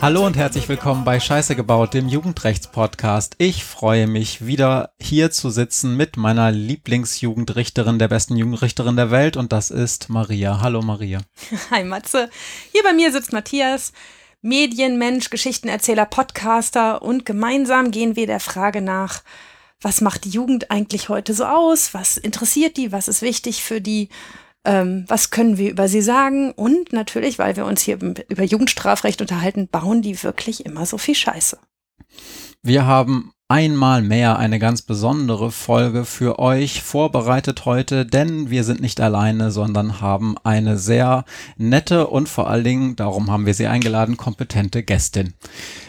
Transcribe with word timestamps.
Hallo 0.00 0.24
und 0.24 0.36
herzlich 0.36 0.68
willkommen 0.68 1.04
bei 1.04 1.18
Scheiße 1.18 1.56
gebaut, 1.56 1.92
dem 1.92 2.08
Jugendrechtspodcast. 2.08 3.34
Ich 3.38 3.64
freue 3.64 4.06
mich 4.06 4.46
wieder 4.46 4.90
hier 5.00 5.32
zu 5.32 5.50
sitzen 5.50 5.96
mit 5.96 6.16
meiner 6.16 6.52
Lieblingsjugendrichterin, 6.52 7.98
der 7.98 8.06
besten 8.06 8.36
Jugendrichterin 8.36 8.94
der 8.94 9.10
Welt 9.10 9.36
und 9.36 9.52
das 9.52 9.72
ist 9.72 10.10
Maria. 10.10 10.60
Hallo 10.60 10.80
Maria. 10.80 11.22
Hi 11.72 11.82
Matze. 11.82 12.30
Hier 12.70 12.84
bei 12.84 12.92
mir 12.92 13.10
sitzt 13.10 13.32
Matthias. 13.32 13.92
Medienmensch, 14.40 15.30
Geschichtenerzähler, 15.30 16.06
Podcaster 16.06 17.02
und 17.02 17.26
gemeinsam 17.26 17.90
gehen 17.90 18.14
wir 18.14 18.28
der 18.28 18.40
Frage 18.40 18.80
nach, 18.80 19.24
was 19.80 20.00
macht 20.00 20.24
die 20.24 20.30
Jugend 20.30 20.70
eigentlich 20.70 21.08
heute 21.08 21.34
so 21.34 21.46
aus? 21.46 21.94
Was 21.94 22.16
interessiert 22.16 22.76
die? 22.76 22.92
Was 22.92 23.08
ist 23.08 23.22
wichtig 23.22 23.64
für 23.64 23.80
die? 23.80 24.08
Ähm, 24.64 25.04
was 25.08 25.30
können 25.30 25.58
wir 25.58 25.70
über 25.70 25.88
sie 25.88 26.00
sagen? 26.00 26.52
Und 26.52 26.92
natürlich, 26.92 27.38
weil 27.38 27.56
wir 27.56 27.66
uns 27.66 27.82
hier 27.82 27.98
über 28.28 28.42
Jugendstrafrecht 28.42 29.20
unterhalten, 29.20 29.68
bauen 29.68 30.00
die 30.00 30.22
wirklich 30.22 30.64
immer 30.64 30.86
so 30.86 30.96
viel 30.96 31.14
Scheiße. 31.14 31.58
Wir 32.62 32.86
haben 32.86 33.33
einmal 33.48 34.00
mehr 34.00 34.38
eine 34.38 34.58
ganz 34.58 34.82
besondere 34.82 35.50
Folge 35.50 36.04
für 36.04 36.38
euch 36.38 36.82
vorbereitet 36.82 37.66
heute, 37.66 38.06
denn 38.06 38.48
wir 38.48 38.64
sind 38.64 38.80
nicht 38.80 39.00
alleine, 39.00 39.50
sondern 39.50 40.00
haben 40.00 40.36
eine 40.44 40.78
sehr 40.78 41.24
nette 41.56 42.06
und 42.06 42.28
vor 42.28 42.48
allen 42.48 42.64
Dingen, 42.64 42.96
darum 42.96 43.30
haben 43.30 43.44
wir 43.44 43.54
sie 43.54 43.66
eingeladen, 43.66 44.16
kompetente 44.16 44.82
Gästin. 44.82 45.34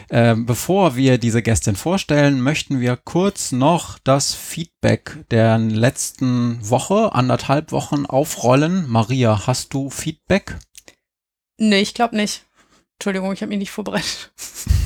Äh, 0.08 0.34
bevor 0.36 0.96
wir 0.96 1.18
diese 1.18 1.42
Gästin 1.42 1.76
vorstellen, 1.76 2.40
möchten 2.42 2.80
wir 2.80 2.96
kurz 2.96 3.52
noch 3.52 3.98
das 3.98 4.34
Feedback 4.34 5.24
der 5.30 5.58
letzten 5.58 6.58
Woche, 6.68 7.14
anderthalb 7.14 7.72
Wochen 7.72 8.06
aufrollen. 8.06 8.84
Maria, 8.88 9.46
hast 9.46 9.72
du 9.72 9.88
Feedback? 9.88 10.58
Nee, 11.58 11.80
ich 11.80 11.94
glaube 11.94 12.16
nicht. 12.16 12.44
Entschuldigung, 12.98 13.32
ich 13.32 13.40
habe 13.40 13.48
mich 13.48 13.58
nicht 13.58 13.72
vorbereitet. 13.72 14.32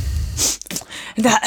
Da. 1.22 1.38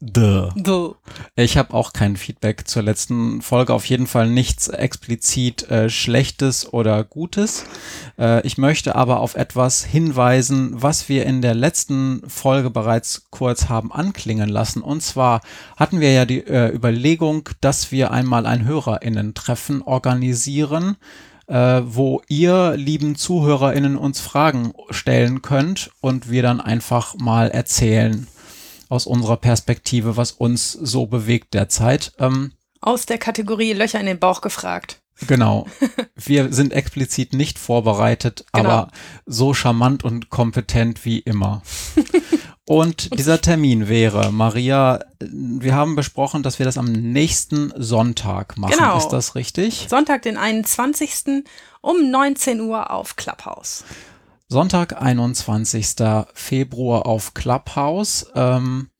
Duh. 0.00 0.48
Duh. 0.56 0.94
Ich 1.36 1.58
habe 1.58 1.74
auch 1.74 1.92
kein 1.92 2.16
Feedback 2.16 2.66
zur 2.66 2.82
letzten 2.82 3.42
Folge. 3.42 3.74
Auf 3.74 3.84
jeden 3.84 4.06
Fall 4.06 4.28
nichts 4.28 4.68
explizit 4.68 5.70
äh, 5.70 5.90
Schlechtes 5.90 6.72
oder 6.72 7.04
Gutes. 7.04 7.64
Äh, 8.18 8.46
ich 8.46 8.56
möchte 8.56 8.94
aber 8.94 9.20
auf 9.20 9.34
etwas 9.34 9.84
hinweisen, 9.84 10.70
was 10.74 11.08
wir 11.08 11.26
in 11.26 11.42
der 11.42 11.54
letzten 11.54 12.22
Folge 12.28 12.70
bereits 12.70 13.26
kurz 13.30 13.68
haben 13.68 13.92
anklingen 13.92 14.48
lassen. 14.48 14.80
Und 14.80 15.02
zwar 15.02 15.42
hatten 15.76 16.00
wir 16.00 16.12
ja 16.12 16.24
die 16.24 16.46
äh, 16.46 16.74
Überlegung, 16.74 17.48
dass 17.60 17.92
wir 17.92 18.12
einmal 18.12 18.46
ein 18.46 18.64
HörerInnen-Treffen 18.64 19.82
organisieren 19.82 20.96
äh, 21.46 21.82
wo 21.84 22.22
ihr, 22.28 22.76
lieben 22.76 23.16
ZuhörerInnen, 23.16 23.96
uns 23.96 24.20
Fragen 24.20 24.72
stellen 24.90 25.42
könnt 25.42 25.90
und 26.00 26.30
wir 26.30 26.42
dann 26.42 26.60
einfach 26.60 27.16
mal 27.16 27.50
erzählen, 27.50 28.28
aus 28.90 29.06
unserer 29.06 29.38
Perspektive, 29.38 30.18
was 30.18 30.32
uns 30.32 30.72
so 30.72 31.06
bewegt 31.06 31.54
derzeit. 31.54 32.12
Ähm, 32.18 32.52
aus 32.82 33.06
der 33.06 33.18
Kategorie 33.18 33.72
Löcher 33.72 34.00
in 34.00 34.06
den 34.06 34.18
Bauch 34.18 34.42
gefragt. 34.42 35.00
Genau. 35.26 35.66
Wir 36.16 36.52
sind 36.52 36.72
explizit 36.72 37.32
nicht 37.32 37.58
vorbereitet, 37.58 38.44
genau. 38.52 38.68
aber 38.68 38.88
so 39.26 39.54
charmant 39.54 40.04
und 40.04 40.30
kompetent 40.30 41.04
wie 41.04 41.18
immer. 41.18 41.62
Und 42.70 43.18
dieser 43.18 43.40
Termin 43.40 43.88
wäre, 43.88 44.30
Maria, 44.30 45.00
wir 45.18 45.74
haben 45.74 45.96
besprochen, 45.96 46.44
dass 46.44 46.60
wir 46.60 46.66
das 46.66 46.78
am 46.78 46.86
nächsten 46.92 47.72
Sonntag 47.76 48.56
machen. 48.58 48.76
Genau. 48.78 48.96
Ist 48.96 49.08
das 49.08 49.34
richtig? 49.34 49.88
Sonntag, 49.90 50.22
den 50.22 50.36
21. 50.36 51.42
um 51.80 52.12
19 52.12 52.60
Uhr 52.60 52.92
auf 52.92 53.16
Clubhouse. 53.16 53.82
Sonntag, 54.52 55.00
21. 55.00 55.94
Februar 56.34 57.06
auf 57.06 57.34
Clubhouse. 57.34 58.26
Ähm, 58.34 58.90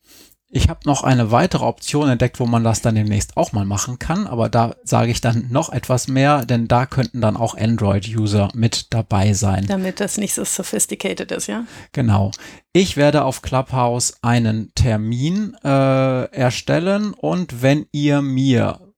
ich 0.49 0.69
habe 0.69 0.79
noch 0.85 1.03
eine 1.03 1.33
weitere 1.33 1.65
Option 1.65 2.09
entdeckt, 2.09 2.39
wo 2.39 2.47
man 2.47 2.63
das 2.63 2.83
dann 2.83 2.95
demnächst 2.95 3.37
auch 3.37 3.51
mal 3.51 3.65
machen 3.65 3.99
kann, 3.99 4.29
aber 4.29 4.49
da 4.49 4.77
sage 4.85 5.11
ich 5.11 5.21
dann 5.21 5.49
noch 5.51 5.73
etwas 5.73 6.07
mehr, 6.07 6.45
denn 6.47 6.69
da 6.69 6.87
könnten 6.87 7.21
dann 7.21 7.37
auch 7.37 7.57
Android-User 7.57 8.51
mit 8.55 8.95
dabei 8.95 9.33
sein. 9.33 9.67
Damit 9.67 9.99
das 9.99 10.19
nicht 10.19 10.35
so 10.35 10.45
sophisticated 10.45 11.33
ist, 11.33 11.49
ja? 11.49 11.65
Genau. 11.91 12.31
Ich 12.73 12.97
werde 12.97 13.25
auf 13.25 13.43
Clubhouse 13.43 14.23
einen 14.23 14.73
Termin 14.77 15.57
äh, 15.65 16.31
erstellen 16.33 17.13
und 17.13 17.61
wenn 17.61 17.87
ihr 17.91 18.23
mir 18.23 18.93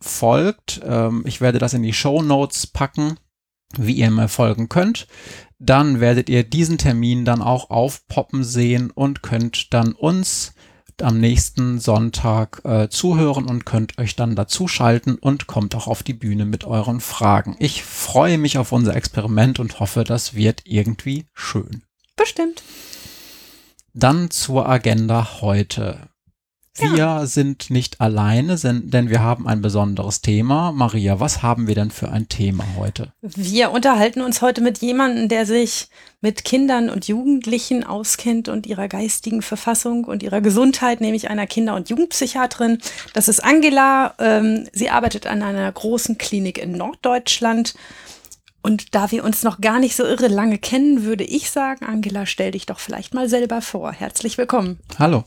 folgt, 0.00 0.80
ähm, 0.84 1.24
ich 1.26 1.40
werde 1.40 1.58
das 1.58 1.74
in 1.74 1.82
die 1.82 1.92
Show 1.92 2.22
Notes 2.22 2.68
packen, 2.68 3.18
wie 3.76 3.94
ihr 3.94 4.10
mir 4.10 4.28
folgen 4.28 4.68
könnt, 4.68 5.06
dann 5.58 6.00
werdet 6.00 6.28
ihr 6.28 6.44
diesen 6.44 6.78
Termin 6.78 7.24
dann 7.24 7.42
auch 7.42 7.70
aufpoppen 7.70 8.44
sehen 8.44 8.90
und 8.90 9.22
könnt 9.22 9.74
dann 9.74 9.92
uns 9.92 10.54
am 11.02 11.18
nächsten 11.18 11.78
Sonntag 11.78 12.60
äh, 12.64 12.88
zuhören 12.88 13.46
und 13.46 13.64
könnt 13.64 13.98
euch 13.98 14.16
dann 14.16 14.34
dazuschalten 14.34 15.14
und 15.16 15.46
kommt 15.46 15.74
auch 15.74 15.86
auf 15.86 16.02
die 16.02 16.14
Bühne 16.14 16.44
mit 16.44 16.64
euren 16.64 17.00
Fragen. 17.00 17.56
Ich 17.60 17.84
freue 17.84 18.38
mich 18.38 18.58
auf 18.58 18.72
unser 18.72 18.96
Experiment 18.96 19.60
und 19.60 19.78
hoffe, 19.80 20.04
das 20.04 20.34
wird 20.34 20.62
irgendwie 20.64 21.26
schön. 21.34 21.84
Bestimmt. 22.16 22.62
Dann 23.94 24.30
zur 24.30 24.68
Agenda 24.68 25.40
heute. 25.40 26.08
Wir 26.80 26.96
ja. 26.96 27.26
sind 27.26 27.70
nicht 27.70 28.00
alleine, 28.00 28.56
denn 28.56 29.10
wir 29.10 29.20
haben 29.20 29.48
ein 29.48 29.60
besonderes 29.60 30.20
Thema. 30.20 30.72
Maria, 30.72 31.18
was 31.18 31.42
haben 31.42 31.66
wir 31.66 31.74
denn 31.74 31.90
für 31.90 32.10
ein 32.10 32.28
Thema 32.28 32.64
heute? 32.76 33.12
Wir 33.20 33.72
unterhalten 33.72 34.20
uns 34.20 34.42
heute 34.42 34.60
mit 34.60 34.78
jemandem, 34.78 35.28
der 35.28 35.46
sich 35.46 35.88
mit 36.20 36.44
Kindern 36.44 36.90
und 36.90 37.08
Jugendlichen 37.08 37.84
auskennt 37.84 38.48
und 38.48 38.66
ihrer 38.66 38.88
geistigen 38.88 39.42
Verfassung 39.42 40.04
und 40.04 40.22
ihrer 40.22 40.40
Gesundheit, 40.40 41.00
nämlich 41.00 41.30
einer 41.30 41.46
Kinder- 41.46 41.74
und 41.74 41.90
Jugendpsychiaterin. 41.90 42.78
Das 43.12 43.28
ist 43.28 43.40
Angela. 43.40 44.14
Ähm, 44.18 44.68
sie 44.72 44.90
arbeitet 44.90 45.26
an 45.26 45.42
einer 45.42 45.70
großen 45.70 46.18
Klinik 46.18 46.58
in 46.58 46.72
Norddeutschland. 46.72 47.74
Und 48.62 48.94
da 48.94 49.10
wir 49.10 49.24
uns 49.24 49.42
noch 49.42 49.60
gar 49.60 49.78
nicht 49.78 49.96
so 49.96 50.04
irre 50.04 50.28
lange 50.28 50.58
kennen, 50.58 51.04
würde 51.04 51.24
ich 51.24 51.50
sagen, 51.50 51.84
Angela, 51.84 52.26
stell 52.26 52.50
dich 52.50 52.66
doch 52.66 52.80
vielleicht 52.80 53.14
mal 53.14 53.28
selber 53.28 53.62
vor. 53.62 53.92
Herzlich 53.92 54.36
willkommen. 54.36 54.78
Hallo. 54.98 55.24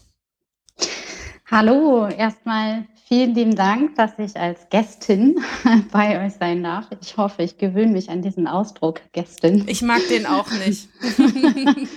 Hallo, 1.54 2.08
erstmal 2.08 2.86
vielen 3.10 3.36
lieben 3.36 3.56
Dank, 3.58 3.96
dass 3.96 4.18
ich 4.18 4.38
als 4.38 4.70
Gästin 4.70 5.36
bei 5.92 6.26
euch 6.26 6.36
sein 6.36 6.64
darf. 6.64 6.88
Ich 7.02 7.18
hoffe, 7.18 7.44
ich 7.44 7.58
gewöhne 7.58 7.92
mich 7.92 8.10
an 8.10 8.22
diesen 8.22 8.48
Ausdruck 8.48 9.02
Gästin. 9.12 9.68
Ich 9.68 9.82
mag 9.82 10.00
den 10.10 10.26
auch 10.26 10.50
nicht. 10.66 10.88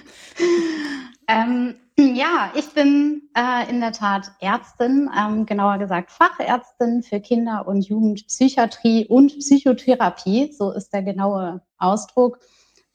ähm, 1.29 1.77
ja, 1.97 2.51
ich 2.57 2.67
bin 2.71 3.31
äh, 3.37 3.71
in 3.71 3.79
der 3.79 3.93
Tat 3.93 4.33
Ärztin, 4.41 5.09
ähm, 5.17 5.47
genauer 5.47 5.79
gesagt 5.79 6.11
Fachärztin 6.11 7.05
für 7.05 7.21
Kinder- 7.21 7.69
und 7.69 7.87
Jugendpsychiatrie 7.87 9.07
und 9.07 9.39
Psychotherapie. 9.39 10.53
So 10.53 10.73
ist 10.73 10.93
der 10.93 11.05
genaue 11.05 11.63
Ausdruck. 11.79 12.41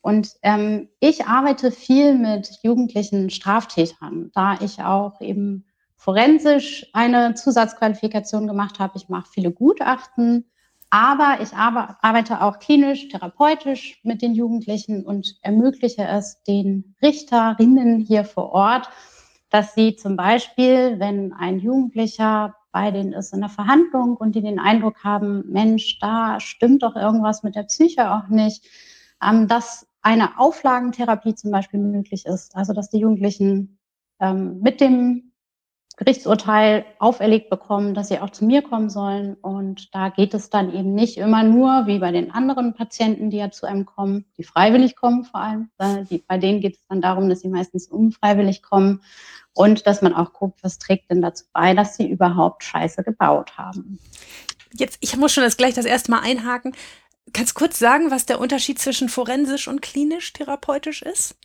Und 0.01 0.33
ähm, 0.43 0.89
ich 0.99 1.25
arbeite 1.25 1.71
viel 1.71 2.15
mit 2.15 2.59
jugendlichen 2.63 3.29
Straftätern, 3.29 4.31
da 4.33 4.57
ich 4.59 4.81
auch 4.81 5.21
eben 5.21 5.63
forensisch 5.99 6.87
eine 6.93 7.33
Zusatzqualifikation 7.35 8.47
gemacht 8.47 8.79
habe. 8.79 8.93
Ich 8.95 9.09
mache 9.09 9.27
viele 9.29 9.51
Gutachten, 9.51 10.45
aber 10.89 11.39
ich 11.41 11.53
arbeite 11.53 12.41
auch 12.41 12.59
klinisch, 12.59 13.09
therapeutisch 13.09 13.99
mit 14.03 14.21
den 14.21 14.33
Jugendlichen 14.33 15.05
und 15.05 15.35
ermögliche 15.41 16.07
es 16.07 16.41
den 16.43 16.95
Richterinnen 17.01 17.99
hier 17.99 18.23
vor 18.23 18.53
Ort, 18.53 18.89
dass 19.49 19.75
sie 19.75 19.97
zum 19.97 20.15
Beispiel, 20.15 20.99
wenn 20.99 21.33
ein 21.33 21.59
Jugendlicher 21.59 22.55
bei 22.71 22.91
denen 22.91 23.11
ist 23.11 23.33
in 23.33 23.41
der 23.41 23.49
Verhandlung 23.49 24.15
und 24.15 24.35
die 24.35 24.41
den 24.41 24.59
Eindruck 24.59 25.03
haben, 25.03 25.43
Mensch, 25.51 25.99
da 25.99 26.39
stimmt 26.39 26.83
doch 26.83 26.95
irgendwas 26.95 27.43
mit 27.43 27.55
der 27.55 27.63
Psyche 27.63 28.11
auch 28.11 28.29
nicht, 28.29 28.63
ähm, 29.21 29.49
dass 29.49 29.85
eine 30.01 30.39
Auflagentherapie 30.39 31.35
zum 31.35 31.51
Beispiel 31.51 31.81
möglich 31.81 32.25
ist. 32.25 32.55
Also 32.55 32.71
dass 32.71 32.89
die 32.89 32.99
Jugendlichen 32.99 33.79
ähm, 34.21 34.61
mit 34.61 34.79
dem 34.79 35.28
Gerichtsurteil 35.99 36.85
auferlegt 36.97 37.49
bekommen, 37.49 37.93
dass 37.93 38.07
sie 38.07 38.19
auch 38.19 38.29
zu 38.29 38.45
mir 38.45 38.61
kommen 38.61 38.89
sollen. 38.89 39.35
Und 39.35 39.93
da 39.93 40.07
geht 40.07 40.33
es 40.33 40.49
dann 40.49 40.73
eben 40.73 40.95
nicht 40.95 41.17
immer 41.17 41.43
nur 41.43 41.87
wie 41.87 41.99
bei 41.99 42.13
den 42.13 42.31
anderen 42.31 42.73
Patienten, 42.73 43.29
die 43.29 43.37
ja 43.37 43.51
zu 43.51 43.65
einem 43.65 43.85
kommen, 43.85 44.23
die 44.37 44.45
freiwillig 44.45 44.95
kommen 44.95 45.25
vor 45.25 45.41
allem. 45.41 45.69
Bei 45.77 46.37
denen 46.37 46.61
geht 46.61 46.75
es 46.75 46.85
dann 46.87 47.01
darum, 47.01 47.27
dass 47.27 47.41
sie 47.41 47.49
meistens 47.49 47.87
unfreiwillig 47.87 48.63
kommen 48.63 49.01
und 49.53 49.87
dass 49.87 50.01
man 50.01 50.13
auch 50.13 50.31
guckt, 50.31 50.63
was 50.63 50.79
trägt 50.79 51.11
denn 51.11 51.21
dazu 51.21 51.43
bei, 51.51 51.73
dass 51.73 51.97
sie 51.97 52.09
überhaupt 52.09 52.63
Scheiße 52.63 53.03
gebaut 53.03 53.57
haben. 53.57 53.99
Jetzt, 54.71 54.99
ich 55.01 55.17
muss 55.17 55.33
schon 55.33 55.43
das 55.43 55.57
gleich 55.57 55.73
das 55.73 55.85
erste 55.85 56.11
Mal 56.11 56.21
einhaken. 56.21 56.75
Kannst 57.33 57.55
du 57.55 57.59
kurz 57.59 57.77
sagen, 57.77 58.09
was 58.09 58.25
der 58.25 58.39
Unterschied 58.39 58.79
zwischen 58.79 59.09
forensisch 59.09 59.67
und 59.67 59.81
klinisch 59.81 60.31
therapeutisch 60.31 61.01
ist? 61.01 61.35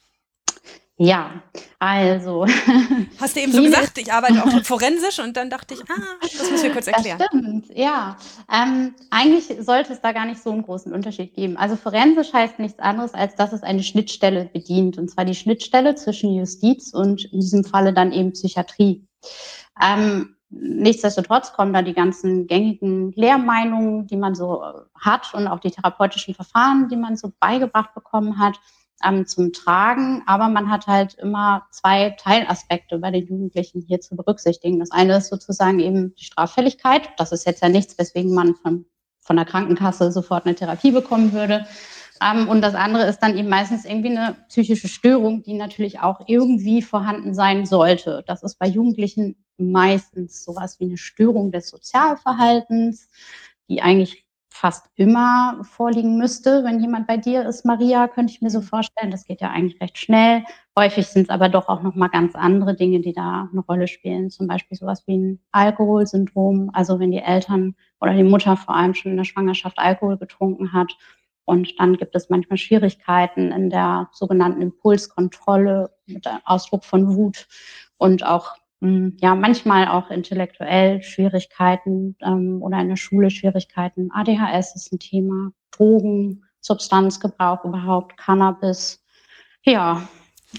Ja, 0.96 1.42
also. 1.80 2.46
Hast 3.20 3.34
du 3.34 3.40
eben 3.40 3.50
so 3.50 3.62
gesagt, 3.62 3.98
ich 3.98 4.12
arbeite 4.12 4.44
auch 4.44 4.48
forensisch 4.64 5.18
und 5.18 5.36
dann 5.36 5.50
dachte 5.50 5.74
ich, 5.74 5.80
ah, 5.90 6.02
das 6.20 6.50
müssen 6.50 6.62
wir 6.62 6.72
kurz 6.72 6.86
erklären. 6.86 7.18
Das 7.18 7.26
stimmt, 7.26 7.66
ja. 7.76 8.16
Ähm, 8.52 8.94
eigentlich 9.10 9.52
sollte 9.58 9.92
es 9.92 10.00
da 10.00 10.12
gar 10.12 10.24
nicht 10.24 10.40
so 10.40 10.50
einen 10.50 10.62
großen 10.62 10.92
Unterschied 10.92 11.34
geben. 11.34 11.56
Also 11.56 11.74
forensisch 11.74 12.32
heißt 12.32 12.60
nichts 12.60 12.78
anderes, 12.78 13.12
als 13.12 13.34
dass 13.34 13.52
es 13.52 13.64
eine 13.64 13.82
Schnittstelle 13.82 14.44
bedient. 14.52 14.96
Und 14.96 15.10
zwar 15.10 15.24
die 15.24 15.34
Schnittstelle 15.34 15.96
zwischen 15.96 16.32
Justiz 16.32 16.94
und 16.94 17.24
in 17.24 17.40
diesem 17.40 17.64
Falle 17.64 17.92
dann 17.92 18.12
eben 18.12 18.32
Psychiatrie. 18.32 19.04
Ähm, 19.82 20.36
nichtsdestotrotz 20.48 21.54
kommen 21.54 21.72
da 21.72 21.82
die 21.82 21.94
ganzen 21.94 22.46
gängigen 22.46 23.10
Lehrmeinungen, 23.16 24.06
die 24.06 24.16
man 24.16 24.36
so 24.36 24.62
hat 24.94 25.34
und 25.34 25.48
auch 25.48 25.58
die 25.58 25.72
therapeutischen 25.72 26.34
Verfahren, 26.36 26.88
die 26.88 26.96
man 26.96 27.16
so 27.16 27.32
beigebracht 27.40 27.94
bekommen 27.94 28.38
hat 28.38 28.60
ähm, 29.02 29.26
zum 29.26 29.52
Tragen. 29.52 30.22
Aber 30.26 30.48
man 30.48 30.70
hat 30.70 30.86
halt 30.86 31.14
immer 31.14 31.66
zwei 31.70 32.10
Teilaspekte 32.10 32.98
bei 32.98 33.10
den 33.10 33.26
Jugendlichen 33.26 33.80
hier 33.80 34.00
zu 34.00 34.16
berücksichtigen. 34.16 34.78
Das 34.78 34.90
eine 34.90 35.16
ist 35.16 35.28
sozusagen 35.28 35.80
eben 35.80 36.14
die 36.14 36.24
Straffälligkeit. 36.24 37.08
Das 37.16 37.32
ist 37.32 37.46
jetzt 37.46 37.62
ja 37.62 37.68
nichts, 37.68 37.98
weswegen 37.98 38.34
man 38.34 38.54
von, 38.54 38.86
von 39.20 39.36
der 39.36 39.44
Krankenkasse 39.44 40.12
sofort 40.12 40.46
eine 40.46 40.54
Therapie 40.54 40.90
bekommen 40.90 41.32
würde. 41.32 41.66
Ähm, 42.22 42.48
und 42.48 42.60
das 42.60 42.74
andere 42.74 43.06
ist 43.06 43.18
dann 43.18 43.36
eben 43.36 43.48
meistens 43.48 43.84
irgendwie 43.84 44.16
eine 44.16 44.36
psychische 44.48 44.88
Störung, 44.88 45.42
die 45.42 45.54
natürlich 45.54 46.00
auch 46.00 46.20
irgendwie 46.26 46.82
vorhanden 46.82 47.34
sein 47.34 47.66
sollte. 47.66 48.22
Das 48.26 48.42
ist 48.42 48.58
bei 48.58 48.66
Jugendlichen 48.66 49.36
meistens 49.56 50.44
sowas 50.44 50.78
wie 50.80 50.84
eine 50.84 50.96
Störung 50.96 51.50
des 51.50 51.68
Sozialverhaltens, 51.68 53.08
die 53.68 53.82
eigentlich 53.82 54.23
fast 54.54 54.86
immer 54.94 55.58
vorliegen 55.62 56.16
müsste, 56.16 56.62
wenn 56.62 56.78
jemand 56.78 57.08
bei 57.08 57.16
dir 57.16 57.44
ist, 57.44 57.64
Maria, 57.64 58.06
könnte 58.06 58.32
ich 58.32 58.40
mir 58.40 58.50
so 58.50 58.60
vorstellen. 58.60 59.10
Das 59.10 59.24
geht 59.24 59.40
ja 59.40 59.50
eigentlich 59.50 59.80
recht 59.80 59.98
schnell. 59.98 60.44
Häufig 60.78 61.08
sind 61.08 61.24
es 61.24 61.28
aber 61.28 61.48
doch 61.48 61.68
auch 61.68 61.82
noch 61.82 61.96
mal 61.96 62.06
ganz 62.06 62.36
andere 62.36 62.76
Dinge, 62.76 63.00
die 63.00 63.12
da 63.12 63.48
eine 63.50 63.62
Rolle 63.62 63.88
spielen. 63.88 64.30
Zum 64.30 64.46
Beispiel 64.46 64.78
sowas 64.78 65.02
wie 65.06 65.16
ein 65.18 65.40
Alkoholsyndrom. 65.50 66.70
Also 66.72 67.00
wenn 67.00 67.10
die 67.10 67.18
Eltern 67.18 67.74
oder 68.00 68.14
die 68.14 68.22
Mutter 68.22 68.56
vor 68.56 68.76
allem 68.76 68.94
schon 68.94 69.10
in 69.10 69.16
der 69.16 69.24
Schwangerschaft 69.24 69.76
Alkohol 69.80 70.18
getrunken 70.18 70.72
hat. 70.72 70.96
Und 71.44 71.78
dann 71.80 71.96
gibt 71.96 72.14
es 72.14 72.30
manchmal 72.30 72.56
Schwierigkeiten 72.56 73.50
in 73.50 73.70
der 73.70 74.08
sogenannten 74.12 74.62
Impulskontrolle 74.62 75.90
mit 76.06 76.28
Ausdruck 76.44 76.84
von 76.84 77.16
Wut 77.16 77.48
und 77.98 78.24
auch 78.24 78.54
ja, 79.20 79.34
manchmal 79.34 79.88
auch 79.88 80.10
intellektuell 80.10 81.02
Schwierigkeiten 81.02 82.16
ähm, 82.22 82.62
oder 82.62 82.80
in 82.80 82.88
der 82.88 82.96
Schule 82.96 83.30
Schwierigkeiten. 83.30 84.10
ADHS 84.12 84.74
ist 84.74 84.92
ein 84.92 84.98
Thema, 84.98 85.50
Drogen, 85.70 86.44
Substanzgebrauch 86.60 87.64
überhaupt, 87.64 88.16
Cannabis. 88.16 89.02
Ja, 89.64 90.06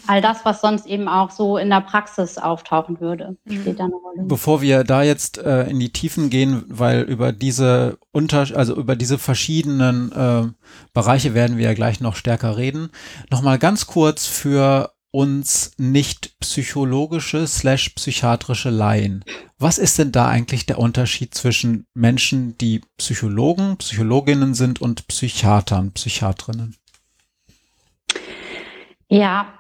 all 0.08 0.22
das, 0.22 0.46
was 0.46 0.62
sonst 0.62 0.86
eben 0.86 1.08
auch 1.08 1.32
so 1.32 1.58
in 1.58 1.70
der 1.70 1.82
Praxis 1.82 2.38
auftauchen 2.38 3.00
würde, 3.00 3.38
mhm. 3.46 3.62
spielt 3.62 3.80
da 3.80 3.86
eine 3.86 3.96
Rolle. 3.96 4.24
Bevor 4.24 4.62
wir 4.62 4.84
da 4.84 5.04
jetzt 5.04 5.38
äh, 5.38 5.70
in 5.70 5.80
die 5.80 5.92
Tiefen 5.92 6.30
gehen, 6.30 6.64
weil 6.68 7.02
über 7.02 7.32
diese 7.32 7.98
unter, 8.12 8.40
also 8.56 8.76
über 8.76 8.96
diese 8.96 9.18
verschiedenen 9.18 10.12
äh, 10.12 10.44
Bereiche 10.94 11.34
werden 11.34 11.58
wir 11.58 11.66
ja 11.66 11.74
gleich 11.74 12.02
noch 12.02 12.16
stärker 12.16 12.58
reden, 12.58 12.90
nochmal 13.30 13.60
ganz 13.60 13.88
kurz 13.88 14.26
für 14.26 14.95
uns 15.16 15.72
nicht 15.78 16.38
psychologische 16.42 17.48
slash 17.48 17.92
psychiatrische 17.92 18.70
Laien. 18.70 19.24
Was 19.58 19.78
ist 19.78 19.98
denn 19.98 20.12
da 20.12 20.28
eigentlich 20.28 20.66
der 20.66 20.78
Unterschied 20.78 21.34
zwischen 21.34 21.88
Menschen, 21.94 22.58
die 22.58 22.82
Psychologen, 22.98 23.78
Psychologinnen 23.78 24.54
sind 24.54 24.82
und 24.82 25.08
Psychiatern, 25.08 25.94
Psychiatrinnen? 25.94 26.76
Ja, 29.08 29.54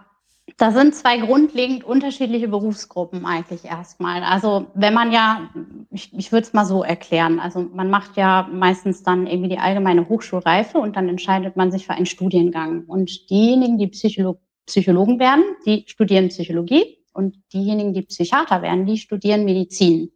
da 0.58 0.72
sind 0.72 0.94
zwei 0.94 1.18
grundlegend 1.18 1.86
unterschiedliche 1.86 2.50
Berufsgruppen 2.50 3.26
eigentlich 3.26 3.64
erstmal. 3.64 4.24
Also 4.24 4.68
wenn 4.74 4.94
man 4.94 5.14
ja, 5.14 5.50
ich, 5.90 6.14
ich 6.14 6.34
würde 6.34 6.48
es 6.48 6.54
mal 6.54 6.66
so 6.66 6.84
erklären, 6.84 7.40
also 7.40 7.62
man 7.74 7.90
macht 7.90 8.18
ja 8.18 8.50
meistens 8.52 9.04
dann 9.04 9.26
irgendwie 9.26 9.50
die 9.50 9.58
allgemeine 9.58 10.10
Hochschulreife 10.10 10.78
und 10.78 10.98
dann 10.98 11.08
entscheidet 11.08 11.56
man 11.56 11.72
sich 11.72 11.86
für 11.86 11.94
einen 11.94 12.06
Studiengang. 12.06 12.84
Und 12.88 13.30
diejenigen, 13.30 13.78
die 13.78 13.88
Psycholo 13.88 14.40
Psychologen 14.66 15.20
werden, 15.20 15.44
die 15.66 15.86
studieren 15.88 16.30
Psychologie 16.30 16.98
und 17.14 17.38
diejenigen, 17.54 17.94
die 17.94 18.02
Psychiater 18.02 18.62
werden, 18.62 18.86
die 18.86 18.98
studieren 18.98 19.46
Medizin. 19.46 20.12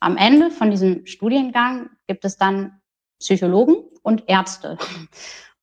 Am 0.00 0.16
Ende 0.16 0.50
von 0.50 0.70
diesem 0.70 1.06
Studiengang 1.06 1.90
gibt 2.06 2.24
es 2.24 2.36
dann 2.36 2.80
Psychologen 3.18 3.76
und 4.02 4.24
Ärzte. 4.26 4.78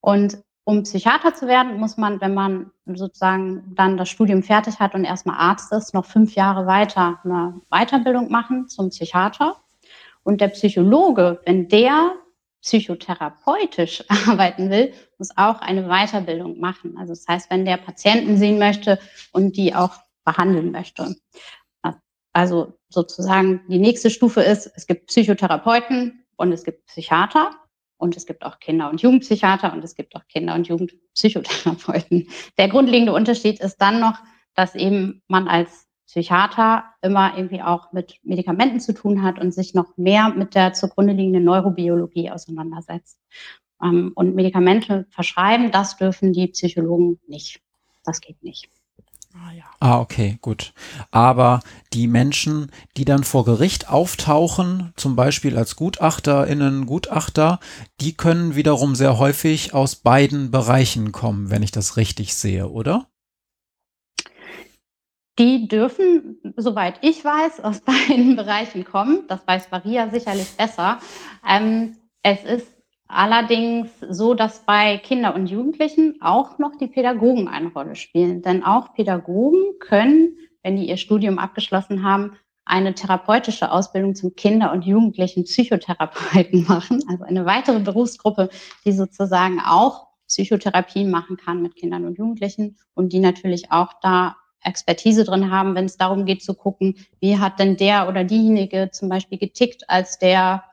Und 0.01 0.37
um 0.65 0.83
Psychiater 0.83 1.33
zu 1.33 1.47
werden, 1.47 1.77
muss 1.77 1.97
man, 1.97 2.21
wenn 2.21 2.33
man 2.33 2.71
sozusagen 2.85 3.73
dann 3.75 3.97
das 3.97 4.09
Studium 4.09 4.43
fertig 4.43 4.79
hat 4.79 4.95
und 4.95 5.03
erstmal 5.03 5.37
Arzt 5.37 5.71
ist, 5.73 5.93
noch 5.93 6.05
fünf 6.05 6.35
Jahre 6.35 6.65
weiter 6.65 7.19
eine 7.23 7.61
Weiterbildung 7.69 8.31
machen 8.31 8.67
zum 8.67 8.89
Psychiater. 8.89 9.57
Und 10.23 10.39
der 10.39 10.47
Psychologe, 10.49 11.41
wenn 11.45 11.67
der 11.67 12.13
psychotherapeutisch 12.63 14.03
arbeiten 14.27 14.69
will, 14.69 14.93
muss 15.17 15.29
auch 15.37 15.61
eine 15.61 15.87
Weiterbildung 15.87 16.59
machen. 16.59 16.97
Also 16.97 17.13
das 17.13 17.27
heißt, 17.27 17.51
wenn 17.51 17.65
der 17.65 17.77
Patienten 17.77 18.37
sehen 18.37 18.57
möchte 18.57 18.99
und 19.31 19.55
die 19.57 19.75
auch 19.75 19.95
behandeln 20.25 20.71
möchte. 20.71 21.15
Also 22.31 22.73
sozusagen 22.89 23.61
die 23.67 23.77
nächste 23.77 24.09
Stufe 24.09 24.41
ist, 24.41 24.71
es 24.75 24.87
gibt 24.87 25.07
Psychotherapeuten 25.07 26.25
und 26.35 26.51
es 26.51 26.63
gibt 26.63 26.87
Psychiater 26.87 27.51
und 27.97 28.17
es 28.17 28.25
gibt 28.25 28.43
auch 28.43 28.59
Kinder- 28.59 28.89
und 28.89 29.01
Jugendpsychiater 29.01 29.71
und 29.71 29.83
es 29.83 29.93
gibt 29.93 30.15
auch 30.15 30.27
Kinder- 30.27 30.55
und 30.55 30.67
Jugendpsychotherapeuten. 30.67 32.27
Der 32.57 32.69
grundlegende 32.69 33.13
Unterschied 33.13 33.59
ist 33.59 33.77
dann 33.77 33.99
noch, 33.99 34.17
dass 34.55 34.73
eben 34.73 35.21
man 35.27 35.47
als 35.47 35.87
Psychiater 36.07 36.83
immer 37.01 37.37
irgendwie 37.37 37.61
auch 37.61 37.91
mit 37.91 38.19
Medikamenten 38.23 38.79
zu 38.79 38.93
tun 38.93 39.23
hat 39.23 39.39
und 39.39 39.53
sich 39.53 39.73
noch 39.73 39.97
mehr 39.97 40.29
mit 40.29 40.55
der 40.55 40.73
zugrunde 40.73 41.13
liegenden 41.13 41.43
Neurobiologie 41.43 42.29
auseinandersetzt. 42.29 43.19
Ähm, 43.81 44.11
und 44.15 44.35
Medikamente 44.35 45.05
verschreiben, 45.09 45.71
das 45.71 45.97
dürfen 45.97 46.33
die 46.33 46.47
Psychologen 46.47 47.19
nicht. 47.27 47.61
Das 48.03 48.21
geht 48.21 48.43
nicht. 48.43 48.69
Ah, 49.35 49.51
ja. 49.51 49.63
ah, 49.79 49.99
okay, 49.99 50.37
gut. 50.41 50.73
Aber 51.09 51.61
die 51.91 52.07
Menschen, 52.07 52.71
die 52.97 53.05
dann 53.05 53.23
vor 53.23 53.45
Gericht 53.45 53.89
auftauchen, 53.89 54.93
zum 54.95 55.15
Beispiel 55.15 55.57
als 55.57 55.75
GutachterInnen, 55.75 56.85
Gutachter, 56.85 57.59
die 57.99 58.13
können 58.13 58.55
wiederum 58.55 58.93
sehr 58.93 59.17
häufig 59.17 59.73
aus 59.73 59.95
beiden 59.95 60.51
Bereichen 60.51 61.11
kommen, 61.11 61.49
wenn 61.49 61.63
ich 61.63 61.71
das 61.71 61.97
richtig 61.97 62.35
sehe, 62.35 62.69
oder? 62.69 63.07
Die 65.39 65.67
dürfen, 65.67 66.37
soweit 66.57 66.99
ich 67.01 67.23
weiß, 67.25 67.63
aus 67.63 67.81
beiden 68.07 68.35
Bereichen 68.35 68.85
kommen. 68.85 69.25
Das 69.27 69.45
weiß 69.47 69.71
Maria 69.71 70.09
sicherlich 70.09 70.55
besser. 70.57 70.99
Ähm, 71.47 71.97
es 72.21 72.43
ist 72.43 72.67
allerdings 73.07 73.89
so, 74.09 74.33
dass 74.33 74.65
bei 74.65 74.97
Kindern 74.97 75.35
und 75.35 75.47
Jugendlichen 75.47 76.17
auch 76.21 76.59
noch 76.59 76.75
die 76.75 76.87
Pädagogen 76.87 77.47
eine 77.47 77.69
Rolle 77.69 77.95
spielen. 77.95 78.41
Denn 78.41 78.63
auch 78.63 78.93
Pädagogen 78.93 79.79
können, 79.79 80.37
wenn 80.61 80.77
die 80.77 80.87
ihr 80.87 80.97
Studium 80.97 81.39
abgeschlossen 81.39 82.03
haben, 82.03 82.37
eine 82.65 82.93
therapeutische 82.93 83.71
Ausbildung 83.71 84.15
zum 84.15 84.35
Kinder- 84.35 84.71
und 84.71 84.85
Jugendlichen 84.85 85.43
Psychotherapeuten 85.43 86.63
machen. 86.67 87.03
Also 87.09 87.23
eine 87.23 87.45
weitere 87.45 87.79
Berufsgruppe, 87.79 88.49
die 88.85 88.93
sozusagen 88.93 89.59
auch 89.59 90.07
Psychotherapien 90.27 91.11
machen 91.11 91.37
kann 91.37 91.61
mit 91.61 91.75
Kindern 91.75 92.05
und 92.05 92.17
Jugendlichen 92.17 92.77
und 92.93 93.11
die 93.13 93.19
natürlich 93.19 93.71
auch 93.71 93.93
da 94.01 94.37
Expertise 94.63 95.23
drin 95.23 95.51
haben, 95.51 95.75
wenn 95.75 95.85
es 95.85 95.97
darum 95.97 96.25
geht 96.25 96.43
zu 96.43 96.53
gucken, 96.53 96.95
wie 97.19 97.37
hat 97.37 97.59
denn 97.59 97.77
der 97.77 98.07
oder 98.07 98.23
diejenige 98.23 98.89
zum 98.91 99.09
Beispiel 99.09 99.37
getickt, 99.37 99.89
als 99.89 100.19
der 100.19 100.63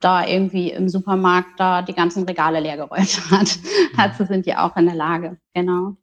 da 0.00 0.26
irgendwie 0.26 0.70
im 0.70 0.88
Supermarkt 0.88 1.58
da 1.58 1.82
die 1.82 1.92
ganzen 1.92 2.24
Regale 2.24 2.60
leergeräumt 2.60 3.20
hat. 3.30 3.56
Mhm. 3.56 3.98
Also 3.98 4.24
sind 4.24 4.46
die 4.46 4.54
auch 4.54 4.76
in 4.76 4.86
der 4.86 4.94
Lage, 4.94 5.38
genau. 5.54 5.96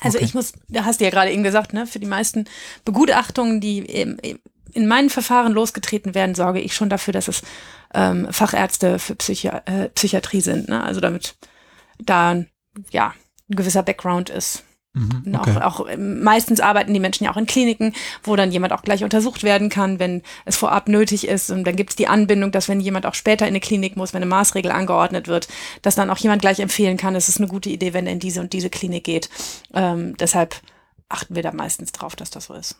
Also 0.00 0.18
okay. 0.18 0.24
ich 0.26 0.34
muss, 0.34 0.52
da 0.68 0.84
hast 0.84 1.00
du 1.00 1.04
ja 1.04 1.10
gerade 1.10 1.32
eben 1.32 1.42
gesagt, 1.42 1.72
ne, 1.72 1.86
für 1.86 1.98
die 1.98 2.06
meisten 2.06 2.46
Begutachtungen, 2.84 3.60
die 3.60 3.78
in 3.78 4.86
meinen 4.88 5.08
Verfahren 5.08 5.52
losgetreten 5.52 6.14
werden, 6.14 6.34
sorge 6.34 6.60
ich 6.60 6.74
schon 6.74 6.90
dafür, 6.90 7.12
dass 7.12 7.28
es 7.28 7.42
ähm, 7.94 8.26
Fachärzte 8.30 8.98
für 8.98 9.14
Psychi 9.14 9.48
äh, 9.48 9.88
Psychiatrie 9.90 10.40
sind. 10.40 10.68
Ne? 10.68 10.82
Also 10.82 11.00
damit 11.00 11.36
da 11.98 12.44
ja 12.90 13.14
ein 13.48 13.56
gewisser 13.56 13.82
Background 13.82 14.30
ist. 14.30 14.64
Mhm, 14.94 15.34
okay. 15.34 15.56
auch, 15.58 15.80
auch 15.80 15.86
meistens 15.98 16.60
arbeiten 16.60 16.94
die 16.94 17.00
Menschen 17.00 17.24
ja 17.24 17.32
auch 17.32 17.36
in 17.36 17.46
Kliniken, 17.46 17.92
wo 18.22 18.36
dann 18.36 18.52
jemand 18.52 18.72
auch 18.72 18.82
gleich 18.82 19.02
untersucht 19.02 19.42
werden 19.42 19.68
kann, 19.68 19.98
wenn 19.98 20.22
es 20.44 20.56
vorab 20.56 20.88
nötig 20.88 21.26
ist. 21.26 21.50
Und 21.50 21.64
dann 21.64 21.74
gibt 21.74 21.90
es 21.90 21.96
die 21.96 22.06
Anbindung, 22.06 22.52
dass 22.52 22.68
wenn 22.68 22.80
jemand 22.80 23.04
auch 23.04 23.14
später 23.14 23.44
in 23.44 23.50
eine 23.50 23.60
Klinik 23.60 23.96
muss, 23.96 24.14
wenn 24.14 24.22
eine 24.22 24.30
Maßregel 24.30 24.70
angeordnet 24.70 25.26
wird, 25.26 25.48
dass 25.82 25.96
dann 25.96 26.10
auch 26.10 26.18
jemand 26.18 26.42
gleich 26.42 26.60
empfehlen 26.60 26.96
kann, 26.96 27.16
es 27.16 27.28
ist 27.28 27.38
eine 27.38 27.48
gute 27.48 27.70
Idee, 27.70 27.92
wenn 27.92 28.06
er 28.06 28.12
in 28.12 28.20
diese 28.20 28.40
und 28.40 28.52
diese 28.52 28.70
Klinik 28.70 29.02
geht. 29.02 29.28
Ähm, 29.74 30.16
deshalb 30.16 30.54
achten 31.08 31.34
wir 31.34 31.42
da 31.42 31.52
meistens 31.52 31.90
drauf, 31.90 32.14
dass 32.14 32.30
das 32.30 32.46
so 32.46 32.54
ist. 32.54 32.76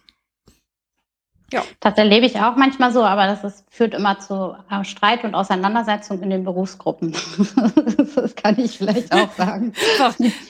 Ja. 1.55 1.63
Das 1.79 1.97
erlebe 1.97 2.27
ich 2.27 2.41
auch 2.41 2.57
manchmal 2.57 2.93
so, 2.93 3.05
aber 3.05 3.27
das 3.29 3.45
ist, 3.45 3.65
führt 3.71 3.95
immer 3.95 4.19
zu 4.19 4.57
äh, 4.69 4.83
Streit 4.83 5.23
und 5.23 5.37
Auseinandersetzung 5.37 6.21
in 6.21 6.31
den 6.31 6.43
Berufsgruppen. 6.43 7.13
das 8.17 8.35
kann 8.35 8.59
ich 8.59 8.77
vielleicht 8.77 9.13
auch 9.15 9.33
sagen. 9.35 9.73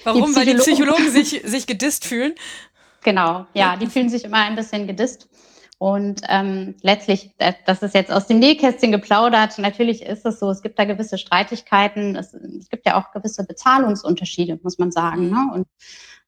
Warum? 0.05 0.31
Die 0.31 0.37
Weil 0.37 0.47
die 0.47 0.55
Psychologen 0.55 1.11
sich, 1.11 1.43
sich 1.45 1.67
gedisst 1.67 2.07
fühlen? 2.07 2.33
Genau, 3.03 3.45
ja, 3.53 3.77
die 3.77 3.87
fühlen 3.87 4.09
sich 4.09 4.25
immer 4.25 4.39
ein 4.39 4.57
bisschen 4.57 4.87
gedisst. 4.87 5.29
Und 5.77 6.23
ähm, 6.31 6.77
letztlich, 6.81 7.33
das 7.67 7.83
ist 7.83 7.95
jetzt 7.95 8.11
aus 8.11 8.27
dem 8.27 8.39
Nähkästchen 8.39 8.91
geplaudert, 8.91 9.59
natürlich 9.59 10.01
ist 10.01 10.25
es 10.25 10.41
so, 10.41 10.49
es 10.49 10.63
gibt 10.63 10.79
da 10.79 10.87
gewisse 10.87 11.19
Streitigkeiten, 11.19 12.17
es, 12.17 12.33
es 12.33 12.71
gibt 12.71 12.87
ja 12.87 12.99
auch 12.99 13.13
gewisse 13.13 13.45
Bezahlungsunterschiede, 13.45 14.59
muss 14.63 14.79
man 14.79 14.91
sagen. 14.91 15.29
Ne? 15.29 15.51
Und 15.53 15.67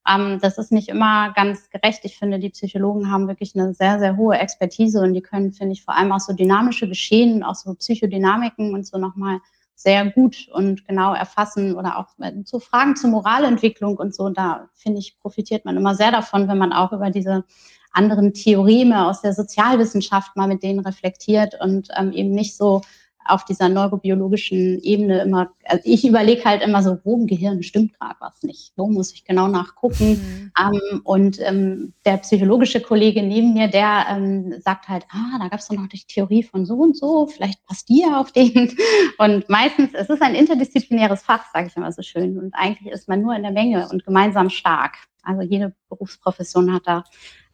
ähm, 0.09 0.39
das 0.41 0.59
ist 0.59 0.73
nicht 0.73 0.89
immer 0.89 1.33
ganz 1.33 1.71
gerecht. 1.71 2.01
Ich 2.05 2.19
finde, 2.19 2.39
die 2.39 2.51
Psychologen 2.51 3.11
haben 3.11 3.29
wirklich 3.29 3.55
eine 3.55 3.75
sehr, 3.75 3.99
sehr 3.99 4.17
hohe 4.17 4.39
Expertise 4.39 5.03
und 5.03 5.15
die 5.15 5.23
können, 5.23 5.53
finde 5.53 5.73
ich, 5.73 5.85
vor 5.85 5.95
allem 5.95 6.13
auch 6.13 6.21
so 6.21 6.33
dynamische 6.33 6.89
Geschehen, 6.89 7.43
auch 7.43 7.55
so 7.55 7.75
Psychodynamiken 7.75 8.75
und 8.75 8.87
so 8.87 8.99
nochmal 8.99 9.41
sehr 9.75 10.07
gut 10.07 10.49
und 10.53 10.87
genau 10.87 11.13
erfassen 11.13 11.77
oder 11.77 11.99
auch 11.99 12.09
zu 12.45 12.61
Fragen 12.61 12.97
zur 12.97 13.11
Moralentwicklung 13.11 13.99
und 13.99 14.15
so. 14.15 14.31
Da 14.31 14.69
finde 14.75 15.01
ich, 15.01 15.19
profitiert 15.21 15.65
man 15.65 15.77
immer 15.77 15.95
sehr 15.95 16.11
davon, 16.11 16.49
wenn 16.49 16.59
man 16.59 16.73
auch 16.73 16.93
über 16.93 17.11
diese 17.11 17.45
anderen 17.93 18.33
Theoreme 18.35 19.07
aus 19.07 19.21
der 19.21 19.35
Sozialwissenschaft 19.35 20.37
mal 20.37 20.49
mit 20.49 20.63
denen 20.63 20.81
reflektiert 20.81 21.57
und 21.61 21.89
ähm, 21.97 22.13
eben 22.13 22.31
nicht 22.31 22.57
so 22.57 22.83
auf 23.29 23.45
dieser 23.45 23.69
neurobiologischen 23.69 24.81
Ebene 24.83 25.23
immer, 25.23 25.51
also 25.65 25.83
ich 25.85 26.07
überlege 26.07 26.45
halt 26.45 26.63
immer 26.63 26.83
so, 26.83 26.99
wo 27.05 27.17
im 27.17 27.27
Gehirn 27.27 27.63
stimmt 27.63 27.99
gerade 27.99 28.17
was 28.21 28.43
nicht. 28.43 28.73
Wo 28.77 28.87
muss 28.89 29.13
ich 29.13 29.25
genau 29.25 29.49
nachgucken? 29.49 30.11
Mhm. 30.11 30.53
Ähm, 30.59 31.01
und 31.05 31.39
ähm, 31.41 31.93
der 32.05 32.19
psychologische 32.19 32.81
Kollege 32.81 33.23
neben 33.23 33.55
mir, 33.55 33.69
der 33.69 34.07
ähm, 34.11 34.55
sagt 34.61 34.89
halt, 34.89 35.05
ah, 35.11 35.39
da 35.39 35.49
gab 35.49 35.61
es 35.61 35.69
doch 35.69 35.77
noch 35.77 35.89
die 35.89 36.01
Theorie 36.07 36.43
von 36.43 36.67
so 36.67 36.75
und 36.75 36.97
so, 36.97 37.27
vielleicht 37.27 37.65
passt 37.67 37.89
die 37.89 38.01
ja 38.01 38.21
auf 38.21 38.33
den. 38.33 38.77
Und 39.19 39.49
meistens, 39.49 39.91
es 39.95 40.09
ist 40.09 40.23
ein 40.23 40.35
interdisziplinäres 40.35 41.23
Fach, 41.23 41.45
sage 41.53 41.69
ich 41.69 41.77
immer 41.77 41.91
so 41.93 42.03
schön. 42.03 42.39
Und 42.39 42.55
eigentlich 42.55 42.93
ist 42.93 43.09
man 43.09 43.23
nur 43.23 43.35
in 43.35 43.43
der 43.43 43.53
Menge 43.53 43.89
und 43.89 44.05
gemeinsam 44.05 44.51
stark. 44.51 44.97
Also 45.27 45.43
jede 45.43 45.75
Berufsprofession 45.89 46.73
hat 46.73 46.87
da 46.87 47.05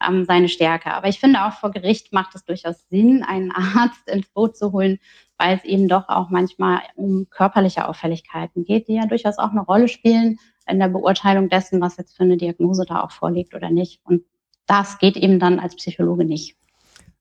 ähm, 0.05 0.25
seine 0.25 0.49
Stärke. 0.49 0.93
Aber 0.93 1.07
ich 1.07 1.19
finde 1.19 1.45
auch 1.45 1.53
vor 1.53 1.71
Gericht 1.71 2.13
macht 2.13 2.35
es 2.35 2.45
durchaus 2.45 2.87
Sinn, 2.89 3.23
einen 3.23 3.51
Arzt 3.51 4.07
ins 4.07 4.29
Boot 4.29 4.57
zu 4.57 4.71
holen, 4.71 4.99
weil 5.37 5.57
es 5.57 5.63
eben 5.63 5.87
doch 5.87 6.07
auch 6.09 6.29
manchmal 6.29 6.81
um 6.95 7.27
körperliche 7.29 7.87
Auffälligkeiten 7.87 8.63
geht, 8.63 8.87
die 8.87 8.95
ja 8.95 9.05
durchaus 9.05 9.37
auch 9.37 9.51
eine 9.51 9.61
Rolle 9.61 9.87
spielen 9.87 10.37
in 10.67 10.79
der 10.79 10.87
Beurteilung 10.87 11.49
dessen, 11.49 11.81
was 11.81 11.97
jetzt 11.97 12.15
für 12.15 12.23
eine 12.23 12.37
Diagnose 12.37 12.85
da 12.85 13.01
auch 13.01 13.11
vorliegt 13.11 13.53
oder 13.53 13.69
nicht. 13.69 13.99
Und 14.05 14.23
das 14.65 14.97
geht 14.97 15.17
eben 15.17 15.39
dann 15.39 15.59
als 15.59 15.75
Psychologe 15.75 16.25
nicht. 16.25 16.55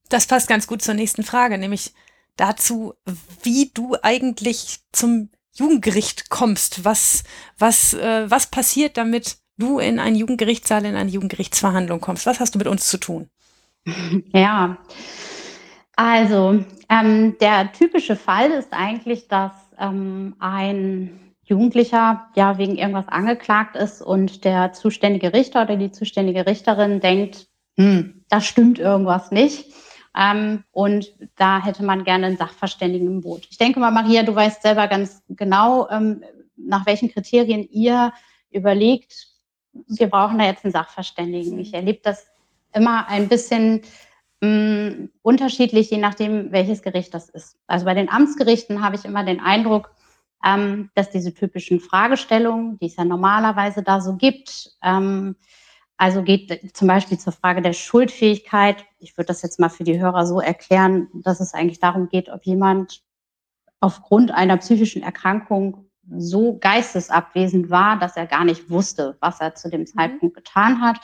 Das 0.09 0.27
passt 0.27 0.49
ganz 0.49 0.67
gut 0.67 0.83
zur 0.83 0.95
nächsten 0.95 1.23
Frage, 1.23 1.59
nämlich 1.59 1.93
dazu, 2.37 2.95
wie 3.43 3.71
du 3.73 3.97
eigentlich 4.03 4.81
zum 4.93 5.31
Jugendgericht 5.55 6.31
kommst. 6.31 6.85
Was, 6.85 7.25
was, 7.59 7.95
äh, 7.95 8.31
was 8.31 8.47
passiert, 8.47 8.97
damit 8.97 9.39
du 9.59 9.79
in 9.79 9.99
einen 9.99 10.17
Jugendgerichtssaal, 10.17 10.85
in 10.85 10.97
eine 10.97 11.11
Jugendgerichtsverhandlung 11.11 12.01
kommst? 12.01 12.27
Was 12.27 12.41
hast 12.41 12.55
du 12.55 12.59
mit 12.59 12.69
uns 12.69 12.89
zu 12.89 12.99
tun? 12.99 13.29
Ja, 14.33 14.79
also 15.97 16.65
ähm, 16.89 17.37
der 17.41 17.73
typische 17.73 18.17
Fall 18.17 18.51
ist 18.51 18.73
eigentlich, 18.73 19.29
dass 19.29 19.53
ähm, 19.79 20.35
ein 20.39 21.35
Jugendlicher 21.45 22.29
ja 22.35 22.59
wegen 22.59 22.77
irgendwas 22.77 23.09
angeklagt 23.09 23.77
ist 23.77 24.01
und 24.01 24.45
der 24.45 24.73
zuständige 24.73 25.33
Richter 25.35 25.63
oder 25.63 25.77
die 25.77 25.91
zuständige 25.91 26.47
Richterin 26.47 27.01
denkt, 27.01 27.49
hm, 27.77 28.25
da 28.29 28.41
stimmt 28.41 28.79
irgendwas 28.79 29.31
nicht. 29.31 29.73
Ähm, 30.17 30.65
und 30.73 31.13
da 31.37 31.63
hätte 31.65 31.83
man 31.83 32.05
gerne 32.05 32.27
einen 32.27 32.37
Sachverständigen 32.37 33.07
im 33.07 33.21
Boot. 33.23 33.47
Ich 33.51 33.59
denke 33.59 33.81
mal, 33.81 33.91
Maria, 33.91 34.23
du 34.23 34.35
weißt 34.35 34.63
selber 34.63 34.87
ganz 34.89 35.23
genau, 35.29 35.89
ähm, 35.91 36.23
nach 36.57 36.87
welchen 36.87 37.11
Kriterien 37.11 37.67
ihr 37.71 38.13
überlegt, 38.51 39.32
wir 39.73 40.09
brauchen 40.09 40.38
da 40.38 40.45
jetzt 40.45 40.64
einen 40.64 40.73
Sachverständigen. 40.73 41.59
Ich 41.59 41.75
erlebe 41.75 42.00
das 42.02 42.26
immer 42.75 43.09
ein 43.09 43.29
bisschen 43.29 43.83
mh, 44.41 44.49
mm, 44.49 45.11
unterschiedlich, 45.23 45.91
je 45.91 45.99
nachdem, 45.99 46.52
welches 46.52 46.83
Gericht 46.83 47.14
das 47.14 47.29
ist. 47.29 47.59
Also 47.67 47.85
bei 47.85 47.95
den 47.95 48.09
Amtsgerichten 48.09 48.83
habe 48.83 48.97
ich 48.97 49.05
immer 49.05 49.25
den 49.25 49.41
Eindruck, 49.41 49.95
ähm, 50.45 50.91
dass 50.95 51.11
diese 51.11 51.33
typischen 51.33 51.81
Fragestellungen, 51.81 52.79
die 52.79 52.87
es 52.87 52.97
ja 52.97 53.05
normalerweise 53.05 53.83
da 53.83 54.00
so 54.00 54.17
gibt, 54.17 54.73
ähm, 54.83 55.37
also 55.97 56.23
geht 56.23 56.75
zum 56.76 56.88
Beispiel 56.88 57.19
zur 57.19 57.33
Frage 57.33 57.62
der 57.62 57.75
Schuldfähigkeit. 57.75 58.85
Ich 58.99 59.17
würde 59.17 59.26
das 59.29 59.43
jetzt 59.43 59.61
mal 59.61 59.69
für 59.69 59.85
die 59.85 60.00
Hörer 60.00 60.26
so 60.26 60.41
erklären, 60.41 61.09
dass 61.14 61.38
es 61.38 61.55
eigentlich 61.55 61.79
darum 61.79 62.09
geht, 62.09 62.29
ob 62.29 62.45
jemand 62.45 63.05
aufgrund 63.79 64.33
einer 64.33 64.57
psychischen 64.57 65.02
Erkrankung 65.02 65.87
so 66.19 66.59
geistesabwesend 66.59 67.71
war, 67.71 67.99
dass 67.99 68.16
er 68.16 68.26
gar 68.26 68.45
nicht 68.45 68.71
wusste, 68.71 69.16
was 69.21 69.40
er 69.40 69.54
zu 69.54 69.71
dem 69.71 69.83
mhm. 69.83 69.87
Zeitpunkt 69.87 70.37
getan 70.37 70.81
hat. 70.81 70.99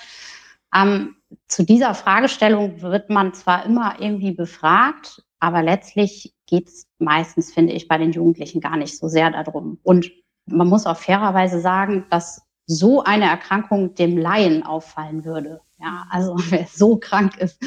Ähm, 0.74 1.16
zu 1.46 1.64
dieser 1.64 1.94
Fragestellung 1.94 2.82
wird 2.82 3.10
man 3.10 3.34
zwar 3.34 3.64
immer 3.66 4.00
irgendwie 4.00 4.32
befragt, 4.32 5.22
aber 5.40 5.62
letztlich 5.62 6.34
geht 6.46 6.68
es 6.68 6.86
meistens, 6.98 7.52
finde 7.52 7.72
ich, 7.74 7.88
bei 7.88 7.98
den 7.98 8.12
Jugendlichen 8.12 8.60
gar 8.60 8.76
nicht 8.76 8.98
so 8.98 9.08
sehr 9.08 9.30
darum. 9.30 9.78
Und 9.82 10.10
man 10.46 10.68
muss 10.68 10.86
auch 10.86 10.96
fairerweise 10.96 11.60
sagen, 11.60 12.06
dass 12.10 12.42
so 12.66 13.02
eine 13.02 13.26
Erkrankung 13.26 13.94
dem 13.94 14.16
Laien 14.16 14.62
auffallen 14.62 15.24
würde. 15.24 15.60
Ja, 15.78 16.06
also 16.10 16.36
wer 16.50 16.66
so 16.66 16.96
krank 16.96 17.36
ist. 17.38 17.58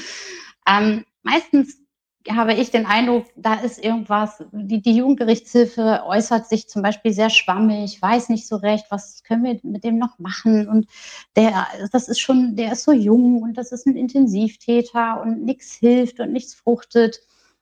Ähm, 0.67 1.05
meistens 1.23 1.80
habe 2.29 2.53
ich 2.53 2.71
den 2.71 2.85
Eindruck, 2.85 3.25
da 3.35 3.55
ist 3.55 3.83
irgendwas, 3.83 4.43
die, 4.51 4.81
die 4.81 4.95
Jugendgerichtshilfe 4.95 6.03
äußert 6.05 6.47
sich 6.47 6.67
zum 6.67 6.81
Beispiel 6.81 7.13
sehr 7.13 7.29
schwammig, 7.29 8.01
weiß 8.01 8.29
nicht 8.29 8.47
so 8.47 8.57
recht, 8.57 8.85
was 8.89 9.23
können 9.23 9.43
wir 9.43 9.59
mit 9.63 9.83
dem 9.83 9.97
noch 9.97 10.19
machen? 10.19 10.67
Und 10.67 10.87
der, 11.35 11.67
das 11.91 12.07
ist 12.07 12.19
schon, 12.19 12.55
der 12.55 12.73
ist 12.73 12.83
so 12.83 12.91
jung 12.91 13.41
und 13.41 13.57
das 13.57 13.71
ist 13.71 13.87
ein 13.87 13.95
Intensivtäter 13.95 15.21
und 15.21 15.43
nichts 15.43 15.73
hilft 15.73 16.19
und 16.19 16.31
nichts 16.31 16.53
fruchtet 16.53 17.21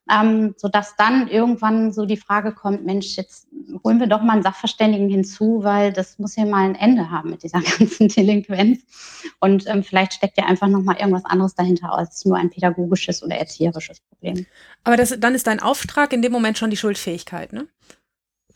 ähm, 0.10 0.56
sodass 0.58 0.96
dann 0.96 1.28
irgendwann 1.28 1.92
so 1.92 2.06
die 2.06 2.18
Frage 2.18 2.54
kommt, 2.54 2.86
Mensch, 2.86 3.16
jetzt 3.16 3.48
holen 3.84 4.00
wir 4.00 4.08
doch 4.08 4.22
mal 4.22 4.34
einen 4.34 4.44
Sachverständigen 4.44 5.10
hinzu, 5.10 5.64
weil 5.64 5.94
das 5.94 6.18
muss 6.20 6.36
ja 6.36 6.46
mal 6.46 6.66
ein 6.66 6.76
Ende 6.76 7.12
haben 7.12 7.30
mit 7.30 7.44
dieser 7.44 7.62
ganzen 7.78 8.08
Delinquenz. 8.08 8.82
Und 9.40 9.68
ähm, 9.68 9.84
vielleicht 9.84 10.14
steckt 10.14 10.38
ja 10.38 10.46
einfach 10.46 10.68
noch 10.68 10.82
mal 10.82 10.98
irgendwas 10.98 11.26
anderes 11.26 11.56
dahinter 11.56 11.94
als 11.94 12.26
nur 12.26 12.38
ein 12.38 12.50
pädagogisches 12.50 13.24
oder 13.24 13.36
erzieherisches 13.36 14.00
Problem. 14.00 14.46
Aber 14.84 14.98
das, 14.98 15.16
dann 15.20 15.36
ist 15.36 15.48
dein 15.48 15.60
Auftrag 15.60 16.14
in 16.14 16.22
dem 16.22 16.32
Moment 16.32 16.58
schon 16.58 16.70
die 16.70 16.78
Schuldfähigkeit, 16.78 17.54
ne? 17.54 17.68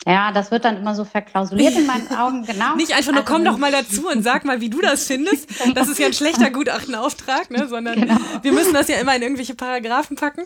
Ja, 0.06 0.32
das 0.32 0.50
wird 0.50 0.64
dann 0.64 0.76
immer 0.76 0.94
so 0.94 1.04
verklausuliert 1.04 1.76
in 1.76 1.86
meinen 1.86 2.08
Augen, 2.08 2.44
genau. 2.46 2.74
Nicht 2.76 2.92
einfach 2.92 3.12
nur, 3.12 3.22
also, 3.22 3.32
komm 3.32 3.44
doch 3.44 3.56
mal 3.56 3.72
dazu 3.72 4.08
und 4.08 4.22
sag 4.22 4.44
mal, 4.44 4.60
wie 4.60 4.68
du 4.68 4.80
das 4.80 5.06
findest. 5.06 5.48
Das 5.74 5.88
ist 5.88 5.98
ja 5.98 6.06
ein 6.06 6.12
schlechter 6.12 6.50
Gutachtenauftrag, 6.50 7.50
ne? 7.50 7.66
sondern 7.68 8.00
genau. 8.00 8.16
wir 8.42 8.52
müssen 8.52 8.74
das 8.74 8.88
ja 8.88 8.98
immer 8.98 9.16
in 9.16 9.22
irgendwelche 9.22 9.54
Paragraphen 9.54 10.16
packen. 10.16 10.44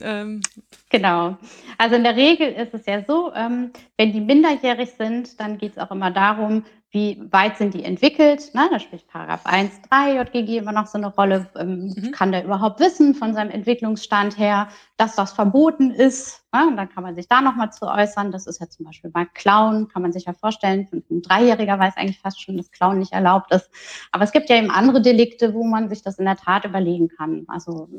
Ähm. 0.00 0.40
Genau. 0.88 1.36
Also 1.78 1.96
in 1.96 2.04
der 2.04 2.16
Regel 2.16 2.52
ist 2.52 2.74
es 2.74 2.86
ja 2.86 3.04
so, 3.06 3.32
ähm, 3.34 3.72
wenn 3.96 4.12
die 4.12 4.20
minderjährig 4.20 4.90
sind, 4.98 5.38
dann 5.40 5.58
geht 5.58 5.72
es 5.72 5.78
auch 5.78 5.90
immer 5.90 6.10
darum, 6.10 6.64
wie 6.96 7.20
weit 7.30 7.58
sind 7.58 7.74
die 7.74 7.84
entwickelt. 7.84 8.54
Ne? 8.54 8.68
Da 8.70 8.80
spricht 8.80 9.06
Paragraph 9.08 9.44
1.3 9.44 10.14
JGG 10.14 10.56
immer 10.56 10.72
noch 10.72 10.86
so 10.86 10.96
eine 10.96 11.08
Rolle. 11.08 11.46
Ähm, 11.54 11.92
mhm. 11.94 12.10
Kann 12.10 12.32
der 12.32 12.42
überhaupt 12.42 12.80
wissen 12.80 13.14
von 13.14 13.34
seinem 13.34 13.50
Entwicklungsstand 13.50 14.38
her, 14.38 14.68
dass 14.96 15.14
das 15.14 15.32
verboten 15.32 15.90
ist? 15.90 16.42
Ne? 16.54 16.66
Und 16.66 16.78
dann 16.78 16.88
kann 16.88 17.02
man 17.02 17.14
sich 17.14 17.28
da 17.28 17.42
nochmal 17.42 17.70
zu 17.70 17.86
äußern. 17.86 18.32
Das 18.32 18.46
ist 18.46 18.62
ja 18.62 18.68
zum 18.70 18.86
Beispiel 18.86 19.10
bei 19.10 19.26
Clown, 19.26 19.88
kann 19.88 20.00
man 20.00 20.14
sich 20.14 20.24
ja 20.24 20.32
vorstellen. 20.32 20.88
Ein 21.10 21.20
Dreijähriger 21.20 21.78
weiß 21.78 21.98
eigentlich 21.98 22.20
fast 22.20 22.40
schon, 22.40 22.56
dass 22.56 22.70
Clown 22.70 22.98
nicht 22.98 23.12
erlaubt 23.12 23.52
ist. 23.52 23.68
Aber 24.10 24.24
es 24.24 24.32
gibt 24.32 24.48
ja 24.48 24.56
eben 24.56 24.70
andere 24.70 25.02
Delikte, 25.02 25.52
wo 25.52 25.64
man 25.64 25.90
sich 25.90 26.00
das 26.00 26.18
in 26.18 26.24
der 26.24 26.36
Tat 26.36 26.64
überlegen 26.64 27.08
kann. 27.08 27.44
Also 27.48 27.90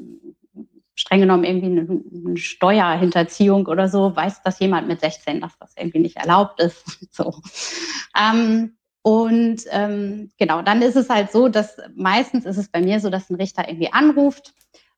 streng 0.96 1.20
genommen 1.20 1.44
irgendwie 1.44 1.68
eine, 1.68 2.02
eine, 2.26 2.38
Steuerhinterziehung 2.38 3.68
oder 3.68 3.88
so, 3.88 4.16
weiß 4.16 4.42
das 4.42 4.60
jemand 4.60 4.88
mit 4.88 5.02
16, 5.02 5.40
dass 5.40 5.56
das 5.60 5.74
irgendwie 5.78 6.00
nicht 6.00 6.18
erlaubt 6.18 6.60
ist. 6.60 6.84
so. 7.14 7.36
Ähm, 8.20 8.77
und 9.08 9.62
ähm, 9.70 10.32
genau, 10.38 10.62
dann 10.62 10.82
ist 10.82 10.98
es 10.98 11.08
halt 11.08 11.32
so, 11.32 11.48
dass 11.48 11.78
meistens 11.96 12.46
ist 12.46 12.58
es 12.58 12.68
bei 12.68 12.82
mir 12.82 13.00
so, 13.00 13.10
dass 13.10 13.30
ein 13.30 13.38
Richter 13.38 13.66
irgendwie 13.66 13.94
anruft 13.94 14.54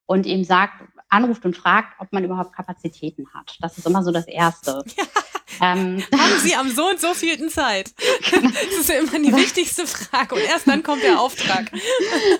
und 0.09 0.25
ihm 0.25 0.43
sagt, 0.43 0.73
anruft 1.07 1.45
und 1.45 1.55
fragt, 1.55 1.93
ob 1.99 2.11
man 2.11 2.23
überhaupt 2.23 2.51
Kapazitäten 2.51 3.27
hat. 3.33 3.57
Das 3.61 3.77
ist 3.77 3.85
immer 3.85 4.03
so 4.03 4.11
das 4.11 4.27
Erste. 4.27 4.83
Ja. 5.59 5.73
Ähm, 5.73 6.03
Haben 6.13 6.39
Sie 6.41 6.55
am 6.55 6.69
so 6.69 6.89
und 6.89 6.99
so 6.99 7.13
vielten 7.13 7.49
Zeit? 7.49 7.91
Das 8.31 8.79
ist 8.79 8.89
ja 8.89 8.99
immer 8.99 9.19
die 9.19 9.35
wichtigste 9.35 9.87
Frage. 9.87 10.35
Und 10.35 10.41
erst 10.41 10.67
dann 10.67 10.83
kommt 10.83 11.03
der 11.03 11.19
Auftrag. 11.19 11.71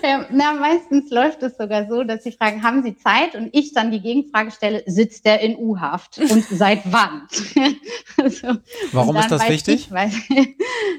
Ja, 0.02 0.26
na, 0.30 0.54
meistens 0.54 1.10
läuft 1.10 1.42
es 1.42 1.56
sogar 1.56 1.88
so, 1.88 2.04
dass 2.04 2.22
Sie 2.22 2.32
fragen, 2.32 2.62
haben 2.62 2.82
Sie 2.82 2.96
Zeit? 2.96 3.34
Und 3.34 3.50
ich 3.52 3.74
dann 3.74 3.90
die 3.90 4.00
Gegenfrage 4.00 4.52
stelle, 4.52 4.84
sitzt 4.86 5.26
der 5.26 5.40
in 5.40 5.56
U-Haft? 5.56 6.18
Und 6.18 6.44
seit 6.50 6.80
wann? 6.84 7.26
also, 8.16 8.58
Warum 8.92 9.16
ist 9.16 9.30
das 9.30 9.48
wichtig? 9.48 9.86
Ich, 9.86 9.90
weil, 9.90 10.10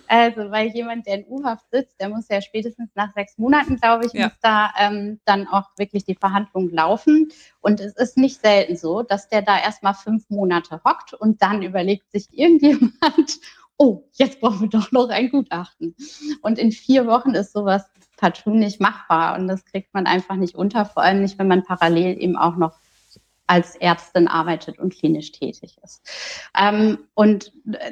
also, 0.08 0.52
weil 0.52 0.68
jemand, 0.70 1.08
der 1.08 1.16
in 1.16 1.26
U-Haft 1.28 1.66
sitzt, 1.72 2.00
der 2.00 2.10
muss 2.10 2.28
ja 2.30 2.42
spätestens 2.42 2.90
nach 2.94 3.14
sechs 3.16 3.38
Monaten, 3.38 3.78
glaube 3.78 4.06
ich, 4.06 4.14
ja. 4.14 4.26
muss 4.26 4.38
da 4.42 4.72
ähm, 4.78 5.20
dann 5.26 5.48
auch 5.48 5.70
wirklich 5.78 6.04
die 6.04 6.16
Verhandlung 6.16 6.61
laufen. 6.70 7.32
Und 7.60 7.80
es 7.80 7.96
ist 7.96 8.18
nicht 8.18 8.42
selten 8.42 8.76
so, 8.76 9.02
dass 9.04 9.30
der 9.30 9.42
da 9.42 9.60
erstmal 9.60 9.94
fünf 9.94 10.30
Monate 10.30 10.82
hockt 10.86 11.14
und 11.14 11.42
dann 11.42 11.64
überlegt 11.64 12.12
sich 12.12 12.28
irgendjemand, 12.32 12.92
oh, 13.78 14.04
jetzt 14.14 14.40
brauchen 14.40 14.62
wir 14.62 14.70
doch 14.70 14.92
noch 14.92 15.10
ein 15.10 15.30
Gutachten. 15.30 15.96
Und 16.42 16.60
in 16.60 16.72
vier 16.72 17.08
Wochen 17.08 17.32
ist 17.32 17.54
sowas 17.54 17.86
partout 18.18 18.52
nicht 18.52 18.80
machbar 18.80 19.38
und 19.38 19.48
das 19.48 19.66
kriegt 19.66 19.94
man 19.94 20.06
einfach 20.06 20.36
nicht 20.36 20.56
unter, 20.56 20.86
vor 20.86 21.02
allem 21.02 21.22
nicht, 21.22 21.40
wenn 21.40 21.48
man 21.48 21.64
parallel 21.64 22.22
eben 22.22 22.38
auch 22.38 22.56
noch 22.56 22.74
als 23.52 23.76
Ärztin 23.76 24.30
arbeitet 24.30 24.80
und 24.80 24.94
klinisch 24.94 25.34
tätig 25.34 25.78
ist. 25.84 26.08
Ähm, 26.58 27.00
und 27.16 27.52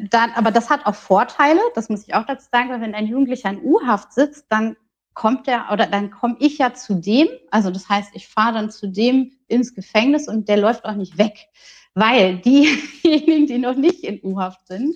dann, 0.10 0.32
aber 0.36 0.52
das 0.52 0.70
hat 0.70 0.86
auch 0.86 0.96
Vorteile, 0.96 1.60
das 1.76 1.90
muss 1.90 2.08
ich 2.08 2.14
auch 2.14 2.26
dazu 2.26 2.48
sagen, 2.50 2.70
weil 2.70 2.80
wenn 2.80 2.96
ein 2.96 3.08
Jugendlicher 3.08 3.50
in 3.50 3.62
U-Haft 3.62 4.14
sitzt, 4.14 4.46
dann 4.50 4.78
kommt 5.20 5.50
er 5.50 5.66
oder 5.74 5.86
dann 5.86 6.12
komme 6.12 6.38
ich 6.40 6.60
ja 6.60 6.74
zu 6.74 6.96
dem, 6.96 7.28
also 7.52 7.72
das 7.72 7.90
heißt, 7.90 8.12
ich 8.14 8.30
fahre 8.30 8.54
dann 8.54 8.72
zu 8.72 8.88
dem 8.88 9.34
ins 9.50 9.76
Gefängnis 9.76 10.30
und 10.30 10.48
der 10.48 10.56
läuft 10.56 10.86
auch 10.86 10.96
nicht 10.96 11.18
weg, 11.18 11.50
weil 11.94 12.38
diejenigen, 12.46 13.46
die 13.46 13.58
noch 13.58 13.76
nicht 13.76 14.06
in 14.06 14.22
U-Haft 14.24 14.66
sind, 14.68 14.96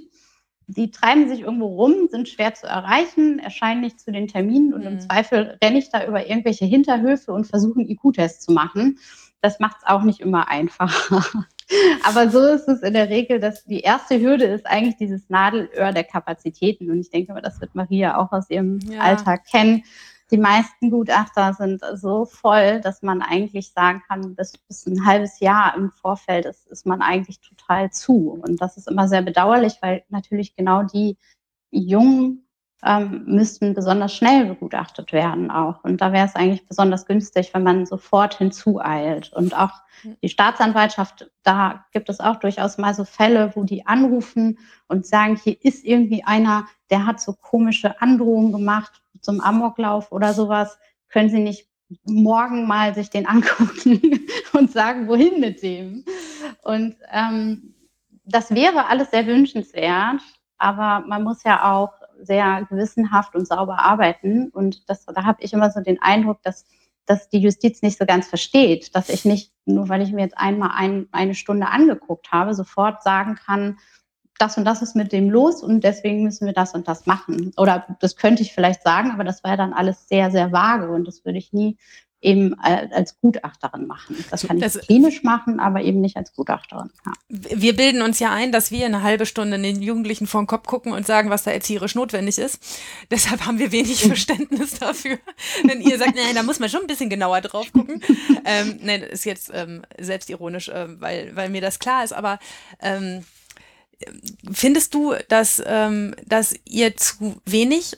die 0.67 0.91
treiben 0.91 1.27
sich 1.27 1.41
irgendwo 1.41 1.67
rum, 1.67 2.07
sind 2.09 2.29
schwer 2.29 2.53
zu 2.53 2.67
erreichen, 2.67 3.39
erscheinen 3.39 3.81
nicht 3.81 3.99
zu 3.99 4.13
den 4.13 4.29
Terminen 4.29 4.73
und 4.73 4.81
mhm. 4.81 4.87
im 4.87 4.99
Zweifel 5.01 5.57
renne 5.61 5.79
ich 5.79 5.89
da 5.89 6.07
über 6.07 6.25
irgendwelche 6.25 6.63
Hinterhöfe 6.63 7.33
und 7.33 7.45
versuche 7.45 7.81
einen 7.81 7.89
IQ-Test 7.89 8.43
zu 8.43 8.53
machen 8.53 8.97
das 9.43 9.59
macht 9.59 9.77
es 9.79 9.87
auch 9.87 10.03
nicht 10.03 10.21
immer 10.21 10.47
einfacher. 10.47 11.21
Aber 12.03 12.29
so 12.29 12.39
ist 12.39 12.67
es 12.67 12.81
in 12.81 12.93
der 12.93 13.09
Regel, 13.09 13.39
dass 13.39 13.65
die 13.65 13.81
erste 13.81 14.19
Hürde 14.19 14.45
ist 14.45 14.65
eigentlich 14.65 14.95
dieses 14.95 15.29
Nadelöhr 15.29 15.91
der 15.91 16.05
Kapazitäten. 16.05 16.89
Und 16.89 17.01
ich 17.01 17.09
denke 17.09 17.33
mal, 17.33 17.41
das 17.41 17.59
wird 17.59 17.75
Maria 17.75 18.17
auch 18.17 18.31
aus 18.31 18.49
ihrem 18.49 18.79
ja. 18.79 19.01
Alltag 19.01 19.45
kennen. 19.45 19.83
Die 20.31 20.37
meisten 20.37 20.89
Gutachter 20.89 21.53
sind 21.53 21.81
so 21.95 22.25
voll, 22.25 22.81
dass 22.81 23.01
man 23.01 23.21
eigentlich 23.21 23.71
sagen 23.71 24.01
kann, 24.07 24.35
bis, 24.35 24.57
bis 24.57 24.85
ein 24.85 25.05
halbes 25.05 25.39
Jahr 25.39 25.75
im 25.75 25.91
Vorfeld 25.91 26.45
ist, 26.45 26.67
ist 26.67 26.85
man 26.85 27.01
eigentlich 27.01 27.39
total 27.41 27.91
zu. 27.91 28.41
Und 28.41 28.61
das 28.61 28.77
ist 28.77 28.87
immer 28.87 29.07
sehr 29.07 29.21
bedauerlich, 29.21 29.75
weil 29.81 30.03
natürlich 30.09 30.55
genau 30.55 30.83
die 30.83 31.17
jungen 31.71 32.47
ähm, 32.85 33.23
müssten 33.25 33.73
besonders 33.73 34.13
schnell 34.13 34.45
begutachtet 34.45 35.13
werden 35.13 35.51
auch. 35.51 35.83
Und 35.83 36.01
da 36.01 36.11
wäre 36.11 36.25
es 36.25 36.35
eigentlich 36.35 36.67
besonders 36.67 37.05
günstig, 37.05 37.53
wenn 37.53 37.63
man 37.63 37.85
sofort 37.85 38.37
hinzueilt. 38.37 39.31
Und 39.33 39.57
auch 39.57 39.71
die 40.21 40.29
Staatsanwaltschaft, 40.29 41.31
da 41.43 41.85
gibt 41.93 42.09
es 42.09 42.19
auch 42.19 42.37
durchaus 42.37 42.77
mal 42.77 42.93
so 42.93 43.05
Fälle, 43.05 43.51
wo 43.55 43.63
die 43.63 43.85
anrufen 43.85 44.59
und 44.87 45.05
sagen, 45.05 45.37
hier 45.41 45.63
ist 45.63 45.85
irgendwie 45.85 46.23
einer, 46.25 46.65
der 46.89 47.05
hat 47.05 47.21
so 47.21 47.33
komische 47.33 48.01
Androhungen 48.01 48.51
gemacht 48.51 49.02
zum 49.23 49.41
Amoklauf 49.41 50.11
oder 50.11 50.33
sowas. 50.33 50.77
Können 51.09 51.29
Sie 51.29 51.39
nicht 51.39 51.67
morgen 52.05 52.67
mal 52.67 52.93
sich 52.93 53.09
den 53.09 53.25
angucken 53.27 54.27
und 54.53 54.71
sagen, 54.71 55.07
wohin 55.07 55.39
mit 55.39 55.63
dem? 55.63 56.05
Und 56.61 56.95
ähm, 57.11 57.73
das 58.25 58.51
wäre 58.51 58.87
alles 58.87 59.11
sehr 59.11 59.25
wünschenswert, 59.25 60.21
aber 60.57 61.05
man 61.07 61.23
muss 61.23 61.43
ja 61.43 61.73
auch 61.73 61.91
sehr 62.21 62.65
gewissenhaft 62.69 63.35
und 63.35 63.47
sauber 63.47 63.79
arbeiten. 63.79 64.49
Und 64.49 64.89
das, 64.89 65.05
da 65.05 65.23
habe 65.23 65.43
ich 65.43 65.53
immer 65.53 65.71
so 65.71 65.81
den 65.81 66.01
Eindruck, 66.01 66.41
dass, 66.43 66.65
dass 67.05 67.29
die 67.29 67.39
Justiz 67.39 67.81
nicht 67.81 67.97
so 67.97 68.05
ganz 68.05 68.27
versteht, 68.27 68.95
dass 68.95 69.09
ich 69.09 69.25
nicht, 69.25 69.51
nur 69.65 69.89
weil 69.89 70.01
ich 70.01 70.13
mir 70.13 70.21
jetzt 70.21 70.37
einmal 70.37 70.71
ein, 70.73 71.07
eine 71.11 71.35
Stunde 71.35 71.67
angeguckt 71.67 72.31
habe, 72.31 72.53
sofort 72.53 73.03
sagen 73.03 73.35
kann, 73.35 73.77
das 74.39 74.57
und 74.57 74.65
das 74.65 74.81
ist 74.81 74.95
mit 74.95 75.11
dem 75.11 75.29
los 75.29 75.63
und 75.63 75.83
deswegen 75.83 76.23
müssen 76.23 76.45
wir 76.45 76.53
das 76.53 76.73
und 76.73 76.87
das 76.87 77.05
machen. 77.05 77.51
Oder 77.57 77.85
das 77.99 78.15
könnte 78.15 78.41
ich 78.41 78.53
vielleicht 78.53 78.83
sagen, 78.83 79.11
aber 79.11 79.23
das 79.23 79.43
wäre 79.43 79.57
dann 79.57 79.73
alles 79.73 80.07
sehr, 80.07 80.31
sehr 80.31 80.51
vage 80.51 80.89
und 80.89 81.07
das 81.07 81.23
würde 81.25 81.37
ich 81.37 81.53
nie 81.53 81.77
eben 82.23 82.57
als 82.59 83.19
Gutachterin 83.19 83.85
machen. 83.85 84.23
Das 84.31 84.47
kann 84.47 84.57
ich 84.57 84.63
das, 84.63 84.79
klinisch 84.79 85.23
machen, 85.23 85.59
aber 85.59 85.81
eben 85.81 85.99
nicht 85.99 86.15
als 86.15 86.33
Gutachterin. 86.33 86.89
Ja. 87.05 87.11
Wir 87.27 87.75
bilden 87.75 88.01
uns 88.01 88.19
ja 88.19 88.31
ein, 88.31 88.51
dass 88.51 88.71
wir 88.71 88.85
eine 88.85 89.03
halbe 89.03 89.25
Stunde 89.25 89.59
den 89.59 89.81
Jugendlichen 89.81 90.25
vor 90.25 90.41
den 90.41 90.47
Kopf 90.47 90.65
gucken 90.65 90.93
und 90.93 91.05
sagen, 91.05 91.29
was 91.29 91.43
da 91.43 91.51
erzieherisch 91.51 91.95
notwendig 91.95 92.39
ist. 92.39 92.63
Deshalb 93.11 93.45
haben 93.45 93.59
wir 93.59 93.71
wenig 93.71 94.03
Verständnis 94.07 94.79
dafür. 94.79 95.19
Wenn 95.65 95.81
ihr 95.81 95.97
sagt, 95.97 96.15
nein, 96.15 96.35
da 96.35 96.43
muss 96.43 96.59
man 96.59 96.69
schon 96.69 96.81
ein 96.81 96.87
bisschen 96.87 97.09
genauer 97.09 97.41
drauf 97.41 97.71
gucken. 97.73 98.01
ähm, 98.45 98.79
nein, 98.81 99.01
ist 99.01 99.25
jetzt 99.25 99.51
ähm, 99.53 99.83
selbstironisch, 99.99 100.69
äh, 100.69 100.99
weil, 101.01 101.35
weil 101.35 101.49
mir 101.49 101.61
das 101.61 101.79
klar 101.79 102.05
ist, 102.05 102.13
aber 102.13 102.39
ähm, 102.81 103.25
Findest 104.51 104.93
du, 104.93 105.13
dass, 105.29 105.61
ähm, 105.65 106.15
dass 106.25 106.55
ihr 106.65 106.95
zu 106.97 107.41
wenig 107.45 107.95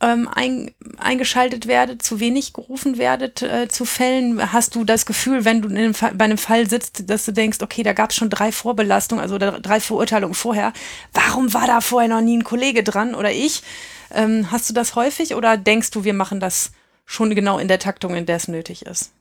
ähm, 0.00 0.28
ein, 0.34 0.74
eingeschaltet 0.98 1.66
werdet, 1.66 2.02
zu 2.02 2.20
wenig 2.20 2.52
gerufen 2.52 2.98
werdet 2.98 3.42
äh, 3.42 3.68
zu 3.68 3.84
Fällen? 3.84 4.52
Hast 4.52 4.74
du 4.74 4.84
das 4.84 5.06
Gefühl, 5.06 5.44
wenn 5.44 5.62
du 5.62 5.68
in 5.68 5.76
einem 5.76 5.94
Fall, 5.94 6.14
bei 6.14 6.24
einem 6.24 6.38
Fall 6.38 6.68
sitzt, 6.68 7.08
dass 7.10 7.24
du 7.24 7.32
denkst, 7.32 7.58
okay, 7.60 7.82
da 7.82 7.92
gab 7.92 8.10
es 8.10 8.16
schon 8.16 8.30
drei 8.30 8.52
Vorbelastungen, 8.52 9.22
also 9.22 9.38
drei 9.38 9.80
Verurteilungen 9.80 10.34
vorher. 10.34 10.72
Warum 11.12 11.52
war 11.52 11.66
da 11.66 11.80
vorher 11.80 12.08
noch 12.08 12.22
nie 12.22 12.38
ein 12.38 12.44
Kollege 12.44 12.82
dran 12.82 13.14
oder 13.14 13.30
ich? 13.30 13.62
Ähm, 14.12 14.50
hast 14.50 14.68
du 14.68 14.74
das 14.74 14.94
häufig 14.94 15.34
oder 15.34 15.56
denkst 15.56 15.90
du, 15.90 16.04
wir 16.04 16.14
machen 16.14 16.40
das 16.40 16.72
schon 17.04 17.34
genau 17.34 17.58
in 17.58 17.68
der 17.68 17.78
Taktung, 17.78 18.14
in 18.14 18.26
der 18.26 18.36
es 18.36 18.48
nötig 18.48 18.86
ist? 18.86 19.12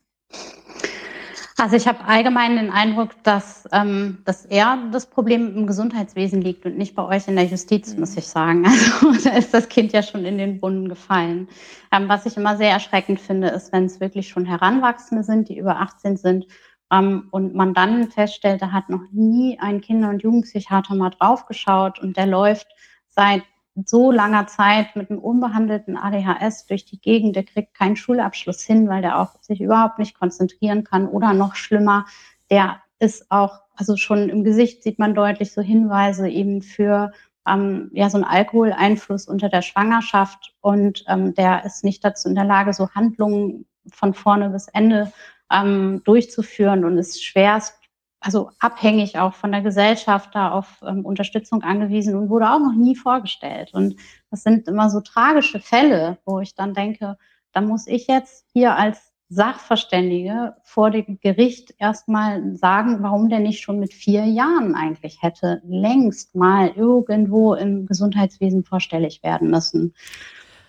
Also 1.59 1.75
ich 1.75 1.87
habe 1.87 2.05
allgemein 2.05 2.55
den 2.55 2.71
Eindruck, 2.71 3.21
dass, 3.23 3.67
ähm, 3.73 4.19
dass 4.23 4.45
eher 4.45 4.77
das 4.93 5.07
Problem 5.07 5.55
im 5.57 5.67
Gesundheitswesen 5.67 6.41
liegt 6.41 6.65
und 6.65 6.77
nicht 6.77 6.95
bei 6.95 7.03
euch 7.03 7.27
in 7.27 7.35
der 7.35 7.45
Justiz, 7.45 7.93
mhm. 7.93 7.99
muss 7.99 8.15
ich 8.15 8.27
sagen. 8.27 8.65
Also 9.01 9.29
da 9.29 9.35
ist 9.35 9.53
das 9.53 9.67
Kind 9.67 9.91
ja 9.91 10.01
schon 10.01 10.23
in 10.23 10.37
den 10.37 10.59
Brunnen 10.59 10.87
gefallen. 10.87 11.49
Ähm, 11.91 12.07
was 12.07 12.25
ich 12.25 12.37
immer 12.37 12.55
sehr 12.55 12.71
erschreckend 12.71 13.19
finde, 13.19 13.49
ist, 13.49 13.73
wenn 13.73 13.85
es 13.85 13.99
wirklich 13.99 14.29
schon 14.29 14.45
Heranwachsende 14.45 15.23
sind, 15.23 15.49
die 15.49 15.57
über 15.57 15.81
18 15.81 16.15
sind 16.15 16.47
ähm, 16.91 17.27
und 17.31 17.55
man 17.55 17.73
dann 17.73 18.09
feststellt, 18.09 18.61
da 18.61 18.71
hat 18.71 18.89
noch 18.89 19.03
nie 19.11 19.59
ein 19.59 19.81
Kinder- 19.81 20.09
und 20.09 20.23
Jugendpsychiater 20.23 20.95
mal 20.95 21.09
draufgeschaut 21.09 21.99
und 21.99 22.15
der 22.15 22.27
läuft 22.27 22.67
seit 23.09 23.43
so 23.85 24.11
langer 24.11 24.47
Zeit 24.47 24.95
mit 24.95 25.09
einem 25.09 25.19
unbehandelten 25.19 25.97
ADHS 25.97 26.65
durch 26.65 26.85
die 26.85 26.99
Gegend, 26.99 27.35
der 27.35 27.43
kriegt 27.43 27.73
keinen 27.73 27.95
Schulabschluss 27.95 28.61
hin, 28.61 28.89
weil 28.89 29.01
der 29.01 29.19
auch 29.19 29.41
sich 29.41 29.61
überhaupt 29.61 29.99
nicht 29.99 30.17
konzentrieren 30.17 30.83
kann. 30.83 31.07
Oder 31.07 31.33
noch 31.33 31.55
schlimmer, 31.55 32.05
der 32.49 32.81
ist 32.99 33.31
auch, 33.31 33.61
also 33.75 33.95
schon 33.95 34.29
im 34.29 34.43
Gesicht 34.43 34.83
sieht 34.83 34.99
man 34.99 35.15
deutlich 35.15 35.53
so 35.53 35.61
Hinweise 35.61 36.27
eben 36.27 36.61
für 36.61 37.11
ähm, 37.47 37.89
ja 37.93 38.09
so 38.09 38.17
einen 38.17 38.25
Alkoholeinfluss 38.25 39.27
unter 39.27 39.49
der 39.49 39.61
Schwangerschaft. 39.61 40.55
Und 40.61 41.05
ähm, 41.07 41.33
der 41.33 41.65
ist 41.65 41.83
nicht 41.83 42.03
dazu 42.03 42.27
in 42.27 42.35
der 42.35 42.45
Lage, 42.45 42.73
so 42.73 42.89
Handlungen 42.89 43.65
von 43.91 44.13
vorne 44.13 44.49
bis 44.49 44.67
Ende 44.67 45.11
ähm, 45.51 46.01
durchzuführen 46.03 46.85
und 46.85 46.97
ist 46.97 47.23
schwerst 47.23 47.78
also 48.21 48.51
abhängig 48.59 49.17
auch 49.17 49.33
von 49.33 49.51
der 49.51 49.61
Gesellschaft 49.61 50.31
da 50.33 50.51
auf 50.51 50.81
ähm, 50.85 51.05
Unterstützung 51.05 51.63
angewiesen 51.63 52.15
und 52.15 52.29
wurde 52.29 52.49
auch 52.49 52.59
noch 52.59 52.75
nie 52.75 52.95
vorgestellt. 52.95 53.71
Und 53.73 53.95
das 54.29 54.43
sind 54.43 54.67
immer 54.67 54.89
so 54.89 54.99
tragische 55.01 55.59
Fälle, 55.59 56.17
wo 56.25 56.39
ich 56.39 56.55
dann 56.55 56.73
denke, 56.73 57.17
da 57.53 57.61
muss 57.61 57.87
ich 57.87 58.07
jetzt 58.07 58.45
hier 58.53 58.75
als 58.75 59.09
Sachverständige 59.29 60.55
vor 60.63 60.89
dem 60.89 61.19
Gericht 61.21 61.75
erstmal 61.77 62.55
sagen, 62.55 62.97
warum 63.01 63.29
der 63.29 63.39
nicht 63.39 63.61
schon 63.61 63.79
mit 63.79 63.93
vier 63.93 64.25
Jahren 64.25 64.73
eigentlich 64.73 65.21
hätte 65.21 65.61
längst 65.67 66.35
mal 66.35 66.71
irgendwo 66.75 67.53
im 67.53 67.85
Gesundheitswesen 67.85 68.63
vorstellig 68.63 69.21
werden 69.21 69.51
müssen. 69.51 69.93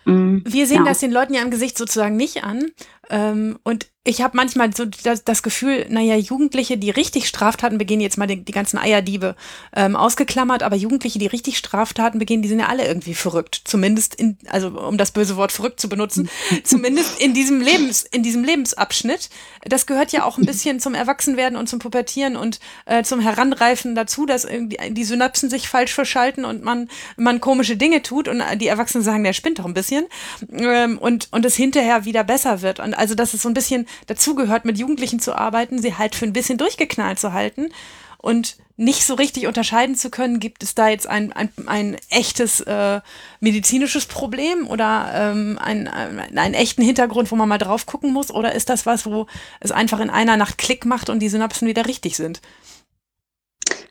Mhm. 0.05 0.43
Wir 0.47 0.67
sehen 0.67 0.85
ja. 0.85 0.85
das 0.85 1.01
den 1.01 1.11
Leuten 1.11 1.33
ja 1.33 1.43
im 1.43 1.51
Gesicht 1.51 1.79
sozusagen 1.79 2.17
nicht 2.17 2.45
an. 2.45 2.67
Ähm, 3.09 3.59
und 3.65 3.89
ich 4.03 4.23
habe 4.23 4.35
manchmal 4.35 4.75
so 4.75 4.87
das, 4.87 5.25
das, 5.25 5.43
Gefühl, 5.43 5.85
naja, 5.91 6.17
Jugendliche, 6.17 6.79
die 6.79 6.89
richtig 6.89 7.29
Straftaten 7.29 7.77
begehen, 7.77 8.01
jetzt 8.01 8.17
mal 8.17 8.27
die, 8.27 8.43
die 8.43 8.53
ganzen 8.53 8.79
Eierdiebe 8.79 9.37
ähm, 9.77 9.95
ausgeklammert, 9.95 10.63
aber 10.63 10.75
Jugendliche, 10.75 11.19
die 11.19 11.27
richtig 11.27 11.59
Straftaten 11.59 12.19
begehen, 12.19 12.41
die 12.41 12.49
sind 12.49 12.61
ja 12.61 12.69
alle 12.69 12.87
irgendwie 12.87 13.13
verrückt. 13.13 13.61
Zumindest 13.65 14.15
in, 14.15 14.39
also 14.49 14.69
um 14.69 14.97
das 14.97 15.11
böse 15.11 15.37
Wort 15.37 15.53
verrückt 15.53 15.81
zu 15.81 15.91
benutzen, 15.91 16.31
zumindest 16.65 17.21
in 17.21 17.35
diesem 17.35 17.61
Lebens, 17.61 18.03
in 18.03 18.23
diesem 18.23 18.43
Lebensabschnitt. 18.43 19.29
Das 19.67 19.85
gehört 19.85 20.13
ja 20.13 20.25
auch 20.25 20.39
ein 20.39 20.47
bisschen 20.47 20.81
zum 20.81 20.95
Erwachsenwerden 20.95 21.59
und 21.59 21.69
zum 21.69 21.79
Pubertieren 21.79 22.37
und 22.37 22.59
äh, 22.87 23.03
zum 23.03 23.21
Heranreifen 23.21 23.95
dazu, 23.95 24.25
dass 24.25 24.47
irgendwie 24.47 24.79
die 24.93 25.05
Synapsen 25.05 25.51
sich 25.51 25.69
falsch 25.69 25.93
verschalten 25.93 26.47
und 26.47 26.65
man, 26.65 26.89
man 27.19 27.43
komische 27.43 27.77
Dinge 27.77 28.01
tut 28.01 28.29
und 28.29 28.43
die 28.57 28.69
Erwachsenen 28.69 29.05
sagen, 29.05 29.25
der 29.25 29.35
spinnt 29.35 29.59
doch 29.59 29.67
ein 29.67 29.75
bisschen 29.75 30.07
ähm, 30.51 30.97
und, 30.97 31.29
und 31.33 31.45
es 31.45 31.55
hinterher 31.55 32.07
wieder 32.07 32.25
besser 32.25 32.63
wird. 32.63 32.81
Und 32.81 32.95
also, 32.95 33.15
dass 33.15 33.35
es 33.35 33.43
so 33.43 33.49
ein 33.51 33.55
bisschen 33.55 33.87
dazugehört, 34.07 34.65
mit 34.65 34.79
Jugendlichen 34.79 35.21
zu 35.21 35.35
arbeiten, 35.35 35.81
sie 35.81 35.97
halt 35.97 36.15
für 36.15 36.25
ein 36.25 36.33
bisschen 36.33 36.59
durchgeknallt 36.59 37.19
zu 37.19 37.33
halten 37.33 37.71
und 38.19 38.57
nicht 38.77 39.05
so 39.05 39.15
richtig 39.15 39.47
unterscheiden 39.47 39.95
zu 39.95 40.11
können, 40.11 40.41
gibt 40.41 40.63
es 40.63 40.75
da 40.75 40.89
jetzt 40.89 41.07
ein, 41.07 41.33
ein, 41.33 41.51
ein 41.67 41.97
echtes 42.09 42.61
äh, 42.61 43.01
medizinisches 43.41 44.07
Problem 44.07 44.67
oder 44.67 45.11
ähm, 45.15 45.59
ein, 45.63 45.87
ein, 45.87 46.39
einen 46.39 46.55
echten 46.55 46.83
Hintergrund, 46.83 47.31
wo 47.31 47.37
man 47.37 47.49
mal 47.49 47.59
drauf 47.59 47.85
gucken 47.85 48.13
muss? 48.13 48.31
Oder 48.31 48.55
ist 48.55 48.71
das 48.71 48.87
was, 48.87 49.05
wo 49.05 49.27
es 49.61 49.71
einfach 49.71 50.01
in 50.01 50.09
einer 50.09 50.39
Nacht 50.39 50.57
Klick 50.57 50.87
macht 50.87 51.11
und 51.11 51.21
die 51.21 51.29
Synapsen 51.29 51.69
wieder 51.69 51.87
richtig 51.87 52.17
sind? 52.17 52.41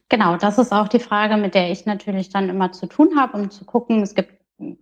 Genau, 0.09 0.37
das 0.37 0.57
ist 0.57 0.71
auch 0.71 0.87
die 0.87 0.99
Frage, 0.99 1.37
mit 1.37 1.53
der 1.53 1.71
ich 1.71 1.85
natürlich 1.85 2.29
dann 2.29 2.49
immer 2.49 2.71
zu 2.71 2.87
tun 2.87 3.19
habe, 3.19 3.37
um 3.37 3.51
zu 3.51 3.65
gucken, 3.65 4.01
es 4.01 4.15
gibt, 4.15 4.33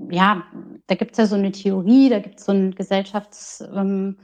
ja, 0.10 0.44
da 0.88 0.96
gibt 0.96 1.12
es 1.12 1.18
ja 1.18 1.26
so 1.26 1.36
eine 1.36 1.52
Theorie, 1.52 2.08
da 2.08 2.20
gibt 2.20 2.40
es 2.40 2.46
so 2.46 2.52
ein 2.52 2.76
Gesellschafts... 2.76 3.62
Ähm, 3.74 4.18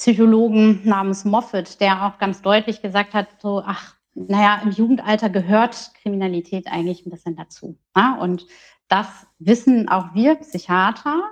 Psychologen 0.00 0.80
namens 0.84 1.26
Moffat, 1.26 1.78
der 1.78 2.06
auch 2.06 2.18
ganz 2.18 2.40
deutlich 2.40 2.80
gesagt 2.80 3.12
hat, 3.12 3.28
so, 3.42 3.62
ach, 3.66 3.96
naja, 4.14 4.58
im 4.64 4.70
Jugendalter 4.70 5.28
gehört 5.28 5.92
Kriminalität 6.00 6.68
eigentlich 6.68 7.04
ein 7.04 7.10
bisschen 7.10 7.36
dazu. 7.36 7.78
Ja? 7.94 8.14
Und 8.14 8.46
das 8.88 9.26
wissen 9.38 9.90
auch 9.90 10.14
wir 10.14 10.36
Psychiater. 10.36 11.22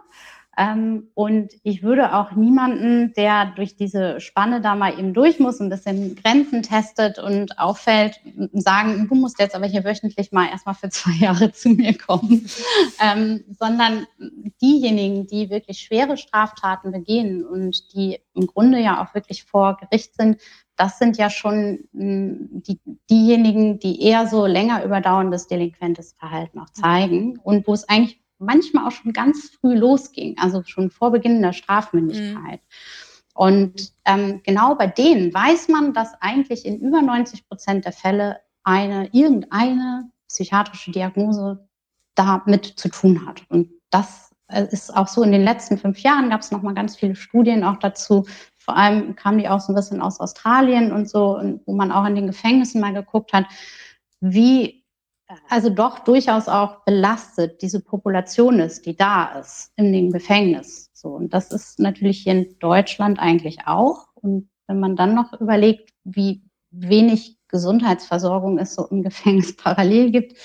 Ähm, 0.59 1.09
und 1.15 1.53
ich 1.63 1.85
würde 1.85 2.15
auch 2.15 2.33
niemanden, 2.33 3.13
der 3.15 3.53
durch 3.55 3.77
diese 3.77 4.21
Spanne 4.21 4.61
da 4.61 4.75
mal 4.75 4.99
eben 4.99 5.15
durch 5.15 5.39
muss, 5.39 5.61
ein 5.61 5.71
bisschen 5.71 6.17
Grenzen 6.17 6.65
testet 6.65 7.21
und 7.21 7.61
auffällt, 7.61 8.21
sagen, 8.53 9.07
du 9.09 9.15
musst 9.15 9.39
jetzt 9.39 9.55
aber 9.55 9.67
hier 9.67 9.85
wöchentlich 9.85 10.33
mal 10.33 10.49
erstmal 10.49 10.75
für 10.75 10.89
zwei 10.89 11.13
Jahre 11.21 11.53
zu 11.53 11.69
mir 11.69 11.97
kommen, 11.97 12.51
ähm, 13.01 13.45
sondern 13.57 14.09
diejenigen, 14.61 15.29
die 15.29 15.49
wirklich 15.49 15.79
schwere 15.79 16.17
Straftaten 16.17 16.91
begehen 16.91 17.47
und 17.47 17.95
die 17.95 18.19
im 18.35 18.49
Grunde 18.49 18.81
ja 18.81 19.01
auch 19.01 19.15
wirklich 19.15 19.45
vor 19.45 19.77
Gericht 19.77 20.17
sind, 20.17 20.41
das 20.75 20.99
sind 20.99 21.19
ja 21.19 21.31
schon 21.31 21.85
hm, 21.93 22.49
die, 22.67 22.81
diejenigen, 23.09 23.79
die 23.79 24.03
eher 24.03 24.27
so 24.27 24.47
länger 24.47 24.85
überdauerndes 24.85 25.47
delinquentes 25.47 26.15
Verhalten 26.15 26.59
auch 26.59 26.71
zeigen 26.71 27.39
und 27.39 27.69
wo 27.69 27.75
es 27.75 27.89
eigentlich 27.89 28.21
manchmal 28.39 28.87
auch 28.87 28.93
schon 28.93 29.13
ganz 29.13 29.51
früh 29.51 29.75
losging, 29.75 30.37
also 30.39 30.63
schon 30.65 30.91
vor 30.91 31.11
Beginn 31.11 31.43
der 31.43 31.53
Strafmündigkeit. 31.53 32.61
Mhm. 32.61 33.35
Und 33.35 33.93
ähm, 34.05 34.41
genau 34.43 34.75
bei 34.75 34.89
denen 34.89 35.33
weiß 35.33 35.69
man, 35.69 35.93
dass 35.93 36.21
eigentlich 36.21 36.67
in 36.67 36.81
über 36.81 37.01
90 37.01 37.49
Prozent 37.49 37.85
der 37.85 37.93
Fälle 37.93 38.41
eine 38.65 39.09
irgendeine 39.13 40.11
psychiatrische 40.27 40.91
Diagnose 40.91 41.69
damit 42.15 42.67
zu 42.67 42.89
tun 42.89 43.27
hat. 43.27 43.43
Und 43.49 43.71
das 43.91 44.31
äh, 44.49 44.67
ist 44.71 44.95
auch 44.95 45.07
so 45.07 45.23
in 45.23 45.33
den 45.33 45.45
letzten 45.45 45.79
fünf 45.79 46.01
Jahren 46.01 46.31
gab 46.31 46.41
es 46.41 46.51
noch 46.51 46.63
mal 46.63 46.75
ganz 46.75 46.97
viele 46.97 47.15
Studien 47.15 47.63
auch 47.63 47.77
dazu. 47.77 48.27
Vor 48.57 48.77
allem 48.77 49.15
kamen 49.15 49.39
die 49.39 49.49
auch 49.49 49.61
so 49.61 49.73
ein 49.73 49.77
bisschen 49.77 50.03
aus 50.03 50.21
Australien 50.21 50.93
und 50.93 51.09
so, 51.09 51.41
wo 51.65 51.75
man 51.75 51.93
auch 51.93 52.05
in 52.07 52.17
den 52.17 52.27
Gefängnissen 52.27 52.81
mal 52.81 52.93
geguckt 52.93 53.33
hat, 53.33 53.47
wie 54.21 54.78
also 55.49 55.71
doch 55.71 56.01
durchaus 56.01 56.49
auch 56.49 56.85
belastet 56.85 57.61
diese 57.63 57.81
Population 57.81 58.61
ist, 58.61 58.87
die 58.87 58.97
da 58.97 59.39
ist 59.39 59.73
in 59.77 59.93
dem 59.93 60.11
Gefängnis. 60.11 60.91
So, 60.95 61.11
und 61.11 61.35
das 61.35 61.53
ist 61.53 61.79
natürlich 61.79 62.23
hier 62.23 62.33
in 62.33 62.59
Deutschland 62.59 63.19
eigentlich 63.19 63.67
auch. 63.67 64.09
Und 64.15 64.49
wenn 64.67 64.81
man 64.81 64.97
dann 64.97 65.15
noch 65.15 65.39
überlegt, 65.41 65.91
wie 66.05 66.43
wenig 66.71 67.39
Gesundheitsversorgung 67.49 68.59
es 68.59 68.75
so 68.75 68.87
im 68.87 69.03
Gefängnis 69.05 69.57
parallel 69.57 70.11
gibt, 70.11 70.37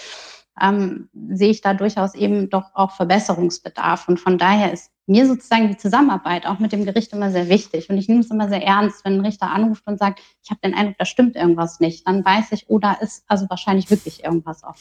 ähm, 0.62 1.10
sehe 1.32 1.50
ich 1.50 1.62
da 1.62 1.74
durchaus 1.74 2.14
eben 2.14 2.50
doch 2.50 2.76
auch 2.76 2.92
Verbesserungsbedarf. 2.92 4.08
Und 4.08 4.20
von 4.20 4.38
daher 4.38 4.72
ist 4.72 4.92
mir 5.06 5.28
sozusagen 5.28 5.68
die 5.68 5.78
Zusammenarbeit 5.78 6.46
auch 6.46 6.60
mit 6.60 6.72
dem 6.72 6.86
Gericht 6.86 7.12
immer 7.12 7.32
sehr 7.32 7.50
wichtig. 7.50 7.90
Und 7.90 7.98
ich 7.98 8.08
nehme 8.08 8.22
es 8.22 8.32
immer 8.32 8.48
sehr 8.48 8.64
ernst, 8.64 9.04
wenn 9.04 9.16
ein 9.16 9.26
Richter 9.26 9.52
anruft 9.52 9.84
und 9.86 10.00
sagt, 10.00 10.22
ich 10.44 10.50
habe 10.50 10.62
den 10.64 10.74
Eindruck, 10.74 10.96
da 10.98 11.06
stimmt 11.06 11.36
irgendwas 11.36 11.80
nicht. 11.80 12.08
Dann 12.08 12.24
weiß 12.24 12.52
ich, 12.52 12.66
oh, 12.70 12.80
da 12.80 12.94
ist 12.94 13.24
also 13.28 13.50
wahrscheinlich 13.50 13.90
wirklich 13.90 14.24
irgendwas 14.24 14.64
auch 14.64 14.76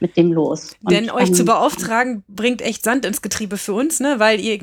mit 0.00 0.16
dem 0.16 0.32
los. 0.32 0.72
Und, 0.82 0.92
Denn 0.92 1.10
euch 1.10 1.28
ähm, 1.28 1.34
zu 1.34 1.44
beauftragen, 1.44 2.22
bringt 2.28 2.62
echt 2.62 2.84
Sand 2.84 3.04
ins 3.04 3.22
Getriebe 3.22 3.56
für 3.56 3.72
uns, 3.72 4.00
ne? 4.00 4.18
Weil 4.18 4.40
ihr, 4.40 4.58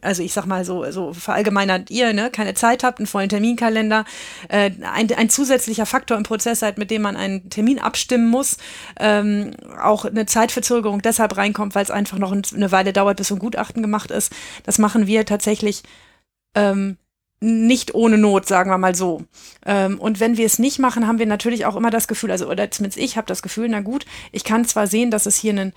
also 0.00 0.22
ich 0.22 0.32
sag 0.32 0.46
mal 0.46 0.64
so, 0.64 0.90
so 0.90 1.12
verallgemeinert 1.12 1.90
ihr, 1.90 2.12
ne, 2.12 2.30
keine 2.30 2.54
Zeit 2.54 2.84
habt, 2.84 2.98
einen 2.98 3.06
vollen 3.06 3.28
Terminkalender, 3.28 4.04
äh, 4.48 4.70
ein, 4.82 5.12
ein 5.12 5.28
zusätzlicher 5.28 5.86
Faktor 5.86 6.16
im 6.16 6.22
Prozess 6.22 6.60
seid, 6.60 6.78
mit 6.78 6.90
dem 6.90 7.02
man 7.02 7.16
einen 7.16 7.50
Termin 7.50 7.78
abstimmen 7.78 8.26
muss, 8.26 8.58
ähm, 8.98 9.52
auch 9.82 10.04
eine 10.04 10.26
Zeitverzögerung 10.26 11.02
deshalb 11.02 11.36
reinkommt, 11.36 11.74
weil 11.74 11.84
es 11.84 11.90
einfach 11.90 12.18
noch 12.18 12.32
eine 12.32 12.72
Weile 12.72 12.92
dauert, 12.92 13.16
bis 13.16 13.28
so 13.28 13.34
ein 13.36 13.40
Gutachten 13.40 13.82
gemacht 13.82 14.10
ist. 14.10 14.32
Das 14.64 14.78
machen 14.78 15.06
wir 15.06 15.24
tatsächlich 15.24 15.82
ähm, 16.54 16.96
nicht 17.40 17.94
ohne 17.94 18.18
Not, 18.18 18.46
sagen 18.46 18.70
wir 18.70 18.78
mal 18.78 18.94
so. 18.94 19.24
Ähm, 19.64 19.98
und 19.98 20.20
wenn 20.20 20.36
wir 20.36 20.46
es 20.46 20.58
nicht 20.58 20.78
machen, 20.78 21.06
haben 21.06 21.18
wir 21.18 21.26
natürlich 21.26 21.64
auch 21.64 21.76
immer 21.76 21.90
das 21.90 22.06
Gefühl, 22.06 22.30
also 22.30 22.48
oder 22.48 22.70
zumindest 22.70 22.98
ich 22.98 23.16
habe 23.16 23.26
das 23.26 23.42
Gefühl, 23.42 23.68
na 23.68 23.80
gut, 23.80 24.04
ich 24.30 24.44
kann 24.44 24.64
zwar 24.64 24.86
sehen, 24.86 25.10
dass 25.10 25.26
es 25.26 25.36
hier 25.36 25.54
ein 25.54 25.72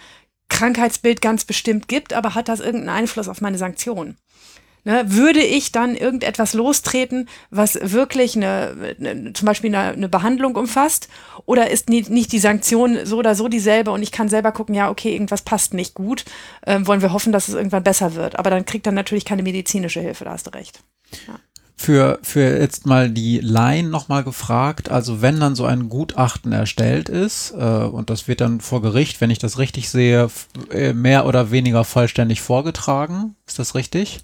Krankheitsbild 0.49 1.21
ganz 1.21 1.45
bestimmt 1.45 1.87
gibt, 1.87 2.13
aber 2.13 2.35
hat 2.35 2.49
das 2.49 2.59
irgendeinen 2.59 2.97
Einfluss 2.97 3.29
auf 3.29 3.41
meine 3.41 3.57
Sanktion? 3.57 4.17
Ne, 4.85 5.05
würde 5.05 5.39
ich 5.39 5.71
dann 5.71 5.95
irgendetwas 5.95 6.53
lostreten, 6.53 7.29
was 7.49 7.79
wirklich 7.81 8.35
eine, 8.35 8.95
eine 8.99 9.31
zum 9.31 9.45
Beispiel 9.45 9.73
eine, 9.73 9.93
eine, 9.93 10.09
Behandlung 10.09 10.57
umfasst? 10.57 11.07
Oder 11.45 11.71
ist 11.71 11.87
nie, 11.87 12.01
nicht 12.09 12.33
die 12.33 12.39
Sanktion 12.39 12.97
so 13.05 13.17
oder 13.17 13.33
so 13.33 13.47
dieselbe 13.47 13.91
und 13.91 14.03
ich 14.03 14.11
kann 14.11 14.27
selber 14.27 14.51
gucken, 14.51 14.75
ja, 14.75 14.89
okay, 14.89 15.13
irgendwas 15.13 15.43
passt 15.43 15.73
nicht 15.73 15.93
gut, 15.93 16.25
ähm, 16.67 16.85
wollen 16.85 17.01
wir 17.01 17.13
hoffen, 17.13 17.31
dass 17.31 17.47
es 17.47 17.53
irgendwann 17.53 17.83
besser 17.83 18.15
wird. 18.15 18.37
Aber 18.37 18.49
dann 18.49 18.65
kriegt 18.65 18.85
dann 18.85 18.95
natürlich 18.95 19.23
keine 19.23 19.43
medizinische 19.43 20.01
Hilfe, 20.01 20.25
da 20.25 20.31
hast 20.31 20.47
du 20.47 20.51
recht. 20.51 20.83
Ja. 21.27 21.39
Für, 21.77 22.19
für 22.21 22.59
jetzt 22.59 22.85
mal 22.85 23.09
die 23.09 23.39
Laien 23.39 23.89
nochmal 23.89 24.23
gefragt, 24.25 24.91
also 24.91 25.21
wenn 25.21 25.39
dann 25.39 25.55
so 25.55 25.65
ein 25.65 25.87
Gutachten 25.87 26.51
erstellt 26.51 27.07
ist, 27.07 27.51
äh, 27.51 27.55
und 27.55 28.09
das 28.09 28.27
wird 28.27 28.41
dann 28.41 28.59
vor 28.59 28.81
Gericht, 28.81 29.21
wenn 29.21 29.31
ich 29.31 29.39
das 29.39 29.57
richtig 29.57 29.89
sehe, 29.89 30.29
äh, 30.71 30.91
mehr 30.91 31.25
oder 31.25 31.51
weniger 31.51 31.85
vollständig 31.85 32.41
vorgetragen, 32.41 33.35
ist 33.47 33.59
das 33.59 33.75
richtig? 33.75 34.21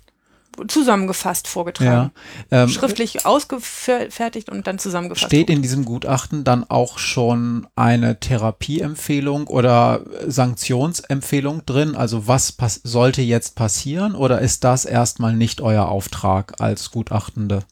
Zusammengefasst 0.67 1.47
vorgetragen. 1.47 2.11
Ja, 2.51 2.63
ähm, 2.63 2.69
Schriftlich 2.69 3.25
ausgefertigt 3.25 4.49
und 4.49 4.67
dann 4.67 4.79
zusammengefasst. 4.79 5.27
Steht 5.27 5.49
in 5.49 5.61
diesem 5.61 5.85
Gutachten 5.85 6.43
dann 6.43 6.69
auch 6.69 6.99
schon 6.99 7.67
eine 7.75 8.19
Therapieempfehlung 8.19 9.47
oder 9.47 10.01
Sanktionsempfehlung 10.27 11.65
drin? 11.65 11.95
Also 11.95 12.27
was 12.27 12.55
sollte 12.83 13.21
jetzt 13.21 13.55
passieren 13.55 14.15
oder 14.15 14.39
ist 14.39 14.63
das 14.63 14.85
erstmal 14.85 15.33
nicht 15.33 15.61
euer 15.61 15.87
Auftrag 15.87 16.59
als 16.59 16.91
Gutachtende? 16.91 17.63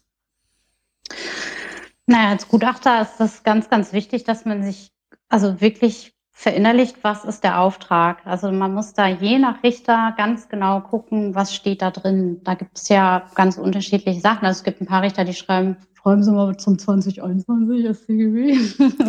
Naja, 2.06 2.30
als 2.30 2.48
Gutachter 2.48 3.02
ist 3.02 3.18
das 3.18 3.44
ganz, 3.44 3.70
ganz 3.70 3.92
wichtig, 3.92 4.24
dass 4.24 4.46
man 4.46 4.64
sich 4.64 4.92
also 5.30 5.60
wirklich 5.60 6.17
verinnerlicht, 6.40 6.98
was 7.02 7.26
ist 7.26 7.44
der 7.44 7.60
Auftrag. 7.60 8.20
Also 8.24 8.52
man 8.52 8.72
muss 8.72 8.94
da 8.94 9.08
je 9.08 9.40
nach 9.40 9.64
Richter 9.64 10.14
ganz 10.18 10.50
genau 10.50 10.82
gucken, 10.82 11.34
was 11.34 11.56
steht 11.56 11.82
da 11.82 11.90
drin. 11.90 12.42
Da 12.44 12.54
gibt 12.54 12.78
es 12.78 12.90
ja 12.90 13.28
ganz 13.34 13.58
unterschiedliche 13.58 14.22
Sachen. 14.22 14.46
Also 14.46 14.60
es 14.60 14.64
gibt 14.64 14.80
ein 14.80 14.86
paar 14.86 15.02
Richter, 15.02 15.26
die 15.26 15.34
schreiben, 15.34 15.78
schreiben 15.96 16.24
Sie 16.24 16.32
mal 16.32 16.56
zum 16.56 16.78
2021 16.78 17.98
StGB. 17.98 18.56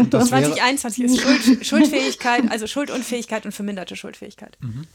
2021 0.09 1.05
ist 1.05 1.21
Schuld, 1.21 1.67
Schuldfähigkeit, 1.67 2.51
also 2.51 2.67
Schuldunfähigkeit 2.67 3.45
und 3.45 3.53
verminderte 3.53 3.95
Schuldfähigkeit. 3.95 4.57
Mhm. 4.63 4.87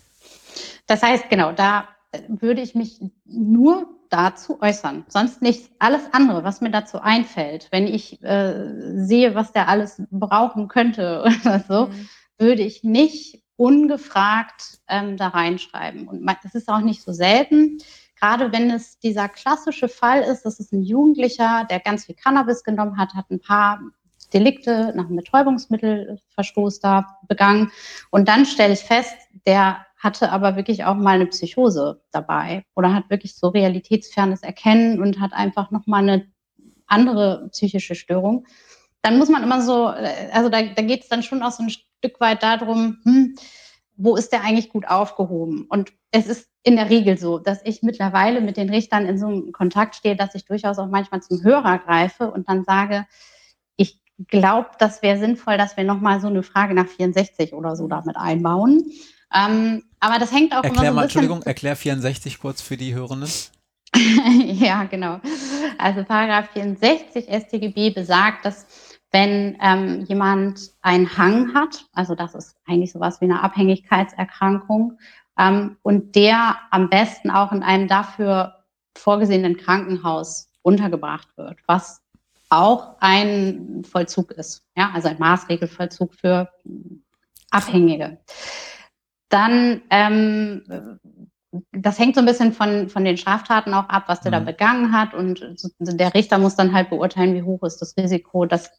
Das 0.87 1.03
heißt, 1.03 1.29
genau, 1.29 1.51
da 1.51 1.87
würde 2.29 2.61
ich 2.61 2.73
mich 2.73 2.99
nur 3.25 3.85
dazu 4.09 4.59
äußern. 4.59 5.05
Sonst 5.07 5.43
nichts. 5.43 5.69
Alles 5.77 6.01
andere, 6.13 6.43
was 6.43 6.61
mir 6.61 6.71
dazu 6.71 6.99
einfällt, 6.99 7.67
wenn 7.69 7.85
ich 7.85 8.23
äh, 8.23 9.05
sehe, 9.05 9.35
was 9.35 9.51
der 9.51 9.67
alles 9.67 10.01
brauchen 10.09 10.67
könnte 10.67 11.23
oder 11.45 11.63
so, 11.67 11.85
mhm 11.85 12.09
würde 12.43 12.61
ich 12.61 12.83
nicht 12.83 13.41
ungefragt 13.55 14.81
ähm, 14.87 15.17
da 15.17 15.29
reinschreiben. 15.29 16.07
Und 16.07 16.29
es 16.43 16.53
ist 16.53 16.69
auch 16.69 16.81
nicht 16.81 17.01
so 17.01 17.13
selten, 17.13 17.77
gerade 18.19 18.51
wenn 18.51 18.69
es 18.69 18.99
dieser 18.99 19.29
klassische 19.29 19.87
Fall 19.87 20.21
ist, 20.21 20.43
dass 20.43 20.59
es 20.59 20.71
ein 20.71 20.83
Jugendlicher, 20.83 21.65
der 21.69 21.79
ganz 21.79 22.05
viel 22.05 22.15
Cannabis 22.15 22.63
genommen 22.63 22.97
hat, 22.97 23.13
hat 23.13 23.31
ein 23.31 23.39
paar 23.39 23.79
Delikte 24.33 24.93
nach 24.95 25.05
einem 25.05 25.17
Betäubungsmittelverstoß 25.17 26.79
da 26.79 27.17
begangen. 27.27 27.71
Und 28.11 28.27
dann 28.27 28.45
stelle 28.45 28.73
ich 28.73 28.81
fest, 28.81 29.15
der 29.45 29.85
hatte 29.97 30.31
aber 30.31 30.57
wirklich 30.57 30.83
auch 30.83 30.95
mal 30.95 31.15
eine 31.15 31.27
Psychose 31.27 32.01
dabei 32.11 32.65
oder 32.75 32.93
hat 32.93 33.09
wirklich 33.09 33.35
so 33.35 33.47
realitätsfernes 33.47 34.43
Erkennen 34.43 35.01
und 35.01 35.19
hat 35.21 35.31
einfach 35.33 35.71
nochmal 35.71 36.03
eine 36.03 36.27
andere 36.87 37.47
psychische 37.51 37.95
Störung. 37.95 38.45
Dann 39.03 39.19
muss 39.19 39.29
man 39.29 39.43
immer 39.43 39.61
so, 39.61 39.89
äh, 39.89 40.29
also 40.31 40.49
da, 40.49 40.63
da 40.63 40.81
geht 40.81 41.03
es 41.03 41.09
dann 41.09 41.21
schon 41.21 41.43
auch 41.43 41.51
so 41.51 41.61
ein 41.61 41.69
Stück 41.69 42.19
weit 42.19 42.41
darum, 42.41 42.97
hm, 43.03 43.35
wo 43.95 44.15
ist 44.15 44.31
der 44.31 44.41
eigentlich 44.41 44.69
gut 44.69 44.87
aufgehoben? 44.87 45.65
Und 45.69 45.93
es 46.09 46.25
ist 46.25 46.49
in 46.63 46.77
der 46.77 46.89
Regel 46.89 47.17
so, 47.17 47.37
dass 47.37 47.59
ich 47.63 47.83
mittlerweile 47.83 48.41
mit 48.41 48.57
den 48.57 48.69
Richtern 48.69 49.05
in 49.05 49.17
so 49.17 49.27
einem 49.27 49.51
Kontakt 49.51 49.95
stehe, 49.95 50.15
dass 50.15 50.33
ich 50.33 50.45
durchaus 50.45 50.79
auch 50.79 50.87
manchmal 50.87 51.21
zum 51.21 51.43
Hörer 51.43 51.79
greife 51.79 52.31
und 52.31 52.49
dann 52.49 52.63
sage, 52.63 53.05
ich 53.75 53.99
glaube, 54.27 54.69
das 54.79 55.01
wäre 55.01 55.19
sinnvoll, 55.19 55.57
dass 55.57 55.77
wir 55.77 55.83
nochmal 55.83 56.21
so 56.21 56.27
eine 56.27 56.41
Frage 56.41 56.73
nach 56.73 56.87
64 56.87 57.53
oder 57.53 57.75
so 57.75 57.87
damit 57.87 58.15
einbauen. 58.15 58.89
Ähm, 59.33 59.83
aber 59.99 60.19
das 60.19 60.31
hängt 60.31 60.53
auch 60.53 60.63
erklär 60.63 60.83
immer 60.83 60.89
so 60.89 60.95
mal, 60.95 61.03
Entschuldigung, 61.03 61.43
erklär 61.43 61.75
64 61.75 62.39
kurz 62.39 62.61
für 62.61 62.77
die 62.77 62.95
Hörenden. 62.95 63.29
ja, 64.43 64.83
genau. 64.85 65.19
Also 65.77 66.03
Paragraph 66.03 66.49
64 66.53 67.25
StGB 67.25 67.91
besagt, 67.91 68.45
dass 68.45 68.65
wenn 69.11 69.57
ähm, 69.61 70.01
jemand 70.05 70.71
einen 70.81 71.17
Hang 71.17 71.53
hat, 71.53 71.85
also 71.93 72.15
das 72.15 72.33
ist 72.33 72.55
eigentlich 72.65 72.91
sowas 72.91 73.21
wie 73.21 73.25
eine 73.25 73.43
Abhängigkeitserkrankung, 73.43 74.97
ähm, 75.37 75.77
und 75.83 76.15
der 76.15 76.57
am 76.71 76.89
besten 76.89 77.29
auch 77.29 77.51
in 77.51 77.63
einem 77.63 77.87
dafür 77.87 78.63
vorgesehenen 78.95 79.57
Krankenhaus 79.57 80.49
untergebracht 80.63 81.27
wird, 81.37 81.59
was 81.67 82.01
auch 82.49 82.97
ein 82.99 83.83
Vollzug 83.83 84.31
ist, 84.31 84.63
ja, 84.75 84.91
also 84.93 85.09
ein 85.09 85.19
Maßregelvollzug 85.19 86.13
für 86.13 86.49
Abhängige. 87.49 88.19
Dann 89.29 89.81
ähm, 89.89 90.99
das 91.71 91.99
hängt 91.99 92.15
so 92.15 92.21
ein 92.21 92.25
bisschen 92.25 92.51
von, 92.53 92.89
von 92.89 93.05
den 93.05 93.17
Straftaten 93.17 93.73
auch 93.73 93.89
ab, 93.89 94.05
was 94.07 94.21
der 94.21 94.31
mhm. 94.31 94.45
da 94.45 94.51
begangen 94.51 94.91
hat. 94.91 95.13
Und 95.13 95.45
der 95.79 96.13
Richter 96.13 96.37
muss 96.37 96.55
dann 96.55 96.73
halt 96.73 96.89
beurteilen, 96.89 97.35
wie 97.35 97.43
hoch 97.43 97.63
ist 97.63 97.81
das 97.81 97.95
Risiko, 97.97 98.45
dass 98.45 98.71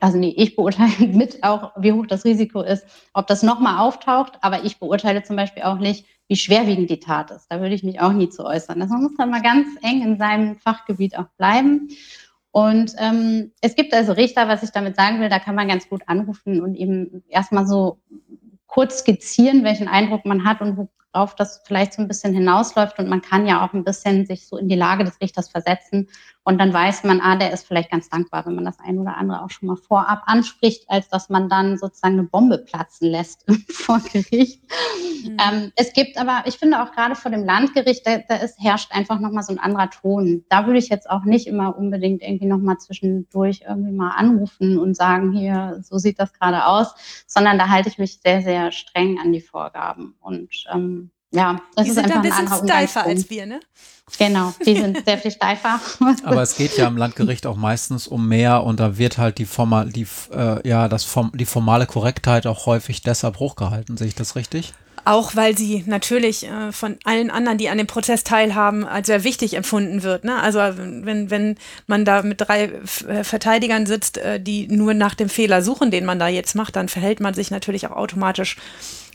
also 0.00 0.18
nee, 0.18 0.34
ich 0.36 0.56
beurteile 0.56 0.92
mit 1.08 1.42
auch, 1.42 1.72
wie 1.76 1.92
hoch 1.92 2.06
das 2.06 2.24
Risiko 2.24 2.62
ist, 2.62 2.86
ob 3.12 3.26
das 3.26 3.42
nochmal 3.42 3.78
auftaucht, 3.78 4.38
aber 4.40 4.64
ich 4.64 4.78
beurteile 4.78 5.22
zum 5.22 5.36
Beispiel 5.36 5.64
auch 5.64 5.78
nicht, 5.78 6.06
wie 6.28 6.36
schwerwiegend 6.36 6.90
die 6.90 7.00
Tat 7.00 7.30
ist. 7.30 7.46
Da 7.50 7.60
würde 7.60 7.74
ich 7.74 7.82
mich 7.82 8.00
auch 8.00 8.12
nie 8.12 8.28
zu 8.28 8.44
äußern. 8.44 8.80
Das 8.80 8.90
muss 8.90 9.16
dann 9.16 9.30
mal 9.30 9.42
ganz 9.42 9.68
eng 9.82 10.02
in 10.02 10.18
seinem 10.18 10.56
Fachgebiet 10.56 11.16
auch 11.18 11.28
bleiben. 11.36 11.88
Und 12.50 12.94
ähm, 12.98 13.52
es 13.60 13.76
gibt 13.76 13.92
also 13.92 14.12
Richter, 14.12 14.48
was 14.48 14.62
ich 14.62 14.70
damit 14.70 14.96
sagen 14.96 15.20
will, 15.20 15.28
da 15.28 15.38
kann 15.38 15.54
man 15.54 15.68
ganz 15.68 15.88
gut 15.88 16.02
anrufen 16.06 16.62
und 16.62 16.74
eben 16.74 17.22
erstmal 17.28 17.66
so 17.66 17.98
kurz 18.66 18.98
skizzieren, 18.98 19.64
welchen 19.64 19.88
Eindruck 19.88 20.24
man 20.24 20.44
hat 20.44 20.60
und 20.60 20.88
worauf 21.12 21.34
das 21.34 21.62
vielleicht 21.66 21.94
so 21.94 22.02
ein 22.02 22.08
bisschen 22.08 22.34
hinausläuft. 22.34 22.98
Und 22.98 23.08
man 23.08 23.22
kann 23.22 23.46
ja 23.46 23.64
auch 23.64 23.72
ein 23.72 23.84
bisschen 23.84 24.26
sich 24.26 24.46
so 24.46 24.58
in 24.58 24.68
die 24.68 24.76
Lage 24.76 25.04
des 25.04 25.20
Richters 25.20 25.48
versetzen. 25.48 26.08
Und 26.46 26.58
dann 26.58 26.72
weiß 26.72 27.02
man, 27.02 27.20
ah, 27.20 27.34
der 27.34 27.52
ist 27.52 27.66
vielleicht 27.66 27.90
ganz 27.90 28.08
dankbar, 28.08 28.46
wenn 28.46 28.54
man 28.54 28.64
das 28.64 28.78
ein 28.78 29.00
oder 29.00 29.16
andere 29.16 29.42
auch 29.42 29.50
schon 29.50 29.66
mal 29.66 29.74
vorab 29.74 30.22
anspricht, 30.26 30.88
als 30.88 31.08
dass 31.08 31.28
man 31.28 31.48
dann 31.48 31.76
sozusagen 31.76 32.14
eine 32.14 32.22
Bombe 32.22 32.58
platzen 32.58 33.10
lässt 33.10 33.44
vor 33.68 33.98
Gericht. 34.12 34.62
Mhm. 35.24 35.36
Ähm, 35.40 35.72
es 35.74 35.92
gibt 35.92 36.16
aber, 36.16 36.44
ich 36.46 36.56
finde 36.56 36.80
auch 36.80 36.92
gerade 36.92 37.16
vor 37.16 37.32
dem 37.32 37.44
Landgericht, 37.44 38.06
da, 38.06 38.18
da 38.18 38.36
ist, 38.36 38.60
herrscht 38.60 38.92
einfach 38.92 39.18
nochmal 39.18 39.42
so 39.42 39.52
ein 39.52 39.58
anderer 39.58 39.90
Ton. 39.90 40.44
Da 40.48 40.66
würde 40.66 40.78
ich 40.78 40.88
jetzt 40.88 41.10
auch 41.10 41.24
nicht 41.24 41.48
immer 41.48 41.76
unbedingt 41.76 42.22
irgendwie 42.22 42.46
nochmal 42.46 42.78
zwischendurch 42.78 43.62
irgendwie 43.66 43.92
mal 43.92 44.10
anrufen 44.10 44.78
und 44.78 44.94
sagen, 44.96 45.32
hier, 45.32 45.80
so 45.82 45.98
sieht 45.98 46.20
das 46.20 46.32
gerade 46.32 46.66
aus, 46.66 46.94
sondern 47.26 47.58
da 47.58 47.70
halte 47.70 47.88
ich 47.88 47.98
mich 47.98 48.20
sehr, 48.20 48.42
sehr 48.42 48.70
streng 48.70 49.18
an 49.18 49.32
die 49.32 49.40
Vorgaben. 49.40 50.14
Und 50.20 50.64
ähm, 50.72 51.10
ja, 51.36 51.60
das 51.74 51.84
die 51.84 51.90
ist 51.90 51.98
einfach 51.98 52.16
ein 52.16 52.22
bisschen 52.22 52.48
ein 52.48 52.64
steifer 52.64 53.04
als 53.04 53.28
wir, 53.28 53.46
ne? 53.46 53.60
Genau, 54.18 54.54
die 54.64 54.76
sind 54.76 55.02
sehr 55.06 55.18
viel 55.18 55.30
steifer. 55.30 55.80
Aber 56.22 56.42
es 56.42 56.56
geht 56.56 56.76
ja 56.78 56.86
im 56.86 56.96
Landgericht 56.96 57.46
auch 57.46 57.56
meistens 57.56 58.06
um 58.06 58.26
mehr 58.26 58.62
und 58.62 58.80
da 58.80 58.96
wird 58.96 59.18
halt 59.18 59.38
die, 59.38 59.44
formal, 59.44 59.90
die, 59.90 60.06
äh, 60.32 60.66
ja, 60.66 60.88
das 60.88 61.04
form, 61.04 61.32
die 61.34 61.44
formale 61.44 61.86
Korrektheit 61.86 62.46
auch 62.46 62.66
häufig 62.66 63.02
deshalb 63.02 63.38
hochgehalten. 63.38 63.96
Sehe 63.96 64.06
ich 64.06 64.14
das 64.14 64.36
richtig? 64.36 64.72
Auch 65.04 65.36
weil 65.36 65.56
sie 65.56 65.84
natürlich 65.86 66.48
äh, 66.48 66.72
von 66.72 66.96
allen 67.04 67.30
anderen, 67.30 67.58
die 67.58 67.68
an 67.68 67.78
dem 67.78 67.86
Prozess 67.86 68.24
teilhaben, 68.24 68.84
als 68.84 69.06
sehr 69.06 69.22
wichtig 69.22 69.54
empfunden 69.54 70.02
wird. 70.02 70.24
Ne? 70.24 70.40
Also 70.40 70.58
wenn, 70.58 71.30
wenn 71.30 71.56
man 71.86 72.04
da 72.04 72.22
mit 72.22 72.40
drei 72.40 72.64
äh, 72.64 73.22
Verteidigern 73.22 73.86
sitzt, 73.86 74.18
äh, 74.18 74.40
die 74.40 74.66
nur 74.68 74.94
nach 74.94 75.14
dem 75.14 75.28
Fehler 75.28 75.62
suchen, 75.62 75.90
den 75.90 76.06
man 76.06 76.18
da 76.18 76.26
jetzt 76.28 76.54
macht, 76.54 76.74
dann 76.74 76.88
verhält 76.88 77.20
man 77.20 77.34
sich 77.34 77.50
natürlich 77.50 77.86
auch 77.86 77.96
automatisch 77.96 78.56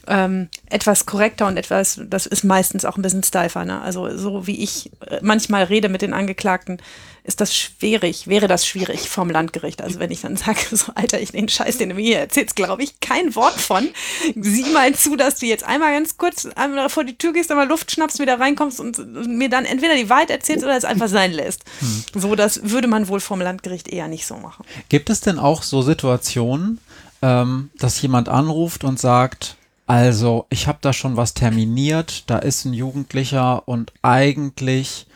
ähm, 0.06 0.48
etwas 0.68 1.06
korrekter 1.06 1.46
und 1.46 1.56
etwas, 1.56 2.00
das 2.04 2.26
ist 2.26 2.44
meistens 2.44 2.84
auch 2.84 2.96
ein 2.96 3.02
bisschen 3.02 3.22
steifer. 3.22 3.64
Ne? 3.64 3.80
Also 3.80 4.16
so 4.16 4.46
wie 4.46 4.62
ich 4.62 4.90
äh, 5.06 5.18
manchmal 5.22 5.64
rede 5.64 5.88
mit 5.88 6.02
den 6.02 6.12
Angeklagten, 6.12 6.78
ist 7.24 7.40
das 7.40 7.56
schwierig, 7.56 8.26
wäre 8.26 8.48
das 8.48 8.66
schwierig 8.66 9.08
vom 9.08 9.30
Landgericht. 9.30 9.80
Also 9.80 10.00
wenn 10.00 10.10
ich 10.10 10.22
dann 10.22 10.36
sage, 10.36 10.58
so 10.72 10.92
Alter, 10.94 11.20
ich 11.20 11.30
den 11.30 11.48
Scheiß, 11.48 11.78
den 11.78 11.90
du 11.90 11.94
mir 11.94 12.02
hier 12.02 12.18
erzählst, 12.18 12.56
glaube 12.56 12.82
ich, 12.82 12.98
kein 13.00 13.34
Wort 13.36 13.60
von. 13.60 13.88
Sieh 14.34 14.72
mal 14.72 14.94
zu, 14.94 15.14
dass 15.16 15.36
du 15.36 15.46
jetzt 15.46 15.64
einmal 15.64 15.92
ganz 15.92 16.16
kurz 16.16 16.46
einmal 16.46 16.88
vor 16.88 17.04
die 17.04 17.16
Tür 17.16 17.32
gehst, 17.32 17.50
einmal 17.50 17.68
Luft 17.68 17.92
schnappst, 17.92 18.18
wieder 18.18 18.40
reinkommst 18.40 18.80
und 18.80 19.26
mir 19.28 19.48
dann 19.48 19.64
entweder 19.64 19.94
die 19.94 20.08
Wahrheit 20.10 20.30
erzählst 20.30 20.64
oder 20.64 20.76
es 20.76 20.84
einfach 20.84 21.08
sein 21.08 21.32
lässt. 21.32 21.62
Hm. 21.78 22.04
So, 22.20 22.34
das 22.34 22.70
würde 22.70 22.88
man 22.88 23.06
wohl 23.06 23.20
vom 23.20 23.40
Landgericht 23.40 23.88
eher 23.88 24.08
nicht 24.08 24.26
so 24.26 24.36
machen. 24.36 24.64
Gibt 24.88 25.08
es 25.08 25.20
denn 25.20 25.38
auch 25.38 25.62
so 25.62 25.82
Situationen, 25.82 26.80
ähm, 27.22 27.70
dass 27.78 28.02
jemand 28.02 28.28
anruft 28.28 28.82
und 28.82 28.98
sagt, 28.98 29.56
also, 29.92 30.46
ich 30.48 30.68
habe 30.68 30.78
da 30.80 30.94
schon 30.94 31.18
was 31.18 31.34
terminiert. 31.34 32.24
Da 32.30 32.38
ist 32.38 32.64
ein 32.64 32.72
Jugendlicher 32.72 33.68
und 33.68 33.92
eigentlich, 34.00 35.06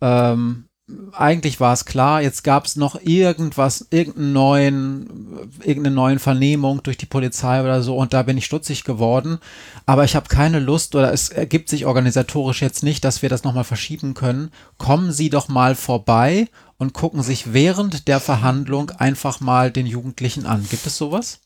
ähm, 0.00 0.64
eigentlich 1.12 1.60
war 1.60 1.72
es 1.72 1.84
klar. 1.84 2.20
Jetzt 2.20 2.42
gab 2.42 2.64
es 2.64 2.74
noch 2.74 3.00
irgendwas, 3.00 3.86
irgendeinen 3.90 4.32
neuen, 4.32 5.50
irgendeine 5.62 5.94
neuen 5.94 6.18
Vernehmung 6.18 6.82
durch 6.82 6.96
die 6.96 7.06
Polizei 7.06 7.60
oder 7.62 7.80
so 7.80 7.96
und 7.96 8.12
da 8.12 8.24
bin 8.24 8.36
ich 8.36 8.44
stutzig 8.44 8.82
geworden. 8.82 9.38
Aber 9.86 10.02
ich 10.02 10.16
habe 10.16 10.26
keine 10.26 10.58
Lust 10.58 10.96
oder 10.96 11.12
es 11.12 11.28
ergibt 11.28 11.68
sich 11.68 11.86
organisatorisch 11.86 12.60
jetzt 12.60 12.82
nicht, 12.82 13.04
dass 13.04 13.22
wir 13.22 13.28
das 13.28 13.44
nochmal 13.44 13.62
verschieben 13.62 14.14
können. 14.14 14.50
Kommen 14.78 15.12
Sie 15.12 15.30
doch 15.30 15.46
mal 15.46 15.76
vorbei 15.76 16.48
und 16.76 16.92
gucken 16.92 17.22
sich 17.22 17.52
während 17.52 18.08
der 18.08 18.18
Verhandlung 18.18 18.90
einfach 18.90 19.38
mal 19.38 19.70
den 19.70 19.86
Jugendlichen 19.86 20.44
an. 20.44 20.66
Gibt 20.68 20.86
es 20.86 20.96
sowas? 20.96 21.38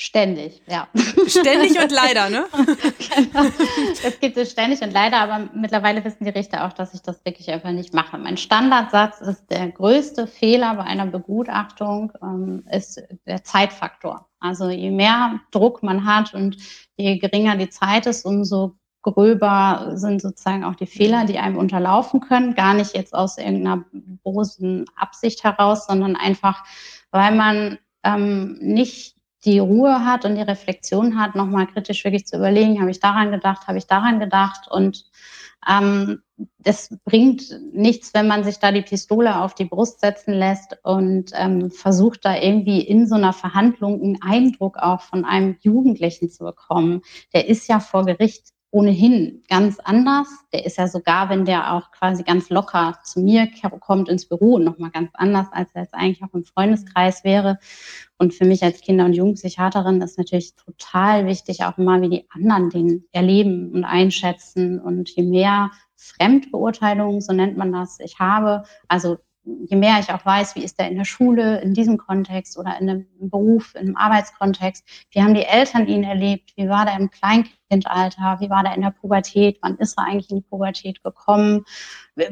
Ständig, 0.00 0.62
ja. 0.68 0.86
Ständig 1.26 1.76
und 1.76 1.90
leider, 1.90 2.30
ne? 2.30 2.46
genau. 2.54 3.50
Das 4.00 4.20
gibt 4.20 4.36
es 4.36 4.52
ständig 4.52 4.80
und 4.80 4.92
leider, 4.92 5.18
aber 5.18 5.50
mittlerweile 5.52 6.04
wissen 6.04 6.24
die 6.24 6.30
Richter 6.30 6.64
auch, 6.64 6.72
dass 6.72 6.94
ich 6.94 7.02
das 7.02 7.24
wirklich 7.24 7.50
einfach 7.50 7.72
nicht 7.72 7.92
mache. 7.92 8.16
Mein 8.16 8.36
Standardsatz 8.36 9.20
ist, 9.20 9.50
der 9.50 9.68
größte 9.72 10.28
Fehler 10.28 10.76
bei 10.76 10.84
einer 10.84 11.06
Begutachtung 11.06 12.12
ähm, 12.22 12.64
ist 12.70 13.02
der 13.26 13.42
Zeitfaktor. 13.42 14.28
Also 14.38 14.70
je 14.70 14.92
mehr 14.92 15.40
Druck 15.50 15.82
man 15.82 16.04
hat 16.04 16.32
und 16.32 16.56
je 16.96 17.18
geringer 17.18 17.56
die 17.56 17.68
Zeit 17.68 18.06
ist, 18.06 18.24
umso 18.24 18.76
gröber 19.02 19.94
sind 19.94 20.22
sozusagen 20.22 20.62
auch 20.62 20.76
die 20.76 20.86
Fehler, 20.86 21.24
die 21.24 21.38
einem 21.38 21.56
unterlaufen 21.56 22.20
können. 22.20 22.54
Gar 22.54 22.74
nicht 22.74 22.94
jetzt 22.94 23.14
aus 23.14 23.36
irgendeiner 23.36 23.84
großen 24.22 24.84
Absicht 24.94 25.42
heraus, 25.42 25.88
sondern 25.88 26.14
einfach, 26.14 26.62
weil 27.10 27.34
man 27.34 27.78
ähm, 28.04 28.58
nicht 28.60 29.17
die 29.44 29.58
Ruhe 29.58 30.04
hat 30.04 30.24
und 30.24 30.34
die 30.34 30.42
Reflexion 30.42 31.18
hat, 31.18 31.34
nochmal 31.34 31.66
kritisch 31.66 32.04
wirklich 32.04 32.26
zu 32.26 32.36
überlegen, 32.36 32.80
habe 32.80 32.90
ich 32.90 33.00
daran 33.00 33.30
gedacht, 33.30 33.66
habe 33.68 33.78
ich 33.78 33.86
daran 33.86 34.18
gedacht 34.18 34.68
und 34.70 35.04
ähm, 35.68 36.22
das 36.58 36.96
bringt 37.04 37.42
nichts, 37.72 38.14
wenn 38.14 38.28
man 38.28 38.44
sich 38.44 38.58
da 38.58 38.70
die 38.70 38.82
Pistole 38.82 39.40
auf 39.40 39.54
die 39.54 39.64
Brust 39.64 40.00
setzen 40.00 40.32
lässt 40.32 40.76
und 40.84 41.32
ähm, 41.34 41.70
versucht 41.70 42.24
da 42.24 42.36
irgendwie 42.36 42.80
in 42.80 43.06
so 43.06 43.16
einer 43.16 43.32
Verhandlung 43.32 44.00
einen 44.00 44.22
Eindruck 44.22 44.76
auch 44.78 45.00
von 45.00 45.24
einem 45.24 45.56
Jugendlichen 45.60 46.30
zu 46.30 46.44
bekommen. 46.44 47.02
Der 47.32 47.48
ist 47.48 47.68
ja 47.68 47.80
vor 47.80 48.04
Gericht 48.04 48.52
ohnehin 48.70 49.42
ganz 49.48 49.78
anders. 49.80 50.28
Der 50.52 50.66
ist 50.66 50.76
ja 50.76 50.88
sogar, 50.88 51.30
wenn 51.30 51.44
der 51.44 51.72
auch 51.72 51.90
quasi 51.90 52.22
ganz 52.22 52.50
locker 52.50 52.98
zu 53.02 53.20
mir 53.20 53.48
kommt 53.80 54.08
ins 54.08 54.28
Büro, 54.28 54.58
nochmal 54.58 54.90
ganz 54.90 55.10
anders, 55.14 55.46
als 55.52 55.70
er 55.74 55.82
jetzt 55.82 55.94
eigentlich 55.94 56.22
auch 56.22 56.34
im 56.34 56.44
Freundeskreis 56.44 57.24
wäre. 57.24 57.58
Und 58.18 58.34
für 58.34 58.44
mich 58.44 58.62
als 58.62 58.80
Kinder- 58.80 59.06
und 59.06 59.14
Jugendpsychiaterin 59.14 60.02
ist 60.02 60.18
natürlich 60.18 60.54
total 60.56 61.26
wichtig, 61.26 61.64
auch 61.64 61.78
immer, 61.78 62.02
wie 62.02 62.10
die 62.10 62.26
anderen 62.30 62.70
den 62.70 63.04
erleben 63.12 63.72
und 63.72 63.84
einschätzen. 63.84 64.80
Und 64.80 65.08
je 65.10 65.22
mehr 65.22 65.70
Fremdbeurteilungen, 65.96 67.20
so 67.20 67.32
nennt 67.32 67.56
man 67.56 67.72
das, 67.72 67.98
ich 68.00 68.18
habe, 68.18 68.64
also 68.86 69.18
je 69.66 69.76
mehr 69.76 69.98
ich 70.00 70.12
auch 70.12 70.24
weiß, 70.24 70.54
wie 70.56 70.64
ist 70.64 70.78
der 70.78 70.90
in 70.90 70.96
der 70.96 71.04
Schule, 71.04 71.60
in 71.60 71.74
diesem 71.74 71.98
Kontext 71.98 72.58
oder 72.58 72.78
in 72.80 72.88
einem 72.88 73.06
Beruf, 73.20 73.74
in 73.74 73.88
einem 73.88 73.96
Arbeitskontext, 73.96 74.84
wie 75.10 75.22
haben 75.22 75.34
die 75.34 75.44
Eltern 75.44 75.86
ihn 75.86 76.04
erlebt, 76.04 76.52
wie 76.56 76.68
war 76.68 76.84
der 76.84 76.98
im 76.98 77.10
Kleinkindalter, 77.10 78.38
wie 78.40 78.50
war 78.50 78.62
der 78.62 78.74
in 78.74 78.82
der 78.82 78.90
Pubertät, 78.90 79.58
wann 79.62 79.76
ist 79.76 79.98
er 79.98 80.04
eigentlich 80.04 80.30
in 80.30 80.38
die 80.38 80.48
Pubertät 80.48 81.02
gekommen, 81.02 81.64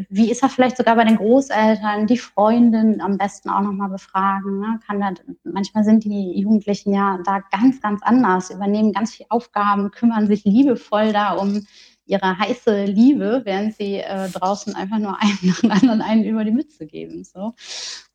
wie 0.08 0.30
ist 0.30 0.42
er 0.42 0.48
vielleicht 0.48 0.76
sogar 0.76 0.96
bei 0.96 1.04
den 1.04 1.16
Großeltern, 1.16 2.06
die 2.06 2.18
Freundin 2.18 3.00
am 3.00 3.18
besten 3.18 3.50
auch 3.50 3.62
nochmal 3.62 3.90
befragen. 3.90 4.60
Ne? 4.60 4.80
Kann 4.86 5.00
da, 5.00 5.10
manchmal 5.44 5.84
sind 5.84 6.04
die 6.04 6.38
Jugendlichen 6.38 6.92
ja 6.92 7.18
da 7.24 7.40
ganz, 7.50 7.80
ganz 7.80 8.02
anders, 8.02 8.50
übernehmen 8.50 8.92
ganz 8.92 9.14
viele 9.14 9.30
Aufgaben, 9.30 9.90
kümmern 9.90 10.26
sich 10.26 10.44
liebevoll 10.44 11.12
da 11.12 11.32
um 11.32 11.66
ihre 12.06 12.38
heiße 12.38 12.84
Liebe, 12.84 13.42
während 13.44 13.74
sie 13.74 13.96
äh, 13.96 14.28
draußen 14.30 14.74
einfach 14.74 14.98
nur 14.98 15.20
einen 15.20 15.38
nach 15.42 15.60
dem 15.60 15.70
anderen 15.70 16.02
einen 16.02 16.24
über 16.24 16.44
die 16.44 16.52
Mütze 16.52 16.86
geben. 16.86 17.24
So. 17.24 17.54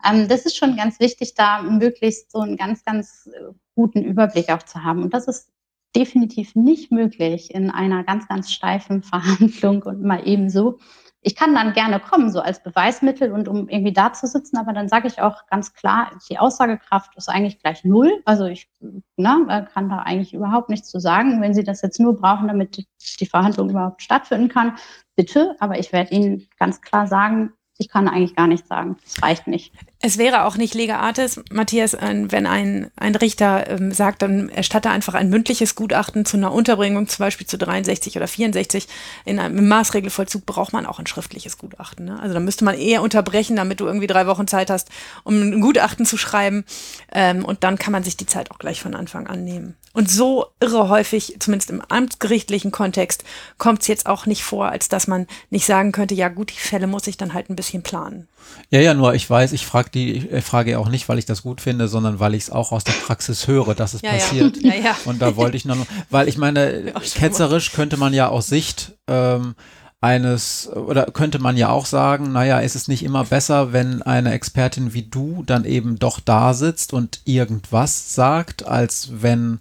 Ähm, 0.04 0.28
das 0.28 0.46
ist 0.46 0.58
schon 0.58 0.76
ganz 0.76 1.00
wichtig, 1.00 1.36
da 1.36 1.62
möglichst 1.62 2.32
so 2.32 2.40
einen 2.40 2.58
ganz, 2.58 2.84
ganz 2.84 3.30
äh, 3.34 3.54
guten 3.76 4.04
Überblick 4.04 4.50
auch 4.50 4.64
zu 4.64 4.84
haben. 4.84 5.04
Und 5.04 5.14
das 5.14 5.28
ist 5.28 5.52
definitiv 5.96 6.56
nicht 6.56 6.92
möglich 6.92 7.54
in 7.54 7.70
einer 7.70 8.04
ganz, 8.04 8.28
ganz 8.28 8.52
steifen 8.52 9.04
Verhandlung 9.04 9.84
und 9.84 10.02
mal 10.02 10.28
ebenso 10.28 10.80
ich 11.24 11.36
kann 11.36 11.54
dann 11.54 11.74
gerne 11.74 12.00
kommen, 12.00 12.32
so 12.32 12.40
als 12.40 12.64
Beweismittel 12.64 13.32
und 13.32 13.48
um 13.48 13.70
irgendwie 13.70 13.94
da 13.94 14.12
zu 14.12 14.26
sitzen, 14.26 14.58
aber 14.58 14.74
dann 14.74 14.90
sage 14.90 15.08
ich 15.08 15.22
auch 15.22 15.46
ganz 15.48 15.74
klar, 15.74 16.12
die 16.30 16.40
Aussagekraft 16.40 17.16
ist 17.16 17.30
eigentlich 17.30 17.60
gleich 17.60 17.84
null. 17.86 18.22
Also 18.26 18.46
ich 18.46 18.70
na, 19.18 19.38
ne, 19.38 19.68
kann 19.72 19.90
da 19.90 20.00
eigentlich 20.00 20.34
überhaupt 20.34 20.70
nichts 20.70 20.90
zu 20.90 21.00
sagen. 21.00 21.40
Wenn 21.42 21.54
Sie 21.54 21.64
das 21.64 21.84
jetzt 21.84 22.00
nur 22.00 22.16
brauchen, 22.16 22.48
damit 22.48 22.88
die 23.20 23.26
Verhandlung 23.28 23.70
überhaupt 23.70 24.02
stattfinden 24.02 24.50
kann, 24.50 24.78
bitte. 25.16 25.56
Aber 25.60 25.78
ich 25.78 25.94
werde 25.94 26.12
Ihnen 26.12 26.48
ganz 26.58 26.82
klar 26.82 27.06
sagen, 27.06 27.54
ich 27.78 27.88
kann 27.88 28.08
eigentlich 28.08 28.36
gar 28.36 28.48
nichts 28.48 28.68
sagen. 28.68 28.98
Das 29.04 29.22
reicht 29.22 29.48
nicht. 29.48 29.74
Es 30.04 30.18
wäre 30.18 30.46
auch 30.46 30.58
nicht 30.58 30.74
lega 30.74 30.98
artis, 30.98 31.40
Matthias, 31.52 31.96
wenn 32.00 32.48
ein, 32.48 32.90
ein 32.96 33.14
Richter 33.14 33.70
ähm, 33.70 33.92
sagt, 33.92 34.24
dann 34.24 34.50
erstatte 34.50 34.90
einfach 34.90 35.14
ein 35.14 35.30
mündliches 35.30 35.76
Gutachten 35.76 36.26
zu 36.26 36.38
einer 36.38 36.52
Unterbringung, 36.52 37.08
zum 37.08 37.24
Beispiel 37.24 37.46
zu 37.46 37.60
63 37.60 38.18
oder 38.18 38.28
64. 38.28 38.88
In 39.26 39.38
einem 39.38 39.68
Maßregelvollzug 39.68 40.48
braucht 40.48 40.74
man 40.74 40.88
auch 40.88 40.98
ein 40.98 41.06
schriftliches 41.06 41.60
Gutachten. 41.60 42.06
Ne? 42.06 42.20
Also 42.20 42.34
da 42.34 42.40
müsste 42.40 42.66
man 42.66 42.80
eher 42.80 43.04
unterbrechen, 43.04 43.56
damit 43.56 43.80
du 43.80 43.86
irgendwie 43.86 44.08
drei 44.08 44.26
Wochen 44.26 44.48
Zeit 44.48 44.72
hast, 44.72 44.90
um 45.24 45.40
ein 45.40 45.62
Gutachten 45.62 46.08
zu 46.08 46.18
schreiben. 46.18 46.66
Ähm, 47.12 47.46
und 47.46 47.64
dann 47.64 47.78
kann 47.78 47.92
man 47.92 48.04
sich 48.04 48.18
die 48.18 48.26
Zeit 48.26 48.50
auch 48.50 48.58
gleich 48.58 48.82
von 48.82 48.96
Anfang 48.96 49.28
an 49.28 49.44
nehmen. 49.44 49.76
Und 49.94 50.10
so 50.10 50.48
irre 50.60 50.90
häufig, 50.90 51.36
zumindest 51.40 51.70
im 51.70 51.82
amtsgerichtlichen 51.82 52.72
Kontext, 52.72 53.24
kommt 53.58 53.82
es 53.82 53.88
jetzt 53.88 54.08
auch 54.08 54.26
nicht 54.26 54.44
vor, 54.44 54.70
als 54.70 54.90
dass 54.90 55.06
man 55.06 55.28
nicht 55.50 55.66
sagen 55.66 55.92
könnte, 55.92 56.16
ja 56.16 56.30
gut, 56.30 56.52
die 56.52 56.60
Fälle 56.60 56.88
muss 56.88 57.08
ich 57.08 57.18
dann 57.18 57.34
halt 57.34 57.50
ein 57.50 57.56
bisschen 57.56 57.84
planen. 57.84 58.28
Ja, 58.70 58.80
ja, 58.80 58.94
nur 58.94 59.14
ich 59.14 59.30
weiß, 59.30 59.52
ich 59.52 59.66
frage 59.66 59.91
die 59.94 60.30
äh, 60.30 60.42
Frage 60.42 60.80
auch 60.80 60.90
nicht, 60.90 61.08
weil 61.10 61.20
ich 61.20 61.26
das 61.26 61.44
gut 61.44 61.62
finde, 61.62 61.88
sondern 61.88 62.20
weil 62.20 62.36
ich 62.36 62.44
es 62.44 62.50
auch 62.50 62.72
aus 62.72 62.84
der 62.84 62.94
Praxis 62.94 63.48
höre, 63.48 63.76
dass 63.76 63.94
es 63.94 64.02
ja, 64.02 64.12
passiert. 64.12 64.58
Ja. 64.62 64.74
Ja, 64.74 64.96
Und 65.06 65.22
da 65.22 65.36
wollte 65.36 65.58
ich 65.58 65.66
noch, 65.66 65.78
weil 66.10 66.28
ich 66.28 66.38
meine, 66.38 66.94
ketzerisch 67.16 67.72
könnte 67.74 67.98
man 67.98 68.14
ja 68.14 68.30
aus 68.30 68.48
Sicht 68.48 68.94
ähm, 69.08 69.56
eines, 70.00 70.70
oder 70.70 71.06
könnte 71.06 71.40
man 71.40 71.58
ja 71.58 71.70
auch 71.70 71.86
sagen, 71.86 72.32
naja, 72.32 72.60
ist 72.60 72.76
es 72.76 72.88
nicht 72.88 73.04
immer 73.04 73.26
besser, 73.26 73.74
wenn 73.74 74.02
eine 74.02 74.32
Expertin 74.32 74.94
wie 74.94 75.04
du 75.04 75.44
dann 75.46 75.66
eben 75.66 76.00
doch 76.00 76.20
da 76.20 76.54
sitzt 76.54 76.94
und 76.94 77.22
irgendwas 77.26 78.16
sagt, 78.16 78.66
als 78.66 79.10
wenn 79.22 79.60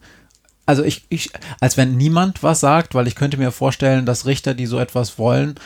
also 0.66 0.84
ich, 0.84 1.04
ich, 1.08 1.30
als 1.58 1.76
wenn 1.76 1.96
niemand 1.96 2.44
was 2.44 2.60
sagt, 2.60 2.94
weil 2.94 3.08
ich 3.08 3.16
könnte 3.16 3.36
mir 3.38 3.50
vorstellen, 3.50 4.06
dass 4.06 4.24
Richter, 4.24 4.54
die 4.54 4.66
so 4.66 4.78
etwas 4.78 5.18
wollen, 5.18 5.56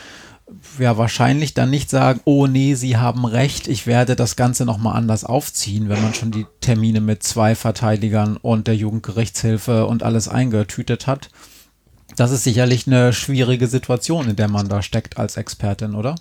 ja 0.79 0.97
wahrscheinlich 0.97 1.53
dann 1.53 1.69
nicht 1.69 1.89
sagen, 1.89 2.21
oh 2.25 2.47
nee, 2.47 2.75
sie 2.75 2.97
haben 2.97 3.25
recht, 3.25 3.67
ich 3.67 3.87
werde 3.87 4.15
das 4.15 4.35
Ganze 4.35 4.65
nochmal 4.65 4.95
anders 4.95 5.23
aufziehen, 5.23 5.89
wenn 5.89 6.01
man 6.01 6.13
schon 6.13 6.31
die 6.31 6.45
Termine 6.61 7.01
mit 7.01 7.23
zwei 7.23 7.55
Verteidigern 7.55 8.37
und 8.37 8.67
der 8.67 8.75
Jugendgerichtshilfe 8.75 9.85
und 9.85 10.03
alles 10.03 10.27
eingetütet 10.27 11.07
hat. 11.07 11.29
Das 12.15 12.31
ist 12.31 12.43
sicherlich 12.43 12.87
eine 12.87 13.13
schwierige 13.13 13.67
Situation, 13.67 14.29
in 14.29 14.35
der 14.35 14.47
man 14.47 14.69
da 14.69 14.81
steckt 14.81 15.17
als 15.17 15.37
Expertin, 15.37 15.95
oder? 15.95 16.15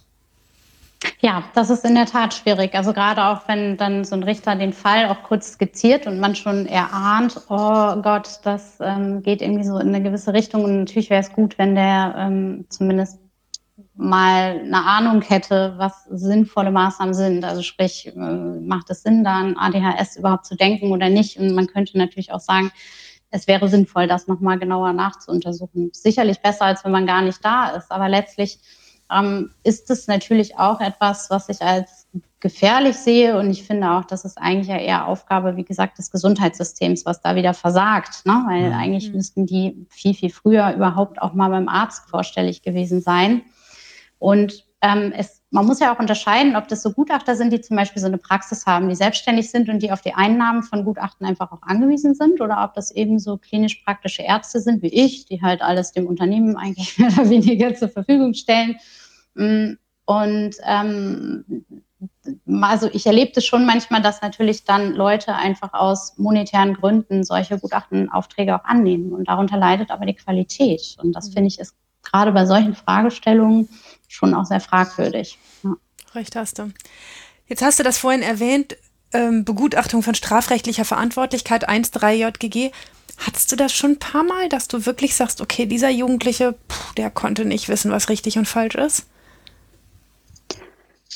Ja, 1.20 1.44
das 1.54 1.70
ist 1.70 1.84
in 1.84 1.94
der 1.94 2.06
Tat 2.06 2.34
schwierig. 2.34 2.74
Also 2.74 2.92
gerade 2.92 3.24
auch, 3.24 3.46
wenn 3.48 3.76
dann 3.76 4.04
so 4.04 4.14
ein 4.14 4.22
Richter 4.22 4.56
den 4.56 4.72
Fall 4.72 5.06
auch 5.06 5.22
kurz 5.22 5.52
skizziert 5.52 6.06
und 6.06 6.18
man 6.18 6.34
schon 6.34 6.66
erahnt, 6.66 7.40
oh 7.48 7.96
Gott, 8.02 8.40
das 8.42 8.78
ähm, 8.80 9.22
geht 9.22 9.42
irgendwie 9.42 9.64
so 9.64 9.78
in 9.78 9.88
eine 9.88 10.02
gewisse 10.02 10.32
Richtung. 10.32 10.64
Und 10.64 10.78
natürlich 10.80 11.10
wäre 11.10 11.20
es 11.20 11.32
gut, 11.32 11.58
wenn 11.58 11.74
der 11.74 12.14
ähm, 12.16 12.64
zumindest 12.68 13.18
mal 13.96 14.60
eine 14.60 14.84
Ahnung 14.84 15.22
hätte, 15.22 15.74
was 15.76 16.04
sinnvolle 16.10 16.70
Maßnahmen 16.70 17.14
sind. 17.14 17.44
Also 17.44 17.62
sprich, 17.62 18.08
äh, 18.08 18.18
macht 18.18 18.90
es 18.90 19.02
Sinn, 19.02 19.24
da 19.24 19.36
an 19.36 19.56
ADHS 19.56 20.16
überhaupt 20.16 20.46
zu 20.46 20.56
denken 20.56 20.90
oder 20.90 21.08
nicht? 21.08 21.38
Und 21.38 21.54
man 21.54 21.66
könnte 21.66 21.96
natürlich 21.96 22.32
auch 22.32 22.40
sagen, 22.40 22.72
es 23.30 23.46
wäre 23.46 23.68
sinnvoll, 23.68 24.06
das 24.06 24.28
nochmal 24.28 24.58
genauer 24.58 24.92
nachzuuntersuchen. 24.92 25.90
Sicherlich 25.92 26.40
besser, 26.40 26.66
als 26.66 26.84
wenn 26.84 26.92
man 26.92 27.06
gar 27.06 27.22
nicht 27.22 27.44
da 27.44 27.70
ist. 27.70 27.90
Aber 27.90 28.08
letztlich 28.08 28.58
ähm, 29.12 29.50
ist 29.62 29.90
es 29.90 30.06
natürlich 30.06 30.56
auch 30.58 30.80
etwas, 30.80 31.30
was 31.30 31.48
ich 31.48 31.60
als 31.60 32.06
gefährlich 32.40 32.96
sehe. 32.96 33.38
Und 33.38 33.50
ich 33.50 33.64
finde 33.64 33.90
auch, 33.90 34.04
das 34.04 34.24
ist 34.24 34.38
eigentlich 34.38 34.68
ja 34.68 34.78
eher 34.78 35.08
Aufgabe, 35.08 35.56
wie 35.56 35.64
gesagt, 35.64 35.98
des 35.98 36.10
Gesundheitssystems, 36.10 37.06
was 37.06 37.22
da 37.22 37.36
wieder 37.36 37.54
versagt. 37.54 38.26
Ne? 38.26 38.44
Weil 38.46 38.68
mhm. 38.68 38.76
eigentlich 38.76 39.12
müssten 39.12 39.46
die 39.46 39.86
viel, 39.88 40.14
viel 40.14 40.30
früher 40.30 40.72
überhaupt 40.74 41.20
auch 41.22 41.34
mal 41.34 41.50
beim 41.50 41.68
Arzt 41.68 42.08
vorstellig 42.08 42.62
gewesen 42.62 43.00
sein. 43.00 43.42
Und 44.18 44.64
ähm, 44.84 45.12
es, 45.16 45.42
man 45.50 45.66
muss 45.66 45.80
ja 45.80 45.94
auch 45.94 45.98
unterscheiden, 45.98 46.56
ob 46.56 46.68
das 46.68 46.82
so 46.82 46.92
Gutachter 46.92 47.36
sind, 47.36 47.52
die 47.52 47.60
zum 47.60 47.76
Beispiel 47.76 48.02
so 48.02 48.06
eine 48.06 48.18
Praxis 48.18 48.66
haben, 48.66 48.88
die 48.88 48.94
selbstständig 48.94 49.50
sind 49.50 49.68
und 49.70 49.82
die 49.82 49.90
auf 49.90 50.02
die 50.02 50.12
Einnahmen 50.12 50.62
von 50.62 50.84
Gutachten 50.84 51.26
einfach 51.26 51.52
auch 51.52 51.62
angewiesen 51.62 52.14
sind, 52.14 52.40
oder 52.40 52.62
ob 52.64 52.74
das 52.74 52.90
eben 52.90 53.18
so 53.18 53.38
klinisch 53.38 53.76
praktische 53.76 54.22
Ärzte 54.22 54.60
sind 54.60 54.82
wie 54.82 54.88
ich, 54.88 55.24
die 55.24 55.40
halt 55.40 55.62
alles 55.62 55.92
dem 55.92 56.06
Unternehmen 56.06 56.56
eigentlich 56.58 56.98
mehr 56.98 57.10
oder 57.12 57.30
weniger 57.30 57.74
zur 57.74 57.88
Verfügung 57.88 58.34
stellen. 58.34 58.76
Mm, 59.34 59.74
und 60.04 60.56
ähm, 60.66 61.64
also 62.60 62.88
ich 62.92 63.06
erlebe 63.06 63.32
das 63.34 63.46
schon 63.46 63.64
manchmal, 63.64 64.02
dass 64.02 64.20
natürlich 64.20 64.64
dann 64.64 64.92
Leute 64.92 65.34
einfach 65.34 65.72
aus 65.72 66.18
monetären 66.18 66.74
Gründen 66.74 67.24
solche 67.24 67.58
Gutachtenaufträge 67.58 68.54
auch 68.54 68.64
annehmen. 68.64 69.12
Und 69.12 69.28
darunter 69.28 69.56
leidet 69.56 69.90
aber 69.90 70.04
die 70.04 70.14
Qualität. 70.14 70.96
Und 71.02 71.12
das 71.12 71.30
mhm. 71.30 71.32
finde 71.32 71.48
ich 71.48 71.58
ist 71.58 71.74
gerade 72.02 72.32
bei 72.32 72.44
solchen 72.44 72.74
Fragestellungen 72.74 73.68
schon 74.14 74.34
auch 74.34 74.44
sehr 74.44 74.60
fragwürdig. 74.60 75.38
Ja. 75.62 75.76
Recht 76.14 76.36
hast 76.36 76.58
du. 76.58 76.70
Jetzt 77.46 77.62
hast 77.62 77.78
du 77.78 77.82
das 77.82 77.98
vorhin 77.98 78.22
erwähnt, 78.22 78.76
ähm, 79.12 79.44
Begutachtung 79.44 80.02
von 80.02 80.14
strafrechtlicher 80.14 80.84
Verantwortlichkeit 80.84 81.68
1.3 81.68 82.12
JGG. 82.12 82.70
Hattest 83.18 83.52
du 83.52 83.56
das 83.56 83.72
schon 83.72 83.92
ein 83.92 83.98
paar 83.98 84.24
Mal, 84.24 84.48
dass 84.48 84.68
du 84.68 84.86
wirklich 84.86 85.14
sagst, 85.14 85.40
okay, 85.40 85.66
dieser 85.66 85.90
Jugendliche, 85.90 86.54
pff, 86.68 86.94
der 86.94 87.10
konnte 87.10 87.44
nicht 87.44 87.68
wissen, 87.68 87.90
was 87.90 88.08
richtig 88.08 88.38
und 88.38 88.48
falsch 88.48 88.74
ist? 88.74 89.06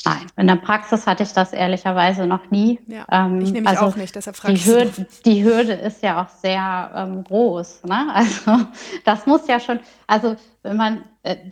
Nein, 0.05 0.27
in 0.37 0.47
der 0.47 0.55
Praxis 0.55 1.05
hatte 1.05 1.23
ich 1.23 1.33
das 1.33 1.51
ehrlicherweise 1.51 2.25
noch 2.25 2.49
nie. 2.51 2.79
Ja, 2.87 3.05
ähm, 3.11 3.41
ich 3.41 3.51
nehme 3.51 3.69
also 3.69 3.83
auch 3.83 3.95
nicht, 3.97 4.15
deshalb 4.15 4.37
frage 4.37 4.53
die 4.53 4.65
Hürde, 4.65 5.07
die 5.25 5.43
Hürde 5.43 5.73
ist 5.73 6.01
ja 6.01 6.23
auch 6.23 6.29
sehr 6.29 6.91
ähm, 6.95 7.23
groß. 7.23 7.83
Ne? 7.83 8.07
Also 8.13 8.65
das 9.03 9.25
muss 9.25 9.47
ja 9.47 9.59
schon, 9.59 9.79
also 10.07 10.37
wenn 10.63 10.77
man, 10.77 11.03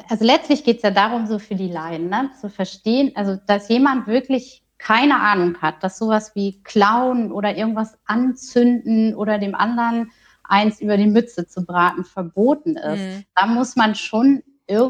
also 0.10 0.26
letztlich 0.26 0.64
geht 0.64 0.78
es 0.78 0.84
ja 0.84 0.92
darum, 0.92 1.28
so 1.28 1.40
für 1.40 1.56
die 1.56 1.70
Laien, 1.70 2.10
ne? 2.10 2.32
zu 2.40 2.50
verstehen, 2.50 3.12
also 3.16 3.38
dass 3.48 3.70
jemand 3.70 4.08
wirklich 4.08 4.64
keine 4.78 5.20
Ahnung 5.20 5.58
hat, 5.62 5.84
dass 5.84 5.98
sowas 5.98 6.36
wie 6.36 6.62
klauen 6.64 7.32
oder 7.32 7.56
irgendwas 7.56 7.98
anzünden 8.06 9.16
oder 9.16 9.40
dem 9.40 9.56
anderen 9.56 10.12
eins 10.44 10.80
über 10.82 10.98
die 10.98 11.08
Mütze 11.08 11.48
zu 11.48 11.66
braten 11.66 12.04
verboten 12.04 12.78
ist. 12.78 13.02
Mhm. 13.02 13.24
Da 13.36 13.48
muss 13.48 13.76
man 13.76 13.96
schon 13.96 14.44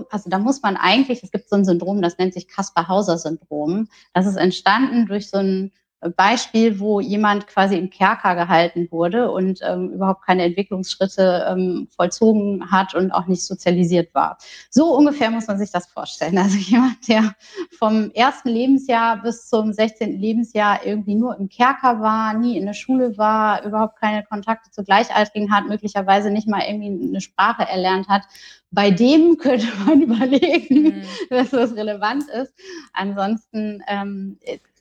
also 0.09 0.29
da 0.29 0.39
muss 0.39 0.63
man 0.63 0.75
eigentlich, 0.75 1.21
es 1.21 1.31
gibt 1.31 1.49
so 1.49 1.55
ein 1.55 1.65
Syndrom, 1.65 2.01
das 2.01 2.17
nennt 2.17 2.33
sich 2.33 2.47
Kaspar-Hauser-Syndrom. 2.47 3.87
Das 4.13 4.25
ist 4.25 4.35
entstanden 4.35 5.05
durch 5.05 5.29
so 5.29 5.37
ein 5.37 5.71
Beispiel, 6.15 6.79
wo 6.79 6.99
jemand 6.99 7.47
quasi 7.47 7.75
im 7.75 7.89
Kerker 7.89 8.35
gehalten 8.35 8.87
wurde 8.91 9.31
und 9.31 9.61
ähm, 9.63 9.89
überhaupt 9.89 10.23
keine 10.23 10.43
Entwicklungsschritte 10.43 11.47
ähm, 11.49 11.87
vollzogen 11.95 12.69
hat 12.69 12.93
und 12.93 13.11
auch 13.11 13.25
nicht 13.25 13.43
sozialisiert 13.43 14.13
war. 14.13 14.37
So 14.69 14.95
ungefähr 14.95 15.31
muss 15.31 15.47
man 15.47 15.57
sich 15.57 15.71
das 15.71 15.87
vorstellen. 15.87 16.37
Also 16.47 16.59
jemand, 16.59 17.05
der 17.09 17.35
vom 17.77 18.11
ersten 18.11 18.47
Lebensjahr 18.49 19.21
bis 19.21 19.49
zum 19.49 19.73
16. 19.73 20.17
Lebensjahr 20.17 20.85
irgendwie 20.85 21.15
nur 21.15 21.37
im 21.37 21.49
Kerker 21.49 21.99
war, 21.99 22.33
nie 22.33 22.57
in 22.57 22.65
der 22.65 22.73
Schule 22.73 23.17
war, 23.17 23.65
überhaupt 23.65 23.99
keine 23.99 24.23
Kontakte 24.23 24.71
zu 24.71 24.83
Gleichaltrigen 24.83 25.51
hat, 25.51 25.67
möglicherweise 25.67 26.29
nicht 26.31 26.47
mal 26.47 26.61
irgendwie 26.61 27.07
eine 27.09 27.19
Sprache 27.19 27.63
erlernt 27.63 28.07
hat. 28.07 28.21
Bei 28.71 28.91
dem 28.91 29.37
könnte 29.39 29.67
man 29.85 30.03
überlegen, 30.03 30.83
mhm. 30.83 31.03
dass 31.29 31.49
das 31.49 31.75
relevant 31.75 32.29
ist. 32.29 32.53
Ansonsten 32.93 33.83
ähm, 33.87 34.37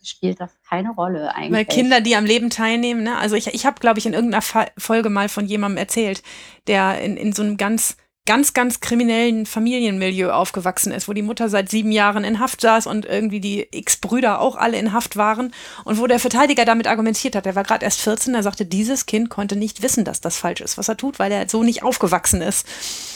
spielt 0.08 0.40
das 0.40 0.50
keine 0.68 0.90
Rolle 0.90 1.34
eigentlich. 1.34 1.52
Weil 1.52 1.64
Kinder, 1.64 2.00
die 2.00 2.16
am 2.16 2.24
Leben 2.24 2.50
teilnehmen, 2.50 3.02
ne? 3.02 3.18
Also 3.18 3.36
ich, 3.36 3.48
ich 3.48 3.66
habe, 3.66 3.80
glaube 3.80 3.98
ich, 3.98 4.06
in 4.06 4.14
irgendeiner 4.14 4.42
Folge 4.78 5.10
mal 5.10 5.28
von 5.28 5.46
jemandem 5.46 5.78
erzählt, 5.78 6.22
der 6.66 7.00
in, 7.00 7.16
in 7.16 7.32
so 7.32 7.42
einem 7.42 7.56
ganz 7.56 7.96
ganz, 8.26 8.52
ganz 8.52 8.80
kriminellen 8.80 9.46
Familienmilieu 9.46 10.30
aufgewachsen 10.30 10.92
ist, 10.92 11.08
wo 11.08 11.12
die 11.12 11.22
Mutter 11.22 11.48
seit 11.48 11.70
sieben 11.70 11.92
Jahren 11.92 12.24
in 12.24 12.40
Haft 12.40 12.60
saß 12.60 12.86
und 12.86 13.06
irgendwie 13.06 13.40
die 13.40 13.68
X-Brüder 13.70 14.40
auch 14.40 14.56
alle 14.56 14.78
in 14.78 14.92
Haft 14.92 15.16
waren 15.16 15.54
und 15.84 15.98
wo 15.98 16.06
der 16.06 16.18
Verteidiger 16.18 16.64
damit 16.64 16.88
argumentiert 16.88 17.36
hat, 17.36 17.46
er 17.46 17.54
war 17.54 17.62
gerade 17.62 17.84
erst 17.84 18.00
14, 18.02 18.34
er 18.34 18.42
sagte, 18.42 18.66
dieses 18.66 19.06
Kind 19.06 19.30
konnte 19.30 19.56
nicht 19.56 19.80
wissen, 19.82 20.04
dass 20.04 20.20
das 20.20 20.36
falsch 20.36 20.60
ist, 20.60 20.76
was 20.76 20.88
er 20.88 20.96
tut, 20.96 21.18
weil 21.18 21.32
er 21.32 21.48
so 21.48 21.62
nicht 21.62 21.84
aufgewachsen 21.84 22.42
ist. 22.42 22.66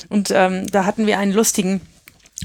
Und 0.08 0.30
ähm, 0.30 0.66
da 0.68 0.86
hatten 0.86 1.06
wir 1.06 1.18
einen 1.18 1.32
lustigen 1.32 1.80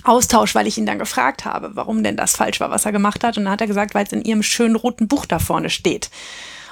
Austausch, 0.04 0.56
weil 0.56 0.68
ich 0.68 0.78
ihn 0.78 0.86
dann 0.86 1.00
gefragt 1.00 1.46
habe, 1.46 1.76
warum 1.76 2.04
denn 2.04 2.18
das 2.18 2.36
falsch 2.36 2.60
war, 2.60 2.70
was 2.70 2.86
er 2.86 2.92
gemacht 2.92 3.24
hat. 3.24 3.38
Und 3.38 3.46
dann 3.46 3.54
hat 3.54 3.62
er 3.62 3.68
gesagt, 3.68 3.96
weil 3.96 4.06
es 4.06 4.12
in 4.12 4.24
ihrem 4.24 4.44
schönen 4.44 4.76
roten 4.76 5.08
Buch 5.08 5.26
da 5.26 5.40
vorne 5.40 5.70
steht. 5.70 6.10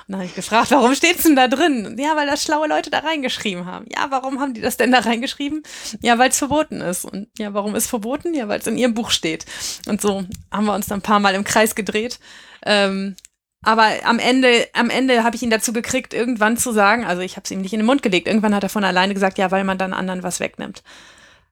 Und 0.07 0.13
dann 0.13 0.19
habe 0.19 0.25
ich 0.25 0.35
gefragt, 0.35 0.71
warum 0.71 0.93
steht's 0.95 1.23
denn 1.23 1.37
da 1.37 1.47
drin? 1.47 1.95
Ja, 1.97 2.17
weil 2.17 2.27
das 2.27 2.43
schlaue 2.43 2.67
Leute 2.67 2.89
da 2.89 2.99
reingeschrieben 2.99 3.65
haben. 3.65 3.85
Ja, 3.87 4.07
warum 4.09 4.41
haben 4.41 4.53
die 4.53 4.59
das 4.59 4.75
denn 4.75 4.91
da 4.91 4.99
reingeschrieben? 4.99 5.63
Ja, 6.01 6.19
weil 6.19 6.29
es 6.29 6.37
verboten 6.37 6.81
ist. 6.81 7.05
Und 7.05 7.27
ja, 7.37 7.53
warum 7.53 7.73
ist 7.73 7.87
verboten? 7.87 8.33
Ja, 8.33 8.49
weil 8.49 8.59
es 8.59 8.67
in 8.67 8.77
ihrem 8.77 8.93
Buch 8.93 9.11
steht. 9.11 9.45
Und 9.87 10.01
so 10.01 10.25
haben 10.51 10.65
wir 10.65 10.75
uns 10.75 10.87
dann 10.87 10.99
ein 10.99 11.03
paar 11.03 11.21
Mal 11.21 11.35
im 11.35 11.45
Kreis 11.45 11.75
gedreht. 11.75 12.19
Ähm, 12.65 13.15
aber 13.63 13.87
am 14.03 14.19
Ende, 14.19 14.67
am 14.73 14.89
Ende 14.89 15.23
habe 15.23 15.37
ich 15.37 15.41
ihn 15.41 15.49
dazu 15.49 15.71
gekriegt, 15.71 16.13
irgendwann 16.13 16.57
zu 16.57 16.73
sagen, 16.73 17.05
also 17.05 17.21
ich 17.21 17.37
habe 17.37 17.45
es 17.45 17.51
ihm 17.51 17.61
nicht 17.61 17.73
in 17.73 17.79
den 17.79 17.85
Mund 17.85 18.03
gelegt, 18.03 18.27
irgendwann 18.27 18.53
hat 18.53 18.63
er 18.63 18.69
von 18.69 18.83
alleine 18.83 19.13
gesagt, 19.13 19.37
ja, 19.37 19.51
weil 19.51 19.63
man 19.63 19.77
dann 19.77 19.93
anderen 19.93 20.21
was 20.21 20.41
wegnimmt. 20.41 20.83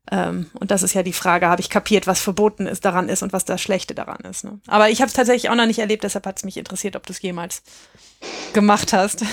Ähm, 0.10 0.48
und 0.54 0.72
das 0.72 0.82
ist 0.82 0.94
ja 0.94 1.04
die 1.04 1.14
Frage, 1.14 1.48
habe 1.48 1.62
ich 1.62 1.70
kapiert, 1.70 2.08
was 2.08 2.22
verboten 2.22 2.66
ist 2.66 2.86
daran 2.86 3.08
ist 3.08 3.22
und 3.22 3.34
was 3.34 3.46
das 3.46 3.62
Schlechte 3.62 3.94
daran 3.94 4.22
ist. 4.30 4.44
Ne? 4.44 4.60
Aber 4.68 4.90
ich 4.90 5.02
habe 5.02 5.10
es 5.10 5.14
tatsächlich 5.14 5.50
auch 5.50 5.56
noch 5.56 5.68
nicht 5.68 5.80
erlebt, 5.80 6.04
deshalb 6.04 6.26
hat 6.26 6.38
es 6.38 6.44
mich 6.44 6.58
interessiert, 6.58 6.96
ob 6.96 7.06
du 7.06 7.14
es 7.14 7.22
jemals 7.22 7.62
gemacht 8.54 8.94
hast. 8.94 9.24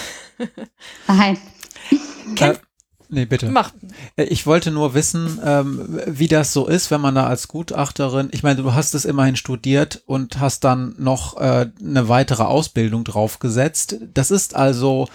Nein. 1.08 1.38
Ken 2.36 2.52
äh, 2.52 2.58
nee, 3.08 3.24
bitte. 3.24 3.48
Mach. 3.48 3.72
Äh, 4.16 4.24
ich 4.24 4.46
wollte 4.46 4.70
nur 4.70 4.92
wissen, 4.92 5.40
ähm, 5.42 6.00
wie 6.06 6.28
das 6.28 6.52
so 6.52 6.66
ist, 6.66 6.90
wenn 6.90 7.00
man 7.00 7.14
da 7.14 7.26
als 7.26 7.48
Gutachterin, 7.48 8.28
ich 8.32 8.42
meine, 8.42 8.62
du 8.62 8.74
hast 8.74 8.94
es 8.94 9.06
immerhin 9.06 9.36
studiert 9.36 10.02
und 10.04 10.38
hast 10.38 10.64
dann 10.64 10.94
noch 10.98 11.38
äh, 11.38 11.70
eine 11.80 12.08
weitere 12.08 12.42
Ausbildung 12.42 13.04
draufgesetzt. 13.04 13.96
Das 14.12 14.30
ist 14.30 14.54
also, 14.54 15.08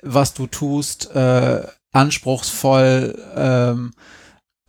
was 0.00 0.32
du 0.32 0.46
tust, 0.46 1.10
äh, 1.14 1.66
anspruchsvoll, 1.90 3.18
ähm, 3.36 3.92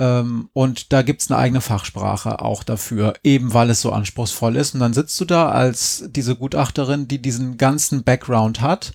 ähm, 0.03 0.49
und 0.51 0.91
da 0.91 1.01
gibt's 1.01 1.31
eine 1.31 1.39
eigene 1.39 1.61
Fachsprache 1.61 2.41
auch 2.41 2.63
dafür, 2.63 3.13
eben 3.23 3.53
weil 3.53 3.69
es 3.69 3.79
so 3.79 3.93
anspruchsvoll 3.93 4.57
ist. 4.57 4.73
Und 4.73 4.81
dann 4.81 4.93
sitzt 4.93 5.17
du 5.21 5.23
da 5.23 5.49
als 5.49 6.03
diese 6.09 6.35
Gutachterin, 6.35 7.07
die 7.07 7.21
diesen 7.21 7.55
ganzen 7.55 8.03
Background 8.03 8.59
hat 8.59 8.91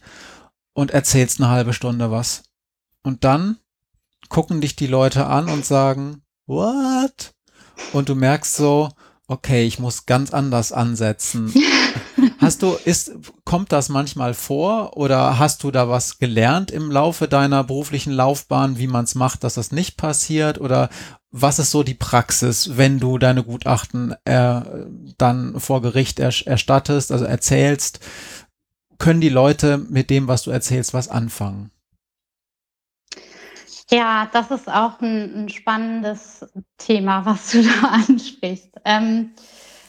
und 0.74 0.90
erzählst 0.90 1.40
eine 1.40 1.48
halbe 1.48 1.72
Stunde 1.72 2.10
was. 2.10 2.42
Und 3.02 3.24
dann 3.24 3.56
gucken 4.28 4.60
dich 4.60 4.76
die 4.76 4.86
Leute 4.86 5.26
an 5.26 5.48
und 5.48 5.64
sagen, 5.64 6.20
what? 6.46 7.32
Und 7.94 8.10
du 8.10 8.14
merkst 8.14 8.56
so, 8.56 8.90
okay, 9.28 9.64
ich 9.64 9.78
muss 9.78 10.04
ganz 10.04 10.34
anders 10.34 10.72
ansetzen. 10.72 11.54
Hast 12.40 12.62
du, 12.62 12.76
ist, 12.84 13.12
kommt 13.44 13.72
das 13.72 13.88
manchmal 13.88 14.32
vor 14.32 14.96
oder 14.96 15.40
hast 15.40 15.64
du 15.64 15.72
da 15.72 15.88
was 15.88 16.18
gelernt 16.18 16.70
im 16.70 16.90
Laufe 16.90 17.26
deiner 17.26 17.64
beruflichen 17.64 18.12
Laufbahn, 18.12 18.78
wie 18.78 18.86
man 18.86 19.04
es 19.04 19.16
macht, 19.16 19.42
dass 19.42 19.54
das 19.54 19.72
nicht 19.72 19.96
passiert? 19.96 20.60
Oder 20.60 20.88
was 21.32 21.58
ist 21.58 21.72
so 21.72 21.82
die 21.82 21.94
Praxis, 21.94 22.76
wenn 22.76 23.00
du 23.00 23.18
deine 23.18 23.42
Gutachten 23.42 24.14
äh, 24.24 24.60
dann 25.18 25.58
vor 25.58 25.82
Gericht 25.82 26.20
er, 26.20 26.32
erstattest, 26.46 27.10
also 27.10 27.24
erzählst? 27.24 27.98
Können 28.98 29.20
die 29.20 29.28
Leute 29.28 29.78
mit 29.78 30.08
dem, 30.08 30.28
was 30.28 30.42
du 30.42 30.52
erzählst, 30.52 30.94
was 30.94 31.08
anfangen? 31.08 31.72
Ja, 33.90 34.28
das 34.32 34.50
ist 34.50 34.68
auch 34.68 35.00
ein, 35.00 35.44
ein 35.44 35.48
spannendes 35.48 36.46
Thema, 36.76 37.24
was 37.24 37.50
du 37.50 37.62
da 37.62 37.88
ansprichst. 38.08 38.70
Ähm, 38.84 39.32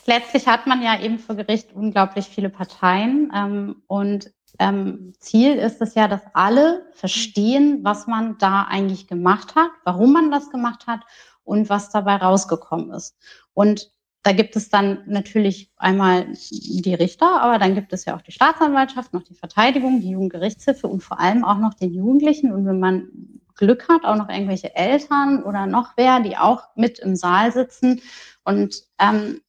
letztlich 0.09 0.47
hat 0.47 0.65
man 0.65 0.81
ja 0.81 0.99
eben 0.99 1.19
vor 1.19 1.35
Gericht 1.35 1.71
unglaublich 1.71 2.25
viele 2.25 2.49
Parteien 2.49 3.31
ähm, 3.33 3.83
und 3.87 4.33
ähm, 4.57 5.13
Ziel 5.19 5.55
ist 5.55 5.81
es 5.81 5.93
ja, 5.93 6.07
dass 6.07 6.23
alle 6.33 6.87
verstehen, 6.93 7.79
was 7.83 8.07
man 8.07 8.37
da 8.39 8.63
eigentlich 8.63 9.07
gemacht 9.07 9.55
hat, 9.55 9.69
warum 9.85 10.11
man 10.11 10.31
das 10.31 10.49
gemacht 10.49 10.87
hat 10.87 11.01
und 11.43 11.69
was 11.69 11.91
dabei 11.91 12.15
rausgekommen 12.15 12.91
ist. 12.91 13.15
Und 13.53 13.91
da 14.23 14.33
gibt 14.33 14.55
es 14.55 14.69
dann 14.69 15.03
natürlich 15.05 15.71
einmal 15.77 16.25
die 16.33 16.93
Richter, 16.93 17.41
aber 17.41 17.57
dann 17.59 17.75
gibt 17.75 17.93
es 17.93 18.03
ja 18.03 18.17
auch 18.17 18.21
die 18.21 18.33
Staatsanwaltschaft, 18.33 19.13
noch 19.13 19.23
die 19.23 19.35
Verteidigung, 19.35 20.01
die 20.01 20.09
Jugendgerichtshilfe 20.09 20.87
und 20.87 21.01
vor 21.01 21.19
allem 21.19 21.45
auch 21.45 21.59
noch 21.59 21.75
den 21.75 21.93
Jugendlichen. 21.93 22.51
Und 22.51 22.65
wenn 22.65 22.79
man 22.79 23.07
Glück 23.55 23.87
hat, 23.87 24.03
auch 24.03 24.15
noch 24.15 24.29
irgendwelche 24.29 24.75
Eltern 24.75 25.43
oder 25.43 25.67
noch 25.67 25.93
wer, 25.95 26.19
die 26.19 26.35
auch 26.35 26.63
mit 26.75 26.99
im 26.99 27.15
Saal 27.15 27.51
sitzen. 27.53 28.01
Und 28.43 28.83
ähm, 28.99 29.39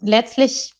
letztlich 0.00 0.72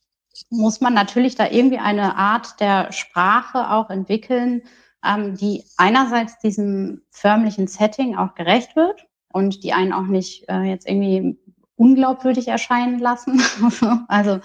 muss 0.50 0.80
man 0.80 0.94
natürlich 0.94 1.34
da 1.34 1.48
irgendwie 1.48 1.78
eine 1.78 2.16
Art 2.16 2.60
der 2.60 2.92
Sprache 2.92 3.70
auch 3.70 3.90
entwickeln, 3.90 4.62
ähm, 5.04 5.36
die 5.36 5.64
einerseits 5.76 6.38
diesem 6.38 7.02
förmlichen 7.10 7.66
Setting 7.66 8.16
auch 8.16 8.34
gerecht 8.34 8.76
wird 8.76 9.06
und 9.32 9.62
die 9.64 9.72
einen 9.72 9.92
auch 9.92 10.06
nicht 10.06 10.48
äh, 10.48 10.62
jetzt 10.62 10.86
irgendwie 10.86 11.38
unglaubwürdig 11.76 12.48
erscheinen 12.48 12.98
lassen. 12.98 13.42
also 14.08 14.40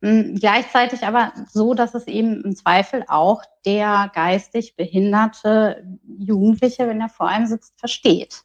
mh, 0.00 0.38
gleichzeitig 0.38 1.04
aber 1.06 1.32
so, 1.50 1.74
dass 1.74 1.94
es 1.94 2.06
eben 2.06 2.42
im 2.44 2.56
Zweifel 2.56 3.04
auch 3.08 3.42
der 3.64 4.10
geistig 4.14 4.76
behinderte 4.76 5.84
Jugendliche, 6.18 6.86
wenn 6.88 7.00
er 7.00 7.08
vor 7.08 7.28
einem 7.28 7.46
sitzt, 7.46 7.78
versteht. 7.78 8.42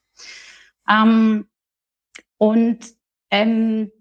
Ähm, 0.89 1.47
und 2.37 2.79
ähm, 3.31 3.91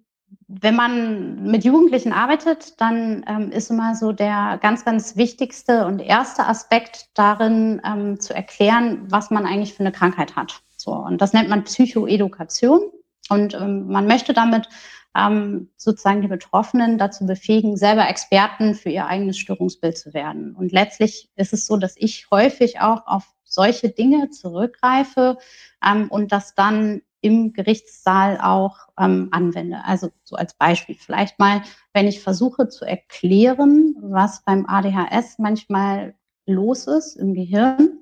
wenn 0.49 0.75
man 0.75 1.45
mit 1.45 1.65
Jugendlichen 1.65 2.13
arbeitet, 2.13 2.81
dann 2.81 3.23
ähm, 3.29 3.53
ist 3.53 3.71
immer 3.71 3.95
so 3.95 4.13
der 4.13 4.59
ganz, 4.63 4.83
ganz 4.83 5.15
wichtigste 5.15 5.85
und 5.85 6.01
erste 6.01 6.47
Aspekt 6.47 7.11
darin 7.15 7.83
ähm, 7.85 8.19
zu 8.19 8.35
erklären, 8.35 9.07
was 9.11 9.31
man 9.31 9.45
eigentlich 9.45 9.75
für 9.75 9.81
eine 9.81 9.93
Krankheit 9.93 10.37
hat. 10.37 10.63
So, 10.79 10.93
und 10.93 11.21
das 11.21 11.35
nennt 11.35 11.51
man 11.51 11.65
Psychoedukation. 11.65 12.81
Und 13.29 13.53
ähm, 13.53 13.89
man 13.89 14.07
möchte 14.07 14.33
damit 14.33 14.71
ähm, 15.15 15.69
sozusagen 15.77 16.23
die 16.23 16.29
Betroffenen 16.29 16.97
dazu 16.97 17.27
befähigen, 17.27 17.77
selber 17.77 18.09
Experten 18.09 18.75
für 18.75 18.89
ihr 18.89 19.07
eigenes 19.07 19.37
Störungsbild 19.37 19.99
zu 19.99 20.15
werden. 20.15 20.55
Und 20.55 20.73
letztlich 20.73 21.29
ist 21.37 21.53
es 21.53 21.67
so, 21.67 21.77
dass 21.77 21.95
ich 21.99 22.31
häufig 22.31 22.81
auch 22.81 23.07
auf 23.07 23.27
solche 23.45 23.91
Dinge 23.91 24.31
zurückgreife 24.31 25.37
ähm, 25.85 26.09
und 26.09 26.33
das 26.33 26.55
dann 26.55 27.03
im 27.21 27.53
Gerichtssaal 27.53 28.39
auch 28.41 28.89
ähm, 28.99 29.29
anwende. 29.31 29.85
Also 29.85 30.11
so 30.25 30.37
als 30.37 30.55
Beispiel 30.55 30.95
vielleicht 30.95 31.39
mal, 31.39 31.63
wenn 31.93 32.07
ich 32.07 32.21
versuche 32.21 32.69
zu 32.69 32.85
erklären, 32.85 33.97
was 34.01 34.43
beim 34.45 34.67
ADHS 34.67 35.39
manchmal 35.39 36.15
los 36.47 36.87
ist 36.87 37.17
im 37.17 37.35
Gehirn, 37.35 38.01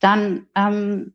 dann 0.00 0.46
ähm, 0.54 1.14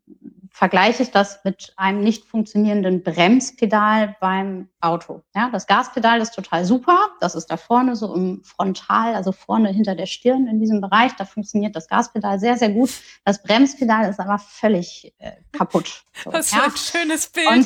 vergleiche 0.54 1.02
ich 1.04 1.12
das 1.12 1.40
mit 1.44 1.74
einem 1.78 2.02
nicht 2.02 2.26
funktionierenden 2.26 3.04
Bremspedal 3.04 4.16
beim 4.20 4.70
Auto. 4.82 5.22
Ja, 5.34 5.50
das 5.50 5.66
Gaspedal 5.66 6.20
ist 6.20 6.36
total 6.36 6.66
super. 6.66 7.10
Das 7.22 7.36
ist 7.36 7.48
da 7.48 7.58
vorne 7.58 7.96
so 7.96 8.14
im 8.14 8.44
Frontal, 8.44 9.16
also 9.16 9.32
vorne 9.32 9.70
hinter 9.70 9.96
der 9.96 10.06
Stirn 10.06 10.48
in 10.48 10.60
diesem 10.60 10.82
Bereich. 10.82 11.14
Da 11.14 11.26
funktioniert 11.26 11.76
das 11.76 11.88
Gaspedal 11.88 12.40
sehr, 12.40 12.58
sehr 12.58 12.70
gut. 12.70 12.92
Das 13.24 13.42
Bremspedal 13.42 14.10
ist 14.10 14.20
aber 14.20 14.40
völlig 14.40 15.14
äh, 15.20 15.32
kaputt. 15.54 16.04
So, 16.24 16.34
Was 16.34 16.52
ja? 16.52 16.60
für 16.60 16.66
ein 16.66 16.78
schönes 16.78 17.30
Bild. 17.30 17.48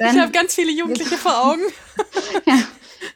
ich 0.00 0.20
habe 0.20 0.32
ganz 0.32 0.54
viele 0.54 0.70
Jugendliche 0.70 1.16
vor 1.16 1.46
Augen. 1.46 1.62
ja, 2.46 2.58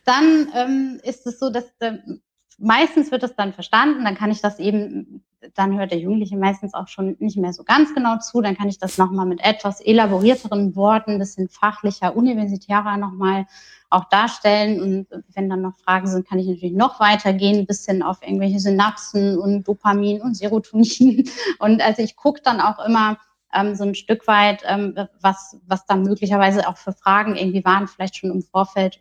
dann 0.05 0.51
ähm, 0.55 1.01
ist 1.03 1.26
es 1.26 1.38
so, 1.38 1.51
dass 1.51 1.66
ähm, 1.80 2.22
meistens 2.59 3.11
wird 3.11 3.22
es 3.22 3.34
dann 3.36 3.53
verstanden, 3.53 4.05
dann 4.05 4.16
kann 4.16 4.30
ich 4.30 4.40
das 4.40 4.59
eben, 4.59 5.24
dann 5.55 5.78
hört 5.78 5.93
der 5.93 5.99
Jugendliche 5.99 6.36
meistens 6.36 6.74
auch 6.74 6.89
schon 6.89 7.16
nicht 7.18 7.36
mehr 7.36 7.53
so 7.53 7.64
ganz 7.64 7.95
genau 7.95 8.18
zu, 8.18 8.41
dann 8.41 8.57
kann 8.57 8.68
ich 8.68 8.78
das 8.78 8.99
nochmal 8.99 9.26
mit 9.26 9.45
etwas 9.45 9.80
elaborierteren 9.80 10.74
Worten, 10.74 11.18
bisschen 11.18 11.49
fachlicher, 11.49 12.16
universitärer 12.16 12.97
nochmal 12.97 13.47
auch 13.91 14.05
darstellen. 14.09 14.80
Und 14.80 15.07
wenn 15.34 15.49
dann 15.49 15.62
noch 15.62 15.76
Fragen 15.78 16.09
sind, 16.09 16.28
kann 16.28 16.39
ich 16.39 16.47
natürlich 16.47 16.74
noch 16.74 17.01
weitergehen, 17.01 17.66
bis 17.66 17.86
hin 17.86 18.03
auf 18.03 18.22
irgendwelche 18.22 18.61
Synapsen 18.61 19.39
und 19.39 19.66
Dopamin 19.66 20.20
und 20.20 20.36
Serotonin. 20.36 21.28
Und 21.59 21.80
also 21.80 22.03
ich 22.03 22.16
gucke 22.16 22.41
dann 22.43 22.61
auch 22.61 22.84
immer, 22.84 23.18
ähm, 23.53 23.74
so 23.74 23.84
ein 23.84 23.95
Stück 23.95 24.26
weit, 24.26 24.62
ähm, 24.66 24.95
was, 25.20 25.59
was 25.66 25.86
da 25.86 25.97
möglicherweise 25.97 26.68
auch 26.68 26.76
für 26.76 26.93
Fragen 26.93 27.36
irgendwie 27.36 27.64
waren, 27.64 27.89
vielleicht 27.89 28.16
schon 28.16 28.30
im 28.30 28.43
Vorfeld, 28.43 29.01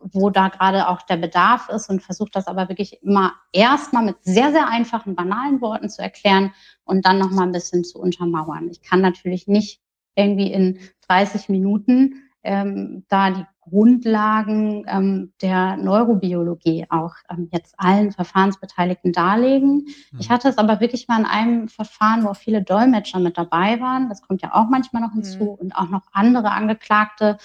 wo 0.00 0.30
da 0.30 0.48
gerade 0.48 0.88
auch 0.88 1.02
der 1.02 1.16
Bedarf 1.16 1.68
ist 1.68 1.90
und 1.90 2.02
versuche 2.02 2.30
das 2.32 2.46
aber 2.46 2.68
wirklich 2.68 3.02
immer 3.02 3.34
erstmal 3.52 4.04
mit 4.04 4.16
sehr, 4.22 4.50
sehr 4.52 4.68
einfachen, 4.68 5.14
banalen 5.14 5.60
Worten 5.60 5.88
zu 5.88 6.02
erklären 6.02 6.52
und 6.84 7.04
dann 7.06 7.18
nochmal 7.18 7.46
ein 7.46 7.52
bisschen 7.52 7.84
zu 7.84 7.98
untermauern. 7.98 8.68
Ich 8.70 8.82
kann 8.82 9.00
natürlich 9.00 9.46
nicht 9.46 9.80
irgendwie 10.14 10.52
in 10.52 10.78
30 11.08 11.48
Minuten 11.48 12.22
ähm, 12.42 13.04
da 13.08 13.30
die 13.30 13.44
Grundlagen 13.60 14.84
ähm, 14.88 15.32
der 15.42 15.76
Neurobiologie 15.76 16.86
auch 16.88 17.14
ähm, 17.30 17.48
jetzt 17.52 17.74
allen 17.78 18.10
Verfahrensbeteiligten 18.10 19.12
darlegen. 19.12 19.86
Mhm. 20.10 20.18
Ich 20.18 20.30
hatte 20.30 20.48
es 20.48 20.58
aber 20.58 20.80
wirklich 20.80 21.06
mal 21.08 21.20
in 21.20 21.26
einem 21.26 21.68
Verfahren, 21.68 22.24
wo 22.24 22.34
viele 22.34 22.62
Dolmetscher 22.62 23.20
mit 23.20 23.36
dabei 23.38 23.80
waren. 23.80 24.08
Das 24.08 24.22
kommt 24.22 24.42
ja 24.42 24.54
auch 24.54 24.68
manchmal 24.68 25.02
noch 25.02 25.12
hinzu 25.12 25.44
mhm. 25.44 25.48
und 25.48 25.76
auch 25.76 25.88
noch 25.88 26.02
andere 26.12 26.50
Angeklagte 26.50 27.36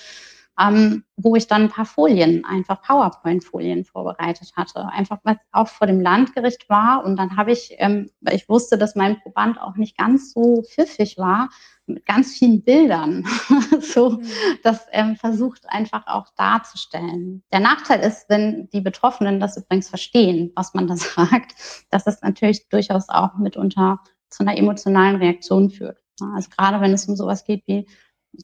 ähm, 0.60 1.04
wo 1.18 1.36
ich 1.36 1.48
dann 1.48 1.64
ein 1.64 1.70
paar 1.70 1.86
Folien, 1.86 2.46
einfach 2.46 2.82
PowerPoint-Folien 2.82 3.84
vorbereitet 3.84 4.54
hatte. 4.56 4.88
Einfach 4.88 5.20
was 5.24 5.38
auch 5.52 5.68
vor 5.68 5.88
dem 5.88 6.00
Landgericht 6.00 6.70
war. 6.70 7.04
Und 7.04 7.18
dann 7.18 7.36
habe 7.38 7.52
ich, 7.52 7.76
ähm, 7.78 8.10
weil 8.22 8.36
ich 8.36 8.48
wusste, 8.48 8.78
dass 8.78 8.96
mein 8.96 9.20
Proband 9.20 9.60
auch 9.60 9.76
nicht 9.76 9.98
ganz 9.98 10.34
so 10.34 10.64
pfiffig 10.64 11.18
war, 11.18 11.50
mit 11.88 12.06
ganz 12.06 12.38
vielen 12.38 12.64
Bildern 12.64 13.28
so 13.82 14.12
mhm. 14.12 14.28
das 14.64 14.88
ähm, 14.92 15.16
versucht 15.16 15.70
einfach 15.70 16.08
auch 16.08 16.28
darzustellen. 16.36 17.44
Der 17.52 17.60
Nachteil 17.60 18.00
ist, 18.00 18.26
wenn 18.30 18.70
die 18.72 18.82
Betroffenen 18.82 19.40
das 19.40 19.58
übrigens 19.58 19.90
verstehen, 19.90 20.52
was 20.56 20.74
man 20.74 20.88
da 20.88 20.96
sagt, 20.96 21.54
dass 21.92 22.08
es 22.08 22.22
natürlich 22.22 22.68
durchaus 22.70 23.10
auch 23.10 23.36
mitunter 23.38 24.00
zu 24.30 24.44
einer 24.44 24.58
emotionalen 24.58 25.18
Reaktion 25.18 25.70
führt. 25.70 26.00
Also 26.34 26.50
gerade 26.50 26.82
wenn 26.82 26.94
es 26.94 27.08
um 27.08 27.16
sowas 27.16 27.44
geht 27.44 27.64
wie 27.68 27.88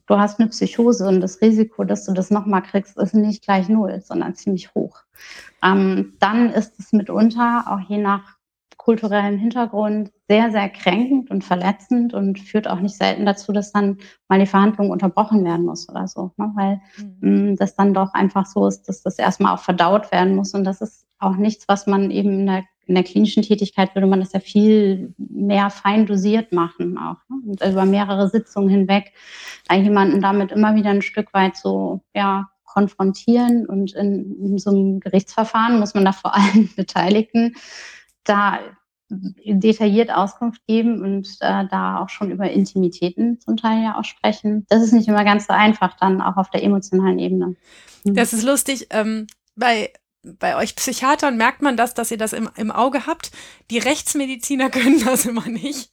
du 0.06 0.18
hast 0.18 0.40
eine 0.40 0.48
Psychose 0.48 1.06
und 1.06 1.20
das 1.20 1.40
Risiko, 1.40 1.84
dass 1.84 2.04
du 2.04 2.12
das 2.12 2.30
nochmal 2.30 2.62
kriegst, 2.62 2.96
ist 2.98 3.14
nicht 3.14 3.44
gleich 3.44 3.68
null, 3.68 4.00
sondern 4.02 4.34
ziemlich 4.34 4.74
hoch. 4.74 5.02
Ähm, 5.62 6.14
dann 6.18 6.50
ist 6.50 6.78
es 6.78 6.92
mitunter 6.92 7.64
auch 7.68 7.80
je 7.88 7.98
nach 7.98 8.36
kulturellem 8.82 9.38
Hintergrund 9.38 10.10
sehr, 10.28 10.50
sehr 10.50 10.68
kränkend 10.68 11.30
und 11.30 11.44
verletzend 11.44 12.14
und 12.14 12.40
führt 12.40 12.66
auch 12.66 12.80
nicht 12.80 12.96
selten 12.96 13.24
dazu, 13.24 13.52
dass 13.52 13.70
dann 13.70 13.98
mal 14.28 14.40
die 14.40 14.46
Verhandlung 14.46 14.90
unterbrochen 14.90 15.44
werden 15.44 15.64
muss 15.64 15.88
oder 15.88 16.08
so, 16.08 16.32
ne? 16.36 16.50
weil 16.56 16.80
mhm. 17.20 17.50
mh, 17.50 17.54
das 17.58 17.76
dann 17.76 17.94
doch 17.94 18.12
einfach 18.12 18.46
so 18.46 18.66
ist, 18.66 18.88
dass 18.88 19.02
das 19.02 19.18
erstmal 19.18 19.54
auch 19.54 19.60
verdaut 19.60 20.10
werden 20.10 20.34
muss 20.34 20.52
und 20.52 20.64
das 20.64 20.80
ist 20.80 21.06
auch 21.20 21.36
nichts, 21.36 21.68
was 21.68 21.86
man 21.86 22.10
eben 22.10 22.40
in 22.40 22.46
der 22.46 22.64
in 22.86 22.94
der 22.94 23.04
klinischen 23.04 23.42
Tätigkeit 23.42 23.94
würde 23.94 24.06
man 24.06 24.20
das 24.20 24.32
ja 24.32 24.40
viel 24.40 25.14
mehr 25.18 25.70
fein 25.70 26.06
dosiert 26.06 26.52
machen 26.52 26.98
auch. 26.98 27.16
Ne? 27.28 27.70
Über 27.70 27.84
mehrere 27.84 28.28
Sitzungen 28.28 28.68
hinweg 28.68 29.12
da 29.68 29.76
jemanden 29.76 30.20
damit 30.20 30.52
immer 30.52 30.74
wieder 30.74 30.90
ein 30.90 31.02
Stück 31.02 31.32
weit 31.32 31.56
so, 31.56 32.00
ja, 32.14 32.48
konfrontieren 32.64 33.66
und 33.66 33.92
in, 33.92 34.46
in 34.46 34.58
so 34.58 34.70
einem 34.70 35.00
Gerichtsverfahren 35.00 35.78
muss 35.78 35.94
man 35.94 36.04
da 36.04 36.12
vor 36.12 36.34
allen 36.34 36.70
Beteiligten 36.74 37.54
da 38.24 38.58
detailliert 39.44 40.10
Auskunft 40.10 40.66
geben 40.66 41.02
und 41.02 41.28
äh, 41.40 41.66
da 41.70 41.98
auch 41.98 42.08
schon 42.08 42.30
über 42.30 42.50
Intimitäten 42.50 43.38
zum 43.40 43.58
Teil 43.58 43.82
ja 43.82 43.98
auch 43.98 44.04
sprechen. 44.04 44.64
Das 44.70 44.82
ist 44.82 44.92
nicht 44.92 45.06
immer 45.06 45.24
ganz 45.24 45.46
so 45.46 45.52
einfach 45.52 45.98
dann 45.98 46.22
auch 46.22 46.38
auf 46.38 46.48
der 46.48 46.62
emotionalen 46.62 47.18
Ebene. 47.18 47.56
Das 48.04 48.32
ist 48.32 48.42
lustig, 48.42 48.86
ähm, 48.90 49.26
weil 49.54 49.90
bei 50.24 50.56
euch 50.56 50.76
Psychiatern 50.76 51.36
merkt 51.36 51.62
man 51.62 51.76
das, 51.76 51.94
dass 51.94 52.12
ihr 52.12 52.16
das 52.16 52.32
im, 52.32 52.48
im 52.56 52.70
Auge 52.70 53.06
habt. 53.06 53.32
Die 53.72 53.78
Rechtsmediziner 53.78 54.70
können 54.70 55.04
das 55.04 55.26
immer 55.26 55.48
nicht. 55.48 55.90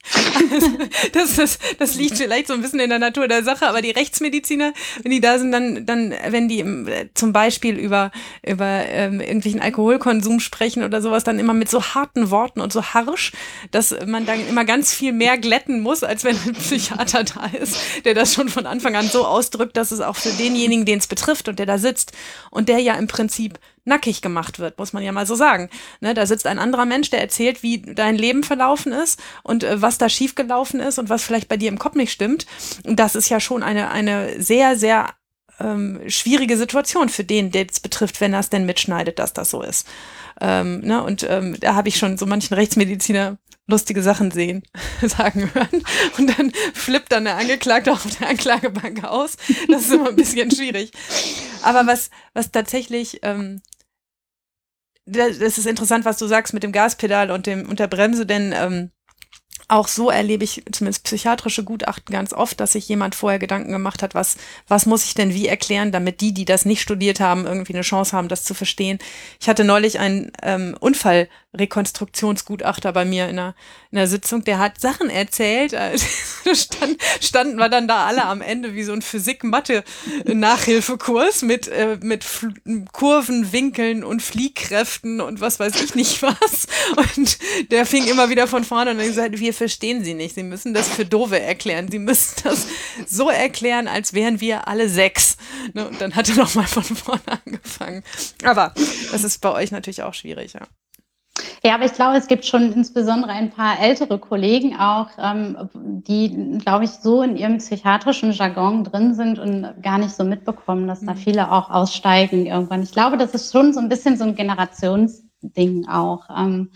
das, 1.13 1.35
das, 1.35 1.57
das 1.79 1.95
liegt 1.95 2.17
vielleicht 2.17 2.47
so 2.47 2.53
ein 2.53 2.61
bisschen 2.61 2.79
in 2.79 2.89
der 2.89 2.99
Natur 2.99 3.27
der 3.27 3.43
Sache, 3.43 3.67
aber 3.67 3.81
die 3.81 3.89
Rechtsmediziner, 3.89 4.73
wenn 5.01 5.11
die 5.11 5.19
da 5.19 5.39
sind, 5.39 5.51
dann, 5.51 5.85
dann 5.85 6.13
wenn 6.27 6.47
die 6.47 6.59
äh, 6.59 7.09
zum 7.15 7.33
Beispiel 7.33 7.75
über, 7.75 8.11
über 8.45 8.67
ähm, 8.67 9.19
irgendwelchen 9.19 9.61
Alkoholkonsum 9.61 10.39
sprechen 10.39 10.83
oder 10.83 11.01
sowas, 11.01 11.23
dann 11.23 11.39
immer 11.39 11.55
mit 11.55 11.69
so 11.69 11.83
harten 11.83 12.29
Worten 12.29 12.61
und 12.61 12.71
so 12.71 12.83
harsch, 12.83 13.31
dass 13.71 13.95
man 14.05 14.27
dann 14.27 14.47
immer 14.47 14.63
ganz 14.63 14.93
viel 14.93 15.11
mehr 15.11 15.39
glätten 15.39 15.81
muss, 15.81 16.03
als 16.03 16.23
wenn 16.23 16.37
ein 16.37 16.53
Psychiater 16.53 17.23
da 17.23 17.47
ist, 17.47 17.77
der 18.05 18.13
das 18.13 18.35
schon 18.35 18.49
von 18.49 18.67
Anfang 18.67 18.95
an 18.95 19.07
so 19.07 19.25
ausdrückt, 19.25 19.75
dass 19.75 19.89
es 19.89 20.01
auch 20.01 20.15
für 20.15 20.29
denjenigen, 20.33 20.85
den 20.85 20.99
es 20.99 21.07
betrifft 21.07 21.47
und 21.47 21.57
der 21.57 21.65
da 21.65 21.79
sitzt 21.79 22.11
und 22.51 22.69
der 22.69 22.77
ja 22.77 22.93
im 22.93 23.07
Prinzip 23.07 23.57
nackig 23.85 24.21
gemacht 24.21 24.59
wird, 24.59 24.77
muss 24.77 24.93
man 24.93 25.03
ja 25.03 25.11
mal 25.11 25.25
so 25.25 25.35
sagen. 25.35 25.69
Ne, 26.01 26.13
da 26.13 26.25
sitzt 26.25 26.47
ein 26.47 26.59
anderer 26.59 26.85
Mensch, 26.85 27.09
der 27.09 27.21
erzählt, 27.21 27.63
wie 27.63 27.81
dein 27.81 28.15
Leben 28.15 28.43
verlaufen 28.43 28.91
ist 28.91 29.19
und 29.43 29.63
äh, 29.63 29.81
was 29.81 29.97
da 29.97 30.09
schiefgelaufen 30.09 30.79
ist 30.79 30.99
und 30.99 31.09
was 31.09 31.23
vielleicht 31.23 31.47
bei 31.47 31.57
dir 31.57 31.69
im 31.69 31.79
Kopf 31.79 31.95
nicht 31.95 32.11
stimmt. 32.11 32.45
Und 32.85 32.99
das 32.99 33.15
ist 33.15 33.29
ja 33.29 33.39
schon 33.39 33.63
eine, 33.63 33.89
eine 33.89 34.41
sehr, 34.41 34.75
sehr 34.75 35.13
ähm, 35.59 36.01
schwierige 36.07 36.57
Situation 36.57 37.09
für 37.09 37.23
den, 37.23 37.51
der 37.51 37.65
es 37.69 37.79
betrifft, 37.79 38.21
wenn 38.21 38.33
er 38.33 38.39
es 38.39 38.49
denn 38.49 38.65
mitschneidet, 38.65 39.19
dass 39.19 39.33
das 39.33 39.49
so 39.49 39.61
ist. 39.61 39.87
Ähm, 40.41 40.79
ne, 40.81 41.03
und 41.03 41.25
ähm, 41.29 41.57
da 41.59 41.75
habe 41.75 41.89
ich 41.89 41.97
schon 41.97 42.17
so 42.17 42.25
manchen 42.25 42.53
Rechtsmediziner 42.53 43.37
lustige 43.69 44.01
Sachen 44.01 44.31
sehen, 44.31 44.63
sagen 45.01 45.51
hören. 45.53 45.83
Und 46.17 46.37
dann 46.37 46.51
flippt 46.73 47.11
dann 47.11 47.25
der 47.25 47.37
Angeklagte 47.37 47.91
auf 47.91 48.05
der 48.19 48.29
Anklagebank 48.29 49.03
aus. 49.03 49.37
Das 49.69 49.83
ist 49.83 49.93
immer 49.93 50.09
ein 50.09 50.15
bisschen 50.15 50.51
schwierig. 50.51 50.91
Aber 51.61 51.87
was, 51.87 52.09
was 52.33 52.51
tatsächlich 52.51 53.19
ähm, 53.23 53.61
das 55.11 55.57
ist 55.57 55.65
interessant, 55.65 56.05
was 56.05 56.17
du 56.17 56.27
sagst 56.27 56.53
mit 56.53 56.63
dem 56.63 56.71
Gaspedal 56.71 57.31
und 57.31 57.47
dem 57.47 57.67
und 57.67 57.79
der 57.79 57.87
Bremse, 57.87 58.25
denn 58.25 58.53
ähm, 58.55 58.91
auch 59.69 59.87
so 59.87 60.09
erlebe 60.09 60.43
ich 60.43 60.63
zumindest 60.71 61.03
psychiatrische 61.03 61.63
Gutachten 61.63 62.11
ganz 62.11 62.33
oft, 62.33 62.59
dass 62.59 62.71
sich 62.73 62.89
jemand 62.89 63.13
vorher 63.13 63.37
Gedanken 63.37 63.71
gemacht 63.71 64.01
hat, 64.01 64.15
was, 64.15 64.37
was 64.67 64.87
muss 64.87 65.05
ich 65.05 65.13
denn 65.13 65.35
wie 65.35 65.47
erklären, 65.47 65.91
damit 65.91 66.21
die, 66.21 66.33
die 66.33 66.45
das 66.45 66.65
nicht 66.65 66.81
studiert 66.81 67.19
haben, 67.19 67.45
irgendwie 67.45 67.73
eine 67.73 67.83
Chance 67.83 68.17
haben, 68.17 68.29
das 68.29 68.43
zu 68.43 68.55
verstehen. 68.55 68.97
Ich 69.39 69.47
hatte 69.47 69.63
neulich 69.63 69.99
einen 69.99 70.31
ähm, 70.41 70.75
Unfallrekonstruktionsgutachter 70.79 72.93
bei 72.93 73.05
mir 73.05 73.29
in 73.29 73.37
einer, 73.37 73.53
in 73.91 73.99
einer 73.99 74.07
Sitzung, 74.07 74.43
der 74.43 74.57
hat 74.57 74.81
Sachen 74.81 75.11
erzählt. 75.11 75.73
Äh, 75.73 75.99
stand, 76.55 76.97
standen 77.21 77.57
wir 77.57 77.69
dann 77.69 77.87
da 77.87 78.07
alle 78.07 78.25
am 78.25 78.41
Ende 78.41 78.73
wie 78.73 78.81
so 78.83 78.91
ein 78.91 79.03
Physik-Mathe-Nachhilfekurs 79.03 81.43
mit, 81.43 81.67
äh, 81.67 81.99
mit 82.01 82.25
Kurven, 82.91 83.51
Winkeln 83.51 84.03
und 84.03 84.23
Fliehkräften 84.23 85.21
und 85.21 85.41
was 85.41 85.59
weiß 85.59 85.79
ich 85.83 85.93
nicht 85.93 86.23
was. 86.23 86.65
Und 87.15 87.37
der 87.69 87.85
fing 87.85 88.07
immer 88.07 88.31
wieder 88.31 88.47
von 88.47 88.63
vorne 88.63 88.89
und 88.91 88.97
dann 88.97 89.05
gesagt, 89.05 89.39
wir 89.39 89.58
verstehen 89.59 90.03
sie 90.03 90.15
nicht. 90.15 90.33
Sie 90.33 90.43
müssen 90.43 90.73
das 90.73 90.87
für 90.87 91.05
Dove 91.05 91.39
erklären. 91.39 91.91
Sie 91.91 91.99
müssen 91.99 92.41
das 92.43 92.67
so 93.05 93.29
erklären, 93.29 93.87
als 93.87 94.13
wären 94.13 94.41
wir 94.41 94.67
alle 94.67 94.89
sechs. 94.89 95.37
Ne? 95.73 95.87
Und 95.87 96.01
dann 96.01 96.15
hat 96.15 96.29
er 96.29 96.35
nochmal 96.35 96.65
von 96.65 96.83
vorne 96.83 97.21
angefangen. 97.45 98.03
Aber 98.43 98.73
das 99.11 99.23
ist 99.23 99.39
bei 99.39 99.51
euch 99.51 99.71
natürlich 99.71 100.01
auch 100.01 100.15
schwierig, 100.15 100.53
ja. 100.53 100.61
Ja, 101.63 101.75
aber 101.75 101.85
ich 101.85 101.93
glaube, 101.93 102.17
es 102.17 102.27
gibt 102.27 102.45
schon 102.45 102.71
insbesondere 102.73 103.31
ein 103.31 103.49
paar 103.49 103.79
ältere 103.79 104.17
Kollegen 104.17 104.75
auch, 104.77 105.09
ähm, 105.17 105.69
die, 105.73 106.57
glaube 106.59 106.85
ich, 106.85 106.91
so 106.91 107.21
in 107.21 107.37
ihrem 107.37 107.57
psychiatrischen 107.57 108.31
Jargon 108.31 108.83
drin 108.83 109.13
sind 109.13 109.39
und 109.39 109.81
gar 109.81 109.97
nicht 109.99 110.15
so 110.15 110.23
mitbekommen, 110.23 110.87
dass 110.87 111.01
da 111.01 111.13
mhm. 111.13 111.17
viele 111.17 111.51
auch 111.51 111.69
aussteigen 111.69 112.45
irgendwann. 112.45 112.83
Ich 112.83 112.91
glaube, 112.91 113.17
das 113.17 113.33
ist 113.33 113.51
schon 113.51 113.73
so 113.73 113.79
ein 113.79 113.89
bisschen 113.89 114.17
so 114.17 114.23
ein 114.25 114.35
Generationsding 114.35 115.87
auch. 115.87 116.23
Ähm, 116.35 116.71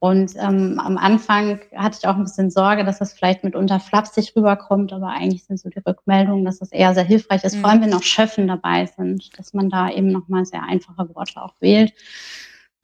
und 0.00 0.36
ähm, 0.36 0.78
am 0.78 0.96
Anfang 0.96 1.58
hatte 1.74 1.98
ich 2.00 2.06
auch 2.06 2.14
ein 2.14 2.22
bisschen 2.22 2.50
Sorge, 2.50 2.84
dass 2.84 3.00
das 3.00 3.14
vielleicht 3.14 3.42
mitunter 3.42 3.80
flapsig 3.80 4.34
rüberkommt, 4.36 4.92
aber 4.92 5.08
eigentlich 5.08 5.44
sind 5.44 5.58
so 5.58 5.68
die 5.68 5.80
Rückmeldungen, 5.80 6.44
dass 6.44 6.60
das 6.60 6.70
eher 6.70 6.94
sehr 6.94 7.04
hilfreich 7.04 7.42
ist, 7.42 7.56
mhm. 7.56 7.60
vor 7.60 7.70
allem 7.70 7.82
wenn 7.82 7.94
auch 7.94 8.02
Schöffen 8.02 8.46
dabei 8.46 8.86
sind, 8.86 9.36
dass 9.36 9.54
man 9.54 9.70
da 9.70 9.90
eben 9.90 10.12
nochmal 10.12 10.44
sehr 10.44 10.62
einfache 10.62 11.12
Worte 11.14 11.42
auch 11.42 11.54
wählt. 11.60 11.92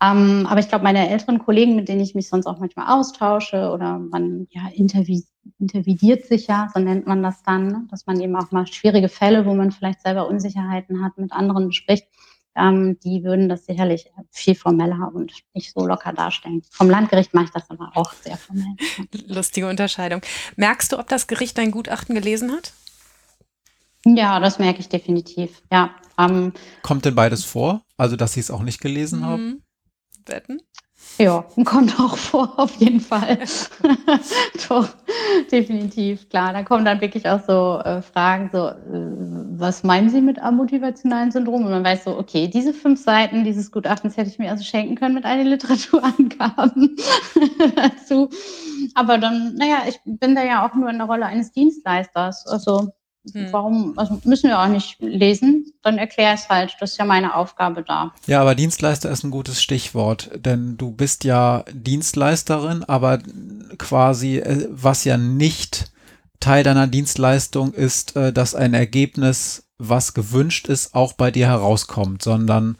Ähm, 0.02 0.46
aber 0.50 0.58
ich 0.58 0.68
glaube, 0.68 0.82
meine 0.82 1.08
älteren 1.08 1.38
Kollegen, 1.38 1.76
mit 1.76 1.88
denen 1.88 2.00
ich 2.00 2.16
mich 2.16 2.28
sonst 2.28 2.46
auch 2.46 2.58
manchmal 2.58 2.98
austausche 2.98 3.70
oder 3.70 3.98
man 3.98 4.48
ja 4.50 4.62
intervi 4.74 5.24
intervidiert 5.58 6.24
sich 6.24 6.46
ja, 6.46 6.68
so 6.74 6.80
nennt 6.80 7.06
man 7.06 7.22
das 7.22 7.42
dann, 7.42 7.68
ne? 7.68 7.84
dass 7.90 8.06
man 8.06 8.18
eben 8.18 8.34
auch 8.34 8.50
mal 8.50 8.66
schwierige 8.66 9.10
Fälle, 9.10 9.44
wo 9.44 9.54
man 9.54 9.72
vielleicht 9.72 10.00
selber 10.00 10.26
Unsicherheiten 10.26 11.04
hat, 11.04 11.18
mit 11.18 11.32
anderen 11.32 11.68
bespricht 11.68 12.06
ähm, 12.56 12.98
die 13.00 13.24
würden 13.24 13.48
das 13.48 13.66
sicherlich 13.66 14.10
viel 14.30 14.54
formeller 14.54 15.10
und 15.12 15.32
nicht 15.54 15.72
so 15.72 15.86
locker 15.86 16.12
darstellen. 16.12 16.62
Vom 16.70 16.88
Landgericht 16.88 17.34
mache 17.34 17.46
ich 17.46 17.50
das 17.50 17.68
aber 17.70 17.90
auch 17.94 18.12
sehr 18.12 18.36
formell. 18.36 18.74
Lustige 19.26 19.68
Unterscheidung. 19.68 20.20
Merkst 20.56 20.92
du, 20.92 20.98
ob 20.98 21.08
das 21.08 21.26
Gericht 21.26 21.58
dein 21.58 21.70
Gutachten 21.70 22.14
gelesen 22.14 22.52
hat? 22.52 22.72
Ja, 24.06 24.38
das 24.38 24.58
merke 24.58 24.80
ich 24.80 24.88
definitiv. 24.88 25.62
Ja. 25.72 25.94
Ähm, 26.18 26.52
Kommt 26.82 27.04
denn 27.04 27.14
beides 27.14 27.44
vor? 27.44 27.82
Also, 27.96 28.16
dass 28.16 28.34
sie 28.34 28.40
es 28.40 28.50
auch 28.50 28.62
nicht 28.62 28.80
gelesen 28.80 29.20
mhm. 29.20 29.24
haben? 29.24 29.62
Wetten? 30.26 30.60
Ja, 31.18 31.44
kommt 31.64 31.98
auch 32.00 32.16
vor, 32.16 32.58
auf 32.58 32.74
jeden 32.76 33.00
Fall. 33.00 33.38
Doch, 34.68 34.88
definitiv, 35.50 36.28
klar. 36.28 36.52
Da 36.52 36.64
kommen 36.64 36.84
dann 36.84 37.00
wirklich 37.00 37.28
auch 37.28 37.40
so 37.46 37.80
äh, 37.84 38.02
Fragen, 38.02 38.50
so, 38.52 38.68
äh, 38.68 38.74
was 39.56 39.84
meinen 39.84 40.10
Sie 40.10 40.20
mit 40.20 40.40
amotivationalen 40.40 41.30
Syndrom? 41.30 41.64
Und 41.64 41.70
man 41.70 41.84
weiß 41.84 42.04
so, 42.04 42.18
okay, 42.18 42.48
diese 42.48 42.74
fünf 42.74 43.00
Seiten 43.00 43.44
dieses 43.44 43.70
Gutachtens 43.70 44.16
hätte 44.16 44.30
ich 44.30 44.38
mir 44.40 44.50
also 44.50 44.64
schenken 44.64 44.96
können 44.96 45.14
mit 45.14 45.24
all 45.24 45.40
Literaturangaben 45.42 46.96
dazu. 47.76 48.28
Aber 48.94 49.18
dann, 49.18 49.54
naja, 49.54 49.84
ich 49.88 50.00
bin 50.04 50.34
da 50.34 50.42
ja 50.42 50.66
auch 50.66 50.74
nur 50.74 50.90
in 50.90 50.98
der 50.98 51.06
Rolle 51.06 51.26
eines 51.26 51.52
Dienstleisters. 51.52 52.46
Also 52.48 52.92
hm. 53.32 53.52
Warum 53.52 53.98
also 53.98 54.20
müssen 54.24 54.50
wir 54.50 54.60
auch 54.60 54.68
nicht 54.68 55.00
lesen? 55.00 55.72
Dann 55.82 55.96
erkläre 55.96 56.34
ich 56.34 56.40
es 56.40 56.48
halt. 56.48 56.76
Das 56.80 56.92
ist 56.92 56.98
ja 56.98 57.04
meine 57.04 57.34
Aufgabe 57.34 57.82
da. 57.82 58.12
Ja, 58.26 58.40
aber 58.40 58.54
Dienstleister 58.54 59.10
ist 59.10 59.24
ein 59.24 59.30
gutes 59.30 59.62
Stichwort, 59.62 60.30
denn 60.36 60.76
du 60.76 60.90
bist 60.90 61.24
ja 61.24 61.64
Dienstleisterin, 61.72 62.84
aber 62.84 63.20
quasi, 63.78 64.38
äh, 64.38 64.68
was 64.70 65.04
ja 65.04 65.16
nicht 65.16 65.90
Teil 66.40 66.64
deiner 66.64 66.86
Dienstleistung 66.86 67.72
ist, 67.72 68.14
äh, 68.14 68.32
dass 68.32 68.54
ein 68.54 68.74
Ergebnis, 68.74 69.62
was 69.78 70.12
gewünscht 70.12 70.68
ist, 70.68 70.94
auch 70.94 71.14
bei 71.14 71.30
dir 71.30 71.46
herauskommt, 71.46 72.22
sondern 72.22 72.76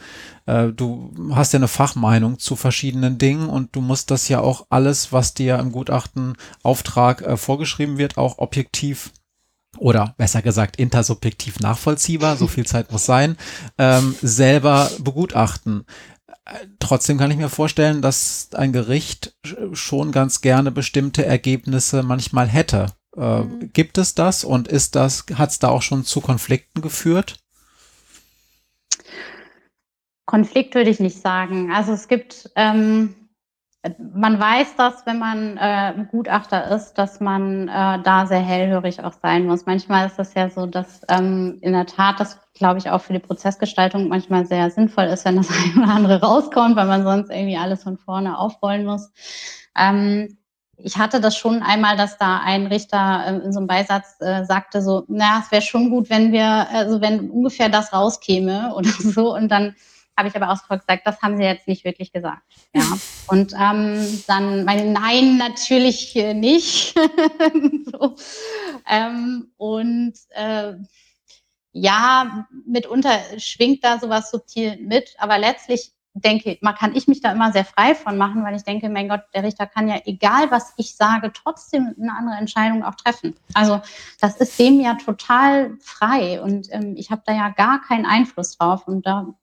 äh, 0.47 0.69
du 0.69 1.13
hast 1.33 1.55
ja 1.55 1.59
eine 1.59 1.69
Fachmeinung 1.69 2.39
zu 2.39 2.55
verschiedenen 2.55 3.17
Dingen 3.17 3.49
und 3.49 3.75
du 3.75 3.81
musst 3.81 4.11
das 4.11 4.29
ja 4.29 4.41
auch 4.41 4.67
alles, 4.69 5.11
was 5.11 5.33
dir 5.33 5.59
im 5.59 5.73
Gutachtenauftrag 5.73 7.39
vorgeschrieben 7.39 7.99
wird, 7.99 8.19
auch 8.19 8.39
objektiv 8.39 9.11
oder 9.79 10.15
besser 10.17 10.43
gesagt 10.43 10.77
intersubjektiv 10.77 11.61
nachvollziehbar, 11.61 12.37
so 12.37 12.47
viel 12.47 12.67
Zeit 12.67 12.93
muss 12.93 13.07
sein, 13.07 13.37
ähm, 13.79 14.15
selber 14.23 14.91
begutachten. 15.01 15.85
Trotzdem 16.79 17.17
kann 17.17 17.31
ich 17.31 17.39
mir 17.39 17.49
vorstellen, 17.49 18.03
dass 18.03 18.51
ein 18.53 18.73
Gericht 18.73 19.35
schon 19.73 20.13
ganz 20.13 20.43
gerne 20.43 20.71
bestimmte 20.71 21.25
Ergebnisse 21.25 22.03
manchmal 22.03 22.49
hätte. 22.49 22.87
Äh, 23.17 23.41
mhm. 23.41 23.73
Gibt 23.73 23.99
es 23.99 24.15
das 24.15 24.45
und 24.45 24.69
ist 24.69 24.95
das, 24.95 25.25
hat 25.35 25.51
es 25.51 25.59
da 25.59 25.69
auch 25.69 25.83
schon 25.83 26.05
zu 26.05 26.21
Konflikten 26.21 26.83
geführt? 26.83 27.39
Konflikt 30.27 30.75
würde 30.75 30.91
ich 30.91 31.01
nicht 31.01 31.21
sagen. 31.21 31.73
Also 31.73 31.93
es 31.93 32.09
gibt 32.09 32.51
ähm, 32.57 33.15
man 34.15 34.41
weiß 34.41 34.77
das, 34.77 35.05
wenn 35.05 35.19
man 35.19 35.59
äh, 35.59 36.07
Gutachter 36.11 36.71
ist, 36.75 36.95
dass 36.95 37.21
man 37.21 37.69
äh, 37.69 38.03
da 38.03 38.27
sehr 38.27 38.41
hellhörig 38.41 39.03
auch 39.03 39.13
sein 39.13 39.47
muss. 39.47 39.67
Manchmal 39.67 40.07
ist 40.07 40.19
das 40.19 40.35
ja 40.35 40.49
so, 40.49 40.67
dass 40.67 41.03
ähm, 41.09 41.59
in 41.61 41.73
der 41.73 41.87
Tat 41.87 42.19
das, 42.19 42.39
glaube 42.55 42.79
ich, 42.79 42.89
auch 42.89 43.01
für 43.01 43.13
die 43.13 43.19
Prozessgestaltung 43.19 44.09
manchmal 44.09 44.47
sehr 44.47 44.71
sinnvoll 44.71 45.05
ist, 45.05 45.25
wenn 45.25 45.37
das 45.37 45.51
eine 45.75 45.85
oder 45.85 45.93
andere 45.93 46.21
rauskommt, 46.23 46.77
weil 46.77 46.87
man 46.87 47.05
sonst 47.05 47.31
irgendwie 47.31 47.59
alles 47.59 47.83
von 47.83 47.99
vorne 47.99 48.39
aufrollen 48.39 48.87
muss. 48.87 49.13
Ähm, 49.77 50.39
ich 50.77 50.97
hatte 50.97 51.21
das 51.21 51.37
schon 51.37 51.63
einmal, 51.63 51.97
dass 51.97 52.19
da 52.19 52.41
ein 52.45 52.67
Richter 52.67 53.25
äh, 53.27 53.45
in 53.45 53.53
so 53.53 53.59
einem 53.59 53.67
Beisatz 53.67 54.17
äh, 54.21 54.45
sagte 54.45 54.81
so, 54.81 55.05
na, 55.09 55.41
es 55.45 55.53
wäre 55.53 55.63
schon 55.63 55.91
gut, 55.91 56.11
wenn 56.11 56.33
wir, 56.33 56.69
also 56.71 57.01
wenn 57.01 57.31
ungefähr 57.31 57.69
das 57.69 57.93
rauskäme 57.93 58.75
oder 58.77 58.91
so 58.91 59.35
und 59.35 59.49
dann 59.51 59.75
habe 60.17 60.29
ich 60.29 60.37
aber 60.37 60.51
ausdrücklich 60.51 60.87
gesagt, 60.87 61.07
das 61.07 61.23
haben 61.23 61.37
sie 61.37 61.43
jetzt 61.43 61.69
nicht 61.69 61.85
wirklich 61.85 62.13
gesagt. 62.13 62.43
Ja. 62.75 62.85
Und 63.27 63.53
ähm, 63.53 64.23
dann 64.27 64.65
meine 64.65 64.85
Nein, 64.85 65.37
natürlich 65.37 66.15
nicht. 66.15 66.95
so. 67.93 68.17
ähm, 68.89 69.51
und 69.57 70.15
äh, 70.31 70.75
ja, 71.73 72.47
mitunter 72.67 73.19
schwingt 73.39 73.83
da 73.83 73.99
sowas 73.99 74.31
subtil 74.31 74.77
mit, 74.81 75.17
aber 75.19 75.39
letztlich 75.39 75.93
denke, 76.15 76.59
man 76.61 76.77
kann 76.77 76.95
ich 76.95 77.09
mich 77.09 77.21
da 77.21 77.33
immer 77.33 77.53
sehr 77.53 77.65
frei 77.65 77.95
von 77.95 78.17
machen, 78.17 78.45
weil 78.45 78.55
ich 78.55 78.63
denke, 78.63 78.89
mein 78.89 79.09
Gott, 79.09 79.23
der 79.35 79.43
Richter 79.43 79.67
kann 79.67 79.89
ja, 79.89 80.01
egal 80.05 80.51
was 80.51 80.73
ich 80.77 80.95
sage, 80.95 81.33
trotzdem 81.33 81.95
eine 82.01 82.17
andere 82.17 82.37
Entscheidung 82.37 82.85
auch 82.85 82.95
treffen. 82.95 83.37
Also 83.53 83.81
das 84.21 84.37
ist 84.37 84.59
dem 84.59 84.81
ja 84.81 84.95
total 84.95 85.77
frei 85.81 86.41
und 86.41 86.69
ähm, 86.71 86.95
ich 86.97 87.11
habe 87.11 87.23
da 87.27 87.33
ja 87.33 87.49
gar 87.49 87.83
keinen 87.83 88.07
Einfluss 88.07 88.57
drauf 88.57 88.87
und 88.87 89.05
da 89.05 89.35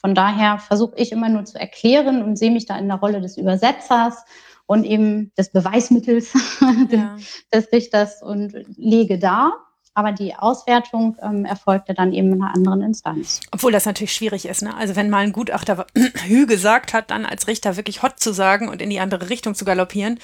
von 0.00 0.14
daher 0.14 0.58
versuche 0.58 0.96
ich 0.96 1.12
immer 1.12 1.28
nur 1.28 1.44
zu 1.44 1.58
erklären 1.58 2.22
und 2.22 2.36
sehe 2.36 2.50
mich 2.50 2.66
da 2.66 2.78
in 2.78 2.88
der 2.88 2.98
Rolle 2.98 3.20
des 3.20 3.36
Übersetzers 3.36 4.24
und 4.66 4.84
eben 4.84 5.32
des 5.36 5.50
Beweismittels 5.50 6.32
ja. 6.90 7.16
des 7.52 7.72
Richters 7.72 8.22
und 8.22 8.52
lege 8.76 9.18
da 9.18 9.52
aber 9.98 10.12
die 10.12 10.32
Auswertung 10.32 11.16
ähm, 11.20 11.44
erfolgte 11.44 11.92
dann 11.92 12.12
eben 12.12 12.32
in 12.32 12.40
einer 12.40 12.54
anderen 12.54 12.82
Instanz. 12.82 13.40
Obwohl 13.50 13.72
das 13.72 13.84
natürlich 13.84 14.12
schwierig 14.12 14.46
ist. 14.46 14.62
Ne? 14.62 14.72
Also 14.76 14.94
wenn 14.94 15.10
mal 15.10 15.24
ein 15.24 15.32
Gutachter 15.32 15.86
Hü 16.28 16.46
gesagt 16.46 16.94
hat, 16.94 17.10
dann 17.10 17.26
als 17.26 17.48
Richter 17.48 17.76
wirklich 17.76 18.00
Hot 18.04 18.20
zu 18.20 18.32
sagen 18.32 18.68
und 18.68 18.80
in 18.80 18.90
die 18.90 19.00
andere 19.00 19.28
Richtung 19.28 19.56
zu 19.56 19.64
galoppieren, 19.64 20.20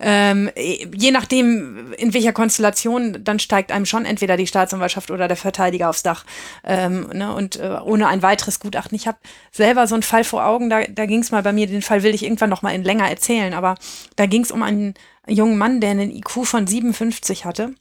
ähm, 0.00 0.50
je 0.56 1.10
nachdem, 1.10 1.92
in 1.98 2.14
welcher 2.14 2.32
Konstellation, 2.32 3.22
dann 3.22 3.38
steigt 3.40 3.72
einem 3.72 3.84
schon 3.84 4.06
entweder 4.06 4.38
die 4.38 4.46
Staatsanwaltschaft 4.46 5.10
oder 5.10 5.28
der 5.28 5.36
Verteidiger 5.36 5.90
aufs 5.90 6.02
Dach. 6.02 6.24
Ähm, 6.64 7.10
ne? 7.12 7.34
Und 7.34 7.56
äh, 7.56 7.76
ohne 7.84 8.08
ein 8.08 8.22
weiteres 8.22 8.58
Gutachten. 8.58 8.96
Ich 8.96 9.06
habe 9.06 9.18
selber 9.52 9.86
so 9.86 9.96
einen 9.96 10.02
Fall 10.02 10.24
vor 10.24 10.46
Augen, 10.46 10.70
da, 10.70 10.80
da 10.84 11.04
ging 11.04 11.20
es 11.20 11.30
mal 11.30 11.42
bei 11.42 11.52
mir, 11.52 11.66
den 11.66 11.82
Fall 11.82 12.02
will 12.02 12.14
ich 12.14 12.24
irgendwann 12.24 12.48
noch 12.48 12.62
mal 12.62 12.74
in 12.74 12.84
länger 12.84 13.10
erzählen, 13.10 13.52
aber 13.52 13.74
da 14.16 14.24
ging 14.24 14.44
es 14.44 14.50
um 14.50 14.62
einen 14.62 14.94
jungen 15.26 15.58
Mann, 15.58 15.82
der 15.82 15.90
einen 15.90 16.10
IQ 16.10 16.46
von 16.46 16.66
57 16.66 17.44
hatte 17.44 17.74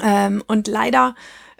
ähm, 0.00 0.42
und 0.46 0.68
leider, 0.68 1.14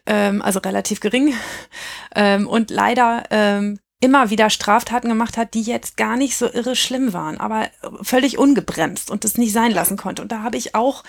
ähm, 0.06 0.42
also 0.42 0.60
relativ 0.60 1.00
gering, 1.00 1.34
ähm, 2.14 2.46
und 2.46 2.70
leider 2.70 3.24
ähm, 3.30 3.78
immer 4.02 4.30
wieder 4.30 4.50
Straftaten 4.50 5.08
gemacht 5.08 5.36
hat, 5.36 5.54
die 5.54 5.62
jetzt 5.62 5.96
gar 5.96 6.16
nicht 6.16 6.36
so 6.36 6.52
irre 6.52 6.74
schlimm 6.74 7.12
waren, 7.12 7.38
aber 7.38 7.68
völlig 8.02 8.36
ungebremst 8.36 9.12
und 9.12 9.24
es 9.24 9.38
nicht 9.38 9.52
sein 9.52 9.70
lassen 9.70 9.96
konnte. 9.96 10.22
Und 10.22 10.32
da 10.32 10.42
habe 10.42 10.56
ich 10.56 10.74
auch, 10.74 11.04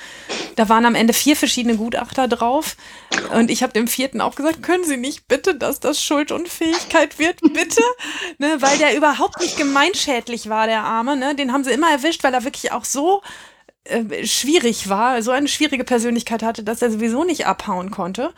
da 0.56 0.70
waren 0.70 0.86
am 0.86 0.94
Ende 0.94 1.12
vier 1.12 1.36
verschiedene 1.36 1.76
Gutachter 1.76 2.28
drauf. 2.28 2.78
Und 3.34 3.50
ich 3.50 3.64
habe 3.64 3.74
dem 3.74 3.88
vierten 3.88 4.22
auch 4.22 4.36
gesagt, 4.36 4.62
können 4.62 4.84
Sie 4.84 4.98
nicht 4.98 5.28
bitte, 5.28 5.56
dass 5.56 5.80
das 5.80 6.04
Schuldunfähigkeit 6.04 7.18
wird, 7.18 7.42
bitte, 7.42 7.82
ne, 8.38 8.58
weil 8.60 8.78
der 8.78 8.96
überhaupt 8.96 9.42
nicht 9.42 9.58
gemeinschädlich 9.58 10.48
war, 10.48 10.68
der 10.68 10.84
Arme, 10.84 11.18
ne, 11.18 11.34
den 11.34 11.52
haben 11.52 11.64
sie 11.64 11.72
immer 11.72 11.90
erwischt, 11.90 12.24
weil 12.24 12.36
er 12.36 12.44
wirklich 12.44 12.72
auch 12.74 12.86
so 12.86 13.24
schwierig 14.24 14.88
war, 14.90 15.22
so 15.22 15.32
eine 15.32 15.48
schwierige 15.48 15.84
Persönlichkeit 15.84 16.44
hatte, 16.44 16.64
dass 16.64 16.82
er 16.82 16.92
sowieso 16.92 17.24
nicht 17.24 17.46
abhauen 17.46 17.92
konnte. 17.92 18.34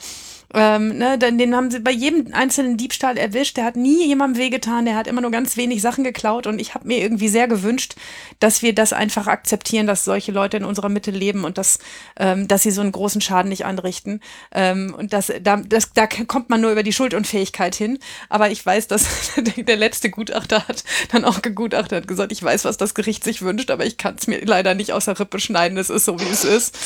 Ähm, 0.53 0.97
ne, 0.97 1.17
den, 1.17 1.37
den 1.37 1.55
haben 1.55 1.71
sie 1.71 1.79
bei 1.79 1.91
jedem 1.91 2.33
einzelnen 2.33 2.77
Diebstahl 2.77 3.17
erwischt. 3.17 3.57
Der 3.57 3.65
hat 3.65 3.75
nie 3.75 4.05
jemandem 4.07 4.41
wehgetan, 4.41 4.85
der 4.85 4.95
hat 4.95 5.07
immer 5.07 5.21
nur 5.21 5.31
ganz 5.31 5.57
wenig 5.57 5.81
Sachen 5.81 6.03
geklaut. 6.03 6.47
Und 6.47 6.59
ich 6.59 6.75
habe 6.75 6.87
mir 6.87 6.99
irgendwie 6.99 7.27
sehr 7.27 7.47
gewünscht, 7.47 7.95
dass 8.39 8.61
wir 8.61 8.73
das 8.73 8.93
einfach 8.93 9.27
akzeptieren, 9.27 9.87
dass 9.87 10.05
solche 10.05 10.31
Leute 10.31 10.57
in 10.57 10.65
unserer 10.65 10.89
Mitte 10.89 11.11
leben 11.11 11.43
und 11.43 11.57
dass, 11.57 11.79
ähm, 12.17 12.47
dass 12.47 12.63
sie 12.63 12.71
so 12.71 12.81
einen 12.81 12.91
großen 12.91 13.21
Schaden 13.21 13.49
nicht 13.49 13.65
anrichten. 13.65 14.21
Ähm, 14.51 14.95
und 14.97 15.13
das, 15.13 15.31
da, 15.41 15.57
das, 15.57 15.93
da 15.93 16.07
kommt 16.07 16.49
man 16.49 16.61
nur 16.61 16.71
über 16.71 16.83
die 16.83 16.93
Schuldunfähigkeit 16.93 17.75
hin. 17.75 17.99
Aber 18.29 18.51
ich 18.51 18.65
weiß, 18.65 18.87
dass 18.87 19.07
der 19.57 19.77
letzte 19.77 20.09
Gutachter 20.09 20.67
hat 20.67 20.83
dann 21.11 21.25
auch 21.25 21.41
gegutachtet, 21.41 22.03
hat 22.03 22.07
gesagt, 22.07 22.31
ich 22.31 22.41
weiß, 22.41 22.65
was 22.65 22.77
das 22.77 22.93
Gericht 22.93 23.23
sich 23.23 23.41
wünscht, 23.41 23.71
aber 23.71 23.85
ich 23.85 23.97
kann 23.97 24.15
es 24.17 24.27
mir 24.27 24.43
leider 24.45 24.75
nicht 24.75 24.93
aus 24.93 25.05
der 25.05 25.19
Rippe 25.19 25.39
schneiden. 25.39 25.77
Es 25.77 25.89
ist 25.89 26.05
so, 26.05 26.19
wie 26.19 26.29
es 26.29 26.43
ist. 26.43 26.77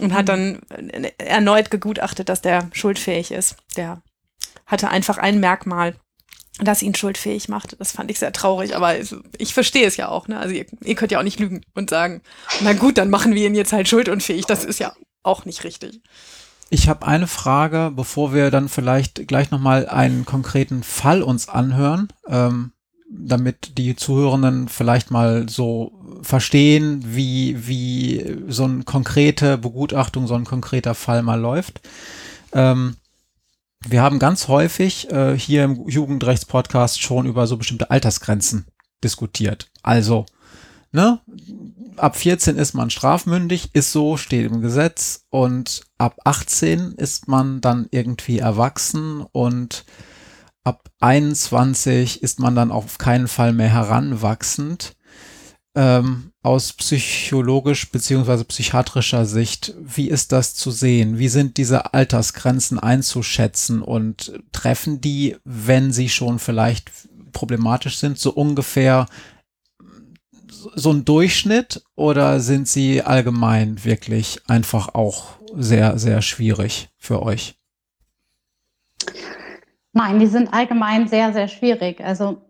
Und 0.00 0.14
hat 0.14 0.28
dann 0.28 0.60
äh, 0.70 1.10
erneut 1.18 1.70
gegutachtet, 1.70 2.28
dass 2.28 2.42
der 2.42 2.68
Schuld 2.72 2.91
schuldfähig 2.92 3.30
ist. 3.30 3.56
Der 3.76 4.02
hatte 4.66 4.88
einfach 4.88 5.18
ein 5.18 5.40
Merkmal, 5.40 5.94
das 6.58 6.82
ihn 6.82 6.94
schuldfähig 6.94 7.48
macht. 7.48 7.76
Das 7.80 7.92
fand 7.92 8.10
ich 8.10 8.18
sehr 8.18 8.32
traurig, 8.32 8.76
aber 8.76 8.94
ich 9.38 9.54
verstehe 9.54 9.86
es 9.86 9.96
ja 9.96 10.08
auch. 10.08 10.28
Ne? 10.28 10.38
Also 10.38 10.54
ihr, 10.54 10.66
ihr, 10.84 10.94
könnt 10.94 11.12
ja 11.12 11.18
auch 11.18 11.24
nicht 11.24 11.40
lügen 11.40 11.62
und 11.74 11.90
sagen, 11.90 12.20
na 12.60 12.74
gut, 12.74 12.98
dann 12.98 13.10
machen 13.10 13.34
wir 13.34 13.46
ihn 13.46 13.54
jetzt 13.54 13.72
halt 13.72 13.88
schuldunfähig. 13.88 14.44
Das 14.46 14.64
ist 14.64 14.78
ja 14.78 14.92
auch 15.22 15.44
nicht 15.44 15.64
richtig. 15.64 16.00
Ich 16.68 16.88
habe 16.88 17.06
eine 17.06 17.26
Frage, 17.26 17.92
bevor 17.94 18.32
wir 18.32 18.50
dann 18.50 18.68
vielleicht 18.68 19.26
gleich 19.28 19.50
nochmal 19.50 19.88
einen 19.88 20.24
konkreten 20.24 20.82
Fall 20.82 21.22
uns 21.22 21.48
anhören, 21.48 22.08
ähm, 22.26 22.72
damit 23.10 23.76
die 23.76 23.94
Zuhörenden 23.94 24.68
vielleicht 24.68 25.10
mal 25.10 25.48
so 25.48 25.92
verstehen, 26.22 27.02
wie, 27.04 27.66
wie 27.66 28.38
so 28.48 28.64
eine 28.64 28.84
konkrete 28.84 29.58
Begutachtung, 29.58 30.26
so 30.26 30.34
ein 30.34 30.44
konkreter 30.44 30.94
Fall 30.94 31.22
mal 31.22 31.40
läuft. 31.40 31.80
Ähm, 32.52 32.96
wir 33.86 34.02
haben 34.02 34.18
ganz 34.18 34.48
häufig 34.48 35.10
äh, 35.10 35.36
hier 35.36 35.64
im 35.64 35.88
Jugendrechtspodcast 35.88 37.00
schon 37.00 37.26
über 37.26 37.46
so 37.46 37.56
bestimmte 37.56 37.90
Altersgrenzen 37.90 38.66
diskutiert. 39.02 39.70
Also, 39.82 40.26
ne, 40.92 41.20
ab 41.96 42.16
14 42.16 42.56
ist 42.56 42.74
man 42.74 42.90
strafmündig, 42.90 43.74
ist 43.74 43.92
so, 43.92 44.16
steht 44.16 44.50
im 44.50 44.60
Gesetz 44.60 45.24
und 45.30 45.82
ab 45.98 46.16
18 46.24 46.92
ist 46.92 47.28
man 47.28 47.60
dann 47.60 47.88
irgendwie 47.90 48.38
erwachsen 48.38 49.26
und 49.32 49.84
ab 50.64 50.88
21 51.00 52.22
ist 52.22 52.38
man 52.38 52.54
dann 52.54 52.70
auf 52.70 52.98
keinen 52.98 53.28
Fall 53.28 53.52
mehr 53.52 53.72
heranwachsend. 53.72 54.94
Ähm, 55.74 56.32
aus 56.42 56.74
psychologisch 56.74 57.90
beziehungsweise 57.90 58.44
psychiatrischer 58.44 59.24
Sicht, 59.24 59.74
wie 59.80 60.08
ist 60.08 60.32
das 60.32 60.54
zu 60.54 60.70
sehen? 60.70 61.18
Wie 61.18 61.28
sind 61.28 61.56
diese 61.56 61.94
Altersgrenzen 61.94 62.78
einzuschätzen 62.78 63.80
und 63.80 64.38
treffen 64.52 65.00
die, 65.00 65.36
wenn 65.44 65.92
sie 65.92 66.10
schon 66.10 66.38
vielleicht 66.38 66.90
problematisch 67.32 67.96
sind, 67.96 68.18
so 68.18 68.32
ungefähr 68.32 69.06
so 70.74 70.92
ein 70.92 71.04
Durchschnitt 71.04 71.82
oder 71.96 72.40
sind 72.40 72.68
sie 72.68 73.02
allgemein 73.02 73.84
wirklich 73.84 74.40
einfach 74.48 74.94
auch 74.94 75.36
sehr, 75.56 75.98
sehr 75.98 76.22
schwierig 76.22 76.90
für 76.98 77.22
euch? 77.22 77.54
Nein, 79.92 80.18
die 80.18 80.26
sind 80.26 80.52
allgemein 80.52 81.08
sehr, 81.08 81.32
sehr 81.32 81.48
schwierig. 81.48 82.00
Also 82.00 82.42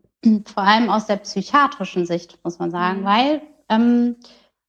vor 0.46 0.62
allem 0.62 0.88
aus 0.88 1.06
der 1.06 1.16
psychiatrischen 1.16 2.06
Sicht, 2.06 2.38
muss 2.44 2.58
man 2.58 2.70
sagen, 2.70 3.00
mhm. 3.00 3.04
weil 3.04 3.42
ähm, 3.68 4.16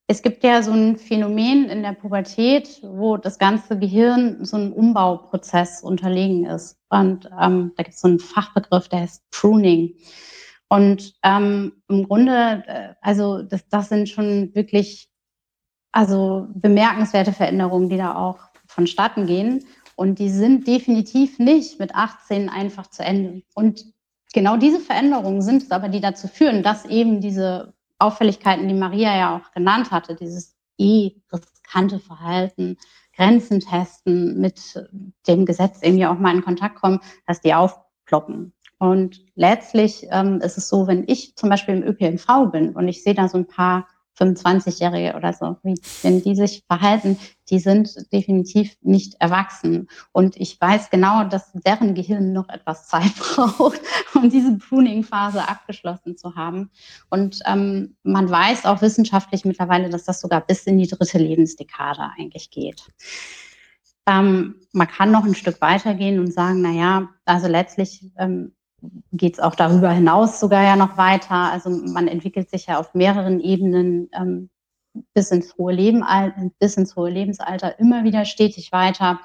es 0.08 0.22
gibt 0.22 0.44
ja 0.44 0.62
so 0.62 0.72
ein 0.72 0.98
Phänomen 0.98 1.70
in 1.70 1.82
der 1.82 1.94
Pubertät, 1.94 2.82
wo 2.84 3.18
das 3.18 3.40
ganze 3.40 3.80
Gehirn 3.80 4.44
so 4.44 4.58
ein 4.58 4.74
Umbauprozess 4.74 5.82
unterlegen 5.82 6.46
ist. 6.46 6.78
Und 6.90 7.30
ähm, 7.40 7.72
da 7.78 7.84
gibt 7.84 7.96
es 7.96 8.02
so 8.02 8.10
einen 8.10 8.20
Fachbegriff, 8.20 8.90
der 8.90 9.02
heißt 9.02 9.24
Pruning. 9.32 9.96
Und 10.68 11.14
ähm, 11.24 11.82
im 11.88 12.08
Grunde, 12.08 12.64
äh, 12.68 12.94
also 13.02 13.44
das, 13.44 13.68
das 13.70 13.90
sind 13.90 14.10
schon 14.10 14.54
wirklich 14.56 15.10
also 15.94 16.48
bemerkenswerte 16.54 17.32
Veränderungen, 17.32 17.90
die 17.90 17.98
da 17.98 18.16
auch 18.16 18.40
vonstatten 18.68 19.26
gehen. 19.26 19.66
Und 19.96 20.20
die 20.20 20.30
sind 20.30 20.68
definitiv 20.68 21.40
nicht 21.40 21.80
mit 21.80 21.96
18 21.96 22.50
einfach 22.50 22.88
zu 22.88 23.04
Ende. 23.04 23.44
Und 23.54 23.86
genau 24.34 24.58
diese 24.58 24.80
Veränderungen 24.80 25.42
sind 25.42 25.64
es 25.64 25.72
aber, 25.72 25.88
die 25.88 26.02
dazu 26.02 26.28
führen, 26.28 26.64
dass 26.64 26.86
eben 26.86 27.22
diese 27.22 27.74
Auffälligkeiten, 28.00 28.68
die 28.68 28.74
Maria 28.74 29.16
ja 29.16 29.38
auch 29.38 29.52
genannt 29.52 29.92
hatte, 29.92 30.16
dieses 30.16 30.56
eh 30.78 31.12
riskante 31.32 32.00
Verhalten, 32.00 32.78
Grenzen 33.16 33.60
testen, 33.60 34.42
mit 34.42 34.90
dem 35.28 35.46
Gesetz 35.46 35.80
irgendwie 35.82 36.08
auch 36.08 36.18
mal 36.18 36.36
in 36.36 36.44
Kontakt 36.44 36.76
kommen, 36.76 37.00
dass 37.28 37.42
die 37.42 37.54
aufploppen. 37.54 38.54
Und 38.80 39.24
letztlich 39.36 40.08
ähm, 40.10 40.42
ist 40.42 40.58
es 40.58 40.68
so, 40.68 40.88
wenn 40.88 41.06
ich 41.08 41.36
zum 41.36 41.50
Beispiel 41.50 41.76
im 41.76 41.84
ÖPNV 41.84 42.52
bin 42.52 42.76
und 42.76 42.88
ich 42.88 43.04
sehe 43.04 43.14
da 43.14 43.30
so 43.30 43.38
ein 43.38 43.48
paar 43.48 43.88
25-Jährige 44.20 45.16
oder 45.16 45.34
so, 45.34 45.58
wie, 45.64 45.76
wenn 46.02 46.22
die 46.22 46.36
sich 46.36 46.64
verhalten, 46.68 47.18
die 47.50 47.60
sind 47.60 48.12
definitiv 48.12 48.76
nicht 48.82 49.16
erwachsen. 49.20 49.88
Und 50.12 50.38
ich 50.38 50.60
weiß 50.60 50.90
genau, 50.90 51.24
dass 51.24 51.52
deren 51.54 51.96
Gehirn 51.96 52.34
noch 52.34 52.50
etwas 52.50 52.88
Zeit 52.88 53.16
braucht, 53.16 53.82
um 54.14 54.30
diese 54.30 54.58
Pruning-Phase 54.58 55.48
abgeschlossen 55.48 56.18
zu 56.18 56.36
haben. 56.36 56.70
Und 57.10 57.40
ähm, 57.46 57.96
man 58.04 58.30
weiß 58.30 58.66
auch 58.66 58.82
wissenschaftlich 58.82 59.46
mittlerweile, 59.46 59.90
dass 59.90 60.06
das 60.06 60.22
sogar 60.22 60.42
bis 60.42 60.64
in 60.64 60.78
die 60.78 60.88
dritte 60.88 61.18
Lebensdekade 61.18 62.10
eigentlich 62.18 62.50
geht. 62.52 62.92
Ähm, 64.06 64.56
man 64.74 64.88
kann 64.88 65.12
noch 65.12 65.24
ein 65.24 65.36
Stück 65.36 65.62
weitergehen 65.62 66.20
und 66.20 66.34
sagen, 66.34 66.62
na 66.62 66.72
ja, 66.72 67.10
also 67.26 67.48
letztlich 67.48 68.12
ähm, 68.18 68.54
geht 69.12 69.34
es 69.34 69.40
auch 69.40 69.56
darüber 69.56 69.92
hinaus 69.92 70.40
sogar 70.40 70.64
ja 70.64 70.76
noch 70.76 70.98
weiter. 70.98 71.52
Also 71.52 71.70
man 71.70 72.08
entwickelt 72.08 72.50
sich 72.50 72.68
ja 72.68 72.80
auf 72.80 72.94
mehreren 72.94 73.40
Ebenen 73.40 74.10
ähm, 74.14 74.50
bis 75.14 75.32
ins 75.32 75.58
hohe 75.58 75.74
Leben, 75.74 76.04
bis 76.60 76.78
ins 76.78 76.96
hohe 76.96 77.10
Lebensalter 77.10 77.80
immer 77.80 78.04
wieder 78.04 78.26
stetig 78.26 78.72
weiter. 78.72 79.20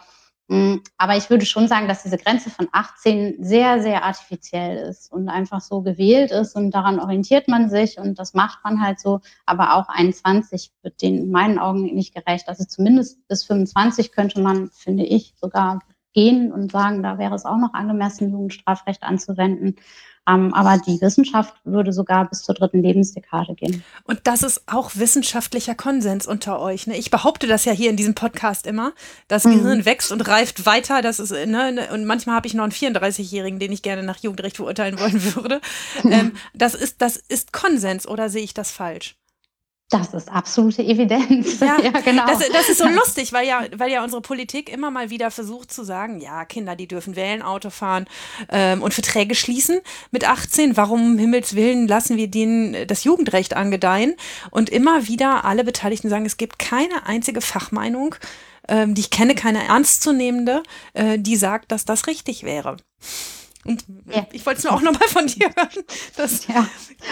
Mm, 0.48 0.76
aber 0.96 1.16
ich 1.16 1.28
würde 1.28 1.44
schon 1.44 1.68
sagen, 1.68 1.88
dass 1.88 2.02
diese 2.02 2.16
Grenze 2.16 2.48
von 2.48 2.68
18 2.72 3.44
sehr, 3.44 3.82
sehr 3.82 4.02
artifiziell 4.04 4.78
ist 4.88 5.12
und 5.12 5.28
einfach 5.28 5.60
so 5.60 5.82
gewählt 5.82 6.30
ist 6.30 6.56
und 6.56 6.70
daran 6.70 7.00
orientiert 7.00 7.48
man 7.48 7.68
sich 7.68 7.98
und 7.98 8.18
das 8.18 8.32
macht 8.32 8.64
man 8.64 8.80
halt 8.80 8.98
so. 8.98 9.20
Aber 9.44 9.74
auch 9.74 9.88
21 9.90 10.72
wird 10.82 11.02
den 11.02 11.18
in 11.18 11.30
meinen 11.30 11.58
Augen 11.58 11.82
nicht 11.94 12.14
gerecht. 12.14 12.48
Also 12.48 12.64
zumindest 12.64 13.26
bis 13.28 13.44
25 13.44 14.12
könnte 14.12 14.40
man, 14.40 14.70
finde 14.70 15.04
ich, 15.04 15.34
sogar 15.36 15.80
gehen 16.18 16.52
und 16.52 16.72
sagen, 16.72 17.02
da 17.04 17.16
wäre 17.18 17.34
es 17.34 17.44
auch 17.44 17.58
noch 17.58 17.74
angemessen, 17.74 18.32
Jugendstrafrecht 18.32 19.04
anzuwenden. 19.04 19.76
Ähm, 20.28 20.52
aber 20.52 20.78
die 20.84 21.00
Wissenschaft 21.00 21.54
würde 21.64 21.92
sogar 21.92 22.28
bis 22.28 22.42
zur 22.42 22.54
dritten 22.56 22.82
Lebensdekade 22.82 23.54
gehen. 23.54 23.84
Und 24.04 24.20
das 24.24 24.42
ist 24.42 24.62
auch 24.66 24.90
wissenschaftlicher 24.94 25.76
Konsens 25.76 26.26
unter 26.26 26.60
euch. 26.60 26.86
Ne? 26.86 26.96
Ich 26.98 27.10
behaupte 27.10 27.46
das 27.46 27.64
ja 27.64 27.72
hier 27.72 27.88
in 27.88 27.96
diesem 27.96 28.14
Podcast 28.14 28.66
immer. 28.66 28.92
Das 29.28 29.44
mhm. 29.44 29.52
Gehirn 29.52 29.84
wächst 29.84 30.10
und 30.10 30.26
reift 30.26 30.66
weiter. 30.66 31.02
Das 31.02 31.20
ist, 31.20 31.30
ne, 31.30 31.72
ne 31.72 31.88
und 31.92 32.04
manchmal 32.04 32.34
habe 32.34 32.48
ich 32.48 32.54
noch 32.54 32.64
einen 32.64 32.72
34-Jährigen, 32.72 33.60
den 33.60 33.72
ich 33.72 33.82
gerne 33.82 34.02
nach 34.02 34.18
Jugendrecht 34.18 34.56
verurteilen 34.56 34.98
wollen 34.98 35.22
würde. 35.36 35.60
ähm, 36.04 36.32
das, 36.52 36.74
ist, 36.74 37.00
das 37.00 37.16
ist 37.16 37.52
Konsens 37.52 38.06
oder 38.06 38.28
sehe 38.28 38.42
ich 38.42 38.54
das 38.54 38.70
falsch? 38.72 39.16
Das 39.90 40.12
ist 40.12 40.28
absolute 40.28 40.82
Evidenz. 40.82 41.60
Ja, 41.60 41.80
ja 41.82 41.90
genau. 41.90 42.26
Das, 42.26 42.40
das, 42.52 42.68
ist 42.68 42.78
so 42.78 42.88
lustig, 42.88 43.32
weil 43.32 43.46
ja, 43.48 43.64
weil 43.74 43.90
ja 43.90 44.04
unsere 44.04 44.20
Politik 44.20 44.68
immer 44.68 44.90
mal 44.90 45.08
wieder 45.08 45.30
versucht 45.30 45.72
zu 45.72 45.82
sagen, 45.82 46.20
ja, 46.20 46.44
Kinder, 46.44 46.76
die 46.76 46.86
dürfen 46.86 47.16
wählen, 47.16 47.40
Auto 47.40 47.70
fahren 47.70 48.06
ähm, 48.50 48.82
und 48.82 48.92
Verträge 48.92 49.34
schließen 49.34 49.80
mit 50.10 50.28
18. 50.28 50.76
Warum 50.76 51.12
um 51.12 51.18
Himmels 51.18 51.54
Willen 51.54 51.88
lassen 51.88 52.18
wir 52.18 52.28
denen 52.28 52.86
das 52.86 53.04
Jugendrecht 53.04 53.54
angedeihen? 53.54 54.14
Und 54.50 54.68
immer 54.68 55.08
wieder 55.08 55.46
alle 55.46 55.64
Beteiligten 55.64 56.10
sagen, 56.10 56.26
es 56.26 56.36
gibt 56.36 56.58
keine 56.58 57.06
einzige 57.06 57.40
Fachmeinung, 57.40 58.14
ähm, 58.68 58.94
die 58.94 59.00
ich 59.00 59.10
kenne, 59.10 59.34
keine 59.34 59.64
ernstzunehmende, 59.64 60.62
äh, 60.92 61.18
die 61.18 61.36
sagt, 61.36 61.72
dass 61.72 61.86
das 61.86 62.06
richtig 62.06 62.42
wäre. 62.42 62.76
Und 63.68 63.84
ja. 64.06 64.26
ich 64.32 64.46
wollte 64.46 64.58
es 64.58 64.64
nur 64.64 64.72
auch 64.72 64.80
nochmal 64.80 65.08
von 65.08 65.26
dir 65.26 65.50
hören. 65.54 65.84
Dass, 66.16 66.46
ja. 66.46 66.66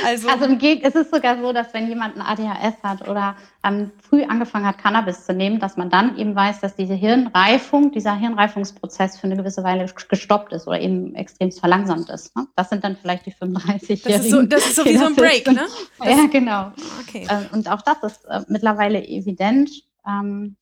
also, 0.07 0.26
also 0.26 0.46
im 0.46 0.59
es 0.59 0.94
ist 0.94 1.14
sogar 1.14 1.38
so, 1.38 1.52
dass 1.52 1.74
wenn 1.74 1.86
jemand 1.86 2.16
ein 2.16 2.22
ADHS 2.22 2.82
hat 2.82 3.07
oder 3.07 3.36
ähm, 3.62 3.90
früh 4.00 4.24
angefangen 4.24 4.64
hat, 4.64 4.78
Cannabis 4.78 5.26
zu 5.26 5.34
nehmen, 5.34 5.61
dass 5.61 5.76
man 5.76 5.90
dann 5.90 6.16
eben 6.16 6.34
weiß, 6.34 6.61
dass 6.61 6.74
diese 6.74 6.94
Hirnreifung, 6.94 7.92
dieser 7.92 8.14
Hirnreifungsprozess 8.14 9.18
für 9.18 9.26
eine 9.26 9.36
gewisse 9.36 9.62
Weile 9.64 9.84
gestoppt 10.09 10.54
ist 10.54 10.66
oder 10.66 10.80
eben 10.80 11.14
extremst 11.14 11.61
verlangsamt 11.61 12.09
ist. 12.09 12.34
Ne? 12.34 12.46
Das 12.57 12.70
sind 12.70 12.82
dann 12.82 12.96
vielleicht 12.96 13.26
die 13.26 13.34
35-Jährigen. 13.34 14.22
Das, 14.22 14.30
so, 14.30 14.42
das 14.42 14.66
ist 14.66 14.76
so 14.76 14.84
wie 14.86 14.96
so 14.96 15.07
ein 15.07 15.14
Break, 15.14 15.46
ne? 15.48 15.66
Das, 15.98 16.09
ja, 16.09 16.26
genau. 16.26 16.72
Okay. 17.02 17.26
Ähm, 17.28 17.48
und 17.52 17.70
auch 17.70 17.82
das 17.82 18.02
ist 18.02 18.24
äh, 18.24 18.40
mittlerweile 18.48 19.07
evident. 19.07 19.70
Ähm, 20.09 20.57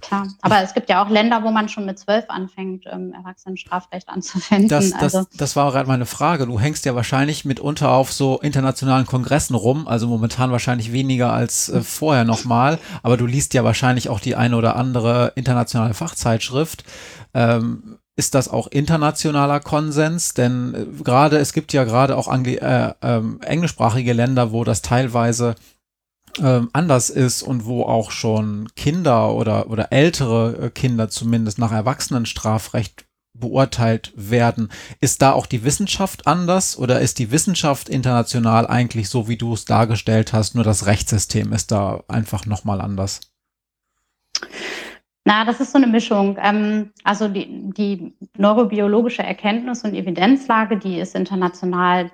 Klar, 0.00 0.28
aber 0.42 0.62
es 0.62 0.74
gibt 0.74 0.88
ja 0.88 1.04
auch 1.04 1.08
Länder, 1.08 1.42
wo 1.42 1.50
man 1.50 1.68
schon 1.68 1.84
mit 1.84 1.98
zwölf 1.98 2.24
anfängt, 2.28 2.84
ähm, 2.86 3.12
Erwachsenenstrafrecht 3.12 4.08
anzuwenden. 4.08 4.68
Das, 4.68 4.90
das, 4.90 5.14
also, 5.14 5.26
das 5.36 5.56
war 5.56 5.72
gerade 5.72 5.88
meine 5.88 6.06
Frage. 6.06 6.46
Du 6.46 6.60
hängst 6.60 6.84
ja 6.84 6.94
wahrscheinlich 6.94 7.44
mitunter 7.44 7.90
auf 7.90 8.12
so 8.12 8.38
internationalen 8.38 9.06
Kongressen 9.06 9.56
rum, 9.56 9.88
also 9.88 10.06
momentan 10.06 10.52
wahrscheinlich 10.52 10.92
weniger 10.92 11.32
als 11.32 11.68
äh, 11.68 11.80
vorher 11.80 12.24
nochmal, 12.24 12.78
aber 13.02 13.16
du 13.16 13.26
liest 13.26 13.54
ja 13.54 13.64
wahrscheinlich 13.64 14.08
auch 14.08 14.20
die 14.20 14.36
eine 14.36 14.56
oder 14.56 14.76
andere 14.76 15.32
internationale 15.34 15.94
Fachzeitschrift. 15.94 16.84
Ähm, 17.34 17.98
ist 18.18 18.34
das 18.34 18.48
auch 18.48 18.66
internationaler 18.66 19.60
Konsens? 19.60 20.34
Denn 20.34 20.74
äh, 20.74 21.02
gerade, 21.04 21.38
es 21.38 21.52
gibt 21.52 21.72
ja 21.72 21.84
gerade 21.84 22.16
auch 22.16 22.32
äh, 22.32 22.54
äh, 22.54 23.22
englischsprachige 23.42 24.12
Länder, 24.12 24.52
wo 24.52 24.64
das 24.64 24.82
teilweise 24.82 25.54
ähm, 26.40 26.70
anders 26.72 27.10
ist 27.10 27.42
und 27.42 27.64
wo 27.64 27.82
auch 27.82 28.10
schon 28.10 28.68
Kinder 28.76 29.34
oder, 29.34 29.70
oder 29.70 29.92
ältere 29.92 30.66
äh, 30.66 30.70
Kinder 30.70 31.08
zumindest 31.08 31.58
nach 31.58 31.72
Erwachsenenstrafrecht 31.72 33.06
beurteilt 33.34 34.12
werden. 34.16 34.70
Ist 35.00 35.22
da 35.22 35.32
auch 35.32 35.46
die 35.46 35.64
Wissenschaft 35.64 36.26
anders 36.26 36.78
oder 36.78 37.00
ist 37.00 37.18
die 37.18 37.30
Wissenschaft 37.30 37.88
international 37.88 38.66
eigentlich 38.66 39.08
so, 39.08 39.28
wie 39.28 39.36
du 39.36 39.54
es 39.54 39.64
dargestellt 39.64 40.32
hast, 40.32 40.54
nur 40.54 40.64
das 40.64 40.86
Rechtssystem 40.86 41.52
ist 41.52 41.70
da 41.70 42.02
einfach 42.08 42.46
nochmal 42.46 42.80
anders? 42.80 43.20
Na, 45.24 45.44
das 45.44 45.60
ist 45.60 45.72
so 45.72 45.78
eine 45.78 45.86
Mischung. 45.86 46.38
Ähm, 46.42 46.90
also 47.04 47.28
die, 47.28 47.70
die 47.72 48.14
neurobiologische 48.38 49.22
Erkenntnis 49.22 49.84
und 49.84 49.94
Evidenzlage, 49.94 50.78
die 50.78 50.98
ist 50.98 51.14
international 51.14 52.10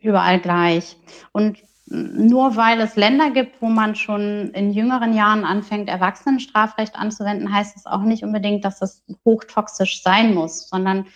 überall 0.00 0.40
gleich. 0.40 0.96
Und 1.32 1.58
nur 1.90 2.56
weil 2.56 2.80
es 2.80 2.96
Länder 2.96 3.30
gibt, 3.30 3.62
wo 3.62 3.68
man 3.68 3.94
schon 3.94 4.50
in 4.50 4.72
jüngeren 4.72 5.14
Jahren 5.14 5.44
anfängt, 5.44 5.88
Erwachsenenstrafrecht 5.88 6.96
anzuwenden, 6.96 7.52
heißt 7.52 7.76
es 7.76 7.86
auch 7.86 8.02
nicht 8.02 8.22
unbedingt, 8.22 8.64
dass 8.64 8.82
es 8.82 9.04
hochtoxisch 9.24 10.02
sein 10.02 10.34
muss, 10.34 10.68
sondern 10.68 11.06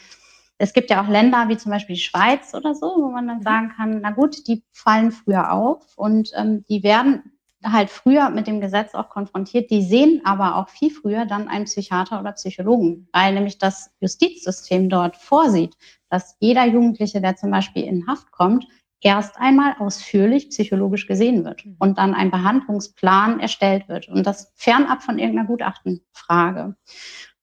es 0.59 0.73
gibt 0.73 0.91
ja 0.91 1.03
auch 1.03 1.09
Länder 1.09 1.49
wie 1.49 1.57
zum 1.57 1.73
Beispiel 1.73 1.97
die 1.97 2.03
Schweiz 2.03 2.55
oder 2.55 2.75
so, 2.75 2.87
wo 2.87 3.11
man 3.11 3.27
dann 3.27 3.39
mhm. 3.39 3.43
sagen 3.43 3.73
kann, 3.77 4.01
na 4.01 4.12
gut, 4.12 4.47
die 4.47 4.62
fallen 4.73 5.11
früher 5.11 5.53
auf 5.53 5.97
und 5.97 6.31
ähm, 6.37 6.64
die 6.68 6.83
werden 6.83 7.33
halt 7.64 7.91
früher 7.91 8.31
mit 8.31 8.47
dem 8.47 8.61
Gesetz 8.61 8.95
auch 8.95 9.09
konfrontiert. 9.09 9.70
Die 9.70 9.83
sehen 9.83 10.20
aber 10.25 10.57
auch 10.57 10.68
viel 10.68 10.91
früher 10.91 11.27
dann 11.27 11.49
einen 11.49 11.66
Psychiater 11.66 12.20
oder 12.20 12.33
Psychologen, 12.33 13.09
weil 13.12 13.35
nämlich 13.35 13.59
das 13.59 13.91
Justizsystem 14.01 14.89
dort 14.89 15.16
vorsieht, 15.16 15.77
dass 16.09 16.37
jeder 16.41 16.64
Jugendliche, 16.64 17.20
der 17.20 17.37
zum 17.37 17.51
Beispiel 17.51 17.85
in 17.85 18.07
Haft 18.07 18.31
kommt, 18.33 18.66
erst 19.03 19.36
einmal 19.36 19.74
ausführlich 19.78 20.50
psychologisch 20.50 21.07
gesehen 21.07 21.44
wird 21.44 21.66
mhm. 21.66 21.76
und 21.78 21.98
dann 21.98 22.14
ein 22.14 22.30
Behandlungsplan 22.30 23.40
erstellt 23.40 23.88
wird 23.88 24.09
und 24.09 24.26
das 24.26 24.53
fernab 24.57 25.03
von 25.03 25.18
irgendeiner 25.18 25.48
Gutachtenfrage. 25.48 26.76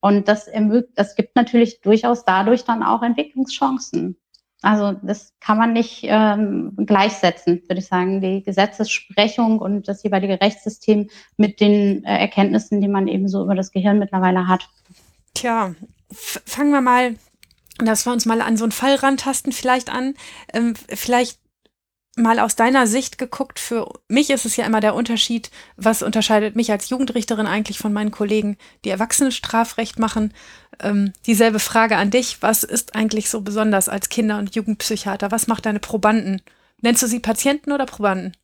Und 0.00 0.28
das 0.28 0.50
das 0.94 1.14
gibt 1.14 1.36
natürlich 1.36 1.82
durchaus 1.82 2.24
dadurch 2.24 2.64
dann 2.64 2.82
auch 2.82 3.02
Entwicklungschancen. 3.02 4.16
Also 4.62 4.92
das 5.02 5.34
kann 5.40 5.56
man 5.56 5.72
nicht 5.72 6.00
ähm, 6.04 6.72
gleichsetzen, 6.76 7.62
würde 7.66 7.80
ich 7.80 7.86
sagen, 7.86 8.20
die 8.20 8.42
Gesetzessprechung 8.42 9.58
und 9.58 9.88
das 9.88 10.02
jeweilige 10.02 10.40
Rechtssystem 10.40 11.08
mit 11.38 11.60
den 11.60 12.04
äh, 12.04 12.18
Erkenntnissen, 12.18 12.80
die 12.80 12.88
man 12.88 13.08
eben 13.08 13.28
so 13.28 13.42
über 13.42 13.54
das 13.54 13.70
Gehirn 13.70 13.98
mittlerweile 13.98 14.48
hat. 14.48 14.68
Tja, 15.34 15.74
fangen 16.12 16.72
wir 16.72 16.82
mal, 16.82 17.14
dass 17.78 18.04
wir 18.04 18.12
uns 18.12 18.26
mal 18.26 18.42
an 18.42 18.58
so 18.58 18.64
einen 18.64 18.72
Fall 18.72 18.96
rantasten 18.96 19.52
vielleicht 19.52 19.90
an. 19.90 20.14
Ähm, 20.52 20.74
vielleicht 20.74 21.39
mal 22.20 22.38
aus 22.38 22.56
deiner 22.56 22.86
Sicht 22.86 23.18
geguckt, 23.18 23.58
für 23.58 23.92
mich 24.08 24.30
ist 24.30 24.44
es 24.44 24.56
ja 24.56 24.64
immer 24.66 24.80
der 24.80 24.94
Unterschied, 24.94 25.50
was 25.76 26.02
unterscheidet 26.02 26.56
mich 26.56 26.70
als 26.70 26.88
Jugendrichterin 26.88 27.46
eigentlich 27.46 27.78
von 27.78 27.92
meinen 27.92 28.10
Kollegen, 28.10 28.56
die 28.84 28.90
Erwachsenenstrafrecht 28.90 29.98
machen. 29.98 30.32
Ähm, 30.80 31.12
dieselbe 31.26 31.58
Frage 31.58 31.96
an 31.96 32.10
dich, 32.10 32.42
was 32.42 32.64
ist 32.64 32.94
eigentlich 32.94 33.30
so 33.30 33.40
besonders 33.40 33.88
als 33.88 34.08
Kinder- 34.08 34.38
und 34.38 34.54
Jugendpsychiater? 34.54 35.30
Was 35.30 35.46
macht 35.46 35.66
deine 35.66 35.80
Probanden? 35.80 36.42
Nennst 36.80 37.02
du 37.02 37.06
sie 37.06 37.20
Patienten 37.20 37.72
oder 37.72 37.86
Probanden? 37.86 38.36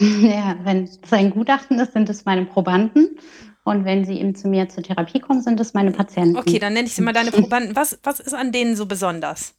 Ja, 0.00 0.56
wenn 0.62 0.84
es 0.84 1.00
ein 1.10 1.30
Gutachten 1.30 1.80
ist, 1.80 1.92
sind 1.92 2.08
es 2.08 2.24
meine 2.24 2.44
Probanden. 2.44 3.18
Und 3.64 3.84
wenn 3.84 4.04
sie 4.04 4.20
eben 4.20 4.34
zu 4.34 4.46
mir 4.46 4.68
zur 4.68 4.84
Therapie 4.84 5.18
kommen, 5.18 5.42
sind 5.42 5.58
es 5.58 5.74
meine 5.74 5.90
Patienten. 5.90 6.36
Okay, 6.36 6.60
dann 6.60 6.72
nenne 6.72 6.86
ich 6.86 6.94
sie 6.94 7.02
mal 7.02 7.12
deine 7.12 7.30
Probanden. 7.32 7.74
Was, 7.74 7.98
was 8.04 8.20
ist 8.20 8.32
an 8.32 8.52
denen 8.52 8.76
so 8.76 8.86
besonders? 8.86 9.54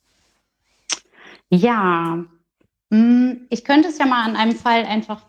Ja, 1.49 2.23
ich 2.89 3.63
könnte 3.63 3.89
es 3.89 3.97
ja 3.97 4.05
mal 4.05 4.25
an 4.25 4.35
einem 4.35 4.55
Fall 4.55 4.85
einfach 4.85 5.25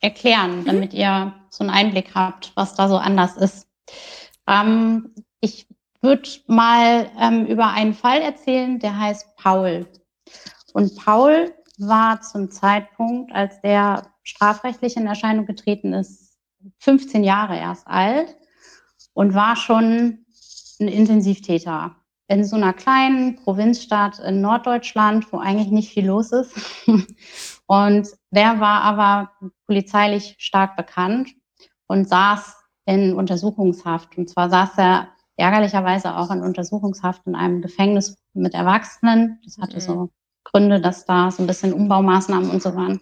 erklären, 0.00 0.60
mhm. 0.60 0.64
damit 0.64 0.92
ihr 0.92 1.34
so 1.50 1.64
einen 1.64 1.70
Einblick 1.70 2.14
habt, 2.14 2.52
was 2.54 2.74
da 2.74 2.88
so 2.88 2.96
anders 2.96 3.36
ist. 3.36 3.68
Ähm, 4.46 5.14
ich 5.40 5.66
würde 6.00 6.28
mal 6.46 7.10
ähm, 7.18 7.46
über 7.46 7.68
einen 7.68 7.94
Fall 7.94 8.20
erzählen, 8.20 8.78
der 8.78 8.98
heißt 8.98 9.36
Paul. 9.36 9.86
Und 10.72 10.96
Paul 10.96 11.54
war 11.78 12.20
zum 12.20 12.50
Zeitpunkt, 12.50 13.32
als 13.32 13.60
der 13.60 14.10
strafrechtlich 14.22 14.96
in 14.96 15.06
Erscheinung 15.06 15.46
getreten 15.46 15.92
ist, 15.92 16.38
15 16.80 17.22
Jahre 17.22 17.56
erst 17.56 17.86
alt 17.86 18.36
und 19.14 19.34
war 19.34 19.56
schon 19.56 20.24
ein 20.80 20.88
Intensivtäter 20.88 21.96
in 22.28 22.44
so 22.44 22.56
einer 22.56 22.72
kleinen 22.72 23.36
Provinzstadt 23.36 24.18
in 24.18 24.40
Norddeutschland, 24.40 25.32
wo 25.32 25.38
eigentlich 25.38 25.70
nicht 25.70 25.92
viel 25.92 26.06
los 26.06 26.32
ist. 26.32 26.54
Und 27.66 28.08
der 28.30 28.60
war 28.60 28.82
aber 28.82 29.32
polizeilich 29.66 30.36
stark 30.38 30.76
bekannt 30.76 31.30
und 31.88 32.08
saß 32.08 32.54
in 32.84 33.14
Untersuchungshaft. 33.14 34.16
Und 34.16 34.30
zwar 34.30 34.50
saß 34.50 34.70
er 34.76 35.08
ärgerlicherweise 35.36 36.16
auch 36.16 36.30
in 36.30 36.42
Untersuchungshaft 36.42 37.22
in 37.26 37.34
einem 37.34 37.62
Gefängnis 37.62 38.16
mit 38.34 38.54
Erwachsenen. 38.54 39.40
Das 39.44 39.58
hatte 39.58 39.80
so 39.80 39.94
mhm. 39.94 40.10
Gründe, 40.44 40.80
dass 40.80 41.04
da 41.04 41.30
so 41.30 41.42
ein 41.42 41.48
bisschen 41.48 41.72
Umbaumaßnahmen 41.72 42.50
und 42.50 42.62
so 42.62 42.74
waren. 42.74 43.00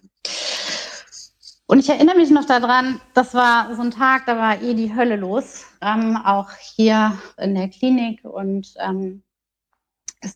Und 1.67 1.79
ich 1.79 1.89
erinnere 1.89 2.17
mich 2.17 2.29
noch 2.29 2.45
daran, 2.45 3.01
das 3.15 3.33
war 3.33 3.75
so 3.75 3.81
ein 3.81 3.89
Tag, 3.89 4.27
da 4.27 4.37
war 4.37 4.61
eh 4.61 4.75
die 4.75 4.95
Hölle 4.95 5.15
los, 5.15 5.65
ähm, 5.81 6.15
auch 6.15 6.51
hier 6.51 7.17
in 7.37 7.55
der 7.55 7.69
Klinik. 7.69 8.23
Und 8.23 8.75
ähm, 8.77 9.23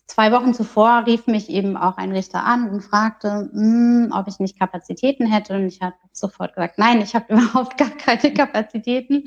zwei 0.08 0.32
Wochen 0.32 0.54
zuvor 0.54 1.04
rief 1.06 1.28
mich 1.28 1.48
eben 1.48 1.76
auch 1.76 1.98
ein 1.98 2.10
Richter 2.10 2.44
an 2.44 2.68
und 2.68 2.80
fragte, 2.80 3.48
mh, 3.52 4.06
hm, 4.06 4.12
ob 4.12 4.26
ich 4.26 4.40
nicht 4.40 4.58
Kapazitäten 4.58 5.24
hätte. 5.26 5.54
Und 5.54 5.66
ich 5.66 5.80
habe 5.80 5.94
sofort 6.12 6.54
gesagt, 6.54 6.78
nein, 6.78 7.00
ich 7.00 7.14
habe 7.14 7.32
überhaupt 7.32 7.78
gar 7.78 7.90
keine 7.90 8.34
Kapazitäten. 8.34 9.24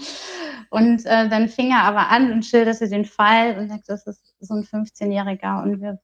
Und 0.72 1.06
äh, 1.06 1.30
dann 1.30 1.48
fing 1.48 1.72
er 1.72 1.84
aber 1.84 2.10
an 2.10 2.34
und 2.34 2.46
schilderte 2.46 2.90
den 2.90 3.06
Fall 3.06 3.58
und 3.58 3.70
sagte, 3.70 3.86
das 3.88 4.08
ist 4.08 4.36
so 4.40 4.56
ein 4.56 4.64
15-Jähriger 4.64 5.64
und 5.64 5.80
wir 5.82 6.00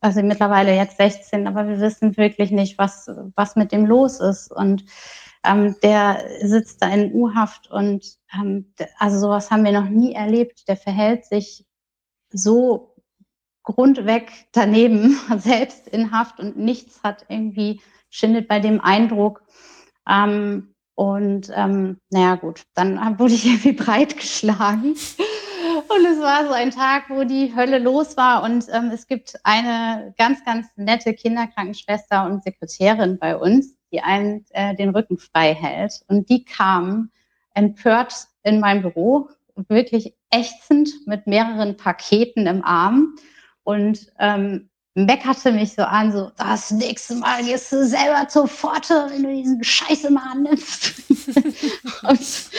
also 0.00 0.22
mittlerweile 0.22 0.74
jetzt 0.74 0.96
16, 0.96 1.46
aber 1.46 1.68
wir 1.68 1.80
wissen 1.80 2.16
wirklich 2.16 2.50
nicht, 2.50 2.78
was, 2.78 3.10
was 3.36 3.56
mit 3.56 3.72
dem 3.72 3.86
los 3.86 4.20
ist. 4.20 4.50
Und 4.52 4.84
ähm, 5.44 5.76
der 5.82 6.24
sitzt 6.42 6.82
da 6.82 6.88
in 6.88 7.12
U-Haft 7.12 7.70
und 7.70 8.16
ähm, 8.34 8.72
also 8.98 9.18
sowas 9.18 9.50
haben 9.50 9.64
wir 9.64 9.72
noch 9.72 9.88
nie 9.88 10.12
erlebt. 10.12 10.68
Der 10.68 10.76
verhält 10.76 11.24
sich 11.24 11.66
so 12.30 12.94
grundweg 13.62 14.30
daneben, 14.52 15.18
selbst 15.38 15.88
in 15.88 16.12
Haft 16.12 16.38
und 16.38 16.56
nichts 16.56 17.02
hat 17.02 17.26
irgendwie, 17.28 17.80
schindet 18.10 18.48
bei 18.48 18.60
dem 18.60 18.80
Eindruck. 18.80 19.42
Ähm, 20.08 20.74
und 20.94 21.50
ähm, 21.54 21.98
naja 22.10 22.34
gut, 22.36 22.62
dann 22.74 23.18
wurde 23.18 23.34
ich 23.34 23.46
irgendwie 23.46 23.72
breitgeschlagen. 23.72 24.96
Und 25.94 26.06
es 26.06 26.20
war 26.20 26.46
so 26.46 26.52
ein 26.52 26.70
Tag, 26.70 27.10
wo 27.10 27.24
die 27.24 27.54
Hölle 27.54 27.78
los 27.78 28.16
war. 28.16 28.44
Und 28.44 28.66
ähm, 28.72 28.90
es 28.92 29.06
gibt 29.06 29.34
eine 29.44 30.14
ganz, 30.16 30.42
ganz 30.44 30.68
nette 30.76 31.12
Kinderkrankenschwester 31.12 32.24
und 32.24 32.42
Sekretärin 32.42 33.18
bei 33.18 33.36
uns, 33.36 33.76
die 33.92 34.00
einen 34.00 34.46
äh, 34.50 34.74
den 34.74 34.90
Rücken 34.90 35.18
frei 35.18 35.54
hält. 35.54 36.00
Und 36.08 36.30
die 36.30 36.44
kam 36.44 37.10
empört 37.52 38.14
in 38.42 38.60
mein 38.60 38.80
Büro, 38.80 39.28
wirklich 39.54 40.14
ächzend 40.30 40.88
mit 41.06 41.26
mehreren 41.26 41.76
Paketen 41.76 42.46
im 42.46 42.64
Arm. 42.64 43.14
Und 43.62 44.12
ähm, 44.18 44.70
meckerte 44.94 45.52
mich 45.52 45.72
so 45.72 45.82
an, 45.82 46.12
so, 46.12 46.30
das 46.36 46.70
nächste 46.70 47.14
Mal 47.14 47.42
gehst 47.42 47.72
du 47.72 47.86
selber 47.86 48.28
zur 48.28 48.46
Pforte, 48.46 49.06
wenn 49.08 49.22
du 49.22 49.34
diesen 49.34 49.64
Scheiß 49.64 50.04
immer 50.04 50.30
annimmst. 50.30 51.02
und, 52.02 52.50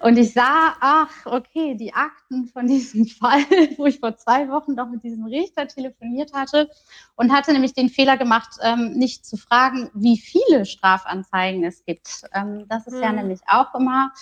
und, 0.00 0.16
ich 0.16 0.32
sah, 0.32 0.74
ach, 0.80 1.10
okay, 1.26 1.74
die 1.74 1.92
Akten 1.92 2.48
von 2.48 2.66
diesem 2.66 3.06
Fall, 3.06 3.42
wo 3.76 3.84
ich 3.84 4.00
vor 4.00 4.16
zwei 4.16 4.48
Wochen 4.48 4.76
doch 4.76 4.88
mit 4.88 5.02
diesem 5.02 5.26
Richter 5.26 5.68
telefoniert 5.68 6.32
hatte 6.32 6.70
und 7.16 7.32
hatte 7.32 7.52
nämlich 7.52 7.74
den 7.74 7.90
Fehler 7.90 8.16
gemacht, 8.16 8.56
ähm, 8.62 8.92
nicht 8.92 9.26
zu 9.26 9.36
fragen, 9.36 9.90
wie 9.92 10.16
viele 10.16 10.64
Strafanzeigen 10.64 11.64
es 11.64 11.84
gibt. 11.84 12.22
Ähm, 12.32 12.64
das 12.68 12.86
ist 12.86 12.94
mhm. 12.94 13.02
ja 13.02 13.12
nämlich 13.12 13.40
auch 13.46 13.74
immer 13.74 14.12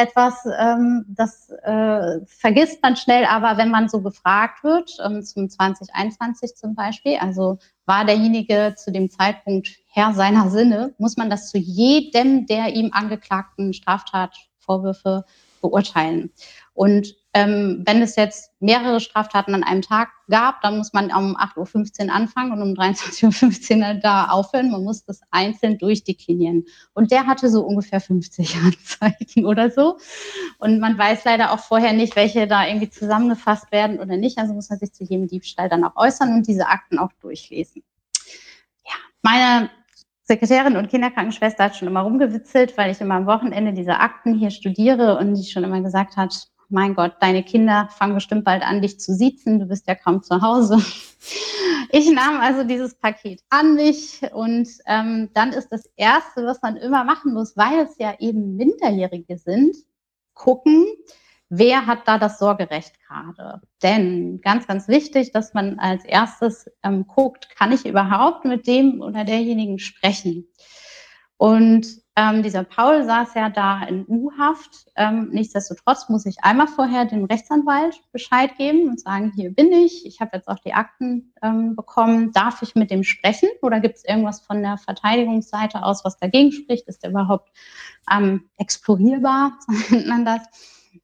etwas, 0.00 0.46
ähm, 0.58 1.04
das 1.08 1.50
äh, 1.50 2.20
vergisst 2.26 2.82
man 2.82 2.96
schnell, 2.96 3.26
aber 3.26 3.58
wenn 3.58 3.70
man 3.70 3.88
so 3.88 4.00
gefragt 4.00 4.64
wird, 4.64 4.96
ähm, 5.04 5.22
zum 5.22 5.50
2021 5.50 6.56
zum 6.56 6.74
Beispiel, 6.74 7.18
also 7.18 7.58
war 7.84 8.04
derjenige 8.04 8.74
zu 8.76 8.90
dem 8.90 9.10
Zeitpunkt 9.10 9.68
Herr 9.88 10.14
seiner 10.14 10.50
Sinne, 10.50 10.94
muss 10.98 11.16
man 11.16 11.28
das 11.28 11.50
zu 11.50 11.58
jedem 11.58 12.46
der 12.46 12.74
ihm 12.74 12.90
angeklagten 12.92 13.74
Straftatvorwürfe 13.74 15.24
beurteilen. 15.60 16.30
Und 16.72 17.14
ähm, 17.32 17.84
wenn 17.86 18.02
es 18.02 18.16
jetzt 18.16 18.50
mehrere 18.58 18.98
Straftaten 18.98 19.54
an 19.54 19.62
einem 19.62 19.82
Tag 19.82 20.10
gab, 20.28 20.60
dann 20.62 20.78
muss 20.78 20.92
man 20.92 21.06
um 21.12 21.36
8.15 21.36 22.06
Uhr 22.06 22.12
anfangen 22.12 22.52
und 22.52 22.60
um 22.60 22.74
23.15 22.74 23.86
Uhr 23.86 23.94
da 24.02 24.26
aufhören. 24.26 24.72
Man 24.72 24.82
muss 24.82 25.04
das 25.04 25.20
einzeln 25.30 25.78
durchdeklinieren. 25.78 26.64
Und 26.92 27.12
der 27.12 27.28
hatte 27.28 27.48
so 27.48 27.64
ungefähr 27.64 28.00
50 28.00 28.56
Anzeigen 28.64 29.46
oder 29.46 29.70
so. 29.70 29.98
Und 30.58 30.80
man 30.80 30.98
weiß 30.98 31.24
leider 31.24 31.52
auch 31.52 31.60
vorher 31.60 31.92
nicht, 31.92 32.16
welche 32.16 32.48
da 32.48 32.66
irgendwie 32.66 32.90
zusammengefasst 32.90 33.70
werden 33.70 34.00
oder 34.00 34.16
nicht. 34.16 34.38
Also 34.38 34.52
muss 34.52 34.68
man 34.68 34.80
sich 34.80 34.92
zu 34.92 35.04
jedem 35.04 35.28
Diebstahl 35.28 35.68
dann 35.68 35.84
auch 35.84 35.94
äußern 35.94 36.34
und 36.34 36.48
diese 36.48 36.66
Akten 36.66 36.98
auch 36.98 37.12
durchlesen. 37.20 37.84
Ja, 38.84 38.94
meine 39.22 39.70
Sekretärin 40.24 40.76
und 40.76 40.88
Kinderkrankenschwester 40.88 41.64
hat 41.64 41.76
schon 41.76 41.88
immer 41.88 42.00
rumgewitzelt, 42.00 42.76
weil 42.76 42.90
ich 42.90 43.00
immer 43.00 43.14
am 43.14 43.26
Wochenende 43.26 43.72
diese 43.72 43.98
Akten 43.98 44.34
hier 44.34 44.50
studiere 44.50 45.16
und 45.18 45.34
die 45.34 45.44
schon 45.44 45.64
immer 45.64 45.80
gesagt 45.80 46.16
hat, 46.16 46.49
mein 46.70 46.94
Gott, 46.94 47.14
deine 47.20 47.42
Kinder 47.42 47.88
fangen 47.96 48.14
bestimmt 48.14 48.44
bald 48.44 48.62
an, 48.62 48.82
dich 48.82 49.00
zu 49.00 49.14
siezen, 49.14 49.58
du 49.58 49.66
bist 49.66 49.86
ja 49.86 49.94
kaum 49.94 50.22
zu 50.22 50.40
Hause. 50.40 50.78
Ich 51.92 52.10
nahm 52.10 52.40
also 52.40 52.62
dieses 52.64 52.94
Paket 52.94 53.42
an 53.50 53.74
mich 53.74 54.22
und 54.32 54.68
ähm, 54.86 55.28
dann 55.34 55.52
ist 55.52 55.68
das 55.70 55.86
Erste, 55.96 56.46
was 56.46 56.62
man 56.62 56.76
immer 56.76 57.04
machen 57.04 57.34
muss, 57.34 57.56
weil 57.56 57.80
es 57.80 57.98
ja 57.98 58.14
eben 58.20 58.56
Minderjährige 58.56 59.36
sind, 59.36 59.74
gucken, 60.32 60.86
wer 61.48 61.86
hat 61.86 62.06
da 62.06 62.16
das 62.16 62.38
Sorgerecht 62.38 62.94
gerade. 63.06 63.60
Denn 63.82 64.40
ganz, 64.40 64.66
ganz 64.66 64.88
wichtig, 64.88 65.32
dass 65.32 65.52
man 65.52 65.78
als 65.78 66.04
erstes 66.04 66.70
ähm, 66.82 67.06
guckt, 67.06 67.48
kann 67.56 67.72
ich 67.72 67.84
überhaupt 67.84 68.44
mit 68.44 68.66
dem 68.66 69.00
oder 69.00 69.24
derjenigen 69.24 69.78
sprechen? 69.78 70.46
Und 71.40 71.86
ähm, 72.16 72.42
dieser 72.42 72.64
Paul 72.64 73.02
saß 73.02 73.32
ja 73.32 73.48
da 73.48 73.82
in 73.84 74.04
U-Haft. 74.06 74.90
Ähm, 74.94 75.30
nichtsdestotrotz 75.32 76.10
muss 76.10 76.26
ich 76.26 76.44
einmal 76.44 76.66
vorher 76.66 77.06
dem 77.06 77.24
Rechtsanwalt 77.24 77.98
Bescheid 78.12 78.58
geben 78.58 78.90
und 78.90 79.00
sagen, 79.00 79.32
hier 79.34 79.50
bin 79.50 79.72
ich, 79.72 80.04
ich 80.04 80.20
habe 80.20 80.32
jetzt 80.34 80.48
auch 80.48 80.58
die 80.58 80.74
Akten 80.74 81.32
ähm, 81.40 81.76
bekommen, 81.76 82.30
darf 82.32 82.60
ich 82.60 82.74
mit 82.74 82.90
dem 82.90 83.04
sprechen 83.04 83.48
oder 83.62 83.80
gibt 83.80 83.96
es 83.96 84.04
irgendwas 84.04 84.42
von 84.42 84.60
der 84.60 84.76
Verteidigungsseite 84.76 85.82
aus, 85.82 86.04
was 86.04 86.18
dagegen 86.18 86.52
spricht? 86.52 86.86
Ist 86.88 87.04
der 87.04 87.10
überhaupt 87.10 87.48
ähm, 88.14 88.50
explorierbar, 88.58 89.58
so 89.66 89.94
nennt 89.94 90.08
man 90.08 90.26
das? 90.26 90.42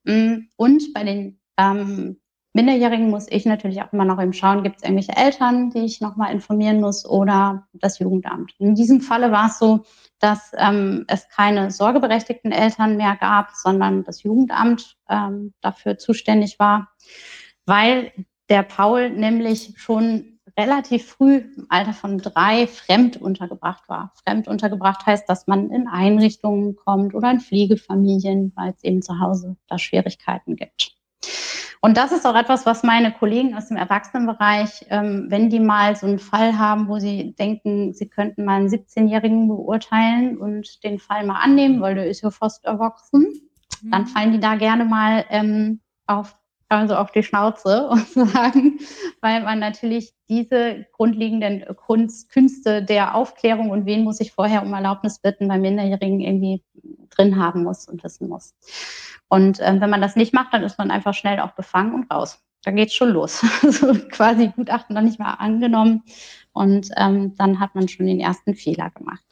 Mm, 0.03 0.49
und 0.55 0.93
bei 0.93 1.03
den 1.03 1.39
ähm, 1.57 2.17
Minderjährigen 2.53 3.09
muss 3.09 3.25
ich 3.27 3.47
natürlich 3.47 3.81
auch 3.81 3.91
immer 3.91 4.05
noch 4.05 4.21
eben 4.21 4.33
schauen, 4.33 4.61
gibt 4.61 4.77
es 4.77 4.83
irgendwelche 4.83 5.15
Eltern, 5.15 5.71
die 5.71 5.85
ich 5.85 5.99
nochmal 5.99 6.31
informieren 6.31 6.79
muss 6.79 7.07
oder 7.07 7.67
das 7.73 7.97
Jugendamt. 7.97 8.53
In 8.59 8.75
diesem 8.75 9.01
Falle 9.01 9.31
war 9.31 9.47
es 9.47 9.57
so, 9.57 9.83
dass 10.19 10.51
ähm, 10.57 11.05
es 11.07 11.29
keine 11.29 11.71
sorgeberechtigten 11.71 12.51
Eltern 12.51 12.97
mehr 12.97 13.15
gab, 13.19 13.51
sondern 13.55 14.03
das 14.03 14.23
Jugendamt 14.23 14.97
ähm, 15.09 15.53
dafür 15.61 15.97
zuständig 15.97 16.59
war, 16.59 16.89
weil 17.65 18.11
der 18.49 18.63
Paul 18.63 19.09
nämlich 19.09 19.73
schon 19.77 20.39
relativ 20.57 21.05
früh 21.05 21.37
im 21.55 21.67
Alter 21.69 21.93
von 21.93 22.17
drei 22.17 22.65
fremd 22.65 23.17
untergebracht 23.17 23.87
war. 23.87 24.11
Fremd 24.23 24.47
untergebracht 24.47 25.05
heißt, 25.05 25.29
dass 25.29 25.45
man 25.45 25.69
in 25.69 25.87
Einrichtungen 25.87 26.75
kommt 26.75 27.13
oder 27.13 27.29
in 27.29 27.39
Pflegefamilien, 27.39 28.53
weil 28.55 28.73
es 28.73 28.83
eben 28.83 29.03
zu 29.03 29.19
Hause 29.19 29.55
da 29.67 29.77
Schwierigkeiten 29.77 30.55
gibt. 30.55 30.96
Und 31.81 31.97
das 31.97 32.11
ist 32.11 32.25
auch 32.25 32.35
etwas, 32.35 32.65
was 32.65 32.83
meine 32.83 33.11
Kollegen 33.11 33.55
aus 33.55 33.67
dem 33.67 33.77
Erwachsenenbereich, 33.77 34.85
ähm, 34.89 35.27
wenn 35.29 35.49
die 35.49 35.59
mal 35.59 35.95
so 35.95 36.07
einen 36.07 36.19
Fall 36.19 36.57
haben, 36.57 36.87
wo 36.87 36.99
sie 36.99 37.35
denken, 37.35 37.93
sie 37.93 38.09
könnten 38.09 38.45
mal 38.45 38.57
einen 38.57 38.69
17-Jährigen 38.69 39.47
beurteilen 39.47 40.37
und 40.37 40.83
den 40.83 40.99
Fall 40.99 41.25
mal 41.25 41.39
annehmen, 41.39 41.81
weil 41.81 41.95
der 41.95 42.07
ist 42.07 42.21
ja 42.21 42.31
fast 42.31 42.65
erwachsen, 42.65 43.33
mhm. 43.81 43.91
dann 43.91 44.07
fallen 44.07 44.31
die 44.31 44.39
da 44.39 44.55
gerne 44.55 44.85
mal 44.85 45.25
ähm, 45.29 45.81
auf 46.07 46.35
also 46.69 46.95
auf 46.95 47.11
die 47.11 47.23
Schnauze 47.23 47.87
und 47.89 48.07
sagen, 48.07 48.79
weil 49.21 49.43
man 49.43 49.59
natürlich 49.59 50.13
diese 50.29 50.85
grundlegenden 50.93 51.65
Kunst, 51.75 52.29
Künste 52.29 52.83
der 52.83 53.15
Aufklärung 53.15 53.69
und 53.69 53.85
wen 53.85 54.03
muss 54.03 54.19
ich 54.19 54.31
vorher 54.31 54.63
um 54.63 54.73
Erlaubnis 54.73 55.19
bitten 55.19 55.47
bei 55.47 55.57
Minderjährigen 55.57 56.19
irgendwie 56.19 56.63
drin 57.09 57.37
haben 57.37 57.63
muss 57.63 57.87
und 57.87 58.03
wissen 58.03 58.29
muss. 58.29 58.53
Und 59.29 59.59
ähm, 59.61 59.81
wenn 59.81 59.89
man 59.89 60.01
das 60.01 60.15
nicht 60.15 60.33
macht, 60.33 60.53
dann 60.53 60.63
ist 60.63 60.77
man 60.77 60.91
einfach 60.91 61.13
schnell 61.13 61.39
auch 61.39 61.51
befangen 61.51 61.93
und 61.93 62.11
raus. 62.11 62.39
Da 62.63 62.71
geht's 62.71 62.95
schon 62.95 63.09
los. 63.09 63.45
also 63.63 63.93
quasi 64.09 64.51
Gutachten 64.55 64.95
noch 64.95 65.01
nicht 65.01 65.19
mal 65.19 65.33
angenommen 65.33 66.03
und 66.53 66.89
ähm, 66.97 67.35
dann 67.35 67.59
hat 67.59 67.75
man 67.75 67.87
schon 67.87 68.07
den 68.07 68.19
ersten 68.19 68.55
Fehler 68.55 68.89
gemacht. 68.89 69.23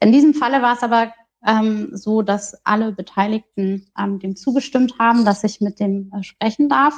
In 0.00 0.12
diesem 0.12 0.34
Falle 0.34 0.62
war 0.62 0.74
es 0.74 0.82
aber 0.82 1.12
ähm, 1.48 1.90
so, 1.92 2.22
dass 2.22 2.64
alle 2.64 2.92
Beteiligten 2.92 3.90
ähm, 3.98 4.18
dem 4.18 4.36
zugestimmt 4.36 4.98
haben, 4.98 5.24
dass 5.24 5.42
ich 5.42 5.60
mit 5.60 5.80
dem 5.80 6.12
äh, 6.14 6.22
sprechen 6.22 6.68
darf. 6.68 6.94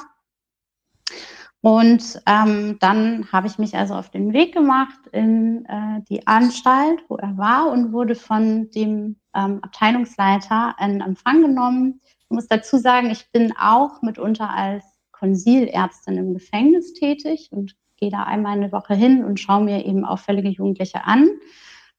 Und 1.63 2.23
ähm, 2.27 2.79
dann 2.81 3.31
habe 3.33 3.47
ich 3.47 3.59
mich 3.59 3.77
also 3.77 3.95
auf 3.95 4.11
den 4.11 4.33
Weg 4.33 4.55
gemacht 4.55 4.99
in 5.13 5.67
äh, 5.67 6.03
die 6.09 6.27
Anstalt, 6.27 7.05
wo 7.09 7.17
er 7.17 7.37
war 7.37 7.71
und 7.71 7.93
wurde 7.93 8.15
von 8.15 8.71
dem 8.71 9.17
ähm, 9.35 9.61
Abteilungsleiter 9.63 10.75
in 10.81 11.01
Empfang 11.01 11.43
genommen 11.43 12.01
ich 12.31 12.35
muss 12.37 12.47
dazu 12.47 12.79
sagen, 12.79 13.11
ich 13.11 13.33
bin 13.33 13.53
auch 13.59 14.03
mitunter 14.03 14.51
als 14.51 14.85
Konsilärztin 15.11 16.17
im 16.17 16.33
Gefängnis 16.33 16.93
tätig 16.93 17.49
und 17.51 17.75
gehe 17.97 18.11
da 18.11 18.23
einmal 18.23 18.53
eine 18.53 18.71
Woche 18.71 18.95
hin 18.95 19.25
und 19.25 19.41
schaue 19.41 19.65
mir 19.65 19.85
eben 19.85 20.05
auffällige 20.05 20.49
Jugendliche 20.49 21.05
an. 21.05 21.29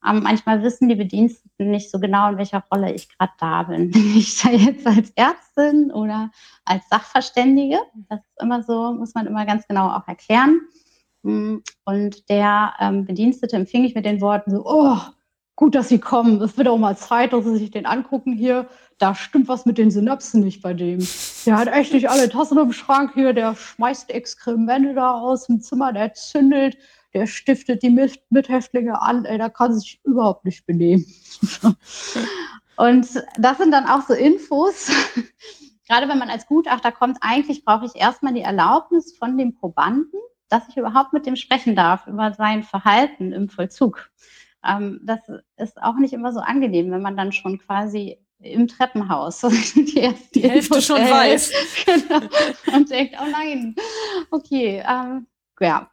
Ähm, 0.07 0.23
manchmal 0.23 0.63
wissen 0.63 0.89
die 0.89 0.95
Bediensteten 0.95 1.69
nicht 1.69 1.91
so 1.91 1.99
genau, 1.99 2.29
in 2.31 2.37
welcher 2.37 2.63
Rolle 2.71 2.93
ich 2.93 3.09
gerade 3.09 3.33
da 3.39 3.63
bin. 3.63 3.91
Bin 3.91 4.17
ich 4.17 4.41
da 4.41 4.49
jetzt 4.49 4.85
als 4.87 5.11
Ärztin 5.15 5.91
oder 5.91 6.31
als 6.65 6.87
Sachverständige? 6.89 7.79
Das 8.09 8.19
ist 8.19 8.41
immer 8.41 8.63
so, 8.63 8.93
muss 8.93 9.13
man 9.13 9.27
immer 9.27 9.45
ganz 9.45 9.67
genau 9.67 9.89
auch 9.89 10.07
erklären. 10.07 10.61
Mm, 11.23 11.57
und 11.85 12.29
der 12.29 12.73
ähm, 12.79 13.05
Bedienstete 13.05 13.55
empfing 13.55 13.83
ich 13.83 13.95
mit 13.95 14.05
den 14.05 14.21
Worten 14.21 14.51
so, 14.51 14.63
oh, 14.65 14.97
gut, 15.55 15.75
dass 15.75 15.89
Sie 15.89 15.99
kommen. 15.99 16.41
Es 16.41 16.57
wird 16.57 16.67
auch 16.67 16.79
mal 16.79 16.97
Zeit, 16.97 17.33
dass 17.33 17.45
Sie 17.45 17.57
sich 17.57 17.69
den 17.69 17.85
angucken 17.85 18.33
hier. 18.33 18.67
Da 18.97 19.13
stimmt 19.13 19.47
was 19.47 19.67
mit 19.67 19.77
den 19.77 19.91
Synapsen 19.91 20.41
nicht 20.41 20.63
bei 20.63 20.73
dem. 20.73 21.05
Der 21.45 21.57
hat 21.57 21.67
echt 21.67 21.93
nicht 21.93 22.09
alle 22.09 22.29
Tassen 22.29 22.57
im 22.57 22.73
Schrank 22.73 23.11
hier. 23.13 23.33
Der 23.33 23.55
schmeißt 23.55 24.09
Exkremente 24.09 24.95
da 24.95 25.19
aus 25.19 25.45
dem 25.45 25.61
Zimmer, 25.61 25.93
der 25.93 26.13
zündelt, 26.13 26.77
der 27.13 27.27
stiftet 27.27 27.83
die 27.83 27.89
Mit 27.89 28.21
Mithäftlinge 28.29 29.01
an. 29.01 29.25
Ey, 29.25 29.37
da 29.37 29.49
kann 29.49 29.73
sich 29.73 29.99
überhaupt 30.03 30.45
nicht 30.45 30.65
benehmen. 30.65 31.05
Und 32.77 33.07
das 33.37 33.57
sind 33.57 33.71
dann 33.71 33.87
auch 33.87 34.01
so 34.07 34.13
Infos. 34.13 34.89
Gerade 35.87 36.07
wenn 36.07 36.19
man 36.19 36.29
als 36.29 36.47
Gutachter 36.47 36.91
kommt, 36.91 37.17
eigentlich 37.21 37.65
brauche 37.65 37.85
ich 37.85 37.95
erstmal 37.95 38.33
die 38.33 38.41
Erlaubnis 38.41 39.15
von 39.17 39.37
dem 39.37 39.53
Probanden, 39.55 40.19
dass 40.47 40.67
ich 40.69 40.77
überhaupt 40.77 41.11
mit 41.11 41.25
dem 41.25 41.35
sprechen 41.35 41.75
darf 41.75 42.07
über 42.07 42.33
sein 42.33 42.63
Verhalten 42.63 43.33
im 43.33 43.49
Vollzug. 43.49 44.09
Ähm, 44.65 45.01
das 45.03 45.19
ist 45.57 45.81
auch 45.81 45.95
nicht 45.95 46.13
immer 46.13 46.31
so 46.31 46.39
angenehm, 46.39 46.91
wenn 46.91 47.01
man 47.01 47.17
dann 47.17 47.31
schon 47.31 47.57
quasi 47.59 48.17
im 48.39 48.67
Treppenhaus 48.67 49.41
die, 49.75 50.09
die 50.33 50.49
Hälfte 50.49 50.81
schon 50.81 51.01
weiß. 51.01 51.51
Genau. 51.85 52.21
Und 52.75 52.89
denkt, 52.89 53.15
oh 53.21 53.29
nein, 53.29 53.75
okay, 54.31 54.83
ähm, 54.87 55.27
ja, 55.61 55.89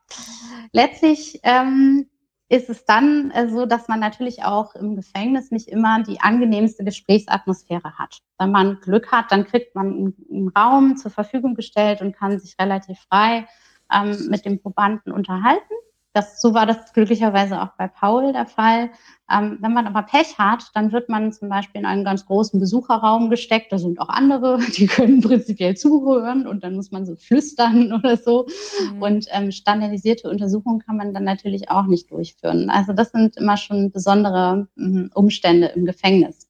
letztlich 0.73 1.41
ähm, 1.43 2.09
ist 2.49 2.71
es 2.71 2.85
dann 2.85 3.31
äh, 3.31 3.49
so, 3.49 3.67
dass 3.67 3.89
man 3.89 4.01
natürlich 4.01 4.45
auch 4.45 4.75
im 4.75 4.97
Gefängnis 4.97 5.51
nicht 5.51 5.69
immer 5.69 6.03
die 6.03 6.21
angenehmste 6.21 6.85
Gesprächsatmosphäre 6.85 7.99
hat. 7.99 8.19
Wenn 8.39 8.51
man 8.51 8.81
Glück 8.81 9.13
hat, 9.13 9.31
dann 9.31 9.45
kriegt 9.45 9.75
man 9.75 10.15
einen 10.31 10.49
Raum 10.57 10.97
zur 10.97 11.11
Verfügung 11.11 11.55
gestellt 11.55 12.01
und 12.01 12.17
kann 12.17 12.39
sich 12.39 12.57
relativ 12.59 12.99
frei 13.11 13.47
ähm, 13.93 14.29
mit 14.31 14.45
dem 14.45 14.61
Probanden 14.61 15.13
unterhalten. 15.13 15.75
Das, 16.19 16.41
so 16.41 16.53
war 16.53 16.67
das 16.67 16.93
glücklicherweise 16.95 17.63
auch 17.63 17.77
bei 17.79 17.87
Paul 17.87 18.33
der 18.33 18.47
Fall. 18.47 18.91
Ähm, 19.31 19.59
wenn 19.61 19.73
man 19.73 19.87
aber 19.87 20.03
Pech 20.03 20.37
hat, 20.37 20.65
dann 20.75 20.91
wird 20.91 21.09
man 21.09 21.33
zum 21.33 21.49
Beispiel 21.49 21.81
in 21.81 21.87
einen 21.87 22.03
ganz 22.03 22.27
großen 22.27 22.59
Besucherraum 22.59 23.31
gesteckt. 23.31 23.71
Da 23.71 23.79
sind 23.79 24.01
auch 24.01 24.09
andere, 24.09 24.59
die 24.77 24.89
können 24.89 25.21
prinzipiell 25.21 25.77
zuhören 25.77 26.49
und 26.49 26.65
dann 26.65 26.75
muss 26.75 26.91
man 26.91 27.07
so 27.07 27.15
flüstern 27.15 27.93
oder 27.97 28.17
so. 28.17 28.49
Mhm. 28.93 29.01
Und 29.01 29.27
ähm, 29.31 29.53
standardisierte 29.53 30.29
Untersuchungen 30.29 30.81
kann 30.81 30.97
man 30.97 31.15
dann 31.15 31.23
natürlich 31.23 31.71
auch 31.71 31.87
nicht 31.87 32.11
durchführen. 32.11 32.69
Also 32.69 32.93
das 32.93 33.13
sind 33.13 33.37
immer 33.37 33.57
schon 33.57 33.93
besondere 33.93 34.67
ähm, 34.77 35.13
Umstände 35.15 35.69
im 35.69 35.87
Gefängnis. 35.87 36.49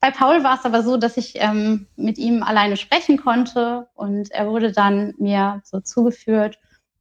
Bei 0.00 0.12
Paul 0.12 0.44
war 0.44 0.56
es 0.56 0.64
aber 0.64 0.84
so, 0.84 0.98
dass 0.98 1.16
ich 1.16 1.32
ähm, 1.34 1.88
mit 1.96 2.16
ihm 2.16 2.44
alleine 2.44 2.76
sprechen 2.76 3.16
konnte 3.16 3.88
und 3.96 4.30
er 4.30 4.46
wurde 4.46 4.70
dann 4.70 5.14
mir 5.18 5.62
so 5.64 5.80
zugeführt 5.80 6.60